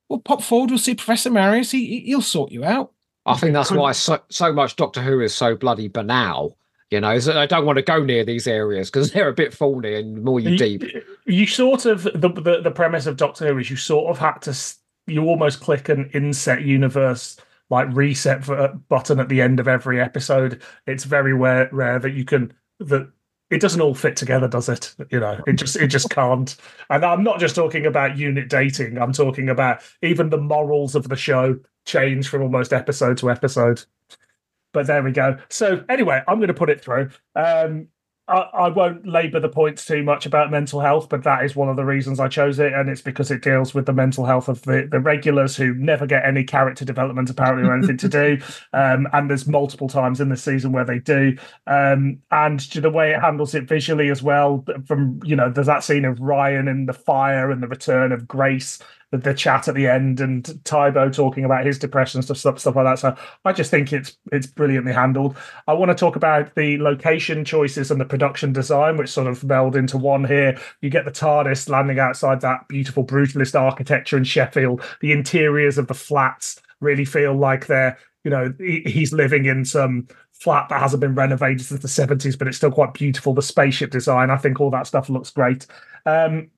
[0.09, 2.93] We'll pop forward, we'll see Professor Marius, he, he'll sort you out.
[3.27, 6.57] I think that's why so, so much Doctor Who is so bloody banal
[6.95, 9.53] you know, so I don't want to go near these areas because they're a bit
[9.53, 10.85] thorny and more you, deep.
[11.27, 14.39] You sort of the, the the premise of Doctor Who is you sort of had
[14.43, 14.57] to
[15.09, 17.37] you almost click an inset universe
[17.69, 20.63] like reset uh, button at the end of every episode.
[20.87, 23.11] It's very rare rare that you can that
[23.51, 24.95] it doesn't all fit together, does it?
[25.11, 26.55] You know, it just it just can't.
[26.91, 28.99] And I'm not just talking about unit dating.
[28.99, 33.83] I'm talking about even the morals of the show change from almost episode to episode.
[34.75, 35.39] But there we go.
[35.49, 37.09] So anyway, I'm going to put it through.
[37.35, 37.89] Um,
[38.27, 41.69] I, I, won't labour the points too much about mental health, but that is one
[41.69, 44.49] of the reasons I chose it, and it's because it deals with the mental health
[44.49, 48.39] of the, the regulars who never get any character development apparently or anything to do.
[48.73, 51.37] Um, and there's multiple times in the season where they do,
[51.67, 54.65] um, and the way it handles it visually as well.
[54.87, 58.27] From you know, there's that scene of Ryan and the fire and the return of
[58.27, 58.81] Grace
[59.11, 62.59] the, the chat at the end and Tibo talking about his depression and stuff, stuff,
[62.59, 62.99] stuff like that.
[62.99, 65.37] So I just think it's it's brilliantly handled.
[65.67, 69.45] I want to talk about the location choices and the production design, which sort of
[69.45, 70.59] meld into one here.
[70.81, 74.83] You get the TARDIS landing outside that beautiful brutalist architecture in Sheffield.
[75.01, 80.09] The interiors of the flats really feel like they're you know he's living in some
[80.33, 83.91] flat that hasn't been renovated since the 70s but it's still quite beautiful the spaceship
[83.91, 85.67] design i think all that stuff looks great
[86.07, 86.51] um,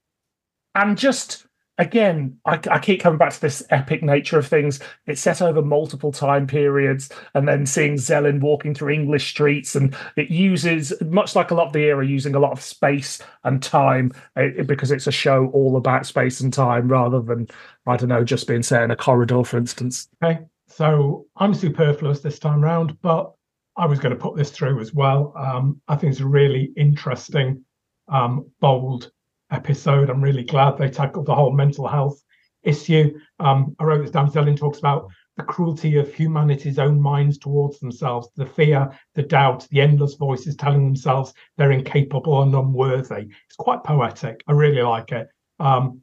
[0.75, 1.46] and just
[1.79, 4.81] again, I, I, keep coming back to this epic nature of things.
[5.07, 9.95] It's set over multiple time periods, and then seeing Zellin walking through English streets, and
[10.17, 13.63] it uses much like a lot of the era, using a lot of space and
[13.63, 17.49] time it, eh, because it's a show all about space and time rather than
[17.87, 20.09] I don't know just being set in a corridor, for instance.
[20.23, 23.33] Okay, so I'm superfluous this time round, but
[23.77, 25.35] I was going to put this through as well.
[25.37, 27.63] Um, I think it's a really interesting,
[28.09, 29.11] um, bold
[29.51, 30.11] episode.
[30.11, 32.23] I'm really glad they tackled the whole mental health
[32.63, 33.19] issue.
[33.39, 34.31] Um, I wrote this down.
[34.31, 39.67] Zellin talks about the cruelty of humanity's own minds towards themselves, the fear, the doubt,
[39.71, 43.29] the endless voices telling themselves they're incapable and unworthy.
[43.47, 44.43] It's quite poetic.
[44.49, 45.29] I really like it.
[45.61, 46.03] Um,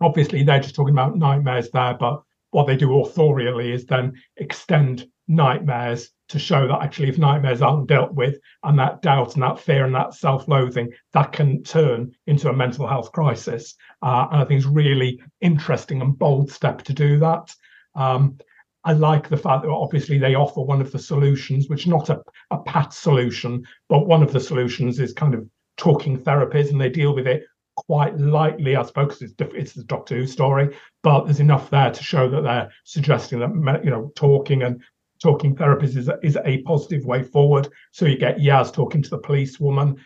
[0.00, 5.06] obviously, they're just talking about nightmares there, but what they do authorially is then extend
[5.28, 9.60] nightmares to show that actually if nightmares aren't dealt with and that doubt and that
[9.60, 13.74] fear and that self-loathing that can turn into a mental health crisis.
[14.02, 17.54] Uh, and i think it's really interesting and bold step to do that.
[17.94, 18.38] Um,
[18.84, 22.20] i like the fact that obviously they offer one of the solutions which not a,
[22.50, 25.46] a pat solution but one of the solutions is kind of
[25.76, 27.44] talking therapies and they deal with it
[27.76, 32.02] quite lightly, I suppose, it's it's the Doctor Who story, but there's enough there to
[32.02, 34.82] show that they're suggesting that you know talking and
[35.22, 37.68] talking therapies is, is a positive way forward.
[37.92, 39.96] So you get Yaz talking to the policewoman.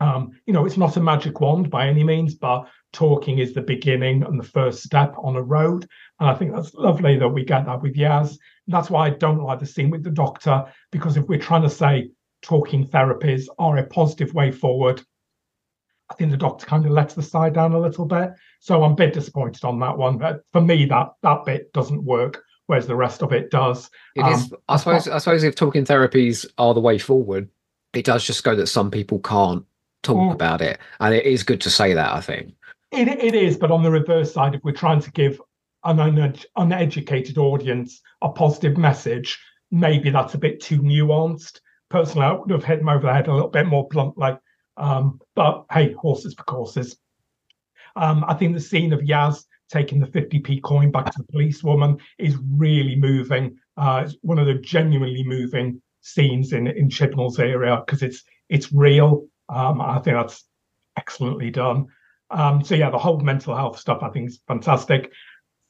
[0.00, 3.62] Um, you know, it's not a magic wand by any means, but talking is the
[3.62, 5.86] beginning and the first step on a road.
[6.20, 8.36] And I think that's lovely that we get that with Yaz.
[8.66, 11.70] That's why I don't like the scene with the doctor, because if we're trying to
[11.70, 12.10] say
[12.42, 15.02] talking therapies are a positive way forward,
[16.10, 18.32] I think the doctor kind of lets the side down a little bit.
[18.60, 20.18] So I'm a bit disappointed on that one.
[20.18, 22.42] But for me, that that bit doesn't work
[22.72, 23.90] whereas the rest of it does.
[24.16, 25.06] It um, is, I suppose.
[25.06, 27.50] I suppose if talking therapies are the way forward,
[27.92, 29.62] it does just go that some people can't
[30.02, 30.32] talk mm.
[30.32, 32.14] about it, and it is good to say that.
[32.14, 32.54] I think
[32.90, 35.38] it it is, but on the reverse side, if we're trying to give
[35.84, 39.38] an uneducated audience a positive message,
[39.70, 41.60] maybe that's a bit too nuanced.
[41.90, 44.38] Personally, I would have hit them over the head a little bit more bluntly.
[44.78, 46.96] Um, but hey, horses for courses.
[47.96, 51.96] Um, I think the scene of Yaz taking the 50p coin back to the policewoman
[52.18, 53.56] is really moving.
[53.76, 58.72] Uh, it's one of the genuinely moving scenes in in Chibnall's area because it's it's
[58.72, 59.26] real.
[59.48, 60.44] Um, I think that's
[60.96, 61.86] excellently done.
[62.30, 65.10] Um, so yeah, the whole mental health stuff I think is fantastic.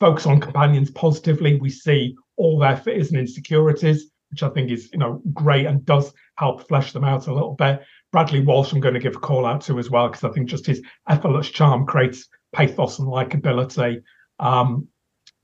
[0.01, 1.57] Focus on companions positively.
[1.57, 5.85] We see all their fears and insecurities, which I think is you know great and
[5.85, 7.83] does help flesh them out a little bit.
[8.11, 10.49] Bradley Walsh, I'm going to give a call out to as well because I think
[10.49, 14.03] just his effortless charm creates pathos and likability.
[14.39, 14.89] Um,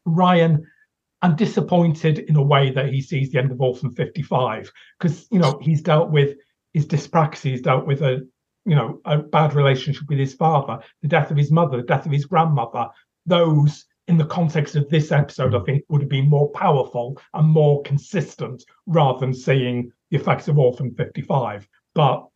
[0.05, 0.67] Ryan,
[1.23, 5.39] I'm disappointed in a way that he sees the end of Orphan 55 because you
[5.39, 6.37] know he's dealt with
[6.73, 8.27] his dyspraxia, he's dealt with a
[8.65, 12.07] you know a bad relationship with his father, the death of his mother, the death
[12.07, 12.89] of his grandmother.
[13.27, 17.47] Those in the context of this episode, I think would have been more powerful and
[17.47, 21.69] more consistent rather than seeing the effects of Orphan 55.
[21.95, 22.27] But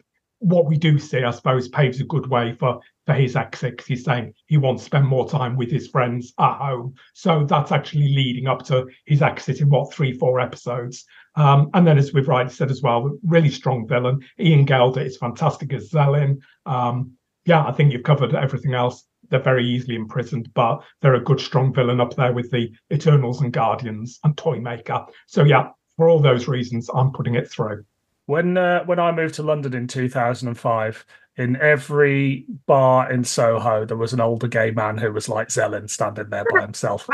[0.43, 3.87] what we do see, I suppose, paves a good way for for his exit because
[3.87, 6.95] he's saying he wants to spend more time with his friends at home.
[7.15, 11.05] So that's actually leading up to his exit in what three, four episodes.
[11.37, 14.21] Um, and then, as we've rightly said as well, really strong villain.
[14.39, 16.39] Ian Gelder is fantastic as Zellin.
[16.67, 17.13] Um,
[17.45, 19.05] yeah, I think you've covered everything else.
[19.29, 23.41] They're very easily imprisoned, but they're a good, strong villain up there with the Eternals
[23.41, 25.07] and Guardians and Toymaker.
[25.27, 27.85] So yeah, for all those reasons, I'm putting it through.
[28.27, 33.97] When uh, when I moved to London in 2005, in every bar in Soho, there
[33.97, 37.09] was an older gay man who was like Zellin standing there by himself.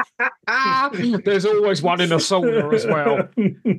[1.25, 3.29] There's always one in a sauna as well,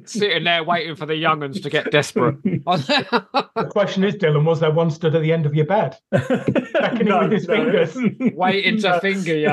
[0.05, 2.41] sitting there waiting for the young younguns to get desperate.
[2.43, 7.07] the question is, Dylan, was there one stood at the end of your bed, beckoning
[7.07, 7.55] no, with his no.
[7.55, 7.97] fingers,
[8.35, 8.99] waiting to no.
[8.99, 9.49] finger you?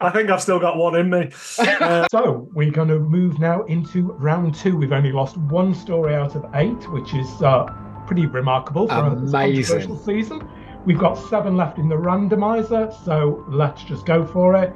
[0.00, 1.30] I think I've still got one in me.
[1.58, 4.76] Uh, so we're going to move now into round two.
[4.76, 7.42] We've only lost one story out of eight, which is.
[7.42, 9.28] Uh, pretty remarkable for Amazing.
[9.28, 10.48] a controversial season.
[10.84, 14.72] We've got seven left in the randomizer, so let's just go for it.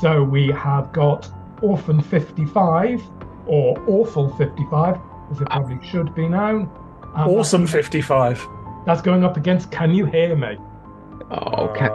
[0.00, 1.28] So we have got
[1.62, 3.02] Orphan 55,
[3.46, 4.98] or Awful 55,
[5.30, 6.70] as it probably should be known.
[7.16, 8.46] And awesome 55.
[8.86, 10.58] That's going up against Can You Hear Me?
[11.30, 11.90] Oh, can,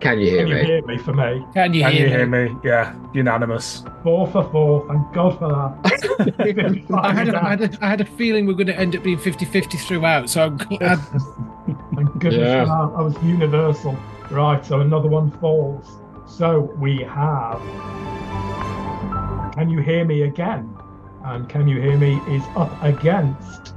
[0.00, 0.50] can you hear me?
[0.50, 0.60] Can me?
[0.60, 1.46] you hear me for me?
[1.52, 2.10] Can you, Can hear, you me?
[2.10, 2.56] hear me?
[2.64, 3.84] Yeah, unanimous.
[4.02, 4.88] Four for four.
[4.88, 6.86] Thank God for that.
[6.94, 8.96] I, had a, I, had a, I had a feeling we are going to end
[8.96, 10.30] up being 50 50 throughout.
[10.30, 10.96] So I'm glad.
[11.94, 12.64] Thank goodness yeah.
[12.64, 12.98] for that.
[12.98, 13.96] I was universal.
[14.30, 15.98] Right, so another one falls.
[16.26, 17.60] So we have
[19.54, 20.74] Can You Hear Me Again?
[21.24, 23.74] And Can You Hear Me is up against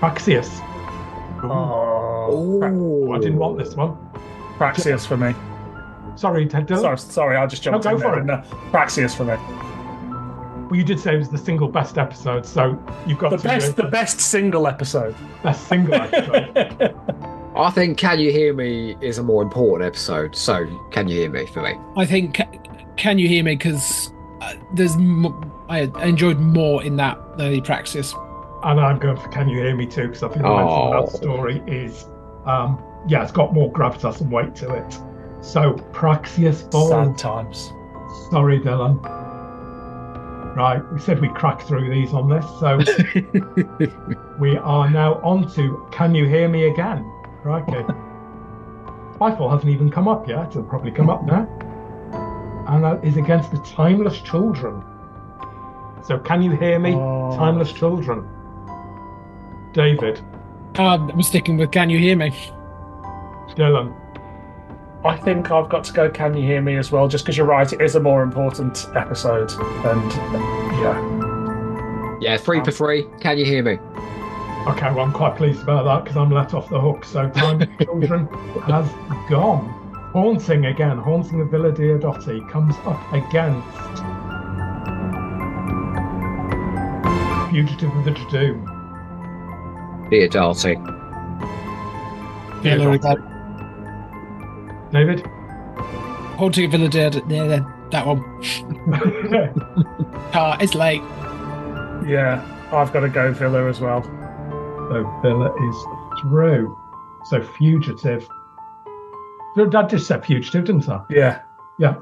[0.00, 0.60] Praxeus.
[1.50, 3.96] Oh, oh, I didn't want this one.
[4.56, 5.34] Praxeus for me.
[6.16, 6.68] Sorry, Ted.
[6.68, 8.20] Sorry, sorry, I just jumped no, go in for there.
[8.20, 8.24] It.
[8.24, 9.36] No, Praxeus for me.
[10.66, 13.76] Well, you did say it was the single best episode, so you've got the best.
[13.76, 15.14] The best single episode.
[15.42, 16.96] Best single episode.
[17.56, 20.34] I think "Can You Hear Me" is a more important episode.
[20.34, 21.74] So, "Can You Hear Me" for me.
[21.96, 22.40] I think
[22.96, 24.96] "Can You Hear Me" because uh, there's
[25.68, 28.14] I enjoyed more in that than the Praxeus
[28.64, 30.92] and I'm going for Can You Hear Me too, because I think the oh.
[30.94, 32.06] of that story is,
[32.46, 34.98] um, yeah, it's got more gravitas and weight to it.
[35.42, 36.90] So Praxeus falls.
[36.90, 37.70] Sad times.
[38.30, 39.02] Sorry, Dylan.
[40.56, 42.78] Right, we said we'd crack through these on this, so
[44.40, 47.04] we are now on to Can You Hear Me Again?
[47.42, 47.82] Right, okay.
[49.18, 50.50] Spyfall hasn't even come up yet.
[50.50, 51.46] It'll probably come up now.
[52.68, 54.82] And that is against the Timeless Children.
[56.04, 57.34] So, can you hear me, oh.
[57.36, 58.26] Timeless Children?
[59.74, 60.20] David.
[60.76, 62.30] Um, I'm sticking with Can You Hear Me?
[63.50, 63.94] Dylan.
[65.04, 67.46] I think I've got to go Can You Hear Me as well, just because you're
[67.46, 69.52] right, it is a more important episode.
[69.84, 70.10] And
[70.80, 72.18] yeah.
[72.20, 73.04] Yeah, three for three.
[73.20, 73.72] Can you hear me?
[74.66, 77.04] Okay, well, I'm quite pleased about that because I'm let off the hook.
[77.04, 78.26] So, Time Children
[78.62, 78.90] has
[79.28, 79.68] gone.
[80.14, 80.96] Haunting again.
[80.96, 83.68] Haunting of Villa Diodati comes up against
[87.50, 88.73] Fugitive of the Judoon.
[90.14, 90.74] Diodati.
[92.64, 93.18] Yeah, Laurie, that.
[94.92, 95.26] David?
[96.36, 97.22] Haunting of Villa Dead.
[97.28, 97.60] Yeah,
[97.90, 98.22] that one.
[100.34, 101.02] ah, it's late.
[102.08, 104.02] Yeah, I've got to go Villa as well.
[104.02, 106.78] So Villa is through.
[107.26, 108.28] So Fugitive.
[109.70, 111.00] Dad just said Fugitive, didn't I?
[111.10, 111.42] Yeah.
[111.78, 111.96] Yeah.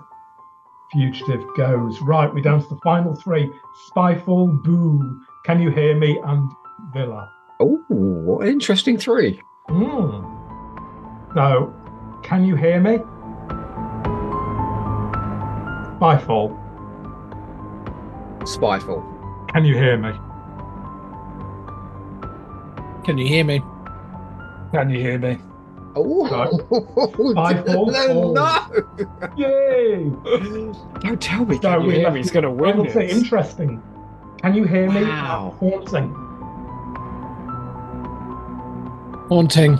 [0.93, 2.01] Fugitive goes.
[2.03, 3.51] Right, we're down to the final three
[3.89, 6.51] Spyfall, Boo, Can You Hear Me and
[6.93, 7.31] Villa.
[7.63, 9.41] Oh, what interesting three.
[9.69, 10.25] Mm.
[11.35, 11.73] So,
[12.25, 12.99] Can You Hear Me?
[15.99, 16.59] Spyfall.
[18.41, 19.49] Spyfall.
[19.53, 20.11] Can You Hear Me?
[23.05, 23.61] Can you hear me?
[24.73, 25.39] Can you hear me?
[25.95, 26.25] Oh,
[27.37, 27.93] Spyfall.
[27.93, 29.37] no, no.
[29.37, 30.11] Yay!
[31.01, 31.59] Don't tell me.
[31.59, 32.21] Can you hear me?
[32.21, 32.75] He's going to win.
[32.75, 33.81] I will say interesting.
[34.41, 35.03] Can you hear me?
[35.05, 35.55] Wow.
[35.61, 36.15] Haunting.
[39.33, 39.79] Haunting.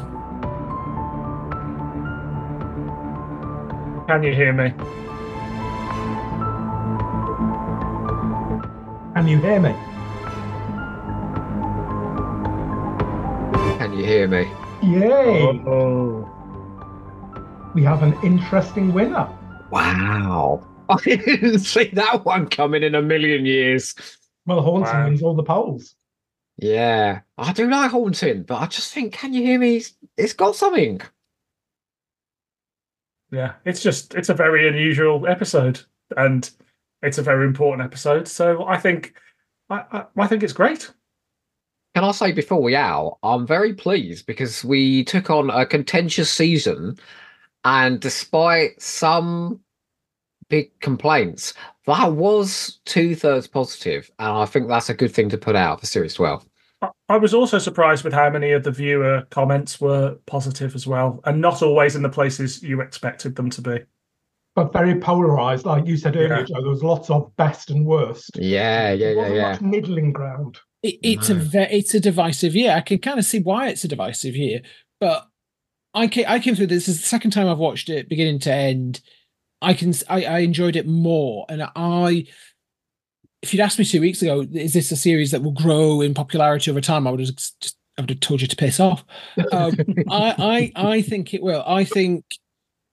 [4.09, 4.71] Can you hear me?
[9.15, 9.75] Can you hear me?
[13.77, 14.49] Can you hear me?
[14.83, 15.63] Yay!
[15.67, 16.27] Oh.
[17.75, 19.29] We have an interesting winner.
[19.71, 20.67] Wow.
[20.89, 23.95] I didn't see that one coming in a million years.
[24.47, 25.05] Well, haunting Wow.
[25.05, 25.95] wins all the polls.
[26.59, 29.83] Yeah, I do like haunting, but I just think, can you hear me?
[30.17, 31.01] It's got something.
[33.31, 35.81] Yeah, it's just it's a very unusual episode,
[36.17, 36.49] and
[37.03, 38.29] it's a very important episode.
[38.29, 39.15] So I think
[39.71, 40.91] I, I, I think it's great.
[41.95, 46.31] Can I say before we out, I'm very pleased because we took on a contentious
[46.31, 46.99] season,
[47.65, 49.61] and despite some
[50.49, 51.55] big complaints,
[51.87, 55.81] that was two thirds positive, and I think that's a good thing to put out
[55.81, 56.47] for Series 12.
[56.83, 60.87] I- I was also surprised with how many of the viewer comments were positive as
[60.87, 63.79] well, and not always in the places you expected them to be.
[64.55, 66.43] But very polarized, like you said earlier, Yeah.
[66.45, 66.61] Joe.
[66.61, 68.31] There was lots of best and worst.
[68.37, 69.53] Yeah, yeah, There yeah, yeah.
[69.53, 70.59] much middling ground.
[70.83, 72.73] It, it's a ve- it's a divisive year.
[72.73, 74.61] I can kind of see why it's a divisive year,
[75.01, 75.27] but
[75.95, 76.87] I came, I came through this.
[76.87, 79.01] This is the second time I've watched it, beginning to end.
[79.63, 82.27] I can I, I enjoyed it more, and I.
[83.43, 86.15] If you'd asked me two weeks ago, is this a series that will grow in
[86.15, 87.07] popularity over time?
[87.07, 89.05] I would have just I would have told you to piss off.
[89.51, 89.77] Um,
[90.11, 91.63] I, I I think it will.
[91.67, 92.25] I think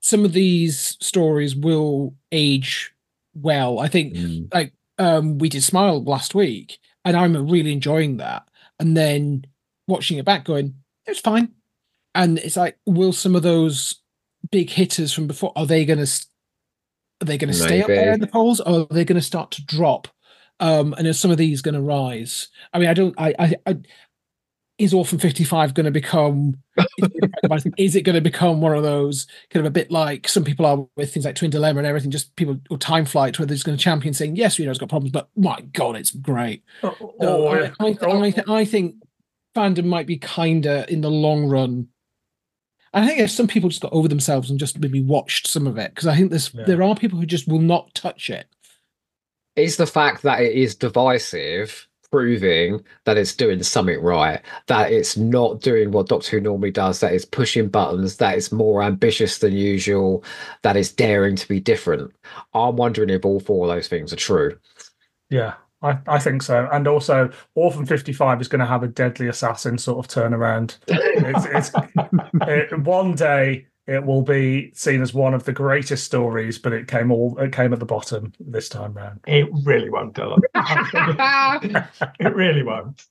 [0.02, 2.92] some of these stories will age
[3.36, 3.80] well.
[3.80, 4.54] I think Mm.
[4.54, 8.48] like um we did Smile last week, and I'm really enjoying that.
[8.80, 9.46] And then
[9.88, 10.76] watching it back, going,
[11.06, 11.50] it's fine.
[12.16, 14.02] And it's like, will some of those
[14.52, 16.26] big hitters from before are they going to
[17.22, 19.26] are they going to stay up there in the polls, or are they going to
[19.26, 20.08] start to drop?
[20.60, 22.50] Um, and are some of these going to rise?
[22.74, 23.16] I mean, I don't.
[23.18, 23.34] I.
[23.40, 23.78] I, I
[24.78, 26.54] is Orphan 55 going to become
[27.78, 30.66] is it going to become one of those kind of a bit like some people
[30.66, 33.56] are with things like Twin Dilemma and everything, just people or Time Flight, where they're
[33.56, 36.12] just going to champion saying, yes, we know it's got problems, but my God, it's
[36.12, 36.64] great.
[36.82, 38.96] Or, So or- I, I, or- I, th- I think
[39.54, 41.90] fandom might be kinder in the long run.
[42.94, 45.78] I think if some people just got over themselves and just maybe watched some of
[45.78, 46.66] it, because I think there's Yeah.
[46.66, 48.48] there are people who just will not touch it.
[49.56, 54.42] Is the fact that it is divisive proving that it's doing something right?
[54.68, 58.52] That it's not doing what Doctor Who normally does, that it's pushing buttons, that it's
[58.52, 60.24] more ambitious than usual,
[60.64, 62.12] that it's daring to be different?
[62.56, 64.58] I'm wondering if all four of those things are true.
[65.30, 66.68] Yeah, I, I think so.
[66.72, 70.78] And also, Orphan 55 is going to have a deadly assassin sort of turnaround.
[70.88, 71.88] It's, it's,
[72.74, 76.88] it, one day it will be seen as one of the greatest stories, but it
[76.88, 79.20] came all it came at the bottom this time round.
[79.26, 80.40] It really won't, Dylan.
[82.20, 83.04] it really won't.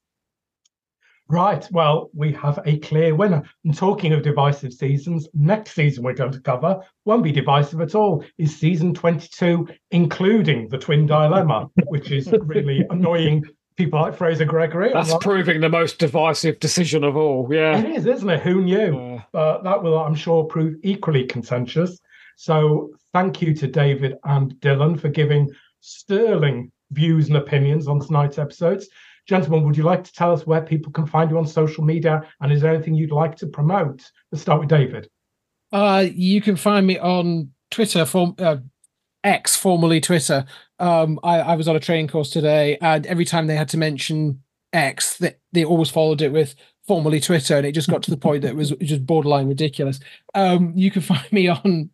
[1.28, 1.66] Right.
[1.70, 3.42] Well, we have a clear winner.
[3.64, 7.94] And talking of divisive seasons, next season we're going to cover won't be divisive at
[7.94, 8.24] all.
[8.38, 13.44] Is season 22, including the twin dilemma, which is really annoying
[13.76, 14.90] people like Fraser Gregory.
[14.92, 15.20] That's Right?
[15.20, 17.46] proving the most divisive decision of all.
[17.52, 17.78] Yeah.
[17.78, 18.40] It is, isn't it?
[18.40, 18.98] Who knew?
[18.98, 22.00] Uh, but that will, I'm sure, prove equally contentious.
[22.36, 25.50] So thank you to David and Dylan for giving
[25.80, 28.88] sterling views and opinions on tonight's episodes.
[29.28, 32.22] Gentlemen, would you like to tell us where people can find you on social media?
[32.40, 34.10] And is there anything you'd like to promote?
[34.32, 35.10] Let's start with David.
[35.70, 38.56] Uh, you can find me on Twitter, form uh,
[39.22, 40.46] X, formerly Twitter.
[40.78, 43.76] Um, I, I was on a training course today, and every time they had to
[43.76, 44.42] mention
[44.72, 46.54] X, they, they always followed it with
[46.86, 50.00] formerly Twitter, and it just got to the point that it was just borderline ridiculous.
[50.34, 51.90] Um, you can find me on,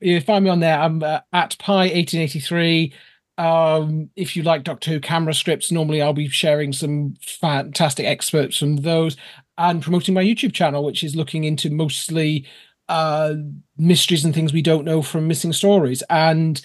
[0.00, 0.78] you find me on there.
[0.78, 2.92] I'm uh, at Pi eighteen eighty three.
[3.36, 8.56] Um, if you like Doctor Who camera scripts, normally I'll be sharing some fantastic experts
[8.58, 9.16] from those
[9.58, 12.46] and promoting my YouTube channel, which is looking into mostly
[12.90, 13.32] uh
[13.78, 16.02] mysteries and things we don't know from missing stories.
[16.10, 16.64] And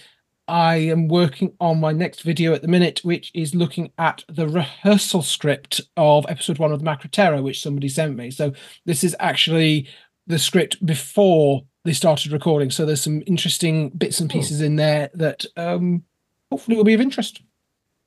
[0.50, 4.48] i am working on my next video at the minute which is looking at the
[4.48, 8.32] rehearsal script of episode one of the Macra terror which somebody sent me.
[8.32, 8.52] So
[8.86, 9.88] this is actually
[10.26, 12.72] the script before they started recording.
[12.72, 16.04] So there's some interesting bits and pieces in there that um
[16.52, 17.42] hopefully it will be of interest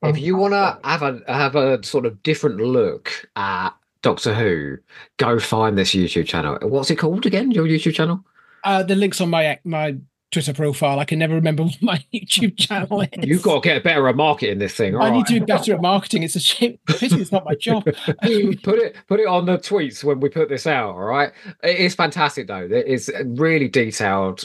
[0.02, 3.70] If you want to have a have a sort of different look at
[4.02, 4.78] Doctor Who,
[5.16, 6.58] go find this YouTube channel.
[6.62, 7.52] What's it called again?
[7.52, 8.24] Your YouTube channel?
[8.64, 9.96] Uh, the links on my my
[10.32, 10.98] Twitter profile.
[10.98, 13.08] I can never remember what my YouTube channel is.
[13.18, 14.96] You've got to get better at marketing this thing.
[14.96, 15.12] I right?
[15.12, 16.24] need to be better at marketing.
[16.24, 16.78] It's a shame.
[16.88, 17.84] It's not my job.
[17.84, 20.94] put it put it on the tweets when we put this out.
[20.94, 21.32] All right.
[21.62, 22.64] It is fantastic though.
[22.64, 24.44] It is really detailed,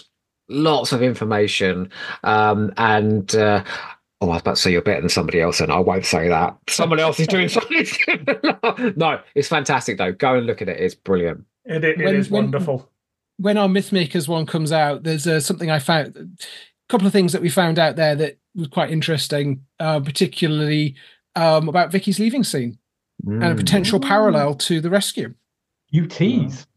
[0.50, 1.92] lots of information,
[2.24, 3.34] um, and.
[3.36, 3.64] Uh,
[4.20, 6.28] Oh, I was about to say you're better than somebody else, and I won't say
[6.28, 6.58] that.
[6.68, 7.86] Someone else is doing something.
[8.96, 10.12] no, it's fantastic though.
[10.12, 10.80] Go and look at it.
[10.80, 11.46] It's brilliant.
[11.66, 12.90] It, it, it when, is wonderful
[13.38, 16.28] when our Mythmakers one comes out, there's uh, something I found, a
[16.90, 20.96] couple of things that we found out there that was quite interesting, uh, particularly
[21.36, 22.78] um, about Vicky's leaving scene
[23.26, 23.34] mm.
[23.34, 23.58] and a mm.
[23.58, 25.34] potential parallel to the rescue.
[25.90, 26.68] You tease.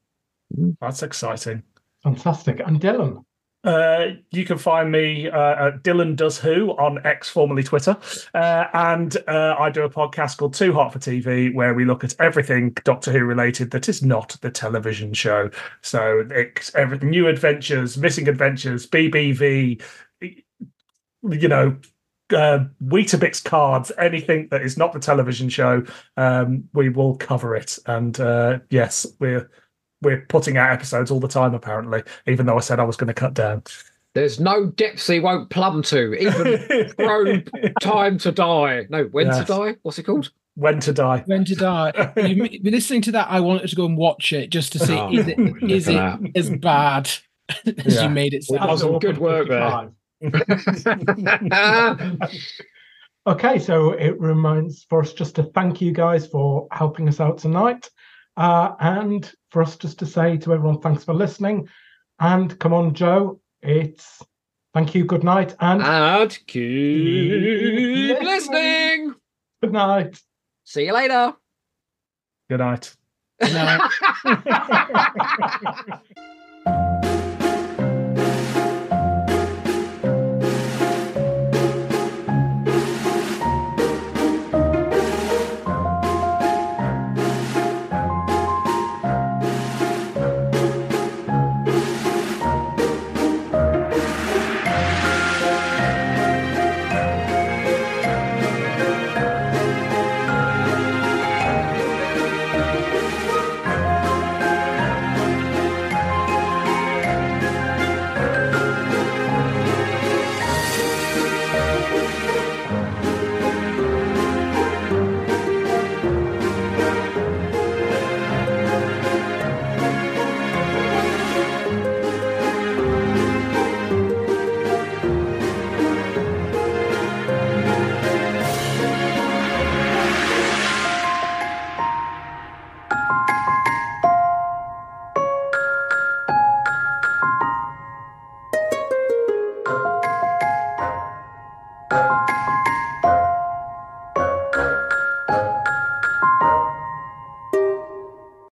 [0.57, 0.77] Mm.
[0.81, 1.63] That's exciting.
[2.03, 2.61] Fantastic.
[2.61, 3.25] And Dylan?
[3.63, 7.97] Uh, you can find me uh, at Dylan Does Who on X, formerly Twitter,
[8.33, 12.03] uh, and uh, I do a podcast called Too Hot for TV, where we look
[12.03, 15.51] at everything Doctor Who related that is not the television show.
[15.83, 19.83] So it's everything: new adventures, missing adventures, BBV,
[20.23, 21.77] you know,
[22.33, 25.85] uh, Weetabix cards, anything that is not the television show,
[26.17, 27.79] um, we will cover it.
[27.87, 29.51] And uh, yes, we're
[30.03, 33.09] we're putting out episodes all the time, apparently, even though I said I was going
[33.09, 33.63] to cut down.
[34.15, 37.41] There's no depths he won't plumb to, even throw
[37.81, 38.87] time to die.
[38.91, 39.39] No, when yes.
[39.39, 39.77] to die?
[39.83, 40.33] What's it called?
[40.57, 41.23] When to die.
[41.27, 42.13] When to die.
[42.17, 45.13] you, listening to that, I wanted to go and watch it just to see oh,
[45.13, 47.09] is it, is it as bad
[47.67, 48.03] as yeah.
[48.03, 48.63] you made it sound.
[48.63, 49.91] That was good work there.
[53.27, 57.39] okay, so it reminds for us just to thank you guys for helping us out
[57.39, 57.89] tonight.
[58.37, 61.69] Uh, and for us just to say to everyone, thanks for listening.
[62.19, 64.23] And come on, Joe, it's
[64.75, 69.15] thank you, good night, and, and keep listening.
[69.63, 70.21] Good night.
[70.65, 71.35] See you later.
[72.49, 72.95] Good night.
[73.41, 73.91] Good night.